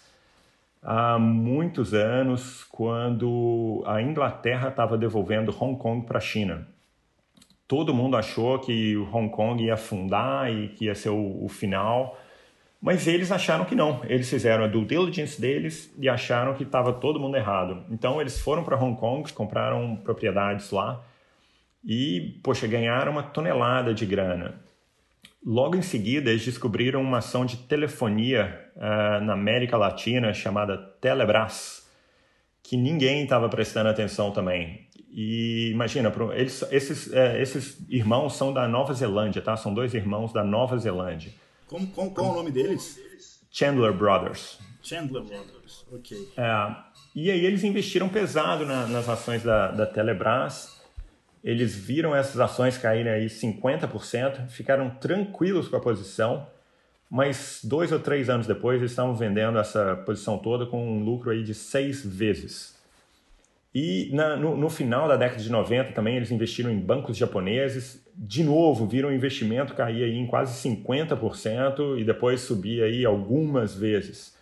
há 0.86 1.18
muitos 1.18 1.94
anos, 1.94 2.64
quando 2.66 3.84
a 3.88 4.02
Inglaterra 4.02 4.70
estava 4.70 4.98
devolvendo 4.98 5.56
Hong 5.60 5.78
Kong 5.78 6.06
para 6.06 6.20
a 6.20 6.22
China. 6.22 6.68
Todo 7.68 7.94
mundo 7.94 8.16
achou 8.16 8.60
que 8.60 8.96
Hong 9.12 9.30
Kong 9.30 9.64
ia 9.64 9.74
afundar 9.74 10.54
e 10.54 10.70
que 10.70 10.86
ia 10.86 10.94
ser 10.94 11.10
o, 11.10 11.44
o 11.44 11.50
final, 11.50 12.16
mas 12.80 13.08
eles 13.08 13.32
acharam 13.32 13.66
que 13.66 13.74
não. 13.74 14.02
Eles 14.04 14.30
fizeram 14.30 14.64
a 14.64 14.68
due 14.68 14.86
diligence 14.86 15.42
deles 15.42 15.92
e 15.98 16.08
acharam 16.08 16.54
que 16.54 16.62
estava 16.62 16.94
todo 16.94 17.20
mundo 17.20 17.36
errado. 17.36 17.84
Então 17.90 18.22
eles 18.22 18.40
foram 18.40 18.64
para 18.64 18.78
Hong 18.78 18.96
Kong, 19.00 19.34
compraram 19.34 19.96
propriedades 19.96 20.70
lá 20.70 21.02
e, 21.84 22.40
poxa, 22.44 22.68
ganharam 22.68 23.12
uma 23.12 23.24
tonelada 23.24 23.92
de 23.94 24.06
grana. 24.06 24.64
Logo 25.46 25.76
em 25.76 25.82
seguida, 25.84 26.32
eles 26.32 26.44
descobriram 26.44 27.00
uma 27.02 27.20
ação 27.20 27.46
de 27.46 27.56
telefonia 27.58 28.68
uh, 28.76 29.24
na 29.24 29.34
América 29.34 29.78
Latina 29.78 30.34
chamada 30.34 30.76
Telebrás, 31.00 31.88
que 32.64 32.76
ninguém 32.76 33.24
estava 33.24 33.48
prestando 33.48 33.90
atenção 33.90 34.32
também. 34.32 34.88
E 35.12 35.70
imagina, 35.72 36.12
eles, 36.34 36.64
esses, 36.72 37.08
uh, 37.08 37.38
esses 37.40 37.78
irmãos 37.88 38.36
são 38.36 38.52
da 38.52 38.68
Nova 38.68 38.92
Zelândia, 38.96 39.40
tá? 39.40 39.56
São 39.56 39.72
dois 39.72 39.94
irmãos 39.94 40.34
da 40.34 40.44
Nova 40.44 40.80
Zelândia. 40.80 41.32
Como, 41.68 41.86
como, 41.92 42.10
qual 42.10 42.28
é 42.28 42.32
o 42.32 42.34
nome 42.34 42.50
deles? 42.50 43.00
Chandler 43.52 43.94
Brothers. 43.94 44.58
Chandler 44.82 45.24
Brothers, 45.24 45.86
ok. 45.92 46.18
Uh, 46.18 46.76
e 47.16 47.30
aí 47.30 47.46
eles 47.46 47.64
investiram 47.64 48.10
pesado 48.10 48.66
na, 48.66 48.88
nas 48.88 49.08
ações 49.08 49.44
da, 49.44 49.70
da 49.70 49.86
Telebrás 49.86 50.76
eles 51.46 51.76
viram 51.76 52.16
essas 52.16 52.40
ações 52.40 52.76
caírem 52.76 53.14
aí 53.14 53.28
50%, 53.28 54.48
ficaram 54.48 54.90
tranquilos 54.90 55.68
com 55.68 55.76
a 55.76 55.80
posição, 55.80 56.48
mas 57.08 57.60
dois 57.64 57.92
ou 57.92 58.00
três 58.00 58.32
anos 58.32 58.48
depois 58.48 58.80
eles 58.80 58.92
estavam 58.92 59.14
vendendo 59.14 59.60
essa 59.60 59.96
posição 60.08 60.40
toda 60.40 60.66
com 60.66 60.84
um 60.84 61.04
lucro 61.04 61.30
aí 61.30 61.44
de 61.44 61.54
seis 61.54 62.04
vezes. 62.04 62.76
E 63.76 64.10
na, 64.12 64.36
no, 64.36 64.58
no, 64.58 64.70
final 64.70 65.08
da 65.08 65.18
década 65.18 65.44
de 65.44 65.52
90 65.52 65.92
também 65.92 66.16
eles 66.16 66.32
investiram 66.32 66.72
em 66.72 66.80
bancos 66.80 67.16
japoneses. 67.16 68.04
De 68.16 68.44
novo, 68.44 68.88
viram 68.88 69.10
o 69.10 69.14
investimento 69.14 69.76
cair 69.76 70.04
aí 70.04 70.18
em 70.18 70.26
quase 70.26 70.68
50% 70.68 72.00
e 72.00 72.04
depois 72.04 72.42
subir 72.42 72.82
aí 72.82 73.06
algumas 73.06 73.76
vezes. 73.76 74.35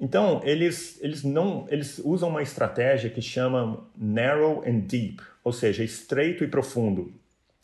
Então, 0.00 0.40
eles, 0.44 0.98
eles, 1.02 1.22
não, 1.22 1.66
eles 1.68 1.98
usam 1.98 2.28
uma 2.28 2.42
estratégia 2.42 3.08
que 3.10 3.22
chama 3.22 3.86
narrow 3.96 4.62
and 4.66 4.80
deep, 4.80 5.22
ou 5.42 5.52
seja, 5.52 5.84
estreito 5.84 6.42
e 6.42 6.48
profundo. 6.48 7.12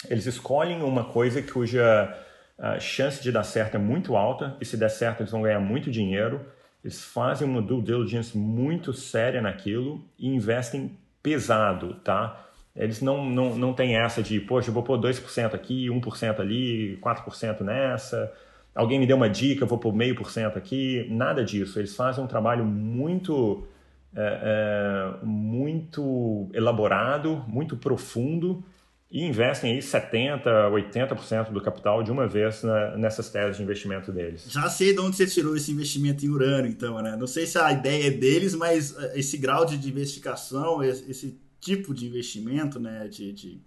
Eles 0.09 0.27
escolhem 0.27 0.83
uma 0.83 1.05
coisa 1.05 1.43
cuja 1.43 2.17
a 2.61 2.79
chance 2.79 3.23
de 3.23 3.33
dar 3.33 3.43
certo 3.43 3.77
é 3.77 3.79
muito 3.79 4.17
alta, 4.17 4.57
e 4.61 4.65
se 4.67 4.77
der 4.77 4.91
certo 4.91 5.23
eles 5.23 5.33
vão 5.33 5.43
ganhar 5.43 5.61
muito 5.61 5.91
dinheiro. 5.91 6.41
Eles 6.85 7.03
fazem 7.03 7.49
uma 7.49 7.61
due 7.61 7.83
diligence 7.83 8.37
muito 8.37 8.93
séria 8.93 9.41
naquilo 9.41 10.05
e 10.19 10.29
investem 10.29 10.97
pesado, 11.23 11.95
tá? 12.05 12.49
Eles 12.77 13.01
não, 13.01 13.25
não, 13.25 13.57
não 13.57 13.73
têm 13.73 13.97
essa 13.97 14.23
de, 14.23 14.41
poxa, 14.41 14.71
eu 14.71 14.75
vou 14.75 14.83
pôr 14.83 14.99
2% 14.99 15.55
aqui, 15.55 15.89
1% 15.89 16.41
ali, 16.41 16.99
4% 16.99 17.61
nessa. 17.63 18.33
Alguém 18.75 18.99
me 18.99 19.07
deu 19.07 19.17
uma 19.17 19.29
dica, 19.29 19.65
eu 19.65 19.69
vou 19.69 19.79
pôr 19.79 19.93
meio 19.93 20.15
por 20.15 20.31
cento 20.31 20.57
aqui. 20.57 21.07
Nada 21.11 21.45
disso. 21.45 21.79
Eles 21.79 21.95
fazem 21.95 22.23
um 22.23 22.27
trabalho 22.27 22.65
muito, 22.65 23.67
é, 24.15 25.17
é, 25.23 25.25
muito 25.25 26.49
elaborado, 26.55 27.45
muito 27.49 27.77
profundo 27.77 28.65
e 29.11 29.25
investem 29.25 29.73
aí 29.73 29.79
70%, 29.81 30.45
80% 30.71 31.51
do 31.51 31.61
capital 31.61 32.01
de 32.03 32.13
uma 32.13 32.29
vez 32.29 32.63
na, 32.63 32.97
nessas 32.97 33.29
teses 33.29 33.57
de 33.57 33.63
investimento 33.63 34.13
deles. 34.13 34.47
Já 34.49 34.69
sei 34.71 34.93
de 34.95 35.01
onde 35.01 35.17
você 35.17 35.27
tirou 35.27 35.57
esse 35.57 35.73
investimento 35.73 36.25
em 36.25 36.29
urânio, 36.29 36.71
então, 36.71 37.03
né? 37.03 37.17
Não 37.17 37.27
sei 37.27 37.45
se 37.45 37.59
a 37.59 37.73
ideia 37.73 38.07
é 38.07 38.11
deles, 38.11 38.55
mas 38.55 38.97
eh, 38.97 39.19
esse 39.19 39.37
grau 39.37 39.67
de 39.67 39.77
diversificação, 39.77 40.81
esse 40.85 41.37
tipo 41.61 41.93
de 41.93 42.07
investimento, 42.07 42.79
né, 42.79 43.09
de, 43.09 43.33
de 43.33 43.61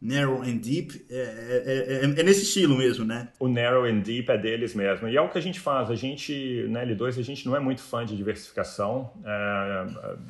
narrow 0.00 0.42
and 0.42 0.56
deep, 0.56 1.04
é, 1.10 1.14
é, 1.14 2.00
é, 2.00 2.04
é, 2.04 2.22
nesse 2.22 2.42
estilo 2.42 2.76
mesmo, 2.76 3.04
né? 3.04 3.28
O 3.38 3.48
narrow 3.48 3.84
and 3.84 4.00
deep 4.00 4.30
é 4.30 4.38
deles 4.38 4.74
mesmo. 4.74 5.08
E 5.08 5.16
é 5.16 5.20
o 5.20 5.28
que 5.28 5.36
a 5.36 5.42
gente 5.42 5.60
faz. 5.60 5.90
A 5.90 5.94
gente, 5.94 6.66
na 6.70 6.82
L2, 6.86 7.18
a 7.18 7.22
gente 7.22 7.44
não 7.44 7.54
é 7.54 7.60
muito 7.60 7.82
fã 7.82 8.04
de 8.04 8.16
diversificação. 8.16 9.12
É, 9.24 9.86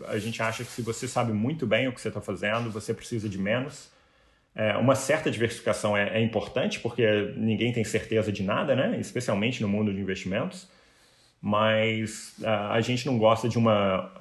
a 0.08 0.18
gente 0.18 0.42
acha 0.42 0.64
que 0.64 0.70
se 0.70 0.82
você 0.82 1.06
sabe 1.06 1.32
muito 1.32 1.66
bem 1.66 1.86
o 1.86 1.92
que 1.92 2.00
você 2.00 2.08
está 2.08 2.20
fazendo, 2.20 2.70
você 2.70 2.92
precisa 2.92 3.28
de 3.28 3.38
menos. 3.38 3.90
É, 4.56 4.76
uma 4.76 4.96
certa 4.96 5.30
diversificação 5.30 5.96
é, 5.96 6.18
é, 6.18 6.20
importante, 6.20 6.80
porque 6.80 7.32
ninguém 7.36 7.72
tem 7.72 7.84
certeza 7.84 8.32
de 8.32 8.42
nada, 8.42 8.74
né? 8.74 8.98
especialmente 8.98 9.62
no 9.62 9.68
mundo 9.68 9.94
de 9.94 10.00
investimentos. 10.00 10.68
Mas 11.42 12.34
a 12.44 12.82
gente 12.82 13.06
não 13.06 13.16
gosta 13.16 13.48
de 13.48 13.56
uma 13.56 14.12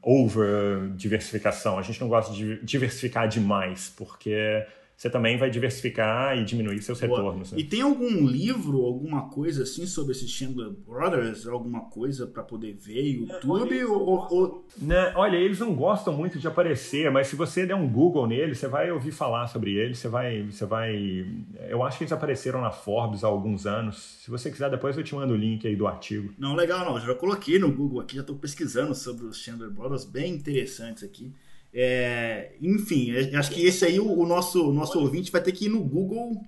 over-diversificação, 0.00 1.76
a 1.76 1.82
gente 1.82 2.00
não 2.00 2.06
gosta 2.06 2.32
de 2.32 2.64
diversificar 2.64 3.26
demais, 3.26 3.92
porque 3.96 4.64
você 5.00 5.08
também 5.08 5.38
vai 5.38 5.48
diversificar 5.48 6.36
e 6.36 6.44
diminuir 6.44 6.82
seus 6.82 7.00
Boa. 7.00 7.16
retornos. 7.16 7.52
Né? 7.52 7.60
E 7.60 7.64
tem 7.64 7.80
algum 7.80 8.26
livro, 8.26 8.84
alguma 8.84 9.30
coisa 9.30 9.62
assim 9.62 9.86
sobre 9.86 10.12
esses 10.12 10.30
Chandler 10.30 10.68
Brothers, 10.68 11.46
alguma 11.46 11.86
coisa 11.86 12.26
para 12.26 12.42
poder 12.42 12.74
ver, 12.74 13.12
YouTube 13.12 13.78
é, 13.78 13.86
ou, 13.86 14.28
ou... 14.30 14.66
Né, 14.76 15.10
olha, 15.16 15.38
eles 15.38 15.58
não 15.58 15.74
gostam 15.74 16.12
muito 16.12 16.38
de 16.38 16.46
aparecer, 16.46 17.10
mas 17.10 17.28
se 17.28 17.34
você 17.34 17.64
der 17.64 17.74
um 17.74 17.88
Google 17.88 18.26
neles, 18.26 18.58
você 18.58 18.68
vai 18.68 18.90
ouvir 18.90 19.10
falar 19.10 19.46
sobre 19.46 19.72
eles, 19.72 19.98
você 19.98 20.08
vai, 20.08 20.42
você 20.42 20.66
vai, 20.66 21.26
eu 21.70 21.82
acho 21.82 21.96
que 21.96 22.04
eles 22.04 22.12
apareceram 22.12 22.60
na 22.60 22.70
Forbes 22.70 23.24
há 23.24 23.26
alguns 23.26 23.66
anos. 23.66 24.18
Se 24.22 24.30
você 24.30 24.50
quiser, 24.50 24.68
depois 24.68 24.98
eu 24.98 25.02
te 25.02 25.14
mando 25.14 25.32
o 25.32 25.36
link 25.36 25.66
aí 25.66 25.76
do 25.76 25.86
artigo. 25.86 26.30
Não, 26.36 26.54
legal, 26.54 26.84
não. 26.84 27.00
Já 27.00 27.14
coloquei 27.14 27.58
no 27.58 27.72
Google 27.72 28.00
aqui, 28.02 28.16
já 28.16 28.20
estou 28.20 28.36
pesquisando 28.36 28.94
sobre 28.94 29.24
os 29.24 29.38
Chandler 29.38 29.70
Brothers, 29.70 30.04
bem 30.04 30.34
interessantes 30.34 31.02
aqui. 31.02 31.32
É, 31.72 32.52
enfim, 32.60 33.12
é, 33.12 33.36
acho 33.36 33.50
que 33.50 33.64
esse 33.64 33.84
aí 33.84 34.00
o, 34.00 34.18
o, 34.18 34.26
nosso, 34.26 34.70
o 34.70 34.72
nosso 34.72 34.98
ouvinte 34.98 35.30
vai 35.30 35.40
ter 35.40 35.52
que 35.52 35.66
ir 35.66 35.68
no 35.68 35.80
Google 35.80 36.42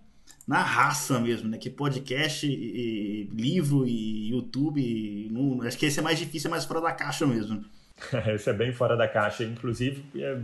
na 0.46 0.60
raça 0.62 1.20
mesmo, 1.20 1.48
né? 1.48 1.58
Que 1.58 1.70
podcast, 1.70 2.46
e, 2.46 2.50
e 2.52 3.30
livro 3.32 3.86
e 3.86 4.30
YouTube. 4.30 4.80
E, 4.80 5.28
no, 5.30 5.62
acho 5.62 5.78
que 5.78 5.86
esse 5.86 6.00
é 6.00 6.02
mais 6.02 6.18
difícil, 6.18 6.48
é 6.48 6.50
mais 6.50 6.64
fora 6.64 6.80
da 6.80 6.92
caixa 6.92 7.26
mesmo. 7.26 7.64
esse 8.34 8.50
é 8.50 8.52
bem 8.52 8.72
fora 8.72 8.96
da 8.96 9.06
caixa. 9.06 9.44
Inclusive, 9.44 10.02
é, 10.16 10.38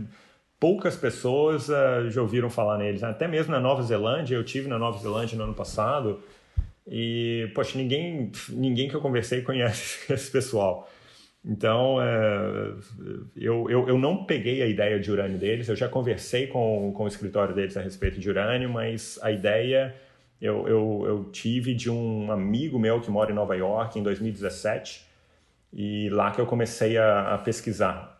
poucas 0.59 0.95
pessoas 0.95 1.69
uh, 1.69 2.09
já 2.09 2.21
ouviram 2.21 2.49
falar 2.49 2.77
neles. 2.77 3.03
Até 3.03 3.27
mesmo 3.27 3.51
na 3.51 3.59
Nova 3.59 3.83
Zelândia, 3.83 4.35
eu 4.35 4.43
tive 4.43 4.67
na 4.67 4.79
Nova 4.79 4.97
Zelândia 4.99 5.37
no 5.37 5.43
ano 5.43 5.53
passado. 5.53 6.21
E, 6.87 7.51
poxa, 7.53 7.77
ninguém, 7.77 8.31
ninguém 8.49 8.89
que 8.89 8.95
eu 8.95 9.01
conversei 9.01 9.41
conhece 9.41 10.11
esse 10.11 10.31
pessoal. 10.31 10.89
Então, 11.43 12.01
é, 12.01 12.73
eu, 13.35 13.69
eu, 13.69 13.87
eu, 13.87 13.97
não 13.97 14.25
peguei 14.25 14.61
a 14.61 14.67
ideia 14.67 14.99
de 14.99 15.09
urânio 15.09 15.37
deles, 15.37 15.69
eu 15.69 15.75
já 15.75 15.87
conversei 15.87 16.47
com, 16.47 16.91
com 16.93 17.03
o 17.05 17.07
escritório 17.07 17.55
deles 17.55 17.77
a 17.77 17.81
respeito 17.81 18.19
de 18.19 18.29
urânio, 18.29 18.69
mas 18.69 19.17
a 19.21 19.31
ideia 19.31 19.95
eu, 20.41 20.67
eu, 20.67 21.03
eu 21.05 21.23
tive 21.31 21.73
de 21.73 21.89
um 21.89 22.31
amigo 22.31 22.77
meu 22.77 22.99
que 22.99 23.09
mora 23.09 23.31
em 23.31 23.35
Nova 23.35 23.55
York 23.55 23.97
em 23.97 24.03
2017, 24.03 25.07
e 25.71 26.09
lá 26.09 26.31
que 26.31 26.41
eu 26.41 26.45
comecei 26.45 26.97
a, 26.97 27.35
a 27.35 27.37
pesquisar. 27.37 28.17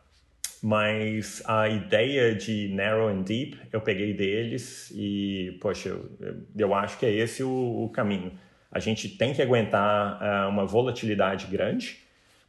Mas 0.62 1.42
a 1.46 1.70
ideia 1.70 2.36
de 2.36 2.68
narrow 2.74 3.08
and 3.08 3.22
deep 3.22 3.58
eu 3.72 3.80
peguei 3.80 4.14
deles 4.14 4.92
e, 4.94 5.58
poxa, 5.62 5.90
eu, 5.90 6.10
eu 6.58 6.74
acho 6.74 6.98
que 7.00 7.06
é 7.06 7.12
esse 7.12 7.44
o, 7.44 7.86
o 7.86 7.90
caminho. 7.90 8.34
A 8.72 8.80
gente 8.80 9.10
tem 9.10 9.34
que 9.34 9.42
aguentar 9.42 10.20
uh, 10.22 10.50
uma 10.50 10.66
volatilidade 10.66 11.48
grande, 11.48 11.98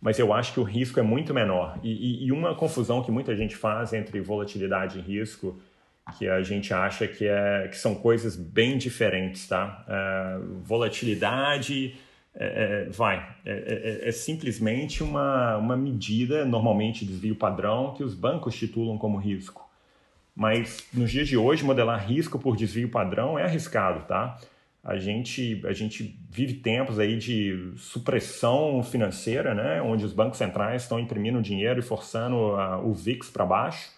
mas 0.00 0.18
eu 0.18 0.32
acho 0.32 0.54
que 0.54 0.60
o 0.60 0.62
risco 0.62 0.98
é 0.98 1.02
muito 1.02 1.34
menor. 1.34 1.78
E, 1.82 1.90
e, 1.90 2.26
e, 2.26 2.32
uma 2.32 2.54
confusão 2.54 3.02
que 3.02 3.10
muita 3.10 3.36
gente 3.36 3.54
faz 3.54 3.92
entre 3.92 4.20
volatilidade 4.20 4.98
e 4.98 5.02
risco, 5.02 5.60
que 6.16 6.26
a 6.26 6.42
gente 6.42 6.72
acha 6.72 7.06
que, 7.06 7.26
é, 7.26 7.68
que 7.68 7.76
são 7.76 7.94
coisas 7.94 8.34
bem 8.34 8.78
diferentes, 8.78 9.46
tá? 9.46 9.84
É, 9.86 10.38
volatilidade, 10.62 11.94
é, 12.34 12.86
é 12.86 12.90
vai, 12.90 13.18
é, 13.44 14.02
é, 14.04 14.08
é, 14.08 14.12
simplesmente 14.12 15.02
uma, 15.02 15.56
uma 15.56 15.76
medida, 15.76 16.44
normalmente 16.44 17.04
desvio 17.04 17.36
padrão, 17.36 17.92
que 17.94 18.02
os 18.02 18.14
bancos 18.14 18.56
titulam 18.56 18.96
como 18.96 19.18
risco. 19.18 19.68
Mas 20.34 20.86
nos 20.94 21.10
dias 21.10 21.28
de 21.28 21.36
hoje, 21.36 21.62
modelar 21.62 22.06
risco 22.08 22.38
por 22.38 22.56
desvio 22.56 22.88
padrão 22.88 23.38
é 23.38 23.44
arriscado, 23.44 24.06
tá? 24.06 24.38
A 24.82 24.96
gente, 24.96 25.60
a 25.66 25.72
gente 25.72 26.18
vive 26.30 26.54
tempos 26.54 26.98
aí 26.98 27.18
de 27.18 27.72
supressão 27.76 28.82
financeira, 28.82 29.54
né? 29.54 29.82
onde 29.82 30.04
os 30.04 30.12
bancos 30.12 30.38
centrais 30.38 30.82
estão 30.82 30.98
imprimindo 30.98 31.40
dinheiro 31.42 31.80
e 31.80 31.82
forçando 31.82 32.36
uh, 32.36 32.88
o 32.88 32.94
VIX 32.94 33.28
para 33.28 33.44
baixo, 33.44 33.90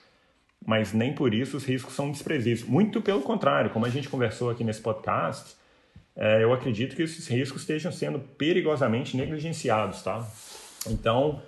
mas 0.64 0.92
nem 0.92 1.14
por 1.14 1.32
isso 1.32 1.56
os 1.56 1.64
riscos 1.64 1.94
são 1.94 2.10
desprezíveis. 2.10 2.64
Muito 2.64 3.00
pelo 3.00 3.22
contrário, 3.22 3.70
como 3.70 3.86
a 3.86 3.88
gente 3.88 4.08
conversou 4.08 4.50
aqui 4.50 4.64
nesse 4.64 4.80
podcast, 4.80 5.54
é, 6.16 6.42
eu 6.42 6.52
acredito 6.52 6.94
que 6.94 7.02
esses 7.02 7.26
riscos 7.28 7.62
estejam 7.62 7.90
sendo 7.90 8.18
perigosamente 8.18 9.16
negligenciados. 9.16 10.02
Tá? 10.02 10.26
Então, 10.88 11.40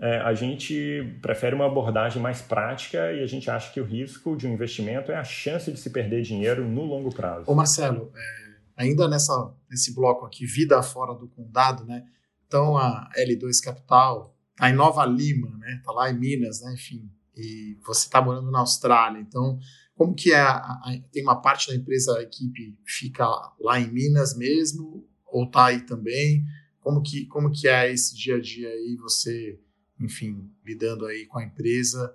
é, 0.00 0.18
a 0.18 0.32
gente 0.32 1.16
prefere 1.20 1.54
uma 1.54 1.66
abordagem 1.66 2.20
mais 2.20 2.40
prática 2.40 3.12
e 3.12 3.22
a 3.22 3.26
gente 3.26 3.50
acha 3.50 3.72
que 3.72 3.80
o 3.80 3.84
risco 3.84 4.36
de 4.36 4.46
um 4.46 4.52
investimento 4.52 5.12
é 5.12 5.16
a 5.16 5.24
chance 5.24 5.70
de 5.70 5.78
se 5.78 5.90
perder 5.90 6.22
dinheiro 6.22 6.64
no 6.64 6.84
longo 6.84 7.14
prazo. 7.14 7.44
Ô 7.46 7.54
Marcelo, 7.54 8.10
é 8.14 8.45
ainda 8.76 9.08
nessa, 9.08 9.54
nesse 9.70 9.94
bloco 9.94 10.26
aqui, 10.26 10.44
vida 10.44 10.82
fora 10.82 11.14
do 11.14 11.28
condado, 11.28 11.84
né? 11.84 12.04
Então 12.46 12.76
a 12.76 13.10
L2 13.16 13.60
Capital 13.62 14.36
está 14.52 14.70
em 14.70 14.74
Nova 14.74 15.04
Lima, 15.04 15.56
né? 15.58 15.76
Está 15.78 15.92
lá 15.92 16.10
em 16.10 16.18
Minas, 16.18 16.60
né? 16.62 16.74
Enfim, 16.74 17.10
e 17.34 17.78
você 17.84 18.06
está 18.06 18.20
morando 18.20 18.50
na 18.50 18.60
Austrália. 18.60 19.20
Então, 19.20 19.58
como 19.94 20.14
que 20.14 20.32
é? 20.32 20.40
A, 20.40 20.58
a, 20.58 20.98
tem 21.10 21.22
uma 21.22 21.40
parte 21.40 21.68
da 21.68 21.76
empresa, 21.76 22.16
a 22.18 22.22
equipe 22.22 22.78
fica 22.84 23.26
lá 23.58 23.80
em 23.80 23.90
Minas 23.90 24.36
mesmo 24.36 25.06
ou 25.26 25.44
está 25.44 25.66
aí 25.66 25.80
também? 25.80 26.44
Como 26.80 27.02
que 27.02 27.26
como 27.26 27.50
que 27.50 27.66
é 27.66 27.92
esse 27.92 28.14
dia 28.14 28.36
a 28.36 28.40
dia 28.40 28.68
aí? 28.68 28.96
Você, 29.00 29.60
enfim, 30.00 30.50
lidando 30.64 31.04
aí 31.06 31.26
com 31.26 31.38
a 31.38 31.44
empresa? 31.44 32.14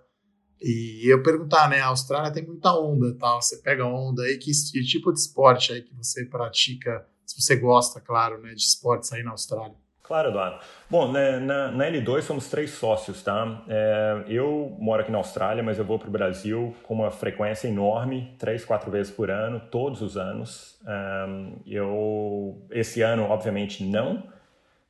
E 0.61 1.11
eu 1.11 1.23
perguntar, 1.23 1.69
né? 1.69 1.81
A 1.81 1.87
Austrália 1.87 2.31
tem 2.31 2.45
muita 2.45 2.71
onda, 2.77 3.15
tal. 3.19 3.41
Você 3.41 3.57
pega 3.57 3.85
onda 3.85 4.21
aí, 4.23 4.37
que, 4.37 4.51
que, 4.71 4.83
tipo 4.83 5.11
de 5.11 5.19
esporte 5.19 5.73
aí 5.73 5.81
que 5.81 5.93
você 5.95 6.25
pratica? 6.25 7.05
Se 7.25 7.41
você 7.41 7.55
gosta, 7.55 7.99
claro, 7.99 8.39
né, 8.39 8.53
de 8.53 8.61
esportes 8.61 9.11
aí 9.11 9.23
na 9.23 9.31
Austrália. 9.31 9.75
Claro, 10.03 10.27
Eduardo. 10.29 10.59
Bom, 10.89 11.09
né, 11.09 11.39
na, 11.39 11.71
na 11.71 11.85
L2 11.85 12.23
somos 12.23 12.49
três 12.49 12.71
sócios, 12.71 13.23
tá? 13.23 13.63
É, 13.65 14.25
eu 14.27 14.75
moro 14.77 15.01
aqui 15.01 15.09
na 15.09 15.19
Austrália, 15.19 15.63
mas 15.63 15.79
eu 15.79 15.85
vou 15.85 15.97
para 15.97 16.09
o 16.09 16.11
Brasil 16.11 16.75
com 16.83 16.95
uma 16.95 17.09
frequência 17.09 17.69
enorme, 17.69 18.35
três, 18.37 18.65
quatro 18.65 18.91
vezes 18.91 19.09
por 19.09 19.31
ano, 19.31 19.61
todos 19.71 20.01
os 20.01 20.17
anos. 20.17 20.77
Um, 20.85 21.55
eu, 21.65 22.61
esse 22.71 23.01
ano, 23.01 23.23
obviamente, 23.23 23.85
não, 23.85 24.23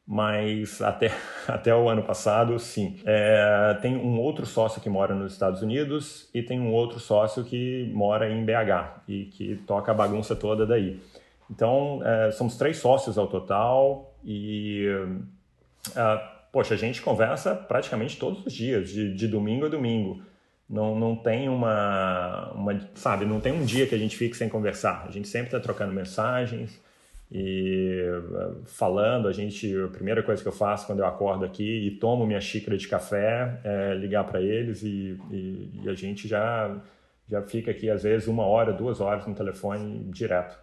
mas 0.07 0.81
até, 0.81 1.11
até 1.47 1.75
o 1.75 1.89
ano 1.89 2.03
passado, 2.03 2.57
sim. 2.59 2.99
É, 3.05 3.77
tem 3.81 3.95
um 3.95 4.19
outro 4.19 4.45
sócio 4.45 4.81
que 4.81 4.89
mora 4.89 5.13
nos 5.15 5.33
Estados 5.33 5.61
Unidos 5.61 6.29
e 6.33 6.41
tem 6.41 6.59
um 6.59 6.71
outro 6.71 6.99
sócio 6.99 7.43
que 7.43 7.89
mora 7.93 8.29
em 8.29 8.43
BH 8.45 9.01
e 9.07 9.25
que 9.25 9.55
toca 9.67 9.91
a 9.91 9.95
bagunça 9.95 10.35
toda 10.35 10.65
daí. 10.65 10.99
Então, 11.49 12.01
é, 12.03 12.31
somos 12.31 12.57
três 12.57 12.77
sócios 12.77 13.17
ao 13.17 13.27
total 13.27 14.15
e, 14.23 14.87
é, 15.95 16.21
poxa, 16.51 16.73
a 16.73 16.77
gente 16.77 17.01
conversa 17.01 17.55
praticamente 17.55 18.17
todos 18.17 18.45
os 18.45 18.53
dias, 18.53 18.89
de, 18.89 19.13
de 19.13 19.27
domingo 19.27 19.65
a 19.65 19.69
domingo 19.69 20.21
não, 20.71 20.97
não 20.97 21.15
tem 21.17 21.49
uma, 21.49 22.49
uma, 22.53 22.79
sabe, 22.95 23.25
não 23.25 23.41
tem 23.41 23.51
um 23.51 23.65
dia 23.65 23.85
que 23.85 23.93
a 23.93 23.97
gente 23.97 24.15
fique 24.15 24.37
sem 24.37 24.47
conversar. 24.47 25.05
A 25.05 25.11
gente 25.11 25.27
sempre 25.27 25.47
está 25.47 25.59
trocando 25.59 25.91
mensagens 25.93 26.79
e 27.31 28.03
eh, 28.03 28.51
falando. 28.65 29.27
A 29.27 29.31
gente, 29.31 29.73
a 29.81 29.87
primeira 29.87 30.21
coisa 30.21 30.41
que 30.41 30.47
eu 30.47 30.51
faço 30.53 30.85
quando 30.85 30.99
eu 30.99 31.05
acordo 31.05 31.45
aqui 31.45 31.87
e 31.87 31.91
tomo 31.91 32.27
minha 32.27 32.41
xícara 32.41 32.77
de 32.77 32.87
café 32.87 33.61
é 33.63 33.93
ligar 33.95 34.25
para 34.25 34.41
eles 34.41 34.83
e, 34.83 35.17
e, 35.31 35.81
e, 35.83 35.89
a 35.89 35.93
gente 35.93 36.27
já 36.27 36.81
já 37.29 37.41
fica 37.41 37.71
aqui 37.71 37.89
às 37.89 38.03
vezes 38.03 38.27
uma 38.27 38.43
hora, 38.43 38.73
duas 38.73 38.99
horas 38.99 39.25
no 39.25 39.33
telefone 39.33 40.03
direto. 40.11 40.59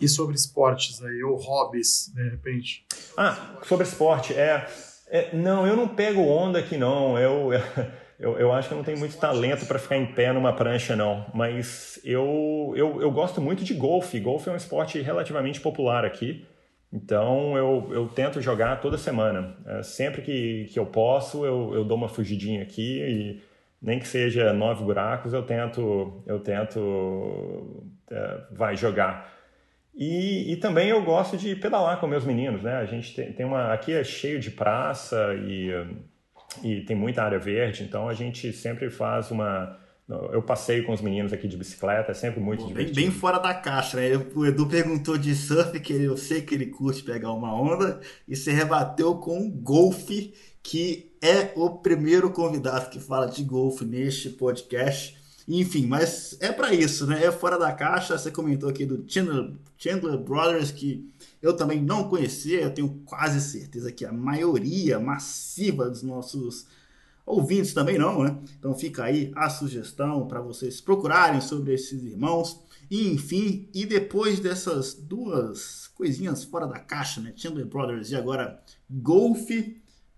E 0.00 0.08
sobre 0.08 0.34
esportes 0.34 1.00
aí 1.02 1.22
ou 1.22 1.36
hobbies, 1.36 2.12
de 2.12 2.28
repente? 2.28 2.84
Ah, 3.16 3.56
sobre 3.62 3.86
esporte 3.86 4.34
é, 4.34 4.66
é 5.06 5.34
não, 5.36 5.66
eu 5.66 5.76
não 5.76 5.86
pego 5.86 6.20
onda 6.22 6.58
aqui 6.58 6.76
não. 6.76 7.16
Eu 7.16 7.50
Eu, 8.18 8.36
eu 8.36 8.52
acho 8.52 8.68
que 8.68 8.74
eu 8.74 8.78
não 8.78 8.84
tenho 8.84 8.98
muito 8.98 9.16
talento 9.16 9.64
para 9.66 9.78
ficar 9.78 9.96
em 9.96 10.06
pé 10.06 10.32
numa 10.32 10.52
prancha, 10.52 10.96
não. 10.96 11.26
Mas 11.32 12.00
eu, 12.04 12.72
eu, 12.74 13.00
eu 13.00 13.10
gosto 13.10 13.40
muito 13.40 13.62
de 13.64 13.74
golfe. 13.74 14.18
Golfe 14.18 14.48
é 14.48 14.52
um 14.52 14.56
esporte 14.56 15.00
relativamente 15.00 15.60
popular 15.60 16.04
aqui. 16.04 16.44
Então 16.92 17.56
eu, 17.56 17.88
eu 17.92 18.08
tento 18.08 18.40
jogar 18.40 18.80
toda 18.80 18.98
semana. 18.98 19.56
É, 19.66 19.82
sempre 19.82 20.22
que, 20.22 20.66
que 20.72 20.78
eu 20.78 20.86
posso, 20.86 21.44
eu, 21.44 21.74
eu 21.74 21.84
dou 21.84 21.96
uma 21.96 22.08
fugidinha 22.08 22.62
aqui 22.62 23.00
e 23.00 23.42
nem 23.80 23.98
que 24.00 24.08
seja 24.08 24.52
nove 24.52 24.82
buracos, 24.82 25.32
eu 25.32 25.42
tento, 25.42 26.22
eu 26.26 26.40
tento 26.40 27.92
é, 28.10 28.40
vai 28.50 28.76
jogar. 28.76 29.32
E, 29.94 30.52
e, 30.52 30.56
também 30.56 30.88
eu 30.90 31.02
gosto 31.02 31.36
de 31.36 31.56
pedalar 31.56 31.98
com 31.98 32.06
meus 32.06 32.24
meninos, 32.24 32.62
né? 32.62 32.76
A 32.76 32.84
gente 32.84 33.14
tem, 33.14 33.32
tem 33.32 33.46
uma 33.46 33.72
aqui 33.72 33.92
é 33.92 34.04
cheio 34.04 34.38
de 34.38 34.50
praça 34.50 35.34
e 35.34 35.70
e 36.62 36.80
tem 36.82 36.96
muita 36.96 37.22
área 37.22 37.38
verde, 37.38 37.82
então 37.82 38.08
a 38.08 38.14
gente 38.14 38.52
sempre 38.52 38.90
faz 38.90 39.30
uma. 39.30 39.78
Eu 40.32 40.42
passeio 40.42 40.86
com 40.86 40.92
os 40.92 41.02
meninos 41.02 41.34
aqui 41.34 41.46
de 41.46 41.56
bicicleta, 41.56 42.12
é 42.12 42.14
sempre 42.14 42.40
muito 42.40 42.62
Pô, 42.62 42.68
divertido. 42.68 42.96
Bem, 42.96 43.10
bem, 43.10 43.14
fora 43.14 43.38
da 43.38 43.52
caixa, 43.52 43.98
né? 43.98 44.16
O 44.34 44.46
Edu 44.46 44.66
perguntou 44.66 45.18
de 45.18 45.34
surf, 45.34 45.78
que 45.80 45.92
eu 45.92 46.16
sei 46.16 46.40
que 46.40 46.54
ele 46.54 46.66
curte 46.66 47.02
pegar 47.02 47.30
uma 47.32 47.54
onda, 47.54 48.00
e 48.26 48.34
se 48.34 48.50
rebateu 48.50 49.16
com 49.16 49.50
golfe, 49.50 50.32
que 50.62 51.12
é 51.22 51.52
o 51.54 51.78
primeiro 51.78 52.30
convidado 52.30 52.88
que 52.88 52.98
fala 52.98 53.26
de 53.26 53.42
golfe 53.44 53.84
neste 53.84 54.30
podcast. 54.30 55.18
Enfim, 55.48 55.86
mas 55.86 56.36
é 56.40 56.52
para 56.52 56.74
isso, 56.74 57.06
né? 57.06 57.24
É 57.24 57.32
fora 57.32 57.58
da 57.58 57.72
caixa. 57.72 58.18
Você 58.18 58.30
comentou 58.30 58.68
aqui 58.68 58.84
do 58.84 59.02
Chandler, 59.08 59.54
Chandler 59.78 60.18
Brothers, 60.18 60.70
que 60.70 61.10
eu 61.40 61.56
também 61.56 61.80
não 61.80 62.06
conhecia, 62.06 62.60
eu 62.60 62.74
tenho 62.74 63.00
quase 63.06 63.40
certeza 63.40 63.90
que 63.90 64.04
a 64.04 64.12
maioria 64.12 65.00
massiva 65.00 65.88
dos 65.88 66.02
nossos 66.02 66.66
ouvintes 67.24 67.72
também 67.72 67.96
não, 67.96 68.22
né? 68.22 68.38
Então 68.58 68.74
fica 68.74 69.04
aí 69.04 69.32
a 69.34 69.48
sugestão 69.48 70.28
para 70.28 70.42
vocês 70.42 70.82
procurarem 70.82 71.40
sobre 71.40 71.72
esses 71.72 72.02
irmãos. 72.02 72.60
E 72.90 73.08
enfim, 73.08 73.70
e 73.72 73.86
depois 73.86 74.40
dessas 74.40 74.92
duas 74.92 75.88
coisinhas 75.94 76.44
fora 76.44 76.66
da 76.66 76.78
caixa, 76.78 77.22
né? 77.22 77.32
Chandler 77.34 77.66
Brothers 77.66 78.10
e 78.10 78.16
agora 78.16 78.62
Golf, 78.90 79.48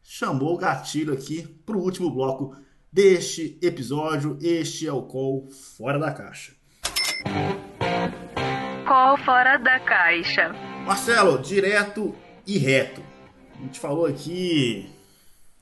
chamou 0.02 0.54
o 0.54 0.58
gatilho 0.58 1.12
aqui 1.12 1.46
para 1.64 1.76
o 1.76 1.82
último 1.82 2.10
bloco 2.10 2.56
deste 2.92 3.58
episódio. 3.62 4.36
Este 4.40 4.86
é 4.86 4.92
o 4.92 5.02
Call 5.02 5.48
Fora 5.48 5.98
da 5.98 6.12
Caixa. 6.12 6.52
Call 8.86 9.16
Fora 9.18 9.58
da 9.58 9.78
Caixa. 9.80 10.52
Marcelo, 10.84 11.38
direto 11.40 12.14
e 12.46 12.58
reto. 12.58 13.02
A 13.54 13.62
gente 13.62 13.78
falou 13.78 14.06
aqui 14.06 14.90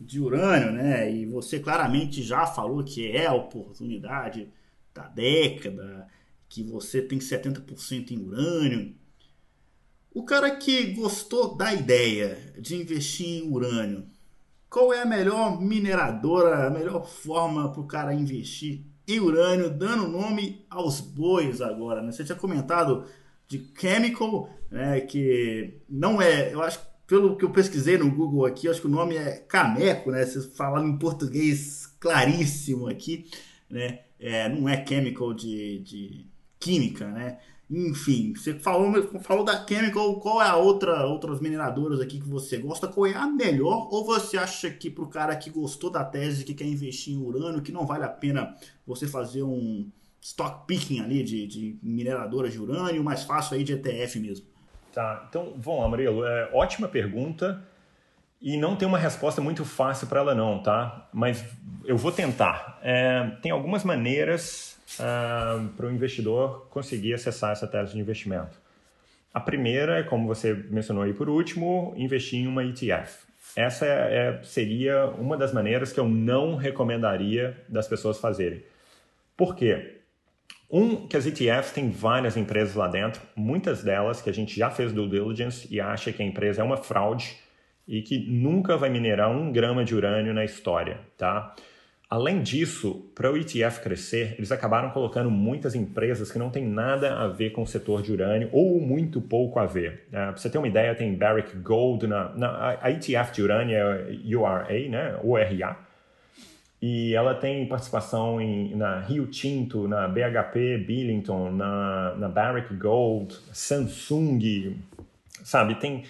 de 0.01 0.21
urânio, 0.21 0.73
né? 0.73 1.13
E 1.13 1.27
você 1.27 1.59
claramente 1.59 2.23
já 2.23 2.47
falou 2.47 2.83
que 2.83 3.11
é 3.11 3.27
a 3.27 3.35
oportunidade 3.35 4.49
da 4.95 5.09
década, 5.09 6.07
que 6.49 6.63
você 6.63 7.03
tem 7.03 7.19
70% 7.19 8.13
em 8.13 8.19
urânio. 8.19 8.95
O 10.15 10.25
cara 10.25 10.57
que 10.57 10.95
gostou 10.95 11.57
da 11.57 11.75
ideia 11.75 12.55
de 12.59 12.77
investir 12.77 13.45
em 13.45 13.53
urânio, 13.53 14.09
qual 14.71 14.93
é 14.93 15.03
a 15.03 15.07
melhor 15.07 15.61
mineradora, 15.61 16.67
a 16.67 16.71
melhor 16.71 17.07
forma 17.07 17.71
para 17.73 17.81
o 17.81 17.87
cara 17.87 18.15
investir 18.15 18.85
em 19.07 19.19
urânio, 19.19 19.71
dando 19.71 20.07
nome 20.07 20.65
aos 20.69 21.01
bois 21.01 21.63
agora? 21.63 22.03
Né? 22.03 22.13
Você 22.13 22.25
tinha 22.25 22.37
comentado 22.37 23.07
de 23.49 23.67
Chemical, 23.79 24.51
né, 24.71 25.01
que 25.01 25.81
não 25.89 26.21
é, 26.21 26.53
eu 26.53 26.63
acho, 26.63 26.81
pelo 27.07 27.35
que 27.37 27.45
eu 27.45 27.51
pesquisei 27.51 27.97
no 27.97 28.11
Google 28.11 28.45
aqui, 28.45 28.69
acho 28.69 28.83
que 28.83 28.87
o 28.87 28.91
nome 28.91 29.17
é 29.17 29.39
Cameco, 29.49 30.11
né, 30.11 30.27
se 30.27 30.51
falar 30.55 30.85
em 30.85 30.99
português 30.99 31.87
claríssimo 31.99 32.87
aqui, 32.87 33.27
né, 33.71 34.01
é, 34.21 34.49
não 34.51 34.69
é 34.69 34.85
Chemical 34.87 35.33
de, 35.33 35.79
de 35.79 36.27
química, 36.61 37.09
né, 37.09 37.39
enfim, 37.71 38.35
você 38.35 38.55
falou, 38.55 39.03
falou 39.21 39.45
da 39.45 39.67
Chemical, 39.67 40.19
qual 40.21 40.41
é 40.41 40.49
a 40.49 40.57
outra, 40.57 41.05
outras 41.07 41.41
mineradoras 41.41 42.01
aqui 42.01 42.19
que 42.19 42.29
você 42.29 42.57
gosta? 42.57 42.89
Qual 42.89 43.07
é 43.07 43.15
a 43.15 43.27
melhor? 43.27 43.89
Ou 43.91 44.05
você 44.05 44.39
acha 44.39 44.71
que 44.71 44.89
para 44.89 45.05
o 45.05 45.09
cara 45.09 45.37
que 45.37 45.51
gostou 45.51 45.91
da 45.91 46.05
tese, 46.05 46.45
que 46.45 46.55
quer 46.55 46.65
investir 46.65 47.15
em 47.15 47.23
urânio, 47.23 47.61
que 47.61 47.71
não 47.71 47.87
vale 47.87 48.05
a 48.05 48.09
pena 48.09 48.57
você 48.87 49.07
fazer 49.07 49.43
um, 49.43 49.87
stock 50.21 50.67
picking 50.67 51.01
ali 51.01 51.23
de, 51.23 51.47
de 51.47 51.79
mineradoras 51.83 52.53
de 52.53 52.61
urânio, 52.61 53.03
mais 53.03 53.23
fácil 53.25 53.57
aí 53.57 53.65
de 53.65 53.73
ETF 53.73 54.19
mesmo? 54.19 54.47
Tá, 54.93 55.27
então 55.29 55.55
vamos 55.57 55.83
lá, 55.83 55.89
Murilo. 55.89 56.25
É, 56.25 56.51
ótima 56.53 56.89
pergunta 56.89 57.63
e 58.41 58.57
não 58.57 58.77
tem 58.77 58.87
uma 58.87 58.99
resposta 58.99 59.41
muito 59.41 59.65
fácil 59.65 60.07
para 60.07 60.21
ela 60.21 60.35
não, 60.35 60.63
tá? 60.63 61.09
Mas 61.13 61.45
eu 61.85 61.97
vou 61.97 62.13
tentar. 62.13 62.79
É, 62.83 63.31
tem 63.43 63.51
algumas 63.51 63.83
maneiras 63.83 64.79
uh, 64.95 65.69
para 65.71 65.87
o 65.87 65.91
investidor 65.91 66.67
conseguir 66.71 67.15
acessar 67.15 67.53
essa 67.53 67.67
tese 67.67 67.93
de 67.93 67.99
investimento. 67.99 68.61
A 69.35 69.41
primeira 69.41 69.99
é, 69.99 70.03
como 70.03 70.27
você 70.27 70.55
mencionou 70.55 71.03
aí 71.03 71.13
por 71.13 71.29
último, 71.29 71.93
investir 71.97 72.41
em 72.41 72.47
uma 72.47 72.65
ETF. 72.65 73.27
Essa 73.57 73.87
é, 73.87 74.41
seria 74.43 75.07
uma 75.07 75.37
das 75.37 75.53
maneiras 75.53 75.93
que 75.93 75.99
eu 75.99 76.09
não 76.09 76.55
recomendaria 76.55 77.57
das 77.69 77.89
pessoas 77.89 78.19
fazerem. 78.19 78.63
Por 79.37 79.55
quê? 79.55 79.97
Um, 80.71 81.07
que 81.07 81.17
as 81.17 81.25
ETFs 81.25 81.73
têm 81.73 81.91
várias 81.91 82.37
empresas 82.37 82.75
lá 82.75 82.87
dentro, 82.87 83.23
muitas 83.35 83.83
delas 83.83 84.21
que 84.21 84.29
a 84.29 84.35
gente 84.35 84.55
já 84.55 84.71
fez 84.71 84.93
due 84.93 85.09
diligence 85.09 85.67
e 85.71 85.81
acha 85.81 86.13
que 86.13 86.23
a 86.23 86.27
empresa 86.27 86.61
é 86.61 86.65
uma 86.65 86.77
fraude 86.77 87.39
e 87.89 88.03
que 88.03 88.19
nunca 88.19 88.77
vai 88.77 88.91
minerar 88.91 89.31
um 89.31 89.51
grama 89.51 89.85
de 89.85 89.95
urânio 89.95 90.35
na 90.35 90.45
história, 90.45 91.01
tá? 91.17 91.55
Além 92.11 92.43
disso, 92.43 93.11
para 93.15 93.31
o 93.31 93.37
ETF 93.37 93.83
crescer, 93.83 94.35
eles 94.39 94.51
acabaram 94.51 94.91
colocando 94.91 95.31
muitas 95.31 95.75
empresas 95.75 96.33
que 96.33 96.39
não 96.39 96.49
têm 96.49 96.67
nada 96.67 97.19
a 97.19 97.29
ver 97.29 97.51
com 97.51 97.63
o 97.63 97.67
setor 97.67 98.01
de 98.01 98.13
urânio 98.13 98.49
ou 98.51 98.81
muito 98.81 99.21
pouco 99.21 99.59
a 99.59 99.67
ver. 99.67 100.07
Uh, 100.09 100.11
para 100.11 100.37
você 100.37 100.49
ter 100.49 100.57
uma 100.57 100.69
ideia, 100.69 100.95
tem 100.95 101.15
Barrick 101.15 101.55
Gold, 101.59 102.07
na, 102.07 102.31
na, 102.31 102.79
a 102.81 102.91
ETF 102.91 103.33
de 103.33 103.43
urânio 103.43 103.77
é 103.77 104.37
URA, 104.37 104.89
né? 104.89 105.19
URA, 105.23 105.77
e 106.81 107.13
ela 107.15 107.35
tem 107.35 107.67
participação 107.67 108.41
em, 108.41 108.75
na 108.75 109.01
Rio 109.01 109.27
Tinto, 109.27 109.89
na 109.89 110.07
BHP 110.07 110.79
Billington, 110.79 111.51
na, 111.51 112.15
na 112.15 112.29
Barrick 112.29 112.73
Gold, 112.75 113.37
Samsung, 113.53 114.77
sabe? 115.43 115.75
Tem 115.75 116.05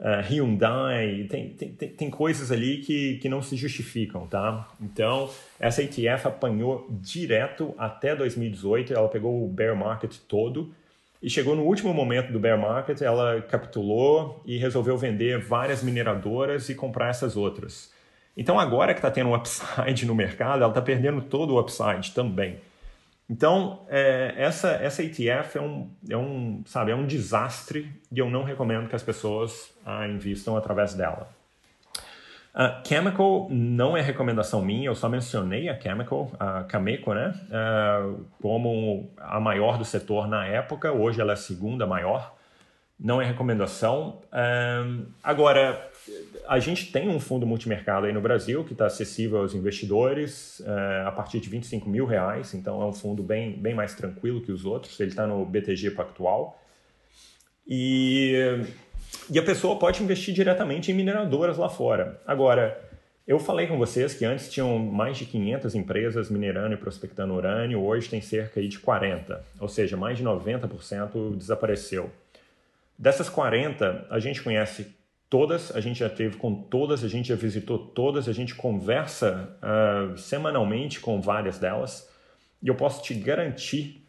uh, 0.00 0.20
Hyundai, 0.28 1.26
tem, 1.28 1.50
tem, 1.50 1.72
tem, 1.72 2.10
coisas 2.10 2.50
ali 2.50 2.78
que, 2.78 3.18
que 3.18 3.28
não 3.28 3.42
se 3.42 3.56
justificam, 3.56 4.26
tá? 4.26 4.68
Então, 4.80 5.30
essa 5.58 5.82
ETF 5.82 6.28
apanhou 6.28 6.86
direto 6.90 7.74
até 7.78 8.14
2018, 8.14 8.92
ela 8.92 9.08
pegou 9.08 9.44
o 9.44 9.48
bear 9.48 9.76
market 9.76 10.16
todo 10.28 10.74
e 11.22 11.30
chegou 11.30 11.56
no 11.56 11.62
último 11.62 11.94
momento 11.94 12.32
do 12.32 12.38
bear 12.38 12.58
market, 12.58 13.00
ela 13.00 13.40
capitulou 13.42 14.42
e 14.44 14.58
resolveu 14.58 14.96
vender 14.98 15.38
várias 15.38 15.82
mineradoras 15.82 16.68
e 16.68 16.74
comprar 16.74 17.08
essas 17.08 17.36
outras. 17.36 17.92
Então, 18.36 18.58
agora 18.58 18.92
que 18.92 18.98
está 18.98 19.10
tendo 19.10 19.30
um 19.30 19.34
upside 19.34 20.04
no 20.04 20.14
mercado, 20.14 20.62
ela 20.62 20.68
está 20.68 20.82
perdendo 20.82 21.22
todo 21.22 21.54
o 21.54 21.60
upside 21.60 22.12
também. 22.12 22.58
Então, 23.28 23.86
é, 23.88 24.34
essa, 24.36 24.70
essa 24.72 25.02
ETF 25.02 25.56
é 25.56 25.60
um, 25.60 25.90
é, 26.10 26.16
um, 26.16 26.62
sabe, 26.66 26.92
é 26.92 26.94
um 26.94 27.06
desastre 27.06 27.90
e 28.12 28.18
eu 28.18 28.28
não 28.28 28.44
recomendo 28.44 28.88
que 28.88 28.94
as 28.94 29.02
pessoas 29.02 29.72
ah, 29.84 30.06
invistam 30.06 30.56
através 30.56 30.94
dela. 30.94 31.28
Chemical 32.86 33.48
não 33.50 33.96
é 33.96 34.00
recomendação 34.00 34.62
minha, 34.62 34.86
eu 34.86 34.94
só 34.94 35.08
mencionei 35.08 35.68
a 35.68 35.80
Chemical, 35.80 36.30
a 36.38 36.62
Cameco, 36.62 37.12
né? 37.12 37.34
Uh, 37.48 38.24
como 38.40 39.10
a 39.18 39.40
maior 39.40 39.76
do 39.76 39.84
setor 39.84 40.28
na 40.28 40.46
época, 40.46 40.92
hoje 40.92 41.20
ela 41.20 41.32
é 41.32 41.34
a 41.34 41.36
segunda 41.36 41.84
maior. 41.84 42.32
Não 42.98 43.20
é 43.20 43.24
recomendação. 43.24 44.20
Uh, 44.32 45.04
agora, 45.20 45.90
a 46.46 46.58
gente 46.58 46.92
tem 46.92 47.08
um 47.08 47.18
fundo 47.18 47.46
multimercado 47.46 48.06
aí 48.06 48.12
no 48.12 48.20
Brasil 48.20 48.64
que 48.64 48.72
está 48.72 48.86
acessível 48.86 49.38
aos 49.38 49.54
investidores 49.54 50.62
é, 50.66 51.04
a 51.06 51.12
partir 51.12 51.40
de 51.40 51.48
25 51.48 51.88
mil 51.88 52.06
reais, 52.06 52.54
então 52.54 52.82
é 52.82 52.86
um 52.86 52.92
fundo 52.92 53.22
bem, 53.22 53.52
bem 53.52 53.74
mais 53.74 53.94
tranquilo 53.94 54.40
que 54.40 54.52
os 54.52 54.64
outros, 54.64 54.98
ele 55.00 55.10
está 55.10 55.26
no 55.26 55.44
BTG 55.44 55.92
Pactual. 55.92 56.60
E, 57.66 58.34
e 59.30 59.38
a 59.38 59.42
pessoa 59.42 59.78
pode 59.78 60.02
investir 60.02 60.34
diretamente 60.34 60.90
em 60.92 60.94
mineradoras 60.94 61.56
lá 61.56 61.68
fora. 61.68 62.20
Agora, 62.26 62.78
Eu 63.26 63.38
falei 63.38 63.66
com 63.66 63.78
vocês 63.78 64.12
que 64.12 64.22
antes 64.26 64.52
tinham 64.52 64.78
mais 64.78 65.16
de 65.16 65.24
500 65.24 65.74
empresas 65.74 66.28
minerando 66.28 66.74
e 66.74 66.76
prospectando 66.76 67.32
urânio, 67.32 67.82
hoje 67.82 68.10
tem 68.10 68.20
cerca 68.20 68.60
de 68.60 68.78
40, 68.78 69.42
ou 69.58 69.66
seja, 69.66 69.96
mais 69.96 70.18
de 70.18 70.24
90% 70.24 71.34
desapareceu. 71.34 72.10
Dessas 72.98 73.30
40, 73.30 74.08
a 74.10 74.18
gente 74.18 74.42
conhece 74.42 74.93
todas, 75.28 75.74
a 75.74 75.80
gente 75.80 75.98
já 76.00 76.08
teve 76.08 76.36
com 76.36 76.54
todas, 76.54 77.04
a 77.04 77.08
gente 77.08 77.28
já 77.28 77.34
visitou 77.34 77.78
todas, 77.78 78.28
a 78.28 78.32
gente 78.32 78.54
conversa 78.54 79.56
uh, 79.62 80.16
semanalmente 80.18 81.00
com 81.00 81.20
várias 81.20 81.58
delas, 81.58 82.08
e 82.62 82.68
eu 82.68 82.74
posso 82.74 83.02
te 83.02 83.14
garantir 83.14 84.04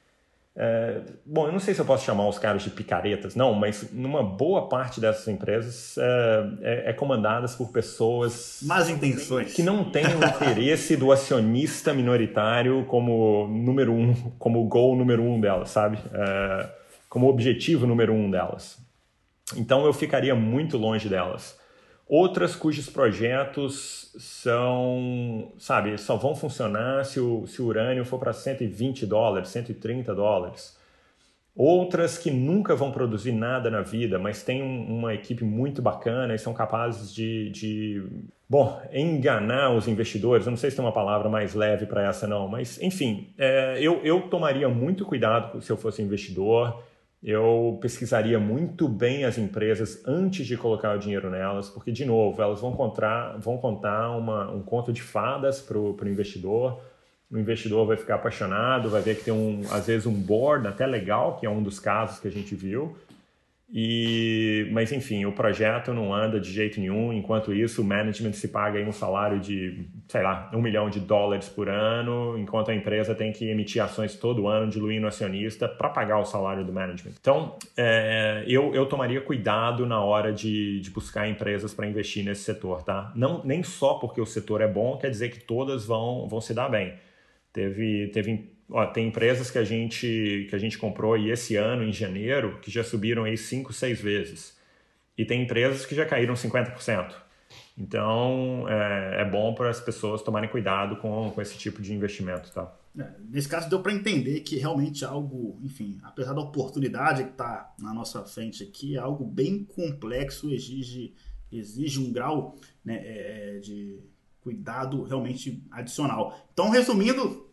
é, 0.58 1.02
bom, 1.26 1.48
eu 1.48 1.52
não 1.52 1.60
sei 1.60 1.74
se 1.74 1.82
eu 1.82 1.86
posso 1.86 2.06
chamar 2.06 2.30
os 2.30 2.40
caras 2.40 2.64
de 2.64 2.70
picaretas, 2.70 3.36
não, 3.36 3.54
mas 3.54 3.92
numa 3.92 4.24
boa 4.24 4.70
parte 4.70 5.02
dessas 5.02 5.28
empresas 5.28 5.98
é, 5.98 6.50
é, 6.62 6.90
é 6.92 6.94
comandadas 6.94 7.56
por 7.56 7.74
pessoas. 7.74 8.62
Más 8.64 8.90
intenções. 8.90 9.54
Que 9.54 9.62
não 9.62 9.84
têm 9.84 10.06
o 10.06 10.24
interesse 10.24 10.96
do 10.96 11.12
acionista 11.12 11.94
minoritário 11.94 12.86
como 12.86 13.48
número 13.48 13.92
um, 13.92 14.14
como 14.40 14.64
gol 14.64 14.96
número 14.96 15.24
um 15.24 15.42
delas, 15.42 15.72
sabe? 15.72 15.98
É, 16.14 16.70
como 17.10 17.28
objetivo 17.28 17.86
número 17.86 18.14
um 18.14 18.32
delas. 18.32 18.78
Então 19.56 19.86
eu 19.86 19.94
ficaria 19.94 20.34
muito 20.34 20.78
longe 20.78 21.08
delas. 21.08 21.60
Outras 22.08 22.56
cujos 22.56 22.88
projetos 22.88 24.14
são, 24.20 25.52
sabe, 25.58 25.98
só 25.98 26.16
vão 26.16 26.36
funcionar 26.36 27.04
se 27.04 27.20
o, 27.20 27.48
se 27.48 27.62
o 27.62 27.66
urânio 27.66 28.06
for 28.06 28.20
para 28.20 28.32
120 28.32 29.06
dólares, 29.08 29.50
130 29.50 30.14
dólares. 30.14 30.78
Outras 31.56 32.18
que 32.18 32.30
nunca 32.30 32.76
vão 32.76 32.92
produzir 32.92 33.32
nada 33.32 33.72
na 33.72 33.82
vida, 33.82 34.20
mas 34.20 34.44
têm 34.44 34.62
uma 34.62 35.14
equipe 35.14 35.44
muito 35.44 35.82
bacana 35.82 36.36
e 36.36 36.38
são 36.38 36.54
capazes 36.54 37.14
de, 37.14 37.50
de 37.50 38.04
bom, 38.48 38.80
enganar 38.92 39.72
os 39.72 39.88
investidores. 39.88 40.46
Eu 40.46 40.52
não 40.52 40.58
sei 40.58 40.70
se 40.70 40.76
tem 40.76 40.86
uma 40.86 40.92
palavra 40.92 41.30
mais 41.30 41.56
leve 41.56 41.86
para 41.86 42.08
essa, 42.08 42.28
não, 42.28 42.48
mas 42.48 42.80
enfim, 42.82 43.34
é, 43.38 43.78
eu, 43.80 44.02
eu 44.04 44.24
tomaria 44.24 44.68
muito 44.70 45.06
cuidado 45.06 45.62
se 45.62 45.72
eu 45.72 45.78
fosse 45.78 46.02
investidor 46.02 46.84
eu 47.26 47.80
pesquisaria 47.82 48.40
muito 48.40 48.88
bem 48.88 49.26
as 49.26 49.36
empresas 49.36 50.00
antes 50.06 50.46
de 50.46 50.56
colocar 50.56 50.96
o 50.96 51.00
dinheiro 51.00 51.28
nelas, 51.28 51.68
porque, 51.68 51.92
de 51.92 52.06
novo, 52.06 52.40
elas 52.40 52.62
vão 52.62 52.74
contar, 52.74 53.36
vão 53.40 53.58
contar 53.58 54.12
uma, 54.12 54.52
um 54.52 54.62
conto 54.62 54.94
de 54.94 55.02
fadas 55.02 55.60
para 55.60 55.76
o 55.76 55.98
investidor. 56.08 56.80
O 57.32 57.40
investidor 57.40 57.88
vai 57.88 57.98
ficar 57.98 58.16
apaixonado, 58.16 58.92
vai 58.92 59.02
ver 59.02 59.16
que 59.18 59.24
tem, 59.24 59.34
um, 59.34 59.62
às 59.72 59.88
vezes, 59.88 60.06
um 60.06 60.14
board 60.14 60.68
até 60.68 60.86
legal, 60.86 61.38
que 61.38 61.48
é 61.48 61.50
um 61.50 61.64
dos 61.64 61.80
casos 61.80 62.20
que 62.20 62.28
a 62.28 62.32
gente 62.32 62.54
viu, 62.54 62.96
e, 63.78 64.70
mas 64.72 64.94
enfim, 64.94 65.26
o 65.26 65.34
projeto 65.34 65.94
não 65.94 66.14
anda 66.14 66.40
de 66.40 66.50
jeito 66.50 66.80
nenhum. 66.80 67.12
Enquanto 67.12 67.54
isso, 67.54 67.82
o 67.82 67.84
management 67.84 68.32
se 68.32 68.48
paga 68.48 68.80
um 68.80 68.92
salário 68.94 69.38
de, 69.38 69.86
sei 70.08 70.24
lá, 70.24 70.50
um 70.54 70.62
milhão 70.62 70.90
de 70.90 71.02
dólares 71.02 71.50
por 71.50 71.68
ano, 71.68 72.38
enquanto 72.38 72.72
a 72.72 72.74
empresa 72.74 73.14
tem 73.14 73.34
que 73.34 73.50
emitir 73.50 73.84
ações 73.84 74.16
todo 74.16 74.48
ano, 74.48 74.72
diluindo 74.72 75.06
acionista 75.06 75.68
para 75.68 75.90
pagar 75.90 76.20
o 76.20 76.26
salário 76.26 76.64
do 76.64 76.72
management. 76.72 77.16
Então, 77.20 77.58
é, 77.76 78.46
eu, 78.48 78.74
eu 78.74 78.86
tomaria 78.86 79.20
cuidado 79.20 79.86
na 79.86 80.02
hora 80.02 80.32
de, 80.32 80.80
de 80.80 80.90
buscar 80.90 81.28
empresas 81.28 81.74
para 81.74 81.86
investir 81.86 82.24
nesse 82.24 82.44
setor, 82.44 82.82
tá? 82.82 83.12
Não, 83.14 83.44
nem 83.44 83.62
só 83.62 83.96
porque 83.96 84.22
o 84.22 84.26
setor 84.26 84.62
é 84.62 84.68
bom, 84.70 84.98
quer 84.98 85.10
dizer 85.10 85.32
que 85.32 85.44
todas 85.44 85.86
vão, 85.86 86.30
vão 86.30 86.40
se 86.40 86.54
dar 86.54 86.70
bem. 86.70 86.94
Teve, 87.52 88.08
teve 88.14 88.55
ó, 88.70 88.86
tem 88.86 89.08
empresas 89.08 89.52
que 89.52 89.58
a 89.58 89.64
gente 89.64 90.48
que 90.50 90.56
a 90.56 90.60
gente 90.60 90.78
comprou 90.78 91.14
aí 91.14 91.30
esse 91.30 91.56
ano 91.56 91.84
em 91.84 91.94
janeiro 91.94 92.60
que 92.62 92.72
já 92.72 92.84
subiram 92.84 93.24
aí 93.24 93.38
5, 93.38 93.72
6 93.74 94.02
vezes. 94.02 94.58
E 95.18 95.24
tem 95.24 95.44
empresas 95.44 95.86
que 95.86 95.96
já 95.96 96.06
caíram 96.06 96.34
50%. 96.34 97.14
Então, 97.78 98.66
é, 98.70 99.22
é 99.22 99.26
bom 99.26 99.54
para 99.54 99.70
as 99.70 99.80
pessoas 99.80 100.22
tomarem 100.22 100.50
cuidado 100.50 100.98
com, 100.98 101.32
com 101.32 101.42
esse 101.42 101.58
tipo 101.58 101.82
de 101.82 101.94
investimento, 101.94 102.52
tá? 102.52 102.74
É, 102.98 103.12
nesse 103.30 103.50
caso, 103.50 103.70
deu 103.70 103.82
para 103.82 103.94
entender 103.94 104.40
que 104.42 104.58
realmente 104.58 105.04
algo, 105.04 105.60
enfim, 105.62 106.00
apesar 106.04 106.34
da 106.34 106.42
oportunidade 106.42 107.26
que 107.26 107.32
está 107.32 107.74
na 107.78 107.94
nossa 107.94 108.24
frente 108.24 108.64
aqui, 108.64 108.96
é 108.96 109.00
algo 109.00 109.26
bem 109.26 109.66
complexo, 109.66 110.50
exige, 110.50 111.14
exige 111.52 112.00
um 112.00 112.12
grau 112.12 112.58
né, 112.84 112.96
é, 113.04 113.58
é 113.58 113.60
de 113.60 114.00
cuidado 114.40 115.04
realmente 115.04 115.62
adicional. 115.72 116.40
Então, 116.54 116.70
resumindo, 116.70 117.45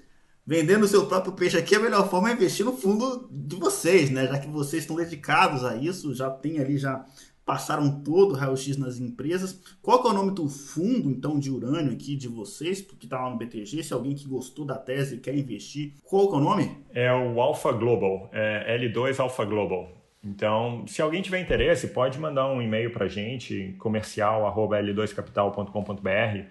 vendendo 0.47 0.85
o 0.85 0.89
seu 0.89 1.07
próprio 1.07 1.33
peixe 1.33 1.57
aqui, 1.57 1.75
a 1.75 1.81
melhor 1.81 2.09
forma 2.09 2.31
é 2.31 2.35
investir 2.35 2.65
no 2.65 2.73
fundo 2.73 3.29
de 3.31 3.57
vocês, 3.57 4.11
né? 4.11 4.27
Já 4.27 4.39
que 4.39 4.49
vocês 4.49 4.83
estão 4.83 4.97
dedicados 4.97 5.65
a 5.65 5.77
isso, 5.77 6.15
já 6.15 6.31
tem 6.31 6.59
ali, 6.59 6.79
já 6.79 7.05
passaram 7.45 8.03
todo 8.03 8.33
o 8.33 8.37
raio-x 8.37 8.77
nas 8.77 8.99
empresas. 8.99 9.61
Qual 9.81 10.01
que 10.01 10.09
é 10.09 10.11
o 10.11 10.15
nome 10.15 10.33
do 10.33 10.49
fundo, 10.49 11.11
então, 11.11 11.39
de 11.39 11.51
urânio 11.51 11.93
aqui 11.93 12.17
de 12.17 12.29
vocês, 12.29 12.81
que 12.81 13.05
está 13.05 13.21
lá 13.21 13.31
no 13.31 13.37
BTG? 13.37 13.83
Se 13.83 13.93
alguém 13.93 14.15
que 14.15 14.29
gostou 14.29 14.65
da 14.65 14.79
tese 14.79 15.17
e 15.17 15.19
quer 15.19 15.37
investir, 15.37 15.95
qual 16.05 16.29
que 16.29 16.35
é 16.35 16.39
o 16.39 16.41
nome? 16.41 16.79
É 16.95 17.13
o 17.13 17.41
Alpha 17.41 17.73
Global, 17.73 18.31
é 18.33 18.79
L2 18.79 19.19
Alpha 19.19 19.45
Global. 19.45 19.91
Então, 20.25 20.85
se 20.87 21.03
alguém 21.03 21.21
tiver 21.21 21.41
interesse, 21.41 21.89
pode 21.89 22.17
mandar 22.17 22.47
um 22.47 22.63
e-mail 22.63 22.93
para 22.93 23.07
a 23.07 23.09
gente, 23.09 23.75
comercial.l2capital.com.br 23.79 26.47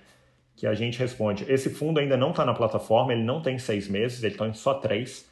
que 0.61 0.67
a 0.67 0.75
gente 0.75 0.99
responde. 0.99 1.43
Esse 1.51 1.71
fundo 1.71 1.99
ainda 1.99 2.15
não 2.15 2.29
está 2.29 2.45
na 2.45 2.53
plataforma, 2.53 3.11
ele 3.11 3.23
não 3.23 3.41
tem 3.41 3.57
seis 3.57 3.87
meses, 3.87 4.23
ele 4.23 4.35
tem 4.35 4.53
só 4.53 4.75
três. 4.75 5.27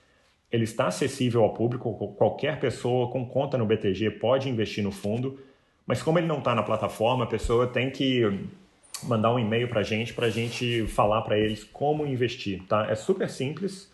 Ele 0.52 0.64
está 0.64 0.88
acessível 0.88 1.44
ao 1.44 1.54
público, 1.54 2.16
qualquer 2.18 2.60
pessoa 2.60 3.12
com 3.12 3.24
conta 3.24 3.56
no 3.56 3.64
BTG 3.64 4.10
pode 4.10 4.50
investir 4.50 4.84
no 4.84 4.92
fundo, 4.92 5.40
mas 5.86 6.02
como 6.02 6.18
ele 6.18 6.26
não 6.26 6.40
está 6.40 6.56
na 6.56 6.64
plataforma, 6.64 7.26
a 7.26 7.28
pessoa 7.28 7.68
tem 7.68 7.92
que 7.92 8.24
mandar 9.04 9.32
um 9.32 9.38
e-mail 9.38 9.68
para 9.68 9.82
a 9.82 9.84
gente, 9.84 10.16
para 10.16 10.26
a 10.26 10.32
gente 10.32 10.88
falar 10.88 11.22
para 11.22 11.38
eles 11.38 11.64
como 11.64 12.08
investir. 12.08 12.64
Tá? 12.64 12.88
É 12.90 12.96
super 12.96 13.30
simples, 13.30 13.88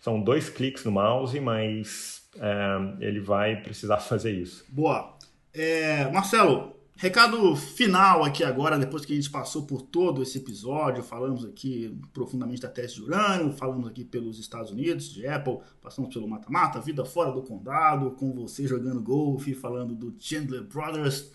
são 0.00 0.20
dois 0.20 0.50
cliques 0.50 0.84
no 0.84 0.90
mouse, 0.90 1.38
mas 1.38 2.28
é, 2.36 3.06
ele 3.06 3.20
vai 3.20 3.54
precisar 3.54 3.98
fazer 4.02 4.32
isso. 4.32 4.64
Boa. 4.68 5.16
É, 5.54 6.10
Marcelo, 6.10 6.74
Recado 7.00 7.56
final 7.56 8.22
aqui 8.24 8.44
agora, 8.44 8.78
depois 8.78 9.06
que 9.06 9.14
a 9.14 9.16
gente 9.16 9.30
passou 9.30 9.62
por 9.62 9.80
todo 9.80 10.22
esse 10.22 10.36
episódio, 10.36 11.02
falamos 11.02 11.46
aqui 11.46 11.98
profundamente 12.12 12.60
da 12.60 12.68
tese 12.68 12.96
de 12.96 13.02
urânio, 13.02 13.54
falamos 13.54 13.88
aqui 13.88 14.04
pelos 14.04 14.38
Estados 14.38 14.70
Unidos, 14.70 15.08
de 15.08 15.26
Apple, 15.26 15.60
passamos 15.80 16.12
pelo 16.12 16.28
mata-mata, 16.28 16.78
vida 16.78 17.02
fora 17.02 17.32
do 17.32 17.40
condado, 17.40 18.10
com 18.10 18.34
você 18.34 18.66
jogando 18.66 19.00
golfe, 19.00 19.54
falando 19.54 19.94
do 19.94 20.14
Chandler 20.18 20.62
Brothers. 20.62 21.32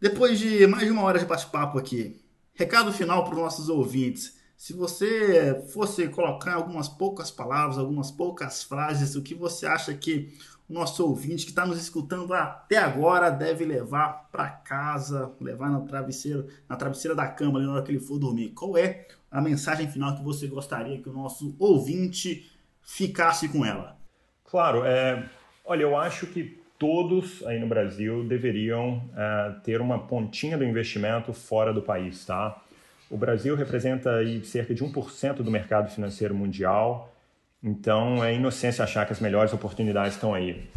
Depois 0.00 0.38
de 0.38 0.66
mais 0.66 0.84
de 0.84 0.90
uma 0.90 1.02
hora 1.02 1.18
de 1.18 1.26
bate-papo 1.26 1.78
aqui, 1.78 2.18
recado 2.54 2.90
final 2.90 3.24
para 3.24 3.34
os 3.34 3.40
nossos 3.40 3.68
ouvintes. 3.68 4.38
Se 4.56 4.72
você 4.72 5.66
fosse 5.70 6.08
colocar 6.08 6.54
algumas 6.54 6.88
poucas 6.88 7.30
palavras, 7.30 7.76
algumas 7.76 8.10
poucas 8.10 8.62
frases, 8.62 9.14
o 9.16 9.22
que 9.22 9.34
você 9.34 9.66
acha 9.66 9.92
que 9.92 10.32
nosso 10.68 11.04
ouvinte 11.06 11.44
que 11.44 11.50
está 11.50 11.64
nos 11.64 11.80
escutando 11.80 12.34
até 12.34 12.76
agora 12.76 13.30
deve 13.30 13.64
levar 13.64 14.28
para 14.30 14.48
casa, 14.48 15.32
levar 15.40 15.70
na 15.70 15.80
travesseira, 15.80 16.46
na 16.68 16.76
travesseira 16.76 17.14
da 17.14 17.26
cama 17.26 17.58
ali 17.58 17.66
na 17.66 17.74
hora 17.74 17.82
que 17.82 17.90
ele 17.90 18.00
for 18.00 18.18
dormir. 18.18 18.50
Qual 18.50 18.76
é 18.76 19.06
a 19.30 19.40
mensagem 19.40 19.90
final 19.90 20.16
que 20.16 20.22
você 20.22 20.46
gostaria 20.46 21.00
que 21.00 21.08
o 21.08 21.12
nosso 21.12 21.56
ouvinte 21.58 22.50
ficasse 22.82 23.48
com 23.48 23.64
ela? 23.64 23.96
Claro, 24.44 24.84
é, 24.84 25.28
olha, 25.64 25.82
eu 25.82 25.96
acho 25.96 26.26
que 26.26 26.58
todos 26.78 27.44
aí 27.46 27.58
no 27.58 27.66
Brasil 27.66 28.24
deveriam 28.24 29.02
é, 29.16 29.54
ter 29.64 29.80
uma 29.80 29.98
pontinha 29.98 30.56
do 30.56 30.64
investimento 30.64 31.32
fora 31.32 31.72
do 31.72 31.82
país, 31.82 32.24
tá? 32.24 32.62
O 33.10 33.16
Brasil 33.16 33.56
representa 33.56 34.16
aí 34.16 34.44
cerca 34.44 34.74
de 34.74 34.84
1% 34.84 35.36
do 35.36 35.50
mercado 35.50 35.90
financeiro 35.90 36.34
mundial 36.34 37.14
então 37.62 38.24
é 38.24 38.34
inocência 38.34 38.84
achar 38.84 39.06
que 39.06 39.12
as 39.12 39.20
melhores 39.20 39.52
oportunidades 39.52 40.14
estão 40.14 40.34
aí. 40.34 40.68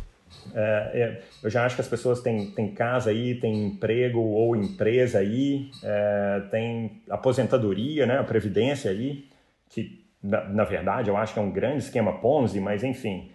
É, 0.54 0.92
é, 0.94 1.22
eu 1.44 1.50
já 1.50 1.66
acho 1.66 1.76
que 1.76 1.82
as 1.82 1.88
pessoas 1.88 2.22
têm, 2.22 2.52
têm 2.52 2.74
casa 2.74 3.10
aí, 3.10 3.36
têm 3.36 3.66
emprego 3.66 4.20
ou 4.20 4.56
empresa 4.56 5.20
aí, 5.20 5.70
é, 5.84 6.42
tem 6.50 7.02
aposentadoria, 7.10 8.06
né, 8.06 8.18
a 8.18 8.24
previdência 8.24 8.90
aí, 8.92 9.28
que 9.70 10.06
na, 10.24 10.44
na, 10.46 10.64
verdade 10.64 11.10
eu 11.10 11.18
acho 11.18 11.34
que 11.34 11.40
é 11.40 11.42
um 11.42 11.52
grande 11.52 11.84
esquema 11.84 12.20
Ponzi, 12.20 12.60
mas 12.60 12.84
enfim, 12.84 13.32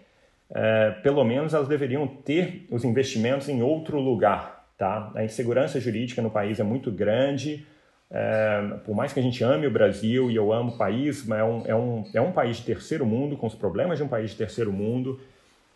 é, 0.49 0.91
pelo 1.03 1.23
menos 1.23 1.53
elas 1.53 1.67
deveriam 1.67 2.07
ter 2.07 2.65
os 2.69 2.83
investimentos 2.83 3.49
em 3.49 3.61
outro 3.61 3.99
lugar. 3.99 4.67
Tá? 4.77 5.11
A 5.15 5.23
insegurança 5.23 5.79
jurídica 5.79 6.21
no 6.21 6.29
país 6.29 6.59
é 6.59 6.63
muito 6.63 6.91
grande, 6.91 7.65
é, 8.09 8.61
por 8.85 8.95
mais 8.95 9.11
que 9.11 9.19
a 9.19 9.23
gente 9.23 9.43
ame 9.43 9.67
o 9.67 9.71
Brasil 9.71 10.31
e 10.31 10.35
eu 10.35 10.53
amo 10.53 10.71
o 10.71 10.77
país, 10.77 11.25
mas 11.25 11.39
é 11.39 11.43
um, 11.43 11.63
é, 11.65 11.75
um, 11.75 12.09
é 12.13 12.21
um 12.21 12.31
país 12.31 12.57
de 12.57 12.63
terceiro 12.63 13.05
mundo, 13.05 13.35
com 13.35 13.47
os 13.47 13.55
problemas 13.55 13.97
de 13.97 14.03
um 14.03 14.07
país 14.07 14.31
de 14.31 14.37
terceiro 14.37 14.71
mundo 14.71 15.19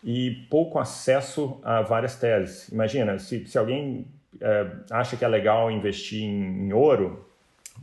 e 0.02 0.46
pouco 0.48 0.78
acesso 0.78 1.60
a 1.62 1.82
várias 1.82 2.16
teses. 2.16 2.68
Imagina, 2.68 3.18
se, 3.18 3.46
se 3.46 3.58
alguém 3.58 4.06
é, 4.40 4.66
acha 4.90 5.16
que 5.16 5.24
é 5.24 5.28
legal 5.28 5.70
investir 5.70 6.22
em, 6.22 6.68
em, 6.68 6.72
ouro, 6.72 7.28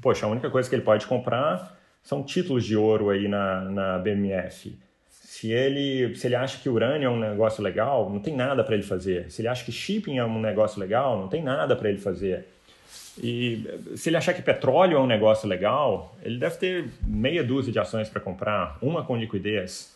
poxa, 0.01 0.25
a 0.25 0.29
única 0.29 0.49
coisa 0.49 0.67
que 0.67 0.75
ele 0.75 0.83
pode 0.83 1.05
comprar 1.05 1.77
são 2.01 2.23
títulos 2.23 2.65
de 2.65 2.75
ouro 2.75 3.09
aí 3.09 3.27
na, 3.27 3.61
na 3.61 3.97
BMF. 3.99 4.77
Se 5.09 5.51
ele, 5.51 6.15
se 6.15 6.27
ele 6.27 6.35
acha 6.35 6.57
que 6.57 6.67
urânio 6.67 7.05
é 7.05 7.09
um 7.09 7.19
negócio 7.19 7.63
legal, 7.63 8.09
não 8.09 8.19
tem 8.19 8.35
nada 8.35 8.63
para 8.63 8.73
ele 8.73 8.83
fazer. 8.83 9.31
Se 9.31 9.41
ele 9.41 9.47
acha 9.47 9.63
que 9.63 9.71
shipping 9.71 10.17
é 10.17 10.25
um 10.25 10.41
negócio 10.41 10.79
legal, 10.79 11.19
não 11.19 11.29
tem 11.29 11.43
nada 11.43 11.75
para 11.75 11.87
ele 11.87 11.99
fazer. 11.99 12.47
E 13.21 13.67
se 13.95 14.09
ele 14.09 14.17
achar 14.17 14.33
que 14.33 14.41
petróleo 14.41 14.97
é 14.97 14.99
um 14.99 15.07
negócio 15.07 15.47
legal, 15.47 16.15
ele 16.23 16.37
deve 16.37 16.57
ter 16.57 16.89
meia 17.05 17.43
dúzia 17.43 17.71
de 17.71 17.79
ações 17.79 18.07
para 18.07 18.21
comprar, 18.21 18.77
uma 18.81 19.03
com 19.03 19.17
liquidez. 19.17 19.93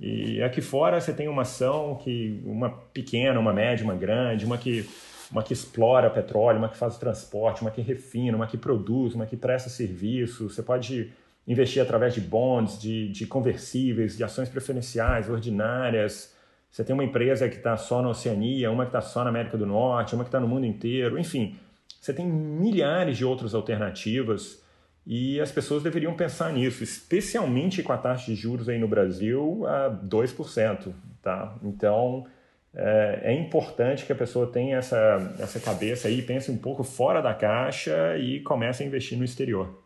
E 0.00 0.42
aqui 0.42 0.60
fora 0.60 1.00
você 1.00 1.12
tem 1.12 1.28
uma 1.28 1.42
ação 1.42 2.00
que 2.02 2.40
uma 2.44 2.70
pequena, 2.70 3.38
uma 3.38 3.52
média, 3.52 3.84
uma 3.84 3.94
grande, 3.94 4.44
uma 4.44 4.58
que 4.58 4.84
uma 5.30 5.42
que 5.42 5.52
explora 5.52 6.08
petróleo, 6.10 6.58
uma 6.58 6.68
que 6.68 6.76
faz 6.76 6.96
o 6.96 7.00
transporte, 7.00 7.62
uma 7.62 7.70
que 7.70 7.80
refina, 7.80 8.36
uma 8.36 8.46
que 8.46 8.56
produz, 8.56 9.14
uma 9.14 9.26
que 9.26 9.36
presta 9.36 9.68
serviço. 9.68 10.48
Você 10.48 10.62
pode 10.62 11.12
investir 11.46 11.82
através 11.82 12.14
de 12.14 12.20
bonds, 12.20 12.80
de, 12.80 13.08
de 13.08 13.26
conversíveis, 13.26 14.16
de 14.16 14.22
ações 14.22 14.48
preferenciais, 14.48 15.28
ordinárias. 15.28 16.32
Você 16.70 16.84
tem 16.84 16.94
uma 16.94 17.04
empresa 17.04 17.48
que 17.48 17.56
está 17.56 17.76
só 17.76 18.02
na 18.02 18.10
Oceania, 18.10 18.70
uma 18.70 18.84
que 18.84 18.90
está 18.90 19.00
só 19.00 19.24
na 19.24 19.30
América 19.30 19.56
do 19.56 19.66
Norte, 19.66 20.14
uma 20.14 20.24
que 20.24 20.28
está 20.28 20.40
no 20.40 20.46
mundo 20.48 20.66
inteiro. 20.66 21.18
Enfim, 21.18 21.56
você 22.04 22.12
tem 22.12 22.26
milhares 22.26 23.16
de 23.16 23.24
outras 23.24 23.54
alternativas 23.54 24.62
e 25.06 25.40
as 25.40 25.50
pessoas 25.50 25.82
deveriam 25.82 26.14
pensar 26.14 26.52
nisso, 26.52 26.84
especialmente 26.84 27.82
com 27.82 27.92
a 27.94 27.96
taxa 27.96 28.26
de 28.26 28.34
juros 28.34 28.68
aí 28.68 28.78
no 28.78 28.86
Brasil 28.86 29.66
a 29.66 29.90
2%. 29.90 30.92
Tá? 31.22 31.56
Então, 31.62 32.26
é, 32.74 33.20
é, 33.22 33.32
importante 33.32 34.04
que 34.04 34.12
a 34.12 34.16
pessoa 34.16 34.46
tenha 34.46 34.76
essa, 34.76 35.34
essa 35.38 35.58
cabeça 35.58 36.08
aí, 36.08 36.20
pense 36.20 36.50
um 36.50 36.58
pouco 36.58 36.84
fora 36.84 37.22
da 37.22 37.32
caixa 37.32 38.18
e 38.18 38.40
comece 38.40 38.82
a 38.82 38.86
investir 38.86 39.16
no 39.16 39.24
exterior. 39.24 39.82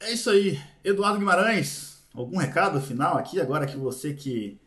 É 0.00 0.12
isso 0.12 0.28
aí. 0.28 0.60
Eduardo 0.84 1.18
Guimarães, 1.18 2.06
algum 2.14 2.36
recado 2.36 2.78
final 2.78 3.16
aqui, 3.16 3.40
agora 3.40 3.64
que 3.64 3.78
você 3.78 4.12
que 4.12 4.60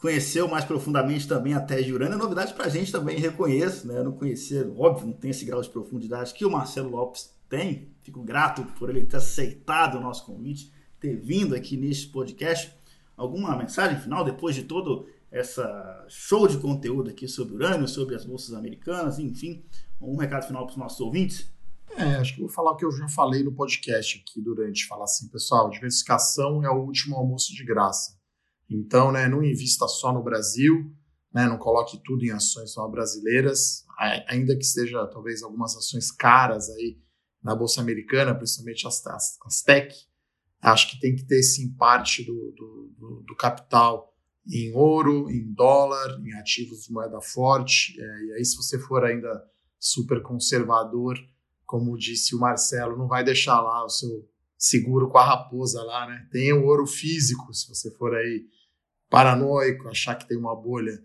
conheceu 0.00 0.46
mais 0.48 0.64
profundamente 0.64 1.26
também 1.26 1.54
a 1.54 1.60
tese 1.60 1.86
de 1.86 1.92
urânio, 1.92 2.14
é 2.14 2.18
novidade 2.18 2.54
para 2.54 2.66
a 2.66 2.68
gente 2.68 2.92
também, 2.92 3.18
reconheço, 3.18 3.86
né? 3.86 3.98
Eu 3.98 4.04
não 4.04 4.12
conhecia, 4.12 4.70
óbvio, 4.76 5.08
não 5.08 5.12
tem 5.12 5.30
esse 5.30 5.44
grau 5.44 5.60
de 5.60 5.68
profundidade 5.68 6.32
que 6.34 6.44
o 6.44 6.50
Marcelo 6.50 6.90
Lopes 6.90 7.34
tem. 7.48 7.88
Fico 8.02 8.22
grato 8.22 8.64
por 8.78 8.90
ele 8.90 9.04
ter 9.04 9.16
aceitado 9.16 9.96
o 9.96 10.00
nosso 10.00 10.24
convite, 10.24 10.72
ter 11.00 11.16
vindo 11.16 11.54
aqui 11.54 11.76
neste 11.76 12.08
podcast. 12.08 12.72
Alguma 13.16 13.56
mensagem 13.56 13.98
final 14.00 14.24
depois 14.24 14.54
de 14.54 14.62
todo 14.62 15.08
essa 15.30 16.06
show 16.08 16.46
de 16.46 16.58
conteúdo 16.58 17.10
aqui 17.10 17.26
sobre 17.26 17.54
urânio, 17.54 17.88
sobre 17.88 18.14
as 18.14 18.24
bolsas 18.24 18.54
americanas, 18.54 19.18
enfim, 19.18 19.64
um 20.00 20.16
recado 20.16 20.46
final 20.46 20.64
para 20.64 20.72
os 20.72 20.78
nossos 20.78 21.00
ouvintes? 21.00 21.50
É, 21.96 22.14
acho 22.16 22.34
que 22.34 22.40
vou 22.40 22.48
falar 22.48 22.72
o 22.72 22.76
que 22.76 22.84
eu 22.84 22.92
já 22.92 23.08
falei 23.08 23.42
no 23.42 23.52
podcast 23.52 24.22
aqui 24.22 24.40
durante, 24.40 24.86
falar 24.86 25.04
assim, 25.04 25.26
pessoal, 25.28 25.68
diversificação 25.68 26.62
é 26.62 26.70
o 26.70 26.84
último 26.84 27.16
almoço 27.16 27.52
de 27.52 27.64
graça. 27.64 28.17
Então, 28.70 29.10
né, 29.10 29.28
não 29.28 29.42
invista 29.42 29.86
só 29.88 30.12
no 30.12 30.22
Brasil, 30.22 30.92
né, 31.32 31.46
não 31.46 31.58
coloque 31.58 32.00
tudo 32.04 32.24
em 32.24 32.30
ações 32.30 32.72
só 32.72 32.86
brasileiras, 32.88 33.84
ainda 34.26 34.56
que 34.56 34.64
seja 34.64 35.06
talvez 35.06 35.42
algumas 35.42 35.76
ações 35.76 36.10
caras 36.10 36.68
aí 36.70 36.98
na 37.42 37.54
bolsa 37.54 37.80
americana, 37.80 38.34
principalmente 38.34 38.86
as, 38.86 39.04
as, 39.06 39.38
as 39.44 39.62
tech, 39.62 39.94
acho 40.60 40.90
que 40.90 41.00
tem 41.00 41.14
que 41.14 41.24
ter 41.24 41.42
sim 41.42 41.72
parte 41.74 42.24
do, 42.24 42.52
do, 42.52 43.24
do, 43.26 43.36
capital 43.36 44.14
em 44.46 44.74
ouro, 44.74 45.30
em 45.30 45.52
dólar, 45.52 46.20
em 46.20 46.32
ativos 46.34 46.84
de 46.84 46.92
moeda 46.92 47.20
forte. 47.20 47.98
É, 48.00 48.24
e 48.24 48.32
aí, 48.34 48.44
se 48.44 48.56
você 48.56 48.78
for 48.78 49.04
ainda 49.04 49.28
super 49.78 50.22
conservador, 50.22 51.16
como 51.64 51.96
disse 51.96 52.34
o 52.34 52.40
Marcelo, 52.40 52.96
não 52.96 53.06
vai 53.06 53.22
deixar 53.22 53.60
lá 53.60 53.84
o 53.84 53.88
seu 53.88 54.28
seguro 54.56 55.08
com 55.08 55.18
a 55.18 55.24
raposa 55.24 55.82
lá, 55.84 56.08
né? 56.08 56.26
Tem 56.32 56.52
o 56.52 56.64
ouro 56.64 56.86
físico, 56.86 57.52
se 57.54 57.68
você 57.68 57.90
for 57.92 58.14
aí 58.14 58.46
paranoico, 59.08 59.88
achar 59.88 60.14
que 60.14 60.28
tem 60.28 60.36
uma 60.36 60.54
bolha. 60.54 60.98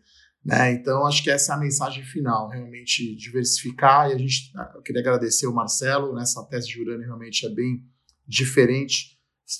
Né? 0.43 0.73
Então, 0.73 1.05
acho 1.05 1.23
que 1.23 1.31
essa 1.31 1.53
é 1.53 1.55
a 1.55 1.59
mensagem 1.59 2.03
final, 2.03 2.49
realmente 2.49 3.15
diversificar. 3.15 4.09
E 4.09 4.13
a 4.13 4.17
gente, 4.17 4.51
eu 4.75 4.81
queria 4.81 5.01
agradecer 5.01 5.47
o 5.47 5.53
Marcelo, 5.53 6.13
nessa 6.13 6.41
né? 6.41 6.47
tese 6.49 6.67
de 6.67 6.81
urânio 6.81 7.05
realmente 7.05 7.45
é 7.45 7.49
bem 7.49 7.83
diferente 8.27 9.13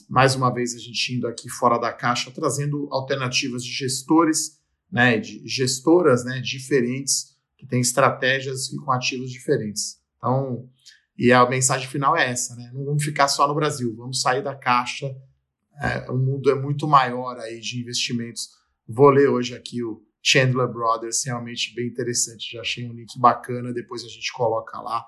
mais 0.09 0.35
uma 0.35 0.53
vez 0.53 0.73
a 0.75 0.79
gente 0.79 1.13
indo 1.13 1.27
aqui 1.27 1.49
fora 1.49 1.77
da 1.77 1.91
caixa, 1.91 2.31
trazendo 2.31 2.87
alternativas 2.91 3.63
de 3.63 3.71
gestores, 3.71 4.59
né, 4.91 5.17
de 5.17 5.41
gestoras, 5.47 6.23
né, 6.23 6.39
diferentes 6.39 7.35
que 7.57 7.65
têm 7.65 7.81
estratégias 7.81 8.71
e 8.71 8.77
com 8.77 8.91
ativos 8.91 9.31
diferentes. 9.31 9.99
Então, 10.17 10.69
e 11.17 11.31
a 11.31 11.47
mensagem 11.47 11.87
final 11.87 12.17
é 12.17 12.29
essa, 12.29 12.55
né? 12.55 12.71
Não 12.73 12.83
vamos 12.85 13.03
ficar 13.03 13.27
só 13.27 13.47
no 13.47 13.53
Brasil, 13.53 13.95
vamos 13.95 14.19
sair 14.19 14.43
da 14.43 14.55
caixa. 14.55 15.15
É, 15.81 16.09
o 16.11 16.17
mundo 16.17 16.49
é 16.51 16.55
muito 16.55 16.87
maior 16.87 17.37
aí 17.39 17.59
de 17.59 17.79
investimentos. 17.79 18.49
Vou 18.87 19.09
ler 19.09 19.29
hoje 19.29 19.55
aqui 19.55 19.83
o 19.83 20.01
Chandler 20.21 20.67
Brothers, 20.67 21.23
realmente 21.25 21.73
bem 21.75 21.87
interessante. 21.87 22.53
Já 22.53 22.61
achei 22.61 22.89
um 22.89 22.93
link 22.93 23.19
bacana, 23.19 23.73
depois 23.73 24.03
a 24.03 24.07
gente 24.07 24.31
coloca 24.31 24.79
lá 24.79 25.05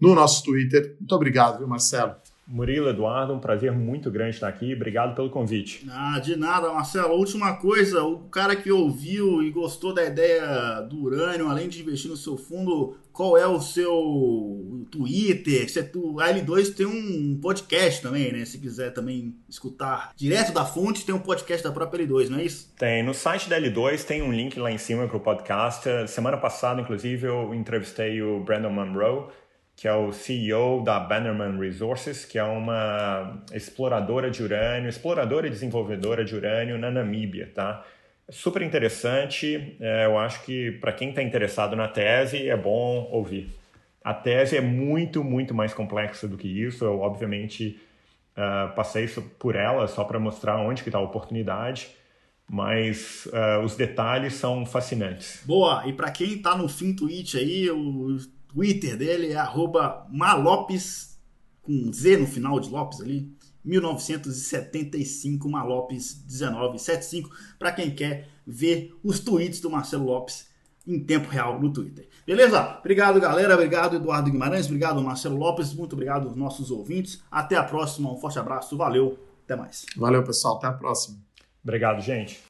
no 0.00 0.14
nosso 0.14 0.44
Twitter. 0.44 0.96
Muito 0.98 1.14
obrigado, 1.14 1.58
viu, 1.58 1.68
Marcelo? 1.68 2.14
Murilo, 2.46 2.88
Eduardo, 2.88 3.34
um 3.34 3.40
prazer 3.40 3.72
muito 3.72 4.08
grande 4.08 4.36
estar 4.36 4.46
aqui. 4.46 4.72
Obrigado 4.72 5.16
pelo 5.16 5.28
convite. 5.30 5.84
Ah, 5.90 6.20
de 6.20 6.36
nada, 6.36 6.72
Marcelo. 6.72 7.14
Última 7.14 7.56
coisa, 7.56 8.04
o 8.04 8.28
cara 8.28 8.54
que 8.54 8.70
ouviu 8.70 9.42
e 9.42 9.50
gostou 9.50 9.92
da 9.92 10.04
ideia 10.04 10.80
do 10.82 11.02
urânio, 11.02 11.48
além 11.48 11.68
de 11.68 11.80
investir 11.80 12.08
no 12.08 12.16
seu 12.16 12.36
fundo, 12.36 12.96
qual 13.16 13.34
é 13.38 13.46
o 13.46 13.58
seu 13.62 14.86
Twitter? 14.90 15.66
A 16.20 16.34
L2 16.34 16.74
tem 16.74 16.84
um 16.84 17.40
podcast 17.40 18.02
também, 18.02 18.30
né? 18.30 18.44
Se 18.44 18.58
quiser 18.58 18.92
também 18.92 19.34
escutar 19.48 20.12
direto 20.14 20.52
da 20.52 20.66
fonte, 20.66 21.06
tem 21.06 21.14
um 21.14 21.18
podcast 21.18 21.64
da 21.64 21.72
própria 21.72 22.06
L2, 22.06 22.28
não 22.28 22.38
é 22.38 22.44
isso? 22.44 22.70
Tem. 22.78 23.02
No 23.02 23.14
site 23.14 23.48
da 23.48 23.58
L2 23.58 24.04
tem 24.04 24.20
um 24.20 24.30
link 24.30 24.60
lá 24.60 24.70
em 24.70 24.76
cima 24.76 25.08
para 25.08 25.16
o 25.16 25.20
podcast. 25.20 25.88
Semana 26.08 26.36
passada, 26.36 26.82
inclusive, 26.82 27.26
eu 27.26 27.54
entrevistei 27.54 28.20
o 28.20 28.40
Brandon 28.40 28.70
Monroe 28.70 29.28
que 29.76 29.86
é 29.86 29.92
o 29.92 30.10
CEO 30.10 30.82
da 30.82 30.98
Bannerman 30.98 31.60
Resources, 31.60 32.24
que 32.24 32.38
é 32.38 32.42
uma 32.42 33.42
exploradora 33.52 34.30
de 34.30 34.42
urânio, 34.42 34.88
exploradora 34.88 35.46
e 35.46 35.50
desenvolvedora 35.50 36.24
de 36.24 36.34
urânio 36.34 36.78
na 36.78 36.90
Namíbia, 36.90 37.52
tá? 37.54 37.84
Super 38.28 38.62
interessante, 38.62 39.76
é, 39.78 40.06
eu 40.06 40.18
acho 40.18 40.42
que 40.44 40.72
para 40.72 40.92
quem 40.92 41.10
está 41.10 41.22
interessado 41.22 41.76
na 41.76 41.86
tese 41.86 42.48
é 42.48 42.56
bom 42.56 43.08
ouvir. 43.12 43.54
A 44.02 44.12
tese 44.12 44.56
é 44.56 44.60
muito, 44.60 45.22
muito 45.22 45.54
mais 45.54 45.72
complexa 45.72 46.26
do 46.26 46.36
que 46.36 46.48
isso, 46.48 46.84
eu 46.84 47.00
obviamente 47.00 47.80
uh, 48.36 48.74
passei 48.74 49.06
por 49.38 49.54
ela 49.54 49.86
só 49.86 50.04
para 50.04 50.18
mostrar 50.18 50.56
onde 50.58 50.82
que 50.82 50.88
está 50.88 50.98
a 50.98 51.02
oportunidade, 51.02 51.88
mas 52.48 53.26
uh, 53.26 53.64
os 53.64 53.76
detalhes 53.76 54.34
são 54.34 54.66
fascinantes. 54.66 55.42
Boa, 55.44 55.86
e 55.86 55.92
para 55.92 56.10
quem 56.10 56.34
está 56.34 56.56
no 56.56 56.68
fim 56.68 56.94
tweet 56.94 57.36
aí, 57.36 57.70
o 57.70 58.16
Twitter 58.48 58.96
dele 58.96 59.32
é 59.32 59.44
malopes, 60.10 61.16
com 61.62 61.92
Z 61.92 62.16
no 62.16 62.26
final 62.26 62.58
de 62.58 62.70
Lopes 62.70 63.00
ali, 63.00 63.28
1975, 63.66 65.48
Malopes 65.48 66.24
1975, 66.26 67.30
para 67.58 67.72
quem 67.72 67.94
quer 67.94 68.28
ver 68.46 68.96
os 69.02 69.20
tweets 69.20 69.60
do 69.60 69.68
Marcelo 69.68 70.06
Lopes 70.06 70.46
em 70.86 71.00
tempo 71.00 71.28
real 71.28 71.60
no 71.60 71.72
Twitter. 71.72 72.08
Beleza? 72.24 72.78
Obrigado, 72.78 73.20
galera. 73.20 73.54
Obrigado, 73.54 73.96
Eduardo 73.96 74.30
Guimarães. 74.30 74.66
Obrigado, 74.66 75.02
Marcelo 75.02 75.36
Lopes. 75.36 75.74
Muito 75.74 75.94
obrigado 75.94 76.28
aos 76.28 76.36
nossos 76.36 76.70
ouvintes. 76.70 77.20
Até 77.30 77.56
a 77.56 77.64
próxima. 77.64 78.10
Um 78.10 78.16
forte 78.16 78.38
abraço. 78.38 78.76
Valeu. 78.76 79.18
Até 79.44 79.56
mais. 79.56 79.84
Valeu, 79.96 80.22
pessoal. 80.22 80.56
Até 80.56 80.68
a 80.68 80.72
próxima. 80.72 81.18
Obrigado, 81.62 82.00
gente. 82.00 82.40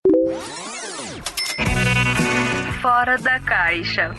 Fora 2.82 3.16
da 3.16 3.40
caixa. 3.40 4.14